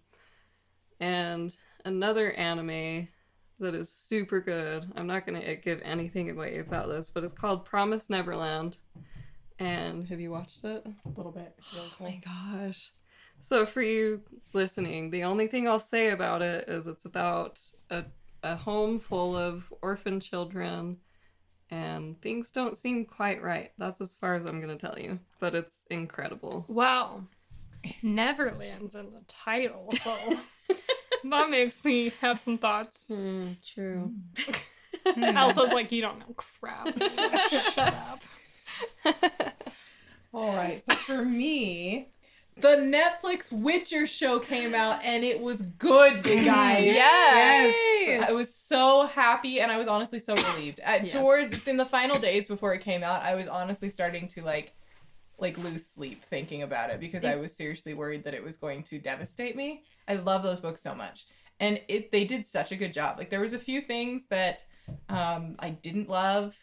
And 0.99 1.55
another 1.85 2.31
anime 2.33 3.07
that 3.59 3.75
is 3.75 3.89
super 3.89 4.39
good. 4.39 4.91
I'm 4.95 5.07
not 5.07 5.25
gonna 5.25 5.55
give 5.55 5.81
anything 5.83 6.29
away 6.29 6.59
about 6.59 6.89
this, 6.89 7.09
but 7.09 7.23
it's 7.23 7.33
called 7.33 7.65
Promise 7.65 8.09
Neverland. 8.09 8.77
And 9.59 10.07
have 10.07 10.19
you 10.19 10.31
watched 10.31 10.63
it? 10.63 10.85
A 10.85 11.09
little 11.15 11.31
bit. 11.31 11.55
Oh 11.75 11.91
my 11.99 12.21
gosh. 12.25 12.91
So 13.39 13.65
for 13.65 13.81
you 13.81 14.21
listening, 14.53 15.09
the 15.09 15.23
only 15.23 15.47
thing 15.47 15.67
I'll 15.67 15.79
say 15.79 16.09
about 16.09 16.41
it 16.41 16.67
is 16.67 16.87
it's 16.87 17.05
about 17.05 17.61
a 17.89 18.05
a 18.43 18.55
home 18.55 18.99
full 18.99 19.35
of 19.37 19.73
orphan 19.81 20.19
children 20.19 20.97
and 21.71 22.21
things 22.21 22.51
don't 22.51 22.77
seem 22.77 23.05
quite 23.05 23.41
right. 23.41 23.71
That's 23.77 24.01
as 24.01 24.15
far 24.15 24.35
as 24.35 24.45
I'm 24.45 24.61
going 24.61 24.77
to 24.77 24.87
tell 24.87 24.99
you, 24.99 25.17
but 25.39 25.55
it's 25.55 25.85
incredible. 25.89 26.65
Well, 26.67 27.25
Neverland's 28.01 28.95
in 28.95 29.11
the 29.11 29.21
title, 29.27 29.89
so 30.01 30.15
that 31.23 31.49
makes 31.49 31.83
me 31.83 32.11
have 32.21 32.39
some 32.39 32.57
thoughts. 32.57 33.07
Hmm, 33.07 33.51
true. 33.73 34.13
Elsa's 35.17 35.73
like, 35.73 35.91
you 35.91 36.01
don't 36.01 36.19
know 36.19 36.33
crap. 36.35 36.87
Shut 37.49 37.93
up. 37.93 38.21
All 40.33 40.55
right. 40.55 40.83
So 40.85 40.95
for 40.95 41.25
me, 41.25 42.07
the 42.57 42.69
Netflix 42.77 43.51
Witcher 43.51 44.07
show 44.07 44.39
came 44.39 44.73
out 44.73 45.03
and 45.03 45.23
it 45.23 45.39
was 45.39 45.61
good, 45.63 46.25
you 46.25 46.43
guys. 46.45 46.83
Yes. 46.85 47.75
Yes. 48.05 48.29
I 48.29 48.31
was 48.31 48.53
so 48.53 49.07
happy 49.07 49.59
and 49.59 49.71
I 49.71 49.77
was 49.77 49.87
honestly 49.87 50.19
so 50.19 50.35
relieved. 50.35 50.79
At, 50.79 51.03
Yes. 51.03 51.11
Towards 51.11 51.67
in 51.67 51.77
the 51.77 51.85
final 51.85 52.19
days 52.19 52.47
before 52.47 52.73
it 52.73 52.81
came 52.81 53.03
out, 53.03 53.21
I 53.23 53.35
was 53.35 53.47
honestly 53.47 53.89
starting 53.89 54.27
to 54.29 54.43
like 54.43 54.73
like 55.37 55.57
lose 55.57 55.85
sleep 55.85 56.23
thinking 56.25 56.61
about 56.63 56.89
it 56.89 56.99
because 56.99 57.23
I 57.25 57.35
was 57.35 57.55
seriously 57.55 57.93
worried 57.93 58.23
that 58.23 58.33
it 58.33 58.43
was 58.43 58.55
going 58.57 58.83
to 58.83 58.99
devastate 58.99 59.55
me. 59.55 59.83
I 60.07 60.15
love 60.15 60.43
those 60.43 60.59
books 60.59 60.81
so 60.81 60.93
much. 60.95 61.25
And 61.59 61.81
it 61.87 62.11
they 62.11 62.25
did 62.25 62.45
such 62.45 62.71
a 62.71 62.75
good 62.75 62.93
job. 62.93 63.17
Like 63.17 63.29
there 63.29 63.41
was 63.41 63.53
a 63.53 63.59
few 63.59 63.81
things 63.81 64.27
that 64.27 64.63
um 65.09 65.55
I 65.59 65.69
didn't 65.71 66.09
love. 66.09 66.55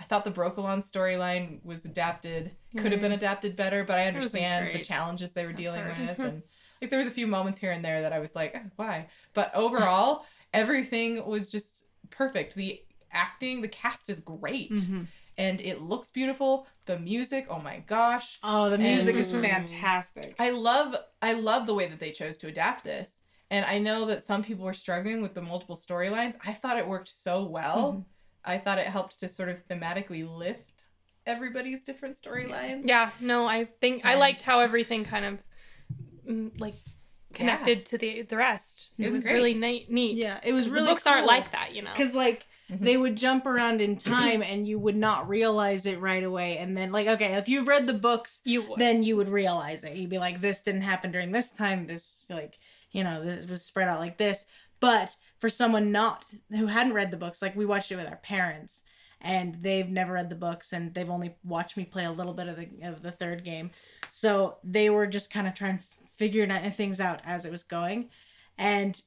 I 0.00 0.04
thought 0.04 0.24
the 0.24 0.30
Brokilon 0.30 0.78
storyline 0.78 1.64
was 1.64 1.84
adapted, 1.84 2.52
could 2.76 2.92
have 2.92 3.00
been 3.00 3.12
adapted 3.12 3.56
better, 3.56 3.82
but 3.82 3.98
I 3.98 4.06
understand 4.06 4.66
the 4.74 4.84
challenges 4.84 5.32
they 5.32 5.44
were 5.44 5.52
dealing 5.52 5.86
with 5.86 6.18
and 6.20 6.42
like 6.80 6.90
there 6.90 6.98
was 7.00 7.08
a 7.08 7.12
few 7.12 7.26
moments 7.26 7.58
here 7.58 7.72
and 7.72 7.84
there 7.84 8.02
that 8.02 8.12
I 8.12 8.20
was 8.20 8.36
like, 8.36 8.54
"Oh, 8.56 8.70
why? 8.76 9.08
But 9.34 9.52
overall, 9.54 10.24
everything 10.52 11.26
was 11.26 11.50
just 11.50 11.84
perfect. 12.10 12.54
The 12.54 12.80
acting, 13.10 13.60
the 13.62 13.68
cast 13.68 14.08
is 14.10 14.20
great. 14.20 14.70
Mhm. 14.70 15.06
And 15.38 15.60
it 15.60 15.80
looks 15.80 16.10
beautiful. 16.10 16.66
The 16.86 16.98
music, 16.98 17.46
oh 17.48 17.60
my 17.60 17.78
gosh. 17.86 18.38
Oh, 18.42 18.68
the 18.70 18.76
music 18.78 19.14
is 19.16 19.30
fantastic. 19.32 20.34
I 20.38 20.50
love 20.50 20.96
I 21.22 21.34
love 21.34 21.66
the 21.66 21.74
way 21.74 21.86
that 21.86 22.00
they 22.00 22.10
chose 22.10 22.36
to 22.38 22.48
adapt 22.48 22.84
this. 22.84 23.22
And 23.50 23.64
I 23.64 23.78
know 23.78 24.04
that 24.06 24.24
some 24.24 24.42
people 24.42 24.64
were 24.66 24.74
struggling 24.74 25.22
with 25.22 25.34
the 25.34 25.40
multiple 25.40 25.76
storylines. 25.76 26.36
I 26.44 26.52
thought 26.52 26.76
it 26.76 26.86
worked 26.86 27.08
so 27.08 27.44
well. 27.44 28.04
I 28.44 28.58
thought 28.58 28.78
it 28.78 28.86
helped 28.88 29.20
to 29.20 29.28
sort 29.28 29.48
of 29.48 29.66
thematically 29.68 30.28
lift 30.28 30.84
everybody's 31.24 31.82
different 31.82 32.18
storylines. 32.20 32.82
Yeah, 32.84 33.10
no, 33.20 33.46
I 33.46 33.66
think 33.80 34.04
I 34.04 34.14
liked 34.16 34.42
how 34.42 34.60
everything 34.60 35.04
kind 35.04 35.24
of 35.24 35.42
mm, 36.28 36.60
like 36.60 36.74
connected 37.32 37.86
to 37.86 37.98
the 37.98 38.22
the 38.22 38.36
rest. 38.36 38.90
It 38.98 39.04
It 39.04 39.06
was 39.06 39.16
was 39.16 39.24
great. 39.24 39.34
really 39.34 39.54
neat. 39.54 39.90
neat. 39.90 40.16
Yeah, 40.16 40.40
it 40.42 40.52
was 40.52 40.64
'Cause 40.66 40.72
really 40.72 40.86
the 40.86 40.90
books 40.92 41.06
aren't 41.06 41.26
like 41.26 41.52
that, 41.52 41.74
you 41.74 41.82
know. 41.82 41.92
because 41.92 42.14
like 42.14 42.46
Mhm. 42.70 42.80
they 42.80 42.96
would 42.96 43.16
jump 43.16 43.46
around 43.46 43.80
in 43.80 43.96
time 43.96 44.42
and 44.42 44.66
you 44.68 44.78
would 44.78 44.96
not 44.96 45.28
realize 45.28 45.86
it 45.86 46.00
right 46.00 46.22
away. 46.22 46.58
And 46.58 46.76
then 46.76 46.92
like 46.92 47.06
okay 47.06 47.34
if 47.34 47.48
you've 47.48 47.66
read 47.68 47.86
the 47.86 47.94
books 47.94 48.40
You 48.44 48.62
would. 48.68 48.78
then 48.78 49.02
you 49.02 49.16
would 49.16 49.28
realize 49.28 49.84
it. 49.84 49.96
You'd 49.96 50.10
be 50.10 50.18
like 50.18 50.40
this 50.40 50.60
didn't 50.60 50.82
happen 50.82 51.10
during 51.10 51.32
this 51.32 51.50
time. 51.50 51.86
This 51.86 52.26
like 52.28 52.58
you 52.90 53.02
know 53.04 53.24
this 53.24 53.46
was 53.46 53.62
spread 53.64 53.88
out 53.88 54.00
like 54.00 54.18
this. 54.18 54.44
But 54.80 55.16
for 55.40 55.48
someone 55.50 55.90
not 55.92 56.24
who 56.50 56.66
hadn't 56.66 56.92
read 56.92 57.10
the 57.10 57.16
books 57.16 57.40
like 57.42 57.56
we 57.56 57.66
watched 57.66 57.90
it 57.90 57.96
with 57.96 58.06
our 58.08 58.16
parents 58.16 58.82
and 59.20 59.56
they've 59.62 59.88
never 59.88 60.12
read 60.12 60.30
the 60.30 60.36
books 60.36 60.72
and 60.72 60.94
they've 60.94 61.10
only 61.10 61.34
watched 61.42 61.76
me 61.76 61.84
play 61.84 62.04
a 62.04 62.12
little 62.12 62.34
bit 62.34 62.48
of 62.48 62.56
the 62.56 62.68
of 62.82 63.02
the 63.02 63.10
third 63.10 63.42
game. 63.44 63.70
So 64.10 64.58
they 64.62 64.90
were 64.90 65.06
just 65.06 65.30
kind 65.30 65.48
of 65.48 65.54
trying 65.54 65.78
to 65.78 65.84
figure 66.16 66.46
things 66.70 67.00
out 67.00 67.20
as 67.24 67.44
it 67.44 67.50
was 67.50 67.62
going. 67.62 68.10
And 68.58 69.00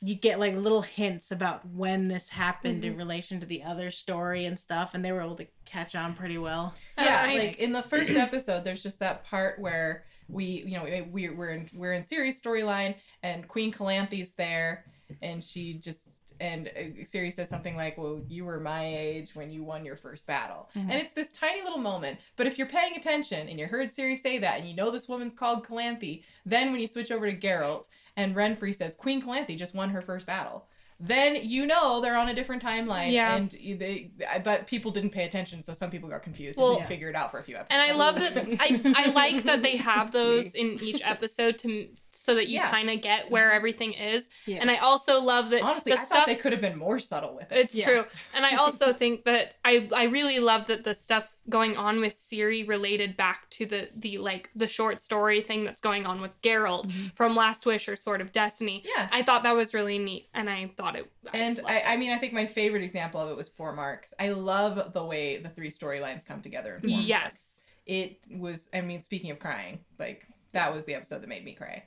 you 0.00 0.14
get 0.14 0.38
like 0.38 0.54
little 0.56 0.82
hints 0.82 1.32
about 1.32 1.66
when 1.70 2.06
this 2.08 2.28
happened 2.28 2.84
in 2.84 2.96
relation 2.96 3.40
to 3.40 3.46
the 3.46 3.62
other 3.64 3.90
story 3.90 4.44
and 4.44 4.56
stuff 4.58 4.94
and 4.94 5.04
they 5.04 5.10
were 5.12 5.20
able 5.22 5.34
to 5.34 5.46
catch 5.64 5.94
on 5.96 6.14
pretty 6.14 6.38
well 6.38 6.74
yeah 6.96 7.24
I- 7.28 7.34
like 7.36 7.58
in 7.58 7.72
the 7.72 7.82
first 7.82 8.12
episode 8.16 8.62
there's 8.64 8.82
just 8.82 9.00
that 9.00 9.24
part 9.24 9.58
where 9.58 10.04
we 10.28 10.44
you 10.66 10.76
know 10.78 11.04
we, 11.10 11.28
we're 11.30 11.50
in 11.50 11.68
we're 11.74 11.94
in 11.94 12.02
Ciri's 12.02 12.40
storyline 12.40 12.94
and 13.22 13.48
queen 13.48 13.72
calanthe's 13.72 14.32
there 14.32 14.84
and 15.22 15.42
she 15.42 15.74
just 15.74 16.34
and 16.40 16.68
uh, 16.68 16.80
Ciri 17.02 17.32
says 17.32 17.48
something 17.48 17.74
like, 17.74 17.98
"Well, 17.98 18.20
you 18.28 18.44
were 18.44 18.60
my 18.60 18.86
age 18.86 19.34
when 19.34 19.50
you 19.50 19.64
won 19.64 19.84
your 19.84 19.96
first 19.96 20.24
battle," 20.24 20.68
Mhm. 20.76 20.82
and 20.82 20.92
it's 20.92 21.12
this 21.14 21.26
tiny 21.32 21.62
little 21.62 21.78
moment. 21.80 22.20
But 22.36 22.46
if 22.46 22.58
you're 22.58 22.68
paying 22.68 22.94
attention 22.94 23.48
and 23.48 23.58
you 23.58 23.66
heard 23.66 23.90
Ciri 23.90 24.16
say 24.16 24.38
that, 24.38 24.60
and 24.60 24.68
you 24.68 24.76
know 24.76 24.92
this 24.92 25.08
woman's 25.08 25.34
called 25.34 25.66
Calanthe, 25.66 26.22
then 26.46 26.70
when 26.70 26.80
you 26.80 26.86
switch 26.86 27.10
over 27.10 27.28
to 27.28 27.36
Geralt 27.36 27.86
and 28.18 28.34
Renfri 28.34 28.74
says 28.74 28.96
Queen 28.96 29.22
Calanthe 29.22 29.56
just 29.56 29.74
won 29.74 29.90
her 29.90 30.02
first 30.02 30.26
battle. 30.26 30.66
Then 31.00 31.36
you 31.44 31.64
know 31.64 32.00
they're 32.00 32.18
on 32.18 32.28
a 32.28 32.34
different 32.34 32.60
timeline, 32.60 33.12
Yeah. 33.12 33.36
and 33.36 33.50
they. 33.52 34.10
But 34.42 34.66
people 34.66 34.90
didn't 34.90 35.10
pay 35.10 35.24
attention, 35.24 35.62
so 35.62 35.72
some 35.72 35.92
people 35.92 36.08
got 36.08 36.24
confused 36.24 36.58
Well- 36.58 36.70
and 36.70 36.78
didn't 36.78 36.88
figure 36.88 37.08
it 37.08 37.14
out 37.14 37.30
for 37.30 37.38
a 37.38 37.44
few 37.44 37.54
episodes. 37.54 37.68
And 37.70 37.80
I 37.80 37.92
love 37.92 38.16
that 38.16 38.56
I, 38.58 38.80
I 38.96 39.10
like 39.10 39.44
that 39.44 39.62
they 39.62 39.76
have 39.76 40.10
those 40.20 40.54
in 40.54 40.82
each 40.82 41.00
episode 41.04 41.56
to 41.58 41.88
so 42.10 42.34
that 42.34 42.48
you 42.48 42.54
Yeah. 42.54 42.70
kind 42.70 42.90
of 42.90 43.00
get 43.00 43.30
where 43.30 43.46
mm-hmm. 43.46 43.56
everything 43.56 43.92
is. 43.92 44.28
Yeah. 44.46 44.58
And 44.60 44.72
I 44.72 44.78
also 44.78 45.20
love 45.20 45.50
that 45.50 45.62
Honestly, 45.62 45.92
the 45.92 46.00
I 46.00 46.02
stuff 46.02 46.18
thought 46.18 46.26
they 46.26 46.34
could 46.34 46.50
have 46.50 46.60
been 46.60 46.76
more 46.76 46.98
subtle 46.98 47.36
with 47.36 47.52
it. 47.52 47.58
It's 47.58 47.76
Yeah. 47.76 47.84
true. 47.86 48.04
And 48.34 48.44
I 48.44 48.56
also 48.62 48.92
think 48.92 49.24
that 49.24 49.54
I 49.64 49.88
I 49.94 50.04
really 50.04 50.40
love 50.40 50.66
that 50.66 50.82
the 50.82 50.94
stuff 50.94 51.28
going 51.48 51.76
on 51.76 52.00
with 52.00 52.14
Ciri 52.14 52.66
related 52.68 53.16
back 53.16 53.48
to 53.50 53.66
the 53.66 53.88
the 53.94 54.18
like 54.18 54.50
the 54.54 54.66
short 54.68 55.00
story 55.02 55.40
thing 55.40 55.64
that's 55.64 55.80
going 55.80 56.06
on 56.06 56.20
with 56.20 56.40
Geralt 56.42 56.86
Mhm. 56.86 57.14
from 57.16 57.34
Last 57.36 57.64
Wish 57.66 57.88
or 57.88 57.96
Sword 57.96 58.20
of 58.20 58.32
Destiny. 58.32 58.84
Yeah. 58.96 59.08
I 59.10 59.22
thought 59.22 59.42
that 59.44 59.54
was 59.56 59.72
really 59.74 59.98
neat 59.98 60.28
and 60.34 60.48
I 60.50 60.70
thought 60.76 60.96
it 60.96 61.10
And 61.32 61.60
I. 61.66 61.82
I 61.86 61.96
mean, 61.96 62.12
I 62.12 62.18
think 62.18 62.32
my 62.32 62.46
favorite 62.46 62.82
example 62.82 63.20
of 63.20 63.30
it 63.30 63.36
was 63.36 63.48
Four 63.48 63.72
Marks. 63.72 64.12
I 64.18 64.30
love 64.30 64.92
the 64.92 65.04
way 65.04 65.38
the 65.38 65.48
three 65.48 65.70
storylines 65.70 66.24
come 66.24 66.40
together. 66.42 66.74
In 66.76 66.80
Four 66.82 66.90
Marks. 66.90 67.06
yes. 67.06 67.62
It 67.86 68.18
was, 68.30 68.68
I 68.74 68.82
mean, 68.82 69.00
speaking 69.02 69.30
of 69.30 69.38
crying, 69.38 69.80
like, 69.98 70.26
that 70.52 70.74
was 70.74 70.84
the 70.84 70.94
episode 70.94 71.22
that 71.22 71.28
made 71.28 71.44
me 71.44 71.52
cry. 71.54 71.84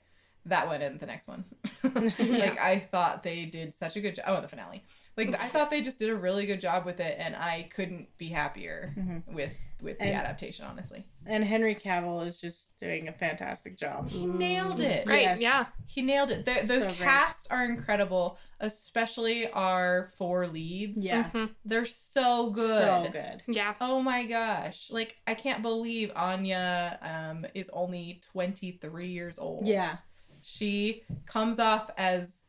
That 0.47 0.65
one 0.67 0.81
and 0.81 0.99
the 0.99 1.05
next 1.05 1.27
one. 1.27 1.45
like, 1.83 2.59
I 2.59 2.79
thought 2.91 3.21
they 3.21 3.45
did 3.45 3.73
such 3.75 3.95
a 3.95 4.01
good 4.01 4.15
job. 4.15 4.25
Oh, 4.27 4.35
and 4.35 4.43
the 4.43 4.47
finale. 4.47 4.83
Like, 5.27 5.39
I 5.39 5.45
thought 5.45 5.69
they 5.69 5.81
just 5.81 5.99
did 5.99 6.09
a 6.09 6.15
really 6.15 6.45
good 6.45 6.59
job 6.61 6.85
with 6.85 6.99
it, 6.99 7.15
and 7.19 7.35
I 7.35 7.69
couldn't 7.75 8.17
be 8.17 8.29
happier 8.29 8.93
Mhm. 8.97 9.27
with 9.33 9.51
with 9.81 9.97
the 9.97 10.05
And- 10.05 10.15
adaptation, 10.15 10.63
honestly. 10.65 11.03
and 11.25 11.43
Henry 11.43 11.73
Cavill 11.73 12.27
is 12.27 12.39
just 12.39 12.77
doing 12.79 13.07
a 13.07 13.11
fantastic 13.11 13.79
job. 13.79 14.11
He 14.11 14.27
nailed 14.27 14.79
it. 14.79 15.07
Great. 15.07 15.23
Yes. 15.23 15.41
Yeah. 15.41 15.65
He 15.87 16.03
nailed 16.03 16.29
it. 16.29 16.45
The, 16.45 16.53
the 16.61 16.67
So 16.67 16.79
great. 16.81 16.97
cast 16.99 17.47
are 17.49 17.65
incredible, 17.65 18.37
especially 18.59 19.49
our 19.51 20.11
four 20.17 20.45
leads. 20.47 21.03
Yeah. 21.03 21.31
Mhm. 21.31 21.55
They're 21.65 21.87
so 21.87 22.51
good. 22.51 22.79
So 22.79 23.09
good. 23.11 23.41
Yeah. 23.47 23.73
Oh 23.81 24.03
my 24.03 24.23
gosh. 24.25 24.87
Like 24.91 25.17
I 25.25 25.33
can't 25.33 25.63
believe 25.63 26.11
Anya 26.15 26.99
um 27.01 27.47
is 27.55 27.67
only 27.73 28.21
23 28.31 29.07
years 29.07 29.39
old. 29.39 29.65
Yeah. 29.65 29.97
She 30.43 31.03
comes 31.25 31.57
off 31.57 31.89
as 31.97 32.40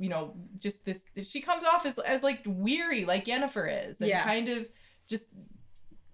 you 0.00 0.08
know, 0.08 0.34
just 0.58 0.84
this 0.84 0.98
she 1.22 1.40
comes 1.40 1.64
off 1.64 1.86
as 1.86 1.98
as 1.98 2.22
like 2.22 2.40
weary 2.46 3.04
like 3.04 3.24
Yennefer 3.26 3.88
is 3.90 4.00
and 4.00 4.08
Yeah. 4.08 4.24
kind 4.24 4.48
of 4.48 4.68
just 5.08 5.26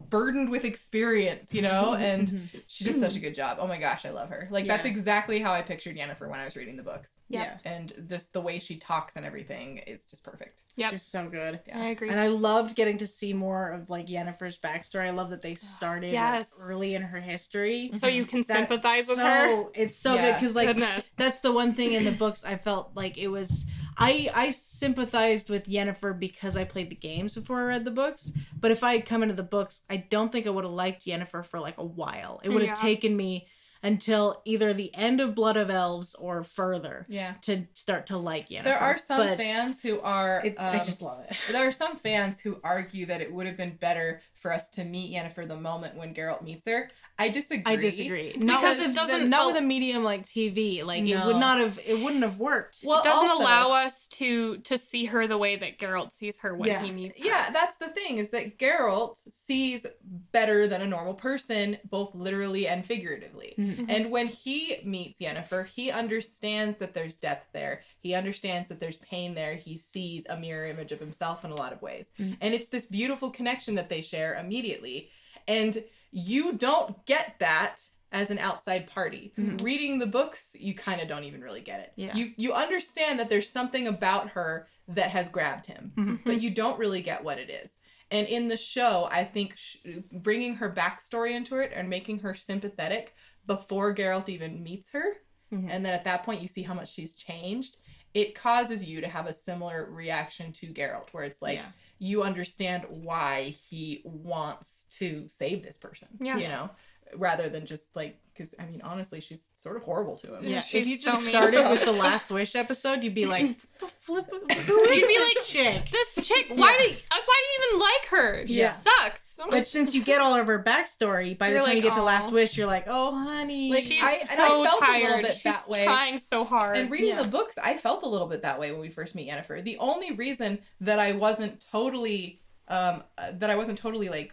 burdened 0.09 0.51
with 0.51 0.65
experience, 0.65 1.53
you 1.53 1.63
know, 1.63 1.95
and 1.95 2.51
she 2.67 2.85
does 2.85 2.99
such 2.99 3.17
a 3.17 3.21
good 3.21 3.35
job. 3.35 3.59
Oh 3.61 3.67
my 3.67 3.79
gosh, 3.79 4.05
I 4.05 4.11
love 4.11 4.31
her. 4.31 4.49
Like 4.51 4.67
that's 4.67 4.87
exactly 4.87 5.39
how 5.41 5.53
I 5.53 5.63
pictured 5.63 5.97
Yennefer 5.97 6.29
when 6.29 6.41
I 6.41 6.45
was 6.45 6.57
reading 6.57 6.77
the 6.77 6.83
books. 6.83 7.11
Yeah. 7.31 7.59
And 7.65 7.93
just 8.09 8.33
the 8.33 8.41
way 8.41 8.59
she 8.59 8.77
talks 8.79 9.17
and 9.17 9.27
everything 9.27 9.79
is 9.87 10.07
just 10.07 10.23
perfect. 10.25 10.63
Yep. 10.77 10.93
She's 10.93 11.03
so 11.03 11.29
good. 11.29 11.61
Yeah. 11.67 11.79
I 11.79 11.85
agree. 11.89 12.09
And 12.09 12.19
I 12.19 12.29
loved 12.29 12.75
getting 12.75 12.97
to 12.99 13.07
see 13.07 13.33
more 13.35 13.71
of 13.73 13.91
like 13.91 14.07
Yennefer's 14.07 14.59
backstory. 14.59 15.07
I 15.07 15.11
love 15.11 15.29
that 15.31 15.43
they 15.43 15.55
started 15.55 16.07
like, 16.07 16.13
Yes. 16.15 16.65
early 16.67 16.95
in 16.95 17.03
her 17.03 17.21
history. 17.21 17.91
so 17.93 18.07
you 18.07 18.25
can 18.25 18.41
That's 18.41 18.59
sympathize 18.59 19.09
with 19.09 19.17
so- 19.19 19.25
her. 19.27 19.65
It's 19.75 19.97
so 19.97 20.17
good 20.17 20.35
because 20.35 20.57
like 20.57 20.69
Goodness. 20.69 21.11
that's 21.17 21.41
the 21.41 21.53
one 21.53 21.75
thing 21.75 21.93
in 21.93 22.05
the 22.05 22.13
books 22.13 22.45
I 22.45 22.57
felt 22.57 22.93
like 22.95 23.19
it 23.19 23.29
was 23.29 23.67
I 23.99 24.31
I 24.35 24.51
sympathized 24.51 25.51
with 25.51 25.65
Yennefer 25.67 26.19
because 26.19 26.57
I 26.57 26.65
played 26.65 26.89
the 26.89 26.95
games 26.97 27.35
before 27.35 27.61
I 27.61 27.65
read 27.65 27.85
the 27.85 27.91
books. 27.91 28.33
But 28.59 28.71
if 28.71 28.83
I 28.85 28.93
had 28.93 29.05
come 29.07 29.23
into 29.23 29.35
the 29.35 29.43
books, 29.43 29.83
I 29.91 29.99
don't 29.99 30.31
think 30.33 30.47
I 30.47 30.51
would 30.51 30.65
have 30.65 30.73
liked 30.73 31.05
Yennefer 31.05 31.45
for 31.45 31.61
like 31.61 31.77
a 31.79 31.85
while. 31.85 32.41
It 32.43 32.49
would 32.49 32.63
have 32.63 32.77
Yeah. 32.79 32.83
taken 32.83 33.17
me 33.17 33.49
until 33.83 34.43
either 34.45 34.73
the 34.75 34.95
end 34.95 35.21
of 35.21 35.35
Blood 35.35 35.57
of 35.57 35.71
Elves 35.71 36.15
or 36.15 36.43
further 36.45 37.07
Yeah. 37.09 37.35
to 37.43 37.67
start 37.75 38.07
to 38.09 38.19
like 38.19 38.49
Yennefer. 38.49 38.65
There 38.65 38.79
are 38.79 38.99
some 38.99 39.19
But 39.19 39.39
fans 39.39 39.81
who 39.81 40.01
are 40.01 40.43
It, 40.45 40.57
I 40.59 40.79
um, 40.79 40.85
just 40.85 41.03
love 41.03 41.21
it. 41.21 41.37
There 41.51 41.67
are 41.67 41.73
some 41.73 41.97
fans 41.97 42.41
who 42.41 42.61
argue 42.65 43.07
that 43.07 43.21
it 43.21 43.33
would 43.33 43.47
have 43.47 43.57
been 43.57 43.77
better 43.77 44.21
for 44.49 44.55
us 44.55 44.69
to 44.69 44.85
meet 44.85 45.13
Yennefer 45.15 45.47
the 45.47 45.57
moment 45.57 45.95
when 45.95 46.15
Geralt 46.15 46.43
meets 46.43 46.67
her. 46.67 46.91
I 47.19 47.29
disagree. 47.29 47.63
I 47.67 47.77
disagree. 47.77 48.33
Because 48.39 48.79
with- 48.79 48.91
it 48.91 48.95
doesn't 48.95 49.29
not 49.29 49.49
with 49.49 49.57
a 49.57 49.61
medium 49.61 50.05
like 50.05 50.25
TV. 50.25 50.83
Like 50.85 51.03
it 51.03 51.23
would 51.27 51.37
not 51.37 51.59
have. 51.59 51.79
It 51.85 51.99
wouldn't 52.03 52.23
have 52.23 52.39
worked. 52.39 52.79
Well, 52.85 53.01
it 53.01 53.05
doesn't 53.05 53.29
also- 53.29 53.43
allow 53.43 53.73
us 53.73 54.07
to 54.19 54.59
to 54.59 54.79
see 54.79 55.05
her 55.07 55.27
the 55.27 55.37
way 55.37 55.57
that 55.57 55.79
Geralt 55.79 56.13
sees 56.15 56.39
her 56.39 56.55
when 56.55 56.69
Yeah. 56.69 56.83
he 56.83 56.93
meets 56.93 57.21
her. 57.21 57.27
Yeah, 57.27 57.51
that's 57.51 57.77
the 57.77 57.89
thing 57.89 58.17
is 58.19 58.31
that 58.31 58.57
Geralt 58.59 59.17
sees 59.31 59.85
better 60.33 60.67
than 60.69 60.81
a 60.81 60.87
normal 60.87 61.15
person, 61.15 61.77
both 61.91 62.15
literally 62.15 62.67
and 62.69 62.87
figuratively. 62.87 63.55
Mhm. 63.59 63.87
And 63.89 64.11
when 64.11 64.29
he 64.29 64.79
meets 64.85 65.19
Yennefer, 65.19 65.67
he 65.67 65.91
understands 65.91 66.79
that 66.79 66.95
there's 66.95 67.17
depth 67.17 67.49
there. 67.53 67.83
He 68.01 68.15
understands 68.15 68.69
that 68.69 68.79
there's 68.79 68.97
pain 68.99 69.35
there. 69.35 69.57
He 69.57 69.77
sees 69.77 70.25
a 70.31 70.37
mirror 70.39 70.67
image 70.67 70.93
of 70.93 71.01
himself 71.01 71.45
in 71.45 71.51
a 71.51 71.57
lot 71.57 71.73
of 71.73 71.83
ways. 71.83 72.07
Mhm. 72.19 72.37
And 72.41 72.55
it's 72.55 72.69
this 72.69 72.87
beautiful 72.87 73.29
connection 73.31 73.75
that 73.75 73.89
they 73.89 74.03
share 74.03 74.35
immediately. 74.39 75.11
And 75.47 75.83
you 76.11 76.53
don't 76.55 77.05
get 77.07 77.37
that 77.41 77.77
as 78.11 78.31
an 78.31 78.39
outside 78.39 78.87
party. 78.87 79.33
Mhm. 79.39 79.63
Reading 79.63 79.99
the 79.99 80.07
books, 80.07 80.57
you 80.59 80.75
kind 80.75 81.01
of 81.03 81.09
don't 81.09 81.25
even 81.25 81.43
really 81.43 81.61
get 81.61 81.81
it. 81.81 81.93
Yeah. 81.97 82.15
You 82.15 82.33
you 82.37 82.53
understand 82.55 83.21
that 83.21 83.29
there's 83.29 83.51
something 83.51 83.87
about 83.87 84.31
her 84.31 84.69
that 84.89 85.11
has 85.11 85.29
grabbed 85.29 85.67
him, 85.67 85.93
Mhm. 85.97 86.25
but 86.25 86.41
you 86.41 86.49
don't 86.51 86.79
really 86.79 87.03
get 87.03 87.23
what 87.23 87.39
it 87.39 87.51
is. 87.51 87.77
And 88.11 88.27
in 88.27 88.49
the 88.49 88.57
show, 88.57 89.07
I 89.11 89.25
think 89.25 89.55
sh- 89.59 89.77
bringing 90.11 90.55
her 90.57 90.71
backstory 90.73 91.33
into 91.33 91.57
it 91.59 91.73
and 91.75 91.91
making 91.91 92.21
her 92.21 92.35
sympathetic 92.35 93.15
before 93.47 93.95
Geralt 93.95 94.31
even 94.31 94.63
meets 94.63 94.91
her, 94.93 95.19
Mhm. 95.53 95.69
and 95.71 95.85
then 95.85 95.93
at 95.93 96.05
that 96.05 96.23
point 96.23 96.41
you 96.41 96.49
see 96.49 96.63
how 96.63 96.73
much 96.73 96.91
she's 96.91 97.13
changed. 97.13 97.77
It 98.15 98.35
causes 98.35 98.83
you 98.85 99.01
to 99.01 99.09
have 99.09 99.27
a 99.27 99.33
similar 99.33 99.89
reaction 99.91 100.53
to 100.55 100.67
Geralt, 100.69 101.09
where 101.13 101.25
it's 101.25 101.43
like 101.43 101.59
Yeah. 101.59 101.67
you 101.99 102.23
understand 102.23 102.85
why 102.89 103.57
he 103.69 104.01
wants 104.05 104.87
to 104.99 105.29
save 105.29 105.63
this 105.63 105.77
person. 105.77 106.09
Yeah. 106.21 106.37
You 106.37 106.49
know, 106.49 106.71
rather 107.17 107.49
than 107.49 107.67
just 107.67 107.95
like, 107.97 108.19
because 108.33 108.55
I 108.59 108.65
mean, 108.67 108.81
honestly, 108.83 109.21
she's 109.21 109.49
sort 109.55 109.77
of 109.77 109.83
horrible 109.83 110.17
to 110.17 110.35
him. 110.37 110.45
Yeah, 110.45 110.61
She's 110.61 110.83
if 110.87 110.89
you 110.89 110.97
so 110.99 111.11
just 111.11 111.23
mean. 111.25 111.33
started 111.33 111.69
with 111.71 111.85
the 111.85 111.93
Last 112.07 112.31
Wish 112.31 112.55
episode, 112.55 113.03
you'd 113.03 113.15
be 113.15 113.27
like, 113.27 113.47
"What 113.47 113.57
the 113.81 113.87
flip? 113.89 114.27
Who 114.31 114.47
is 114.51 114.67
You'd 115.01 115.09
be 115.09 115.15
this 115.15 115.37
like, 115.37 115.45
chick?" 115.47 115.91
This 115.91 116.27
chick, 116.27 116.47
why 116.55 116.73
Yeah. 116.73 116.79
do 116.85 116.91
you, 116.91 116.97
uh, 117.11 117.17
why 117.25 117.43
do 117.43 117.63
you 117.63 117.69
even 117.69 117.81
like 117.81 118.07
her? 118.11 118.47
She 118.47 118.55
Yeah. 118.61 118.73
sucks. 118.73 119.41
But 119.51 119.67
since 119.67 119.95
you 119.95 120.03
get 120.13 120.21
all 120.21 120.35
of 120.35 120.47
her 120.47 120.63
backstory, 120.63 121.37
by 121.37 121.49
the 121.49 121.55
You're 121.55 121.63
time 121.63 121.71
you 121.77 121.83
like, 121.83 121.85
get 121.85 121.95
to 121.95 122.03
Last 122.03 122.33
Wish, 122.33 122.57
you're 122.57 122.67
like, 122.67 122.85
"Oh, 122.87 123.13
honey." 123.13 123.73
Like, 123.73 123.85
She's 123.85 124.03
I- 124.03 124.19
and 124.31 124.31
I 124.31 124.37
so 124.49 124.65
felt 124.65 124.83
a 124.83 124.87
tired. 124.87 125.23
bit 125.23 125.33
She's 125.35 125.43
that 125.45 125.69
way. 125.69 125.85
trying 125.85 126.19
so 126.19 126.45
hard. 126.45 126.77
And 126.77 126.91
reading 126.91 127.09
Yeah. 127.11 127.23
the 127.23 127.29
books, 127.29 127.57
I 127.59 127.77
felt 127.77 128.03
a 128.03 128.09
little 128.09 128.29
bit 128.29 128.43
that 128.43 128.61
way 128.61 128.71
when 128.73 128.81
we 128.81 128.89
first 128.91 129.15
meet 129.15 129.29
Yennefer. 129.29 129.63
The 129.65 129.79
only 129.79 130.13
reason 130.13 130.59
that 130.81 130.99
I 130.99 131.13
wasn't 131.13 131.65
totally, 131.73 132.41
um, 132.69 133.03
uh, 133.17 133.33
that 133.35 133.51
I 133.51 133.57
wasn't 133.57 133.79
totally 133.79 134.09
like 134.09 134.33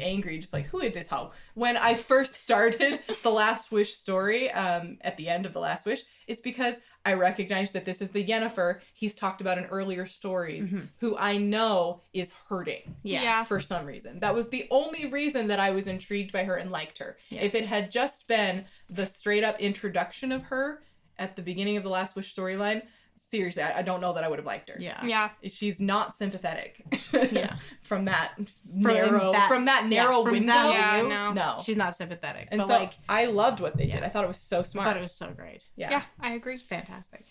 angry, 0.00 0.38
just 0.38 0.52
like 0.52 0.66
who 0.66 0.80
is 0.80 0.94
this 0.94 1.08
hoe? 1.08 1.32
When 1.54 1.76
I 1.76 1.94
first 1.94 2.34
started 2.36 3.00
the 3.22 3.30
Last 3.30 3.70
Wish 3.70 3.94
story, 3.96 4.50
um, 4.52 4.98
at 5.02 5.16
the 5.16 5.28
end 5.28 5.46
of 5.46 5.52
the 5.52 5.60
Last 5.60 5.86
Wish, 5.86 6.00
is 6.26 6.40
because 6.40 6.76
I 7.04 7.12
recognize 7.12 7.70
that 7.72 7.84
this 7.84 8.00
is 8.02 8.10
the 8.10 8.24
Yennefer 8.24 8.80
he's 8.92 9.14
talked 9.14 9.40
about 9.40 9.58
in 9.58 9.64
earlier 9.66 10.06
stories, 10.06 10.68
Mhm. 10.70 10.88
who 10.98 11.16
I 11.16 11.36
know 11.36 12.02
is 12.12 12.32
hurting 12.48 12.96
yeah. 13.02 13.22
yeah. 13.22 13.44
for 13.44 13.60
some 13.60 13.86
reason. 13.86 14.18
That 14.20 14.34
was 14.34 14.48
the 14.48 14.66
only 14.70 15.06
reason 15.06 15.46
that 15.48 15.60
I 15.60 15.70
was 15.70 15.86
intrigued 15.86 16.32
by 16.32 16.44
her 16.44 16.56
and 16.56 16.70
liked 16.72 16.98
her. 16.98 17.16
Yeah. 17.28 17.42
If 17.42 17.54
it 17.54 17.66
had 17.66 17.90
just 17.92 18.26
been 18.26 18.64
the 18.90 19.06
straight 19.06 19.44
up 19.44 19.60
introduction 19.60 20.32
of 20.32 20.42
her 20.44 20.82
at 21.18 21.36
the 21.36 21.42
beginning 21.42 21.76
of 21.76 21.82
the 21.84 21.90
Last 21.90 22.16
Wish 22.16 22.34
storyline, 22.34 22.82
seriously, 23.18 23.62
I, 23.62 23.78
I 23.78 23.82
don't 23.82 24.00
know 24.00 24.12
that 24.12 24.24
I 24.24 24.28
would 24.28 24.38
have 24.38 24.46
liked 24.46 24.68
her. 24.68 24.76
Yeah. 24.78 25.04
Yeah. 25.04 25.30
She's 25.48 25.80
not 25.80 26.14
sympathetic. 26.14 26.84
Yeah. 27.30 27.56
from 27.82 28.04
that 28.06 28.34
narrow 28.70 29.32
that- 29.32 29.48
from 29.48 29.64
that 29.66 29.82
yeah, 29.90 30.02
narrow 30.02 30.22
from 30.22 30.32
window. 30.32 30.52
that 30.52 30.72
Yeah, 30.72 31.02
no. 31.08 31.32
No. 31.32 31.62
She's 31.64 31.76
not 31.76 31.96
sympathetic. 31.96 32.48
and 32.50 32.60
but 32.60 32.66
so 32.68 32.74
like, 32.74 32.92
I 33.08 33.26
loved 33.26 33.60
what 33.60 33.76
they 33.76 33.86
did. 33.86 34.02
I 34.02 34.08
thought 34.08 34.24
it 34.24 34.28
was 34.28 34.36
so 34.38 34.60
I 34.60 34.62
smart. 34.62 34.86
thought 34.88 34.96
it 34.98 35.02
was 35.02 35.12
so 35.12 35.30
great. 35.30 35.62
yeah. 35.76 35.90
Yeah, 35.90 36.02
I 36.20 36.32
agree. 36.34 36.54
It's 36.54 36.62
fantastic. 36.62 37.24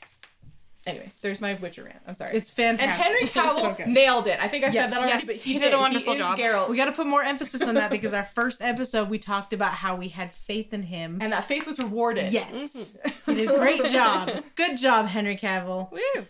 Anyway, 0.86 1.12
there's 1.22 1.42
my 1.42 1.56
Witcher 1.56 1.84
rant. 1.84 1.98
I'm 2.08 2.14
sorry. 2.14 2.36
It's 2.38 2.52
fantastic. 2.52 2.90
and 2.90 3.02
Henry 3.02 3.28
Cavill 3.28 3.76
so 3.78 3.86
nailed 3.92 4.28
it. 4.28 4.40
I 4.40 4.48
think 4.48 4.64
I 4.66 4.68
Yes. 4.70 4.84
said 4.84 4.94
that 4.94 4.98
already, 5.00 5.14
Yes, 5.18 5.26
but 5.26 5.36
he, 5.38 5.54
he 5.54 5.60
did 5.60 5.74
a 5.74 5.80
wonderful 5.80 6.14
he 6.14 6.20
job. 6.20 6.38
Is 6.38 6.46
Geralt. 6.46 6.70
We 6.70 6.78
got 6.78 6.86
to 6.86 6.92
put 6.92 7.08
more 7.08 7.24
emphasis 7.24 7.64
on 7.64 7.74
that 7.76 7.90
because 7.90 8.14
our 8.14 8.26
first 8.26 8.62
episode 8.62 9.10
we 9.10 9.18
talked 9.18 9.52
about 9.52 9.74
how 9.74 9.96
we 9.96 10.10
had 10.10 10.32
faith 10.32 10.74
in 10.74 10.84
him. 10.84 11.18
and 11.22 11.34
that 11.34 11.46
faith 11.46 11.66
was 11.66 11.80
rewarded. 11.80 12.32
yes, 12.32 12.94
mm-hmm. 13.04 13.32
he 13.32 13.38
did 13.46 13.50
a 13.52 13.58
great 13.58 13.86
job. 13.92 14.30
Good 14.56 14.78
job, 14.78 15.08
Henry 15.08 15.38
Cavill. 15.38 15.92
Woo. 15.92 16.26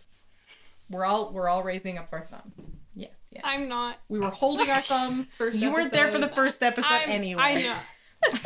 We're 0.90 1.06
all 1.06 1.32
we're 1.34 1.50
all 1.50 1.64
raising 1.64 1.98
up 1.98 2.08
our 2.12 2.22
thumbs. 2.22 2.62
Yes. 2.96 3.12
Yeah. 3.32 3.42
I'm 3.44 3.68
not. 3.68 3.98
We 4.08 4.20
were 4.20 4.30
holding 4.30 4.70
our 4.70 4.80
thumbs 4.94 5.34
first. 5.34 5.60
You 5.60 5.74
weren't 5.74 5.92
there 5.92 6.12
for 6.12 6.20
the 6.20 6.30
first 6.30 6.64
episode 6.64 6.94
I'm, 6.94 7.10
anyway. 7.10 7.42
I 7.42 7.62
know. 7.62 7.76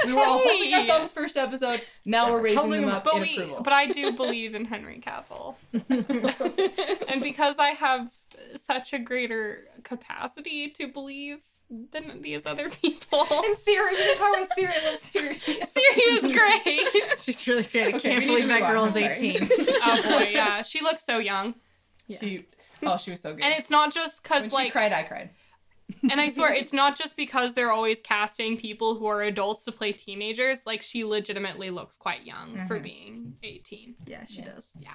We 0.05 0.13
were 0.13 0.21
all 0.23 0.39
holding 0.39 0.73
our 0.73 0.85
thumbs 0.85 1.11
first 1.11 1.37
episode. 1.37 1.81
Now 2.05 2.25
Yeah, 2.27 2.31
we're 2.33 2.41
raising 2.41 2.59
holding 2.59 2.81
them 2.81 2.89
them 2.89 2.97
up 2.97 3.03
But 3.03 3.15
in 3.15 3.21
we, 3.21 3.33
approval. 3.37 3.61
but 3.63 3.73
I 3.73 3.87
do 3.87 4.11
believe 4.13 4.55
in 4.55 4.65
Henry 4.65 4.99
Cavill, 5.01 5.55
and 7.07 7.21
because 7.21 7.59
I 7.59 7.69
have 7.69 8.09
such 8.55 8.93
a 8.93 8.99
greater 8.99 9.65
capacity 9.83 10.69
to 10.69 10.87
believe 10.87 11.39
than 11.91 12.21
these 12.23 12.45
other 12.47 12.69
people. 12.69 13.21
And 13.29 13.55
Ciri, 13.55 13.91
we 13.91 13.97
can 13.97 14.17
talk 14.17 14.37
about 14.37 14.49
Ciri. 14.57 14.71
I 14.73 14.89
love 14.89 14.99
Ciri. 14.99 15.39
Ciri 15.39 16.21
was 16.23 16.31
great. 16.35 17.19
She's 17.19 17.47
really 17.47 17.63
great. 17.63 17.93
I 17.93 17.97
Okay, 17.97 18.09
can't 18.13 18.25
believe 18.25 18.47
that 18.47 18.61
move 18.61 18.69
on. 18.69 18.73
girl's 18.73 18.95
18. 18.97 19.37
oh 19.83 20.01
boy, 20.03 20.29
yeah, 20.31 20.61
she 20.63 20.81
looks 20.81 21.03
so 21.03 21.19
young, 21.19 21.53
She, 22.07 22.45
oh, 22.83 22.97
she 22.97 23.11
was 23.11 23.21
so 23.21 23.33
good. 23.35 23.43
and 23.43 23.53
it's 23.53 23.69
not 23.69 23.93
just 23.93 24.27
when 24.29 24.41
because 24.43 24.59
she 24.63 24.69
cried, 24.71 24.93
I 24.93 25.03
cried. 25.03 25.29
And 26.09 26.19
I 26.21 26.29
swear 26.29 26.53
it's 26.61 26.73
not 26.73 26.95
just 26.97 27.15
because 27.17 27.53
they're 27.53 27.71
always 27.71 28.01
casting 28.01 28.57
people 28.57 28.95
who 28.95 29.05
are 29.07 29.21
adults 29.23 29.63
to 29.65 29.71
play 29.71 29.91
teenagers. 29.91 30.65
Like 30.65 30.81
she 30.81 31.03
legitimately 31.03 31.69
looks 31.69 31.97
quite 31.97 32.25
young 32.25 32.65
for 32.67 32.79
Mhm. 32.79 32.83
being 32.83 33.33
eighteen. 33.43 33.95
Yeah, 34.05 34.25
she 34.27 34.39
Yeah. 34.39 34.45
does. 34.53 34.71
Yeah. 34.79 34.93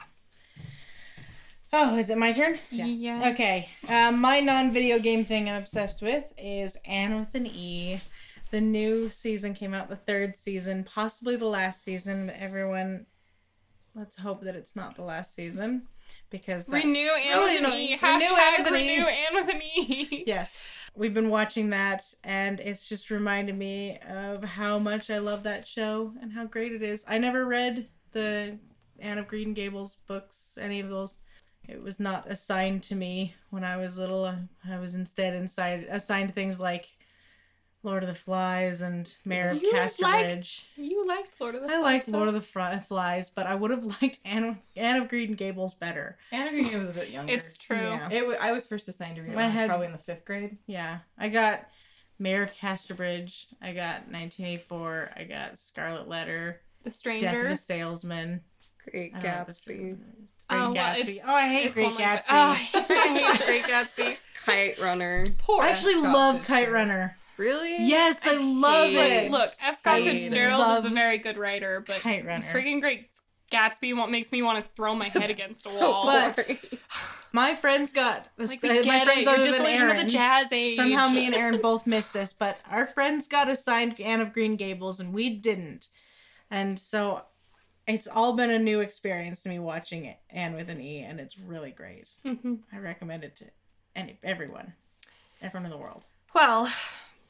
Oh, 1.73 1.97
is 1.99 2.09
it 2.11 2.19
my 2.19 2.33
turn? 2.33 2.59
Yeah. 2.71 2.87
Yeah. 2.87 3.31
Okay. 3.31 3.69
Um, 3.89 4.21
my 4.21 4.39
non-video 4.41 4.99
game 5.01 5.25
thing 5.25 5.49
I'm 5.49 5.63
obsessed 5.63 6.03
with 6.03 6.25
is 6.39 6.77
Anne 6.85 7.19
with 7.19 7.35
an 7.35 7.47
E. 7.47 8.01
The 8.53 8.61
new 8.61 9.11
season 9.11 9.55
came 9.55 9.75
out, 9.75 9.89
the 9.89 9.97
third 9.97 10.37
season, 10.37 10.85
possibly 10.85 11.35
the 11.35 11.47
last 11.47 11.83
season. 11.83 12.27
But 12.27 12.37
everyone, 12.39 13.07
let's 13.97 14.15
hope 14.17 14.43
that 14.43 14.55
it's 14.55 14.77
not 14.77 14.95
the 14.95 15.03
last 15.03 15.35
season, 15.35 15.89
because 16.31 16.67
that's 16.67 16.85
Renew 16.85 17.09
Anne 17.11 17.39
really 17.39 17.55
with 17.57 17.65
an. 17.65 17.73
E. 17.73 17.99
Renew 18.01 18.07
Anne 18.07 18.21
Hashtag 18.21 18.59
with 18.59 18.67
an 18.69 18.73
renew 18.75 19.03
Anne 19.07 19.35
with 19.35 19.49
an 19.57 19.63
E. 19.63 20.25
Yes. 20.29 20.65
We've 20.97 21.15
been 21.15 21.31
watching 21.31 21.71
that, 21.71 22.15
and 22.23 22.61
it's 22.61 22.89
just 22.89 23.11
reminded 23.11 23.59
me 23.59 23.99
of 24.09 24.45
how 24.45 24.79
much 24.79 25.11
I 25.11 25.19
love 25.19 25.43
that 25.43 25.67
show 25.67 26.13
and 26.23 26.33
how 26.33 26.45
great 26.45 26.73
it 26.73 26.83
is. 26.83 27.05
I 27.09 27.19
never 27.19 27.47
read 27.47 27.89
the 28.13 28.57
Anne 29.01 29.19
of 29.19 29.27
Green 29.27 29.55
Gables 29.55 29.97
books, 30.07 30.57
any 30.61 30.79
of 30.79 30.89
those. 30.89 31.19
It 31.69 31.83
was 31.83 31.99
not 31.99 32.31
assigned 32.31 32.85
to 32.85 32.95
me 32.95 33.35
when 33.51 33.65
I 33.65 33.77
was 33.77 33.99
little. 33.99 34.33
I 34.71 34.79
was 34.79 34.95
instead 34.95 35.35
inside 35.35 35.87
assigned 35.91 36.33
things 36.33 36.61
like 36.61 36.87
Lord 37.85 38.03
of 38.03 38.09
the 38.09 38.15
Flies 38.15 38.81
and 38.83 39.13
Mayor 39.25 39.51
of 39.51 39.63
You 39.63 39.71
Casterbridge. 39.73 40.03
liked, 40.03 40.67
you 40.77 41.05
liked 41.07 41.41
Lord 41.41 41.55
of 41.55 41.61
the 41.63 41.67
I 41.69 41.71
Flies. 41.73 41.83
liked? 41.83 42.09
Lord 42.09 42.29
of 42.29 42.35
the 42.35 42.41
Fri- 42.41 42.81
Flies, 42.89 43.31
but 43.31 43.47
I 43.47 43.55
would 43.55 43.71
have 43.71 43.85
liked 44.03 44.19
Anne, 44.25 44.59
Anne 44.77 44.97
of 44.97 45.09
Green 45.09 45.35
Gables 45.35 45.75
better. 45.75 46.17
Anne 46.33 46.47
of 46.49 46.53
Green 46.53 46.65
Gables 46.65 46.87
was 46.87 46.97
a 46.97 47.01
bit 47.01 47.11
younger. 47.11 47.33
It's 47.33 47.57
true. 47.57 47.77
Yeah. 47.77 48.09
It 48.11 48.27
wa- 48.27 48.35
I 48.41 48.53
was 48.53 48.67
first 48.67 48.89
assigned 48.89 49.17
to 49.17 49.23
read 49.23 49.33
it 49.33 49.37
My 49.37 49.45
I 49.45 49.47
was 49.49 49.55
head- 49.55 49.69
probably 49.69 49.87
in 49.87 49.93
the 49.93 49.99
fifth 49.99 50.25
grade. 50.25 50.57
Yeah, 50.67 50.99
I 51.19 51.29
got 51.29 51.69
Mayor 52.19 52.43
of 52.43 52.53
Casterbridge. 52.55 53.47
I 53.61 53.73
got 53.73 54.09
1984. 54.11 55.11
I 55.17 55.25
got 55.25 55.59
Scarlet 55.59 56.09
Letter. 56.09 56.61
The 56.85 56.91
Stranger. 56.91 57.27
Death 57.27 57.35
of 57.53 57.59
Stranger. 57.59 57.85
a 57.85 57.87
Salesman. 57.87 58.41
Great 58.91 59.13
I 59.15 59.19
don't 59.21 59.23
know 59.33 59.39
what 59.39 59.47
the 59.47 59.53
Gatsby. 59.53 59.67
Great 59.67 59.99
Oh, 60.51 60.57
well, 60.57 60.75
Gatsby. 60.75 60.99
it's- 61.01 61.19
oh, 61.27 61.35
I 61.35 61.49
hate 61.49 61.73
Great 61.75 61.85
one 61.87 61.95
like 61.95 62.05
Gatsby. 62.05 62.27
that. 62.27 62.87
Oh, 62.91 62.91
I 62.91 63.19
hate 63.19 63.47
Great 63.47 63.65
Gatsby. 63.65 64.17
Kite 64.45 64.79
Runner. 64.79 65.25
Poor 65.39 65.63
I 65.63 65.71
actually 65.71 65.95
Scott 65.95 66.13
love 66.13 66.37
Fitzgerald. 66.39 66.65
Kite 66.67 66.73
Runner. 66.73 67.17
Really? 67.37 67.77
Yes, 67.87 68.27
I, 68.27 68.37
love 68.37 68.91
it. 68.91 68.97
it. 69.25 69.31
Look, 69.31 69.51
F. 69.61 69.79
Scott 69.79 69.95
I 69.97 70.03
Fitzgerald 70.03 70.79
is 70.79 70.85
a 70.85 70.91
very 70.91 71.19
good 71.19 71.37
writer, 71.37 71.83
but 71.87 72.01
Kite 72.01 72.25
Runner. 72.25 72.47
friggin' 72.53 72.81
Great 72.81 73.09
Gatsby 73.51 73.97
what 73.97 74.11
makes 74.11 74.33
me 74.33 74.43
want 74.43 74.65
to 74.65 74.71
throw 74.75 74.95
my 74.95 75.09
head 75.09 75.31
against 75.31 75.67
a 75.67 75.71
So 75.71 75.79
wall. 75.81 76.05
But- 76.07 76.59
My 77.33 77.55
friends 77.57 77.93
got 77.93 78.29
like 78.39 78.59
uh, 78.63 78.69
we 78.69 78.69
my 78.69 78.83
get 78.83 79.05
friends 79.07 79.19
it, 79.19 79.25
you're 79.25 79.33
other 79.35 79.43
than 79.43 79.51
disillusioned 79.53 79.89
with 79.89 79.97
Aaron. 79.97 80.07
the 80.07 80.13
jazz 80.13 80.53
age. 80.53 80.77
Somehow 80.77 81.09
me 81.09 81.27
and 81.27 81.35
Aaron 81.35 81.61
both 81.61 81.85
missed 81.85 82.13
this, 82.13 82.33
but 82.33 82.59
our 82.71 82.87
friends 82.87 83.27
got 83.27 83.49
assigned 83.49 84.01
Anne 84.01 84.21
of 84.21 84.33
Green 84.33 84.55
Gables 84.55 85.01
and 85.01 85.13
we 85.13 85.31
didn't. 85.31 85.89
And 86.53 86.79
so 86.79 87.23
it's 87.89 88.07
all 88.07 88.35
been 88.35 88.53
a 88.53 88.59
new 88.61 88.79
experience 88.81 89.43
to 89.43 89.49
me 89.49 89.59
watching 89.59 90.05
it, 90.05 90.19
Anne 90.31 90.55
with 90.55 90.71
an 90.71 90.81
E, 90.81 91.01
and 91.01 91.19
it's 91.19 91.37
really 91.37 91.73
great. 91.73 92.09
Mhm. 92.25 92.61
I 92.73 92.79
recommend 92.79 93.25
it 93.25 93.35
to 93.37 93.47
any 93.97 94.17
everyone. 94.23 94.73
Everyone 95.43 95.65
in 95.67 95.73
the 95.73 95.77
world. 95.77 96.05
Well, 96.37 96.71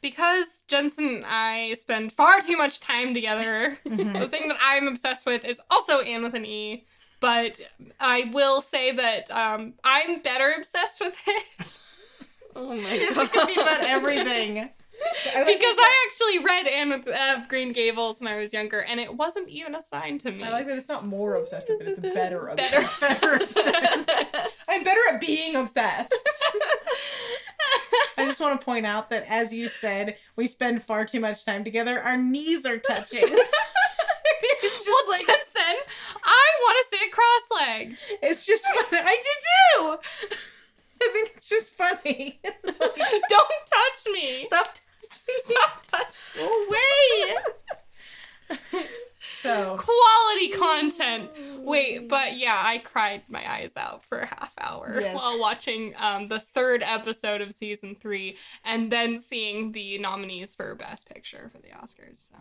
because 0.04 0.62
Jensen 0.68 1.08
and 1.08 1.24
I 1.26 1.74
spend 1.74 2.12
far 2.12 2.38
too 2.40 2.58
much 2.58 2.78
time 2.78 3.14
together, 3.14 3.78
Mhm. 3.86 4.20
the 4.20 4.28
thing 4.28 4.48
that 4.48 4.58
I'm 4.62 4.86
obsessed 4.86 5.24
with 5.24 5.44
is 5.46 5.60
also 5.70 6.00
Anne 6.00 6.22
with 6.22 6.34
an 6.34 6.44
E. 6.44 6.84
But 7.20 7.58
I 7.98 8.30
will 8.34 8.60
say 8.60 8.92
that 8.92 9.30
um, 9.30 9.72
I'm 9.82 10.20
better 10.20 10.52
obsessed 10.58 11.00
with 11.00 11.16
it 11.26 11.44
Oh 12.56 12.76
my 12.76 12.92
She's 12.96 13.14
god. 13.14 13.30
talking 13.32 13.58
about 13.62 13.80
everything. 13.80 14.68
Because 15.24 15.76
I 15.78 16.06
actually 16.06 16.44
read 16.44 16.66
Anne 16.66 16.90
with 16.90 17.08
uh, 17.08 17.40
Green 17.48 17.72
Gables 17.72 18.20
when 18.20 18.32
I 18.32 18.36
was 18.36 18.52
younger, 18.52 18.80
and 18.80 19.00
it 19.00 19.14
wasn't 19.14 19.48
even 19.48 19.74
assigned 19.74 20.20
to 20.20 20.30
me. 20.30 20.44
I 20.44 20.50
like 20.50 20.66
that 20.66 20.78
it's 20.78 20.88
not 20.88 21.06
more 21.06 21.36
obsessed 21.36 21.66
with 21.68 21.80
it, 21.80 21.88
it's 21.88 22.00
better 22.00 22.52
better 22.56 22.82
obsessed. 22.82 23.58
obsessed. 23.58 24.10
I'm 24.68 24.84
better 24.84 25.00
at 25.12 25.20
being 25.20 25.56
obsessed. 25.56 26.14
I 28.16 28.24
just 28.26 28.40
want 28.40 28.58
to 28.60 28.64
point 28.64 28.86
out 28.86 29.10
that 29.10 29.24
as 29.28 29.52
you 29.52 29.68
said, 29.68 30.16
we 30.36 30.46
spend 30.46 30.82
far 30.82 31.04
too 31.04 31.20
much 31.20 31.44
time 31.44 31.64
together. 31.64 32.00
Our 32.00 32.16
knees 32.16 32.64
are 32.64 32.78
touching. 32.78 33.22
it's 33.22 34.84
just 34.84 34.86
well, 34.86 35.10
like 35.10 35.26
Jensen, 35.26 35.76
I 36.22 36.46
want 36.62 36.78
to 36.78 36.96
sit 36.96 37.12
cross-legged. 37.12 37.96
it's 38.22 38.46
just 38.46 38.64
funny. 38.66 39.02
I 39.04 39.16
do 39.22 39.32
too. 39.82 40.36
I 41.02 41.10
think 41.12 41.32
it's 41.36 41.48
just 41.48 41.74
funny. 41.74 42.40
Don't 42.64 43.48
touch 43.66 44.12
me. 44.12 44.44
Stop. 44.44 44.68
Stop 45.38 45.86
touching. 45.86 46.46
Away. 46.46 47.36
So 49.42 49.76
Quality 49.78 50.48
content. 50.48 51.30
Wait, 51.58 52.08
but 52.08 52.36
yeah, 52.36 52.60
I 52.64 52.78
cried 52.78 53.22
my 53.28 53.50
eyes 53.50 53.76
out 53.76 54.04
for 54.04 54.20
a 54.20 54.26
half 54.26 54.52
hour 54.58 54.98
Yes. 55.00 55.14
while 55.14 55.38
watching 55.38 55.94
um, 55.98 56.26
the 56.28 56.40
third 56.40 56.82
episode 56.82 57.40
of 57.40 57.54
season 57.54 57.94
three, 57.94 58.36
and 58.64 58.90
then 58.90 59.18
seeing 59.18 59.72
the 59.72 59.98
nominees 59.98 60.54
for 60.54 60.74
Best 60.74 61.08
Picture 61.08 61.48
for 61.50 61.58
the 61.58 61.68
Oscars. 61.68 62.28
So. 62.30 62.36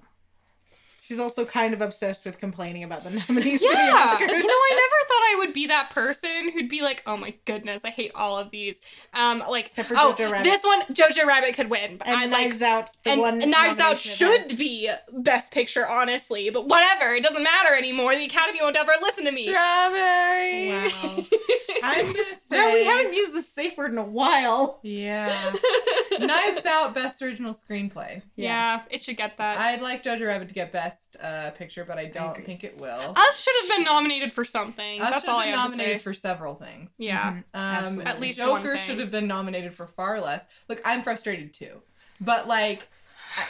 She's 1.06 1.20
also 1.20 1.44
kind 1.44 1.74
of 1.74 1.82
obsessed 1.82 2.24
with 2.24 2.40
complaining 2.40 2.84
about 2.86 3.04
the 3.04 3.10
nominees 3.28 3.62
Yeah, 3.62 3.72
for 3.72 3.76
the 3.76 4.24
Oscars. 4.32 4.38
you 4.38 4.48
know, 4.48 4.54
I 4.54 4.70
never 4.72 5.08
thought 5.08 5.24
I 5.32 5.36
would 5.40 5.52
be 5.54 5.68
that 5.68 5.90
person 5.90 6.50
who'd 6.54 6.70
be 6.70 6.82
like, 6.82 7.04
"Oh 7.06 7.18
my 7.18 7.34
goodness, 7.44 7.84
I 7.84 7.90
hate 7.90 8.12
all 8.16 8.38
of 8.38 8.52
these." 8.52 8.80
Um, 9.14 9.44
like, 9.50 9.66
Except 9.66 9.90
for 9.90 9.98
oh, 9.98 10.14
Jojo 10.14 10.32
Rabbit. 10.32 10.44
this 10.46 10.64
one, 10.64 10.82
Jojo 10.94 11.26
Rabbit 11.26 11.56
could 11.56 11.70
win, 11.70 11.98
but 11.98 12.08
and 12.08 12.16
I 12.16 12.26
like 12.28 12.32
Knives 12.48 12.62
Out, 12.62 12.90
the 13.04 13.12
and, 13.12 13.22
one 13.22 13.42
and 13.42 13.52
Knives 13.52 13.80
Out 13.80 13.98
should 13.98 14.44
has. 14.44 14.54
be 14.54 14.90
Best 15.12 15.52
Picture, 15.52 15.86
honestly. 15.88 16.50
But 16.50 16.68
whatever, 16.70 17.14
it 17.14 17.22
doesn't 17.24 17.44
matter 17.44 17.76
anymore. 17.76 18.16
The 18.16 18.24
Academy 18.24 18.60
won't 18.62 18.78
ever 18.78 18.94
listen 19.02 19.26
to 19.26 19.32
me. 19.34 19.44
Strawberry. 19.44 20.70
Wow. 20.72 21.26
I'm 21.86 22.06
gonna 22.06 22.24
say 22.38 22.56
No, 22.58 22.74
we 22.74 22.86
haven't 22.86 23.14
used 23.14 23.34
the 23.34 23.42
safe 23.42 23.76
word 23.78 23.92
in 23.92 23.98
a 23.98 24.04
while. 24.06 24.80
Yeah. 24.84 25.54
Knives 26.20 26.66
Out 26.66 26.96
Best 26.96 27.22
Original 27.22 27.54
Screenplay. 27.54 28.22
yeah. 28.38 28.84
it 28.90 29.02
should 29.02 29.18
get 29.18 29.36
that. 29.38 29.58
I'd 29.60 29.82
like 29.82 30.02
Jojo 30.04 30.26
Rabbit 30.28 30.48
to 30.48 30.54
get 30.54 30.72
Best 30.72 30.93
uh, 31.22 31.52
Picture, 31.52 31.86
but 31.86 31.98
I 31.98 32.06
don't 32.06 32.32
agree. 32.32 32.44
think 32.46 32.64
it 32.64 32.78
will. 32.78 33.14
Us 33.16 33.42
should 33.44 33.54
have 33.62 33.78
been 33.78 33.84
nominated 33.84 34.34
for 34.34 34.44
something. 34.46 35.02
Us 35.02 35.10
That's 35.10 35.28
all 35.28 35.40
have 35.40 35.48
I 35.48 35.52
been 35.52 35.60
have 35.60 35.72
to 35.72 35.78
nominated 35.78 36.00
say. 36.00 36.04
for 36.04 36.14
several 36.14 36.56
things. 36.56 36.94
yeah. 36.98 37.40
Mhm. 37.54 37.98
Um, 38.00 38.08
At 38.08 38.20
least 38.20 38.40
one 38.40 38.62
Joker 38.64 38.78
thing. 38.78 38.86
should 38.86 39.00
have 39.00 39.12
been 39.12 39.28
nominated 39.28 39.74
for 39.74 39.88
far 39.88 40.20
less. 40.22 40.44
Look, 40.70 40.82
I'm 40.86 41.02
frustrated 41.04 41.54
too, 41.54 41.82
but 42.22 42.48
like, 42.48 42.88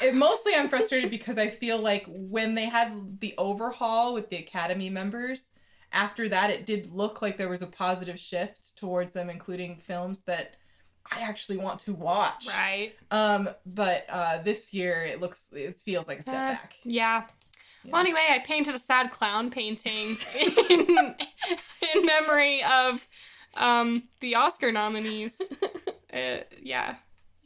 I- 0.01 0.07
it, 0.07 0.15
mostly 0.15 0.53
I'm 0.55 0.69
frustrated 0.69 1.09
because 1.09 1.37
I 1.37 1.49
feel 1.49 1.77
like 1.79 2.05
when 2.07 2.55
they 2.55 2.65
had 2.65 3.19
the 3.19 3.33
overhaul 3.37 4.13
with 4.13 4.29
the 4.29 4.37
Academy 4.37 4.89
members, 4.89 5.49
after 5.91 6.27
that 6.29 6.49
it 6.49 6.65
did 6.65 6.87
look 6.87 7.21
like 7.21 7.37
there 7.37 7.49
was 7.49 7.61
a 7.61 7.67
positive 7.67 8.19
shift 8.19 8.75
towards 8.77 9.13
them 9.13 9.29
including 9.29 9.77
films 9.77 10.21
that 10.21 10.55
I 11.11 11.21
actually 11.21 11.57
want 11.57 11.79
to 11.81 11.93
watch. 11.93 12.47
Right. 12.47 12.93
Um, 13.11 13.49
but 13.65 14.05
uh, 14.09 14.39
this 14.39 14.73
year 14.73 15.03
it 15.03 15.21
looks 15.21 15.49
it 15.53 15.75
feels 15.75 16.07
like 16.07 16.19
a 16.19 16.23
step 16.23 16.33
That's- 16.33 16.61
back. 16.61 16.75
Yeah. 16.83 17.23
Yeah. 17.85 17.91
Well, 17.91 17.99
anyway, 17.99 18.25
I 18.29 18.39
painted 18.39 18.75
a 18.75 18.79
sad 18.79 19.11
clown 19.11 19.51
painting 19.51 20.15
in, 20.39 21.15
in 21.95 22.05
memory 22.05 22.63
of 22.63 23.05
um, 23.55 24.03
the 24.21 24.35
Oscar 24.35 24.71
nominees. 24.71 25.41
Uh, 26.13 26.43
yeah. 26.61 26.97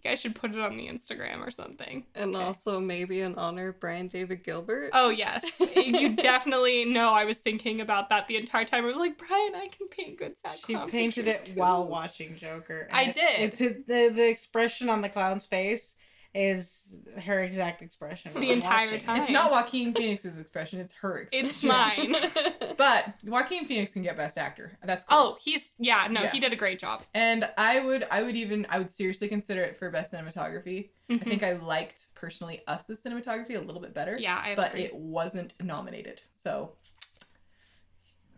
You 0.08 0.14
guys 0.14 0.22
should 0.22 0.36
put 0.36 0.52
it 0.56 0.60
on 0.62 0.78
the 0.78 0.88
Instagram 0.88 1.46
or 1.46 1.52
something. 1.52 2.06
And 2.16 2.34
Okay. 2.34 2.44
also 2.46 2.80
maybe 2.80 3.20
in 3.20 3.36
honor 3.36 3.70
of 3.70 3.80
Brian 3.82 4.08
David 4.08 4.42
Gilbert. 4.44 4.92
Oh 4.94 5.10
yes, 5.10 5.62
you 5.76 6.16
definitely 6.16 6.86
know. 6.86 7.10
I 7.10 7.26
was 7.26 7.42
thinking 7.42 7.82
about 7.82 8.08
that 8.10 8.28
the 8.28 8.38
entire 8.38 8.64
time. 8.64 8.86
I 8.86 8.88
was 8.88 8.96
like, 8.96 9.18
Brian, 9.18 9.54
I 9.56 9.68
can 9.68 9.88
paint 9.90 10.18
good 10.18 10.38
sad 10.38 10.56
She 10.66 10.78
painted 10.88 11.28
it 11.28 11.46
too." 11.48 11.54
while 11.56 11.86
watching 11.88 12.38
Joker. 12.38 12.88
I 12.92 13.04
it- 13.04 13.16
did. 13.16 13.40
It's 13.40 13.58
the 13.58 14.08
the 14.10 14.28
expression 14.30 14.88
on 14.88 15.02
the 15.02 15.10
clown's 15.10 15.46
face 15.46 15.96
is 16.36 16.98
her 17.24 17.44
exact 17.44 17.82
expression 17.82 18.32
The 18.34 18.52
entire 18.52 18.86
watching. 18.86 19.00
time. 19.00 19.22
It's 19.22 19.32
not 19.32 19.50
Joaquin 19.52 19.94
Phoenix's 19.94 20.40
expression; 20.40 20.80
it's 20.80 20.94
her 21.02 21.20
expression. 21.20 21.48
It's 21.50 21.64
mine. 21.64 22.16
But 22.78 23.16
Joaquin 23.24 23.66
Phoenix 23.66 23.92
can 23.92 24.04
get 24.04 24.16
Best 24.18 24.38
Actor. 24.38 24.78
That's 24.84 25.04
cool. 25.06 25.18
oh, 25.18 25.38
he's 25.42 25.72
yeah. 25.80 26.08
No, 26.12 26.22
Yeah. 26.22 26.30
he 26.32 26.40
did 26.40 26.54
a 26.54 26.56
great 26.56 26.78
job. 26.80 27.04
And 27.16 27.50
I 27.58 27.80
would 27.80 28.06
I 28.12 28.22
would 28.22 28.36
even 28.36 28.68
I 28.70 28.78
would 28.78 28.92
seriously 28.92 29.28
consider 29.28 29.62
it 29.64 29.78
for 29.78 29.90
best 29.90 30.14
cinematography. 30.14 30.90
I 31.10 31.14
Mhm. 31.14 31.24
think 31.28 31.42
I 31.44 31.54
liked 31.54 32.06
personally 32.14 32.62
Us's 32.68 33.02
cinematography 33.04 33.56
a 33.56 33.62
little 33.62 33.82
bit 33.82 33.96
better. 33.96 34.16
Yeah, 34.20 34.40
I 34.44 34.54
But 34.54 34.72
agree. 34.74 34.84
it 34.84 34.94
wasn't 34.96 35.54
nominated. 35.60 36.22
So 36.32 36.74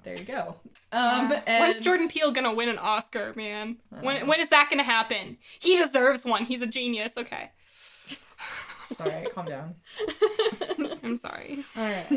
there 0.04 0.16
you 0.16 0.24
go. 0.24 0.56
Um, 0.92 1.30
Yeah. 1.30 1.42
and 1.46 1.62
When's 1.66 1.82
Jordan 1.82 2.08
Peele 2.08 2.32
gonna 2.32 2.54
win 2.54 2.68
an 2.70 2.78
Oscar, 2.80 3.32
man? 3.36 3.78
When 3.90 4.22
know. 4.22 4.26
when 4.26 4.40
is 4.40 4.50
that 4.50 4.68
gonna 4.70 4.82
happen? 4.84 5.38
He 5.60 5.76
deserves 5.78 6.26
one. 6.26 6.46
He's 6.46 6.62
a 6.64 6.68
genius. 6.68 7.16
Okay. 7.18 7.52
It's 8.90 9.02
all 9.02 9.08
right. 9.08 9.34
Calm 9.34 9.46
down. 9.46 9.76
I'm 11.04 11.18
sorry. 11.18 11.64
All 11.78 11.84
right. 11.84 12.08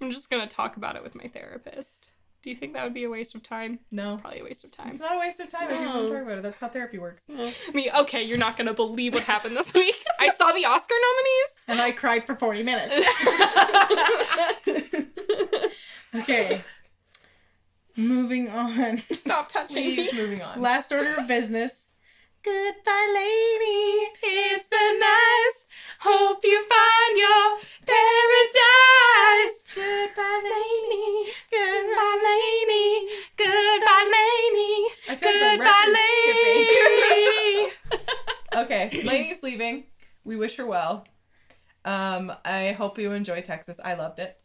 I'm 0.00 0.10
just 0.10 0.30
gonna 0.30 0.46
talk 0.46 0.76
about 0.76 0.96
it 0.96 1.02
with 1.02 1.14
my 1.14 1.28
therapist. 1.28 2.08
Do 2.42 2.50
you 2.50 2.56
think 2.56 2.74
that 2.74 2.84
would 2.84 2.94
be 2.94 3.04
a 3.04 3.10
waste 3.10 3.34
of 3.34 3.42
time? 3.42 3.80
No, 3.90 4.16
Probably 4.16 4.40
a 4.40 4.44
waste 4.44 4.64
of 4.64 4.70
time. 4.70 4.90
it's 4.90 5.00
not 5.00 5.16
a 5.16 5.18
waste 5.18 5.40
of 5.40 5.48
time 5.48 5.68
if 5.68 5.80
you 5.80 5.86
want 5.86 5.96
No. 5.96 6.02
to 6.08 6.14
talk 6.14 6.22
about 6.22 6.38
it. 6.38 6.42
That's 6.42 6.58
how 6.58 6.68
therapy 6.68 6.98
works. 6.98 7.24
I 7.28 7.52
mean, 7.74 7.88
okay, 7.96 8.22
you're 8.22 8.38
not 8.38 8.56
gonna 8.56 8.74
believe 8.74 9.14
what 9.14 9.24
happened 9.24 9.56
this 9.56 9.74
week. 9.74 9.96
I 10.20 10.28
saw 10.28 10.52
the 10.52 10.64
Oscar 10.64 10.94
nominees. 10.94 11.56
And 11.68 11.80
I 11.80 11.90
cried 11.90 12.24
for 12.24 12.36
40 12.36 12.62
minutes. 12.62 12.96
Okay. 16.14 16.62
Moving 17.96 18.48
on. 18.48 19.02
Stop 19.12 19.52
touching 19.52 19.94
Please, 19.94 20.12
moving 20.14 20.40
on. 20.40 20.60
Last 20.60 20.92
order 20.92 21.14
of 21.16 21.28
business. 21.28 21.85
Goodbye, 22.46 23.08
lady. 23.12 24.06
It's 24.22 24.66
been 24.66 25.00
nice. 25.00 25.66
Hope 25.98 26.44
you 26.44 26.62
find 26.62 27.18
your 27.18 27.58
paradise. 27.84 29.66
Goodbye, 29.74 30.42
Lainey. 30.44 31.26
Goodbye, 31.50 32.20
Lainey. 32.22 33.08
Goodbye, 33.36 33.96
like 35.08 35.20
the 35.20 35.26
Goodbye, 35.26 35.56
record's 35.58 35.92
Lainey. 36.94 37.70
okay, 38.62 39.02
Lainey's 39.02 39.42
leaving. 39.42 39.84
We 40.24 40.36
wish 40.36 40.56
her 40.56 40.66
well. 40.66 41.04
Um, 41.84 42.32
I 42.44 42.72
hope 42.72 42.98
you 42.98 43.12
enjoy 43.12 43.40
Texas. 43.40 43.80
I 43.84 43.94
loved 43.94 44.20
it. 44.20 44.38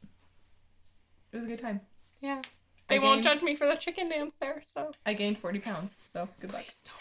It 1.32 1.36
was 1.36 1.46
a 1.46 1.48
good 1.48 1.60
time. 1.60 1.82
Yeah. 2.20 2.42
I 2.92 2.96
They 2.96 3.00
won't 3.00 3.24
judge 3.24 3.42
me 3.42 3.56
for 3.56 3.66
the 3.68 3.76
chicken 3.76 4.10
dance 4.10 4.36
there, 4.40 4.62
so. 4.66 4.92
I 5.06 5.14
gained 5.14 5.38
40 5.38 5.60
pounds, 5.60 5.98
so 6.08 6.28
good 6.40 6.52
luck. 6.54 6.64
Please 6.66 6.84
don't. 6.84 6.98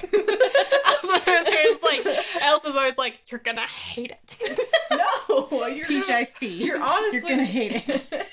Elsa's 0.86 1.26
always 1.28 1.82
like, 1.82 2.16
Elsa's 2.42 2.76
always 2.76 2.98
like, 2.98 3.20
you're 3.30 3.40
gonna 3.40 3.66
hate 3.66 4.12
it. 4.12 4.60
no, 4.90 5.66
you're 5.66 5.86
Peach 5.86 6.06
gonna, 6.06 6.18
iced 6.20 6.38
tea. 6.38 6.64
you're 6.64 6.80
honestly 6.82 7.18
You're 7.20 7.28
gonna 7.28 7.44
hate 7.44 7.84
it. 7.88 8.06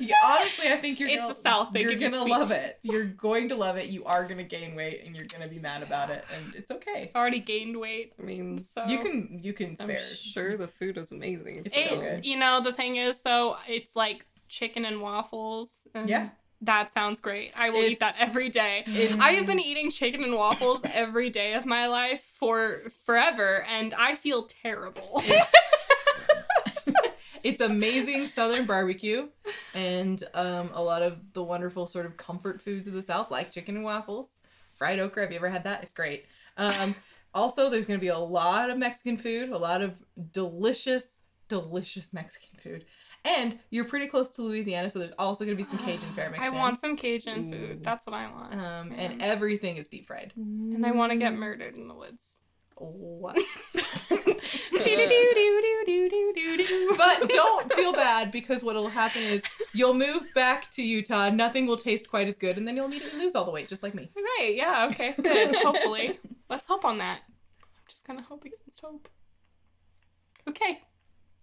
Yeah, 0.00 0.16
honestly, 0.24 0.70
I 0.70 0.76
think 0.76 0.98
you're 0.98 1.08
It's 1.08 1.18
gonna, 1.18 1.28
the 1.28 1.34
South, 1.34 1.72
they 1.72 1.80
you're 1.82 1.90
give 1.90 2.00
you 2.02 2.10
gonna 2.10 2.30
love 2.30 2.50
it. 2.50 2.78
You're 2.82 3.04
going 3.04 3.48
to 3.50 3.54
love 3.56 3.76
it. 3.76 3.90
You 3.90 4.04
are 4.04 4.26
gonna 4.26 4.42
gain 4.42 4.74
weight, 4.74 5.06
and 5.06 5.14
you're 5.14 5.26
gonna 5.26 5.48
be 5.48 5.58
mad 5.60 5.82
about 5.82 6.10
it, 6.10 6.24
and 6.34 6.54
it's 6.54 6.70
okay. 6.70 7.10
I've 7.14 7.20
already 7.20 7.38
gained 7.40 7.78
weight, 7.78 8.12
I 8.18 8.22
mean, 8.22 8.58
so. 8.58 8.84
You 8.86 8.98
can 8.98 9.40
you 9.42 9.52
can 9.52 9.70
I'm 9.70 9.76
spare. 9.76 10.00
sure 10.14 10.56
the 10.56 10.66
food 10.68 10.98
is 10.98 11.12
amazing. 11.12 11.56
It's 11.64 11.72
so- 11.74 11.94
so 11.94 12.00
good. 12.00 12.24
You 12.26 12.36
know, 12.36 12.60
the 12.60 12.72
thing 12.72 12.96
is, 12.96 13.22
though, 13.22 13.56
it's 13.68 13.94
like 13.94 14.26
chicken 14.48 14.84
and 14.84 15.00
waffles. 15.00 15.86
And 15.94 16.08
Yeah. 16.08 16.28
That 16.60 16.92
sounds 16.92 17.20
great. 17.20 17.52
I 17.54 17.68
will 17.68 17.82
eat 17.82 18.00
that 18.00 18.14
every 18.18 18.48
day. 18.48 18.84
I 19.20 19.32
have 19.32 19.46
been 19.46 19.60
eating 19.60 19.90
chicken 19.90 20.24
and 20.24 20.34
waffles 20.34 20.82
every 20.94 21.28
day 21.28 21.52
of 21.52 21.66
my 21.66 21.86
life 21.88 22.24
for 22.38 22.84
forever, 23.04 23.64
and 23.68 23.92
I 23.92 24.14
feel 24.14 24.44
terrible. 24.44 25.22
it's 27.44 27.60
amazing 27.60 28.26
southern 28.26 28.64
barbecue 28.64 29.28
and 29.74 30.24
um, 30.32 30.70
a 30.72 30.82
lot 30.82 31.02
of 31.02 31.18
the 31.34 31.42
wonderful 31.42 31.86
sort 31.86 32.06
of 32.06 32.16
comfort 32.16 32.60
foods 32.60 32.88
of 32.88 32.94
the 32.94 33.02
south 33.02 33.30
like 33.30 33.50
chicken 33.52 33.76
and 33.76 33.84
waffles 33.84 34.28
fried 34.76 34.98
okra 34.98 35.22
have 35.22 35.30
you 35.30 35.36
ever 35.36 35.50
had 35.50 35.62
that 35.62 35.82
it's 35.82 35.92
great 35.92 36.24
um, 36.56 36.94
also 37.34 37.68
there's 37.68 37.86
going 37.86 37.98
to 37.98 38.04
be 38.04 38.08
a 38.08 38.18
lot 38.18 38.70
of 38.70 38.78
mexican 38.78 39.16
food 39.16 39.50
a 39.50 39.58
lot 39.58 39.82
of 39.82 39.92
delicious 40.32 41.04
delicious 41.48 42.12
mexican 42.12 42.58
food 42.58 42.86
and 43.24 43.58
you're 43.70 43.84
pretty 43.84 44.06
close 44.06 44.30
to 44.30 44.42
louisiana 44.42 44.88
so 44.90 44.98
there's 44.98 45.12
also 45.18 45.44
going 45.44 45.56
to 45.56 45.62
be 45.62 45.68
some 45.68 45.78
cajun 45.78 46.08
fare 46.14 46.30
mixed 46.30 46.42
I 46.42 46.48
in. 46.48 46.54
want 46.54 46.78
some 46.78 46.96
Cajun 46.96 47.52
Ooh. 47.54 47.56
food. 47.66 47.84
That's 47.84 48.06
what 48.06 48.14
I 48.14 48.30
want. 48.30 48.54
um, 48.54 48.92
and 48.96 49.22
everything 49.22 49.76
is 49.76 49.88
deep 49.88 50.06
fried 50.06 50.32
and 50.36 50.84
I 50.84 50.90
want 50.92 51.12
to 51.12 51.18
get 51.18 51.32
murdered 51.34 51.76
in 51.76 51.88
the 51.88 51.94
woods. 51.94 52.40
what 52.76 53.38
but 56.96 57.28
don't 57.28 57.72
feel 57.72 57.92
bad 57.92 58.30
because 58.32 58.62
what'll 58.62 58.88
happen 58.88 59.22
is 59.22 59.42
you'll 59.72 59.94
move 59.94 60.22
back 60.34 60.70
to 60.72 60.82
Utah. 60.82 61.30
Nothing 61.30 61.66
will 61.66 61.76
taste 61.76 62.08
quite 62.08 62.28
as 62.28 62.38
good, 62.38 62.58
and 62.58 62.66
then 62.66 62.76
you'll 62.76 62.86
immediately 62.86 63.18
lose 63.20 63.34
all 63.34 63.44
the 63.44 63.50
weight, 63.50 63.68
just 63.68 63.82
like 63.82 63.94
me. 63.94 64.10
Right, 64.16 64.54
yeah, 64.54 64.88
okay, 64.90 65.14
good. 65.20 65.54
Hopefully. 65.62 66.18
Let's 66.50 66.66
hope 66.66 66.84
on 66.84 66.98
that. 66.98 67.20
I'm 67.26 67.84
just 67.88 68.06
gonna 68.06 68.22
hope 68.22 68.44
against 68.44 68.80
hope. 68.80 69.08
Okay. 70.48 70.82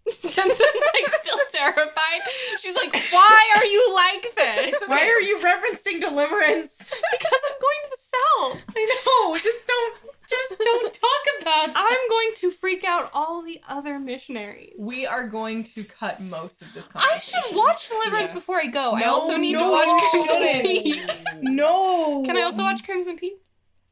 Jensen's 0.22 0.58
like 0.58 1.14
still 1.22 1.38
terrified. 1.50 2.20
She's 2.60 2.74
like, 2.74 2.92
why 3.12 3.52
are 3.56 3.64
you 3.64 3.94
like 3.94 4.34
this? 4.34 4.74
Why 4.86 5.06
are 5.08 5.20
you 5.20 5.38
referencing 5.38 6.00
deliverance? 6.00 6.78
Because 6.78 7.40
I'm 7.48 7.58
going 7.60 7.80
to 7.84 7.90
the 7.90 7.98
south. 7.98 8.58
I 8.76 9.02
know. 9.06 9.36
Just 9.38 9.66
don't. 9.66 9.96
Just 10.28 10.58
don't 10.58 10.92
talk 10.94 11.42
about. 11.42 11.70
I'm 11.74 12.08
going 12.08 12.30
to 12.36 12.50
freak 12.50 12.84
out 12.84 13.10
all 13.12 13.42
the 13.42 13.60
other 13.68 13.98
missionaries. 13.98 14.74
We 14.78 15.06
are 15.06 15.26
going 15.28 15.62
to 15.64 15.84
cut 15.84 16.22
most 16.22 16.62
of 16.62 16.72
this 16.72 16.88
I 16.94 17.18
should 17.18 17.54
watch 17.54 17.88
Deliverance 17.90 18.30
Yeah. 18.30 18.34
before 18.34 18.56
I 18.58 18.66
go. 18.66 18.92
I 18.92 19.02
also 19.04 19.36
need 19.36 19.52
no, 19.54 19.66
to 19.66 19.70
watch 19.70 20.10
Crimson 20.10 20.36
shouldn't. 20.36 20.62
Peak. 20.62 21.10
No. 21.42 22.22
Can 22.24 22.36
I 22.38 22.42
also 22.42 22.62
watch 22.62 22.82
Crimson 22.84 23.16
Peak? 23.16 23.34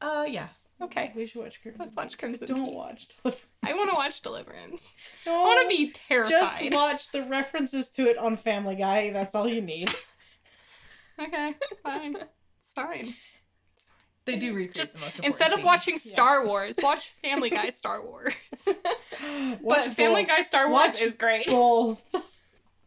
Uh, 0.00 0.24
yeah. 0.28 0.48
Okay. 0.82 1.12
We 1.14 1.26
should 1.26 1.42
watch 1.42 1.60
Crimson. 1.62 1.80
Let's 1.84 1.96
watch 1.96 2.16
Crimson 2.18 2.48
Don't 2.48 2.64
Peak. 2.66 2.74
watch 2.74 3.08
Deliverance. 3.22 3.46
I 3.64 3.74
want 3.74 3.90
to 3.90 3.96
watch 3.96 4.20
Deliverance. 4.22 4.96
No. 5.26 5.32
I 5.32 5.44
want 5.44 5.70
to 5.70 5.76
be 5.76 5.90
terrified. 5.90 6.30
Just 6.30 6.72
watch 6.74 7.10
the 7.12 7.24
references 7.24 7.88
to 7.90 8.08
it 8.08 8.16
on 8.18 8.36
Family 8.36 8.76
Guy. 8.76 9.10
That's 9.10 9.34
all 9.34 9.48
you 9.48 9.60
need. 9.62 9.92
Okay, 11.22 11.54
fine. 11.82 12.16
It's 12.60 12.72
fine. 12.72 13.14
They 14.24 14.36
do 14.36 14.54
recreate 14.54 14.74
Just 14.74 14.92
the 14.94 15.00
most 15.00 15.16
important 15.16 15.26
Instead 15.26 15.48
of 15.48 15.56
scenes. 15.56 15.64
watching 15.66 15.94
Yeah. 15.94 15.98
Star 16.12 16.46
Wars, 16.46 16.76
watch 16.82 17.12
Family 17.22 17.50
Guy 17.50 17.68
Star 17.68 18.02
Wars. 18.02 18.32
Watch 19.60 19.84
but 19.84 19.92
Family. 19.94 20.22
Guy 20.24 20.40
Star 20.40 20.70
Wars 20.70 20.92
Watch 20.92 21.02
is 21.02 21.14
great. 21.16 21.46
Both. 21.48 22.00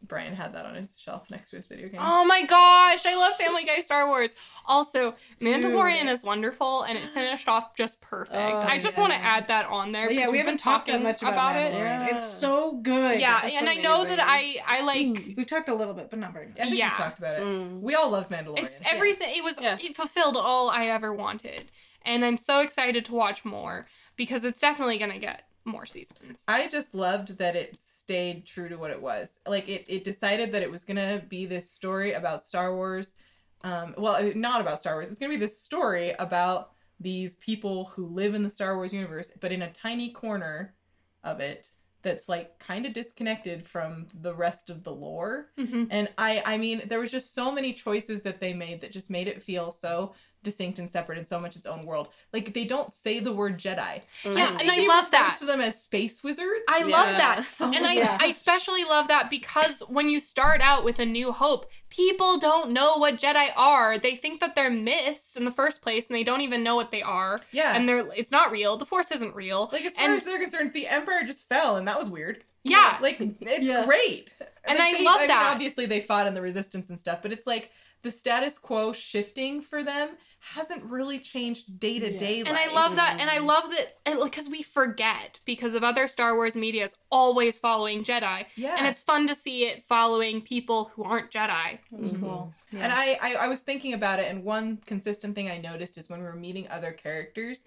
Brian 0.08 0.36
had 0.36 0.54
that 0.54 0.66
on 0.66 0.76
his 0.76 1.00
shelf 1.00 1.30
next 1.30 1.50
to 1.52 1.56
his 1.56 1.66
video 1.66 1.88
game. 1.88 2.00
Oh 2.04 2.26
my 2.26 2.46
gosh, 2.46 3.06
I 3.06 3.16
love 3.16 3.36
Family 3.36 3.64
Guy 3.64 3.80
Star 3.80 4.08
Wars. 4.08 4.36
Also, 4.66 5.16
Mandalorian 5.40 6.08
is 6.08 6.24
wonderful 6.24 6.84
and 6.84 6.98
it 6.98 7.10
finished 7.10 7.48
off 7.48 7.76
just 7.76 8.02
perfect. 8.02 8.36
Oh, 8.36 8.68
I 8.68 8.76
just 8.76 8.98
yes. 8.98 8.98
want 8.98 9.14
to 9.14 9.20
add 9.20 9.48
that 9.48 9.66
on 9.68 9.92
there 9.92 10.08
But 10.08 10.10
because 10.10 10.22
yeah, 10.22 10.28
we 10.28 10.32
we've 10.34 10.40
haven't 10.40 10.54
been 10.54 10.58
talked 10.58 10.88
talking 10.88 11.04
that 11.04 11.22
much 11.22 11.22
about, 11.22 11.56
it. 11.56 11.74
Mandalorian. 11.74 12.08
Yeah. 12.08 12.16
It's 12.16 12.26
so 12.28 12.74
good. 12.82 13.20
Yeah, 13.20 13.42
That's 13.42 13.56
and 13.56 13.70
I 13.70 13.76
know 13.76 14.04
that. 14.04 14.20
I 14.22 14.58
I 14.68 14.82
like 14.82 15.34
We've 15.38 15.48
talked 15.48 15.70
a 15.70 15.76
little 15.76 15.94
bit, 15.94 16.10
but 16.10 16.20
not 16.20 16.34
very 16.34 16.48
much. 16.48 16.60
I 16.60 16.64
think 16.66 16.78
yeah. 16.78 16.92
we 16.92 16.98
talked 16.98 17.20
about 17.20 17.38
it. 17.38 17.44
Mm. 17.44 17.80
We 17.82 17.96
all 17.96 18.10
love 18.12 18.30
Mandalorian. 18.30 18.64
it's 18.64 18.82
everything. 18.86 19.34
It 19.36 19.44
was 19.44 19.60
Yeah. 19.62 19.78
it 19.82 19.96
fulfilled 19.96 20.36
all 20.38 20.70
I 20.70 20.86
ever 20.88 21.14
wanted, 21.14 21.72
and 22.04 22.26
I'm 22.26 22.38
so 22.38 22.60
excited 22.60 23.06
to 23.06 23.14
watch 23.14 23.46
more 23.46 23.88
because 24.16 24.44
it's 24.44 24.60
definitely 24.60 24.98
gonna 24.98 25.20
get 25.20 25.44
more 25.66 25.86
seasons. 25.86 26.44
I 26.48 26.68
just 26.68 26.94
loved 26.94 27.38
that 27.38 27.56
it 27.56 27.82
stayed 27.82 28.46
true 28.46 28.70
to 28.70 28.76
what 28.76 28.92
it 28.92 29.02
was. 29.02 29.40
Like 29.48 29.70
it, 29.70 29.86
it 29.88 30.04
decided 30.04 30.52
that 30.52 30.64
it 30.64 30.72
was 30.72 30.84
gonna 30.84 31.22
be 31.30 31.46
this 31.46 31.70
story 31.70 32.14
about 32.14 32.44
Star 32.44 32.76
Wars. 32.76 33.14
Um, 33.62 33.96
well, 33.98 34.32
not 34.36 34.62
about 34.62 34.80
Star 34.80 34.96
Wars. 34.96 35.10
It's 35.10 35.20
gonna 35.20 35.34
be 35.34 35.38
this 35.38 35.60
story 35.60 36.12
about 36.20 36.72
these 37.00 37.36
people 37.38 37.86
who 37.86 38.08
live 38.08 38.36
in 38.36 38.44
the 38.44 38.50
Star 38.50 38.76
Wars 38.76 38.94
universe, 38.94 39.32
but 39.40 39.52
in 39.52 39.62
a 39.62 39.72
tiny 39.72 40.10
corner 40.10 40.76
of 41.24 41.40
it 41.40 41.70
that's 42.02 42.28
like 42.28 42.60
kind 42.60 42.86
of 42.86 42.94
disconnected 42.94 43.66
from 43.66 44.08
the 44.22 44.34
rest 44.34 44.70
of 44.70 44.84
the 44.84 44.94
lore. 44.94 45.52
Mhm. 45.58 45.88
And 45.90 46.10
I, 46.18 46.44
I 46.46 46.58
mean, 46.58 46.84
there 46.88 47.00
was 47.00 47.12
just 47.12 47.34
so 47.34 47.52
many 47.52 47.74
choices 47.74 48.22
that 48.24 48.42
they 48.42 48.54
made 48.54 48.82
that 48.82 48.92
just 48.92 49.10
made 49.10 49.28
it 49.28 49.42
feel 49.42 49.72
so 49.72 50.14
distinct 50.44 50.78
and 50.80 50.90
separate 50.90 51.18
and 51.18 51.28
so 51.28 51.40
much 51.40 51.56
its 51.56 51.66
own 51.66 51.86
world. 51.86 52.10
Like 52.34 52.54
they 52.54 52.66
don't 52.66 52.92
say 52.92 53.20
the 53.20 53.32
word 53.32 53.58
Jedi. 53.58 54.02
Yeah, 54.24 54.32
Mm. 54.50 54.62
and 54.62 54.72
I 54.72 54.76
He 54.76 54.88
love 54.88 55.06
refers 55.06 55.12
that. 55.12 55.36
To 55.40 55.46
them 55.46 55.62
as 55.62 55.82
space 55.82 56.24
wizards. 56.24 56.64
I 56.70 56.80
Yeah. 56.80 56.86
love 56.86 57.16
that. 57.18 57.48
Oh 57.60 57.72
And 57.74 57.86
I, 57.88 57.96
gosh. 57.96 58.22
I 58.22 58.28
especially 58.28 58.84
love 58.84 59.08
that 59.08 59.30
because 59.30 59.80
when 59.88 60.10
you 60.10 60.20
start 60.20 60.62
out 60.62 60.84
with 60.84 61.00
a 61.00 61.06
new 61.06 61.32
hope, 61.32 61.70
people 61.90 62.38
don't 62.40 62.72
know 62.72 62.98
what 62.98 63.16
Jedi 63.18 63.50
are. 63.56 63.98
They 63.98 64.16
think 64.16 64.40
that 64.42 64.56
they're 64.56 64.70
myths 64.70 65.36
in 65.36 65.46
the 65.46 65.52
first 65.52 65.82
place 65.82 66.08
and 66.08 66.16
they 66.16 66.24
don't 66.24 66.42
even 66.42 66.64
know 66.64 66.76
what 66.76 66.92
they 66.92 67.02
are. 67.02 67.40
yeah. 67.52 67.76
And 67.76 67.88
they're 67.88 68.08
it's 68.16 68.32
not 68.32 68.52
real. 68.52 68.78
The 68.78 68.86
force 68.86 69.12
isn't 69.12 69.34
real. 69.36 69.70
like 69.72 69.86
as 69.86 69.96
far 69.96 70.06
and- 70.06 70.16
as 70.18 70.26
they're 70.26 70.40
concerned, 70.40 70.74
the 70.74 70.88
Empire 70.88 71.24
just 71.24 71.48
fell, 71.48 71.78
and 71.78 71.88
that 71.88 71.98
was 71.98 72.10
weird. 72.10 72.44
Yeah. 72.64 72.98
Like 73.02 73.18
it's 73.20 73.68
Yeah. 73.68 73.86
great. 73.86 74.32
And 74.66 74.80
Like, 74.80 74.96
I 74.96 74.98
they- 74.98 75.04
love 75.04 75.20
mean, 75.20 75.28
that. 75.28 75.52
obviously, 75.52 75.86
they 75.86 76.00
fought 76.00 76.28
in 76.28 76.34
the 76.34 76.42
Resistance 76.42 76.90
and 76.90 76.98
stuff, 77.00 77.20
but 77.22 77.32
it's 77.34 77.46
like 77.46 77.72
the 78.04 78.12
status 78.12 78.58
quo 78.58 78.94
shifting 78.94 79.62
for 79.62 79.82
them 79.82 80.10
hasn't 80.40 80.84
really 80.84 81.20
changed 81.20 81.80
day 81.80 82.00
to 82.00 82.16
day. 82.18 82.40
And 82.42 82.50
I 82.58 82.72
love 82.74 82.98
that, 82.98 83.18
and 83.20 83.30
I 83.30 83.38
love 83.38 83.64
that 83.72 84.22
because 84.22 84.50
we 84.50 84.62
forget 84.62 85.40
because 85.46 85.74
of 85.74 85.84
other 85.86 86.10
Star 86.10 86.36
Wars 86.36 86.54
media 86.56 86.84
is 86.84 86.96
always 87.10 87.60
following 87.62 88.04
Jedi, 88.04 88.46
Yeah. 88.58 88.76
and 88.78 88.86
it's 88.86 89.02
fun 89.02 89.26
to 89.28 89.36
see 89.36 89.64
it 89.68 89.84
following 89.88 90.42
people 90.42 90.92
who 90.94 91.04
aren't 91.04 91.32
Jedi. 91.32 91.80
That 91.92 92.00
was 92.00 92.12
Mhm. 92.12 92.20
cool. 92.20 92.54
And 92.74 92.92
I, 92.92 93.18
I 93.22 93.36
I 93.36 93.48
was 93.48 93.62
thinking 93.62 93.94
about 93.94 94.20
it, 94.20 94.30
and 94.30 94.44
one 94.44 94.78
consistent 94.86 95.34
thing 95.34 95.50
I 95.50 95.58
noticed 95.58 95.98
is 95.98 96.10
when 96.10 96.20
we 96.20 96.26
were 96.26 96.36
meeting 96.36 96.68
other 96.70 96.92
characters, 96.92 97.64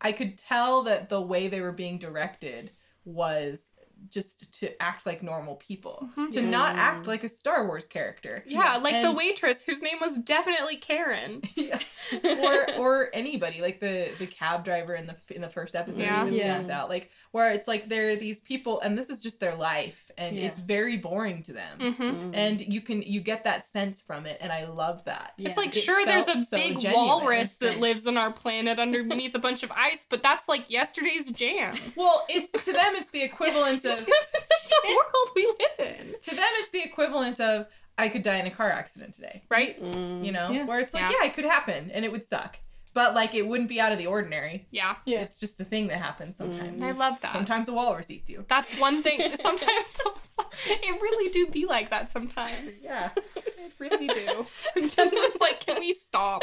I 0.00 0.10
could 0.10 0.36
tell 0.36 0.82
that 0.82 1.08
the 1.08 1.20
way 1.22 1.46
they 1.46 1.60
were 1.60 1.72
being 1.72 1.98
directed 1.98 2.72
was 3.04 3.70
just 4.10 4.50
to 4.60 4.82
act 4.82 5.06
like 5.06 5.22
normal 5.22 5.56
people, 5.56 6.08
Mhm. 6.16 6.30
to 6.32 6.42
not 6.42 6.76
act 6.76 7.06
like 7.06 7.24
a 7.24 7.28
Star 7.28 7.66
Wars 7.66 7.86
character. 7.86 8.42
Yeah, 8.46 8.76
like 8.76 9.02
the 9.02 9.12
waitress 9.12 9.62
whose 9.62 9.82
name 9.82 9.98
was 10.00 10.18
definitely 10.18 10.76
Karen. 10.76 11.42
Yeah. 11.56 11.78
or 12.22 12.74
or 12.78 13.10
anybody 13.12 13.60
like 13.60 13.80
the 13.80 14.10
the 14.18 14.26
cab 14.26 14.64
driver 14.64 14.94
in 14.94 15.06
the 15.06 15.16
in 15.34 15.40
the 15.42 15.48
first 15.48 15.74
episode 15.74 16.02
Yeah. 16.02 16.22
even 16.22 16.34
Yeah. 16.34 16.42
stands 16.54 16.70
out 16.70 16.88
like 16.88 17.10
where 17.32 17.50
it's 17.50 17.66
like 17.66 17.88
there 17.88 18.10
are 18.10 18.16
these 18.16 18.40
people 18.40 18.80
and 18.80 18.96
this 18.96 19.10
is 19.10 19.22
just 19.22 19.40
their 19.40 19.54
life 19.56 20.05
and 20.18 20.36
Yeah. 20.36 20.46
it's 20.46 20.58
very 20.58 20.96
boring 20.96 21.42
to 21.44 21.52
them 21.52 21.78
hmm 21.78 22.02
Mm. 22.02 22.30
and 22.34 22.60
you 22.74 22.80
can 22.80 23.02
you 23.02 23.20
get 23.20 23.44
that 23.44 23.64
sense 23.66 24.00
from 24.00 24.26
it 24.26 24.38
and 24.40 24.50
i 24.52 24.64
love 24.66 25.04
that 25.04 25.34
Yeah. 25.36 25.48
It's 25.48 25.58
like 25.58 25.76
It 25.76 25.80
sure 25.82 26.04
there's 26.06 26.28
a 26.28 26.40
so 26.44 26.56
big 26.56 26.80
genuine. 26.80 27.06
walrus 27.06 27.56
that 27.56 27.78
lives 27.86 28.06
on 28.06 28.16
our 28.16 28.32
planet 28.32 28.78
underneath 28.78 29.34
a 29.34 29.38
bunch 29.38 29.62
of 29.62 29.70
ice, 29.72 30.06
but 30.08 30.22
that's 30.22 30.48
like 30.48 30.70
yesterday's 30.70 31.28
jam. 31.30 31.74
well 31.96 32.24
it's 32.28 32.52
to 32.64 32.72
them 32.72 32.94
it's 32.96 33.10
the 33.10 33.22
equivalent 33.22 33.84
of 33.84 34.06
the 34.06 34.82
world 34.86 35.28
we 35.34 35.44
live 35.46 35.88
in, 35.98 36.14
to 36.22 36.34
them 36.34 36.48
it's 36.60 36.70
the 36.70 36.82
equivalent 36.82 37.40
of 37.40 37.66
i 37.98 38.08
could 38.08 38.22
die 38.22 38.36
in 38.36 38.46
a 38.46 38.50
car 38.50 38.70
accident 38.70 39.14
today 39.14 39.42
right? 39.50 39.82
Mm. 39.82 40.24
you 40.24 40.32
know 40.32 40.50
Yeah. 40.50 40.64
where 40.64 40.80
it's 40.80 40.94
like 40.94 41.02
Yeah. 41.10 41.12
yeah. 41.22 41.26
it 41.28 41.34
could 41.34 41.44
happen 41.44 41.90
and 41.92 42.04
it 42.04 42.12
would 42.12 42.24
suck 42.24 42.58
but 42.96 43.14
like 43.14 43.34
it 43.34 43.46
wouldn't 43.46 43.68
be 43.68 43.78
out 43.80 43.92
of 43.92 43.98
the 43.98 44.06
ordinary 44.06 44.66
Yeah, 44.72 44.96
Yeah. 45.04 45.20
it's 45.20 45.38
just 45.38 45.60
a 45.60 45.64
thing 45.64 45.86
that 45.88 45.98
happens 45.98 46.36
sometimes 46.36 46.82
I 46.82 46.90
love 46.92 47.20
that. 47.20 47.32
sometimes 47.32 47.68
a 47.68 47.72
walrus 47.72 48.10
eats 48.10 48.28
you 48.30 48.44
That's 48.48 48.72
one 48.80 49.02
thing. 49.04 49.20
Sometimes 49.36 49.86
it 50.66 51.00
really 51.00 51.30
do 51.32 51.46
be 51.58 51.64
like 51.66 51.90
that. 51.90 52.10
Sometimes 52.10 52.82
yeah 52.82 53.10
it 53.36 53.72
really 53.78 54.08
do. 54.08 54.46
Jensen's 54.88 55.40
like, 55.40 55.60
can 55.64 55.78
we 55.80 55.92
stop? 55.92 56.42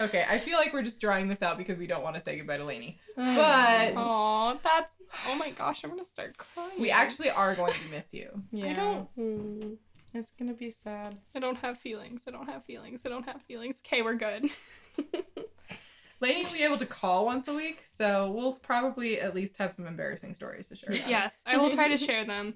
Okay, 0.00 0.24
I 0.28 0.38
feel 0.38 0.56
like 0.58 0.72
we're 0.72 0.82
just 0.82 1.00
drawing 1.00 1.28
this 1.28 1.42
out 1.42 1.58
because 1.58 1.76
we 1.78 1.86
don't 1.86 2.02
want 2.02 2.14
to 2.16 2.20
say 2.20 2.36
goodbye 2.36 2.56
to 2.58 2.64
Lainey. 2.64 2.98
But- 3.16 3.94
Oh, 3.96 4.58
that's. 4.62 4.98
Oh 5.28 5.34
my 5.36 5.50
gosh, 5.50 5.82
I'm 5.84 5.90
gonna 5.90 6.04
start 6.04 6.36
crying. 6.38 6.70
We 6.78 6.90
actually 6.90 7.30
are 7.30 7.54
going 7.54 7.72
to 7.72 7.90
miss 7.90 8.06
you. 8.12 8.28
yeah. 8.52 8.70
I 8.70 8.72
don't. 8.72 9.16
Mm. 9.18 9.76
It's 10.14 10.30
gonna 10.30 10.54
be 10.54 10.70
sad. 10.70 11.16
I 11.34 11.38
don't 11.38 11.58
have 11.58 11.78
feelings. 11.78 12.24
I 12.28 12.30
don't 12.30 12.48
have 12.48 12.64
feelings. 12.64 13.02
I 13.06 13.08
don't 13.08 13.24
have 13.24 13.42
feelings. 13.42 13.82
Okay, 13.86 14.02
we're 14.02 14.14
good. 14.14 14.50
Lainey 16.20 16.44
will 16.44 16.52
be 16.52 16.62
able 16.62 16.76
to 16.76 16.86
call 16.86 17.24
once 17.24 17.48
a 17.48 17.54
week, 17.54 17.84
so 17.90 18.30
we'll 18.30 18.52
probably 18.52 19.20
at 19.20 19.34
least 19.34 19.56
have 19.56 19.72
some 19.72 19.86
embarrassing 19.86 20.34
stories 20.34 20.68
to 20.68 20.76
share. 20.76 20.92
Yes, 20.92 21.42
I 21.46 21.56
will 21.56 21.70
try 21.70 21.88
to 21.88 21.98
share 21.98 22.24
them. 22.24 22.54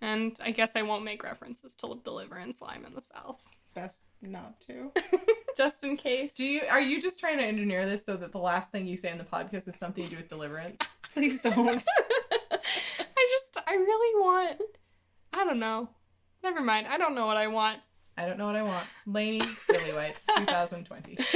And 0.00 0.36
I 0.42 0.50
guess 0.50 0.74
I 0.74 0.82
won't 0.82 1.04
make 1.04 1.22
references 1.22 1.74
to 1.76 2.00
Deliverance 2.02 2.58
Slime 2.58 2.84
in 2.84 2.94
the 2.94 3.00
South. 3.00 3.40
Best 3.74 4.02
not 4.20 4.60
to. 4.62 4.90
Just 5.56 5.84
in 5.84 5.96
case. 5.96 6.34
Do 6.34 6.44
you 6.44 6.62
are 6.68 6.80
you 6.80 7.00
just 7.00 7.20
trying 7.20 7.38
to 7.38 7.44
engineer 7.44 7.86
this 7.86 8.04
so 8.04 8.16
that 8.16 8.32
the 8.32 8.38
last 8.38 8.72
thing 8.72 8.88
you 8.88 8.96
say 8.96 9.10
in 9.10 9.18
the 9.18 9.24
podcast 9.24 9.68
is 9.68 9.76
something 9.76 10.02
to 10.02 10.10
do 10.10 10.16
with 10.16 10.28
deliverance? 10.28 10.78
Please 11.12 11.40
don't. 11.40 11.56
I 11.56 13.28
just, 13.30 13.56
I 13.64 13.74
really 13.74 14.20
want. 14.20 14.60
I 15.32 15.44
don't 15.44 15.60
know. 15.60 15.90
Never 16.44 16.60
mind. 16.60 16.86
I 16.86 16.98
don't 16.98 17.14
know 17.14 17.24
what 17.24 17.38
I 17.38 17.46
want. 17.46 17.80
I 18.18 18.26
don't 18.26 18.36
know 18.36 18.44
what 18.44 18.54
I 18.54 18.62
want. 18.62 18.86
Lainey, 19.06 19.40
Billy 19.68 19.92
White, 19.92 20.18
2020. 20.36 21.18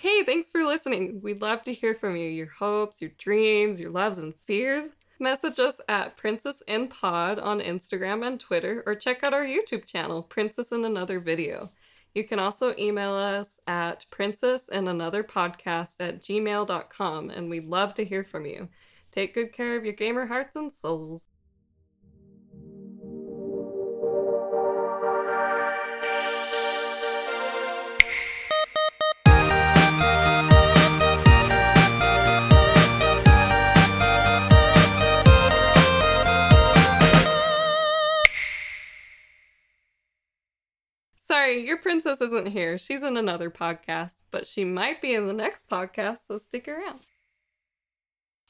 Hey, 0.00 0.24
thanks 0.24 0.50
for 0.50 0.64
listening. 0.64 1.20
We'd 1.22 1.42
love 1.42 1.62
to 1.62 1.72
hear 1.72 1.94
from 1.94 2.16
you 2.16 2.28
your 2.28 2.48
hopes, 2.58 3.00
your 3.00 3.12
dreams, 3.18 3.78
your 3.78 3.90
loves, 3.90 4.18
and 4.18 4.34
fears. 4.48 4.88
Message 5.20 5.60
us 5.60 5.80
at 5.88 6.16
Princess 6.16 6.60
in 6.66 6.88
Pod 6.88 7.38
on 7.38 7.60
Instagram 7.60 8.26
and 8.26 8.40
Twitter, 8.40 8.82
or 8.84 8.96
check 8.96 9.22
out 9.22 9.32
our 9.32 9.44
YouTube 9.44 9.84
channel, 9.84 10.24
Princess 10.24 10.72
in 10.72 10.84
Another 10.84 11.20
Video. 11.20 11.70
You 12.16 12.24
can 12.24 12.40
also 12.40 12.74
email 12.76 13.12
us 13.12 13.60
at 13.68 14.06
princess 14.10 14.68
in 14.68 14.88
another 14.88 15.22
podcast 15.22 15.96
at 16.00 16.20
gmail.com, 16.20 17.30
and 17.30 17.48
we'd 17.48 17.64
love 17.64 17.94
to 17.94 18.04
hear 18.04 18.24
from 18.24 18.44
you. 18.44 18.68
Take 19.12 19.34
good 19.34 19.52
care 19.52 19.76
of 19.76 19.84
your 19.84 19.94
gamer 19.94 20.26
hearts 20.26 20.56
and 20.56 20.72
souls. 20.72 21.22
Sorry, 41.42 41.66
your 41.66 41.78
princess 41.78 42.20
isn't 42.20 42.46
here. 42.46 42.78
She's 42.78 43.02
in 43.02 43.16
another 43.16 43.50
podcast, 43.50 44.12
but 44.30 44.46
she 44.46 44.64
might 44.64 45.02
be 45.02 45.12
in 45.12 45.26
the 45.26 45.32
next 45.32 45.68
podcast, 45.68 46.18
so 46.28 46.38
stick 46.38 46.68
around. 46.68 47.00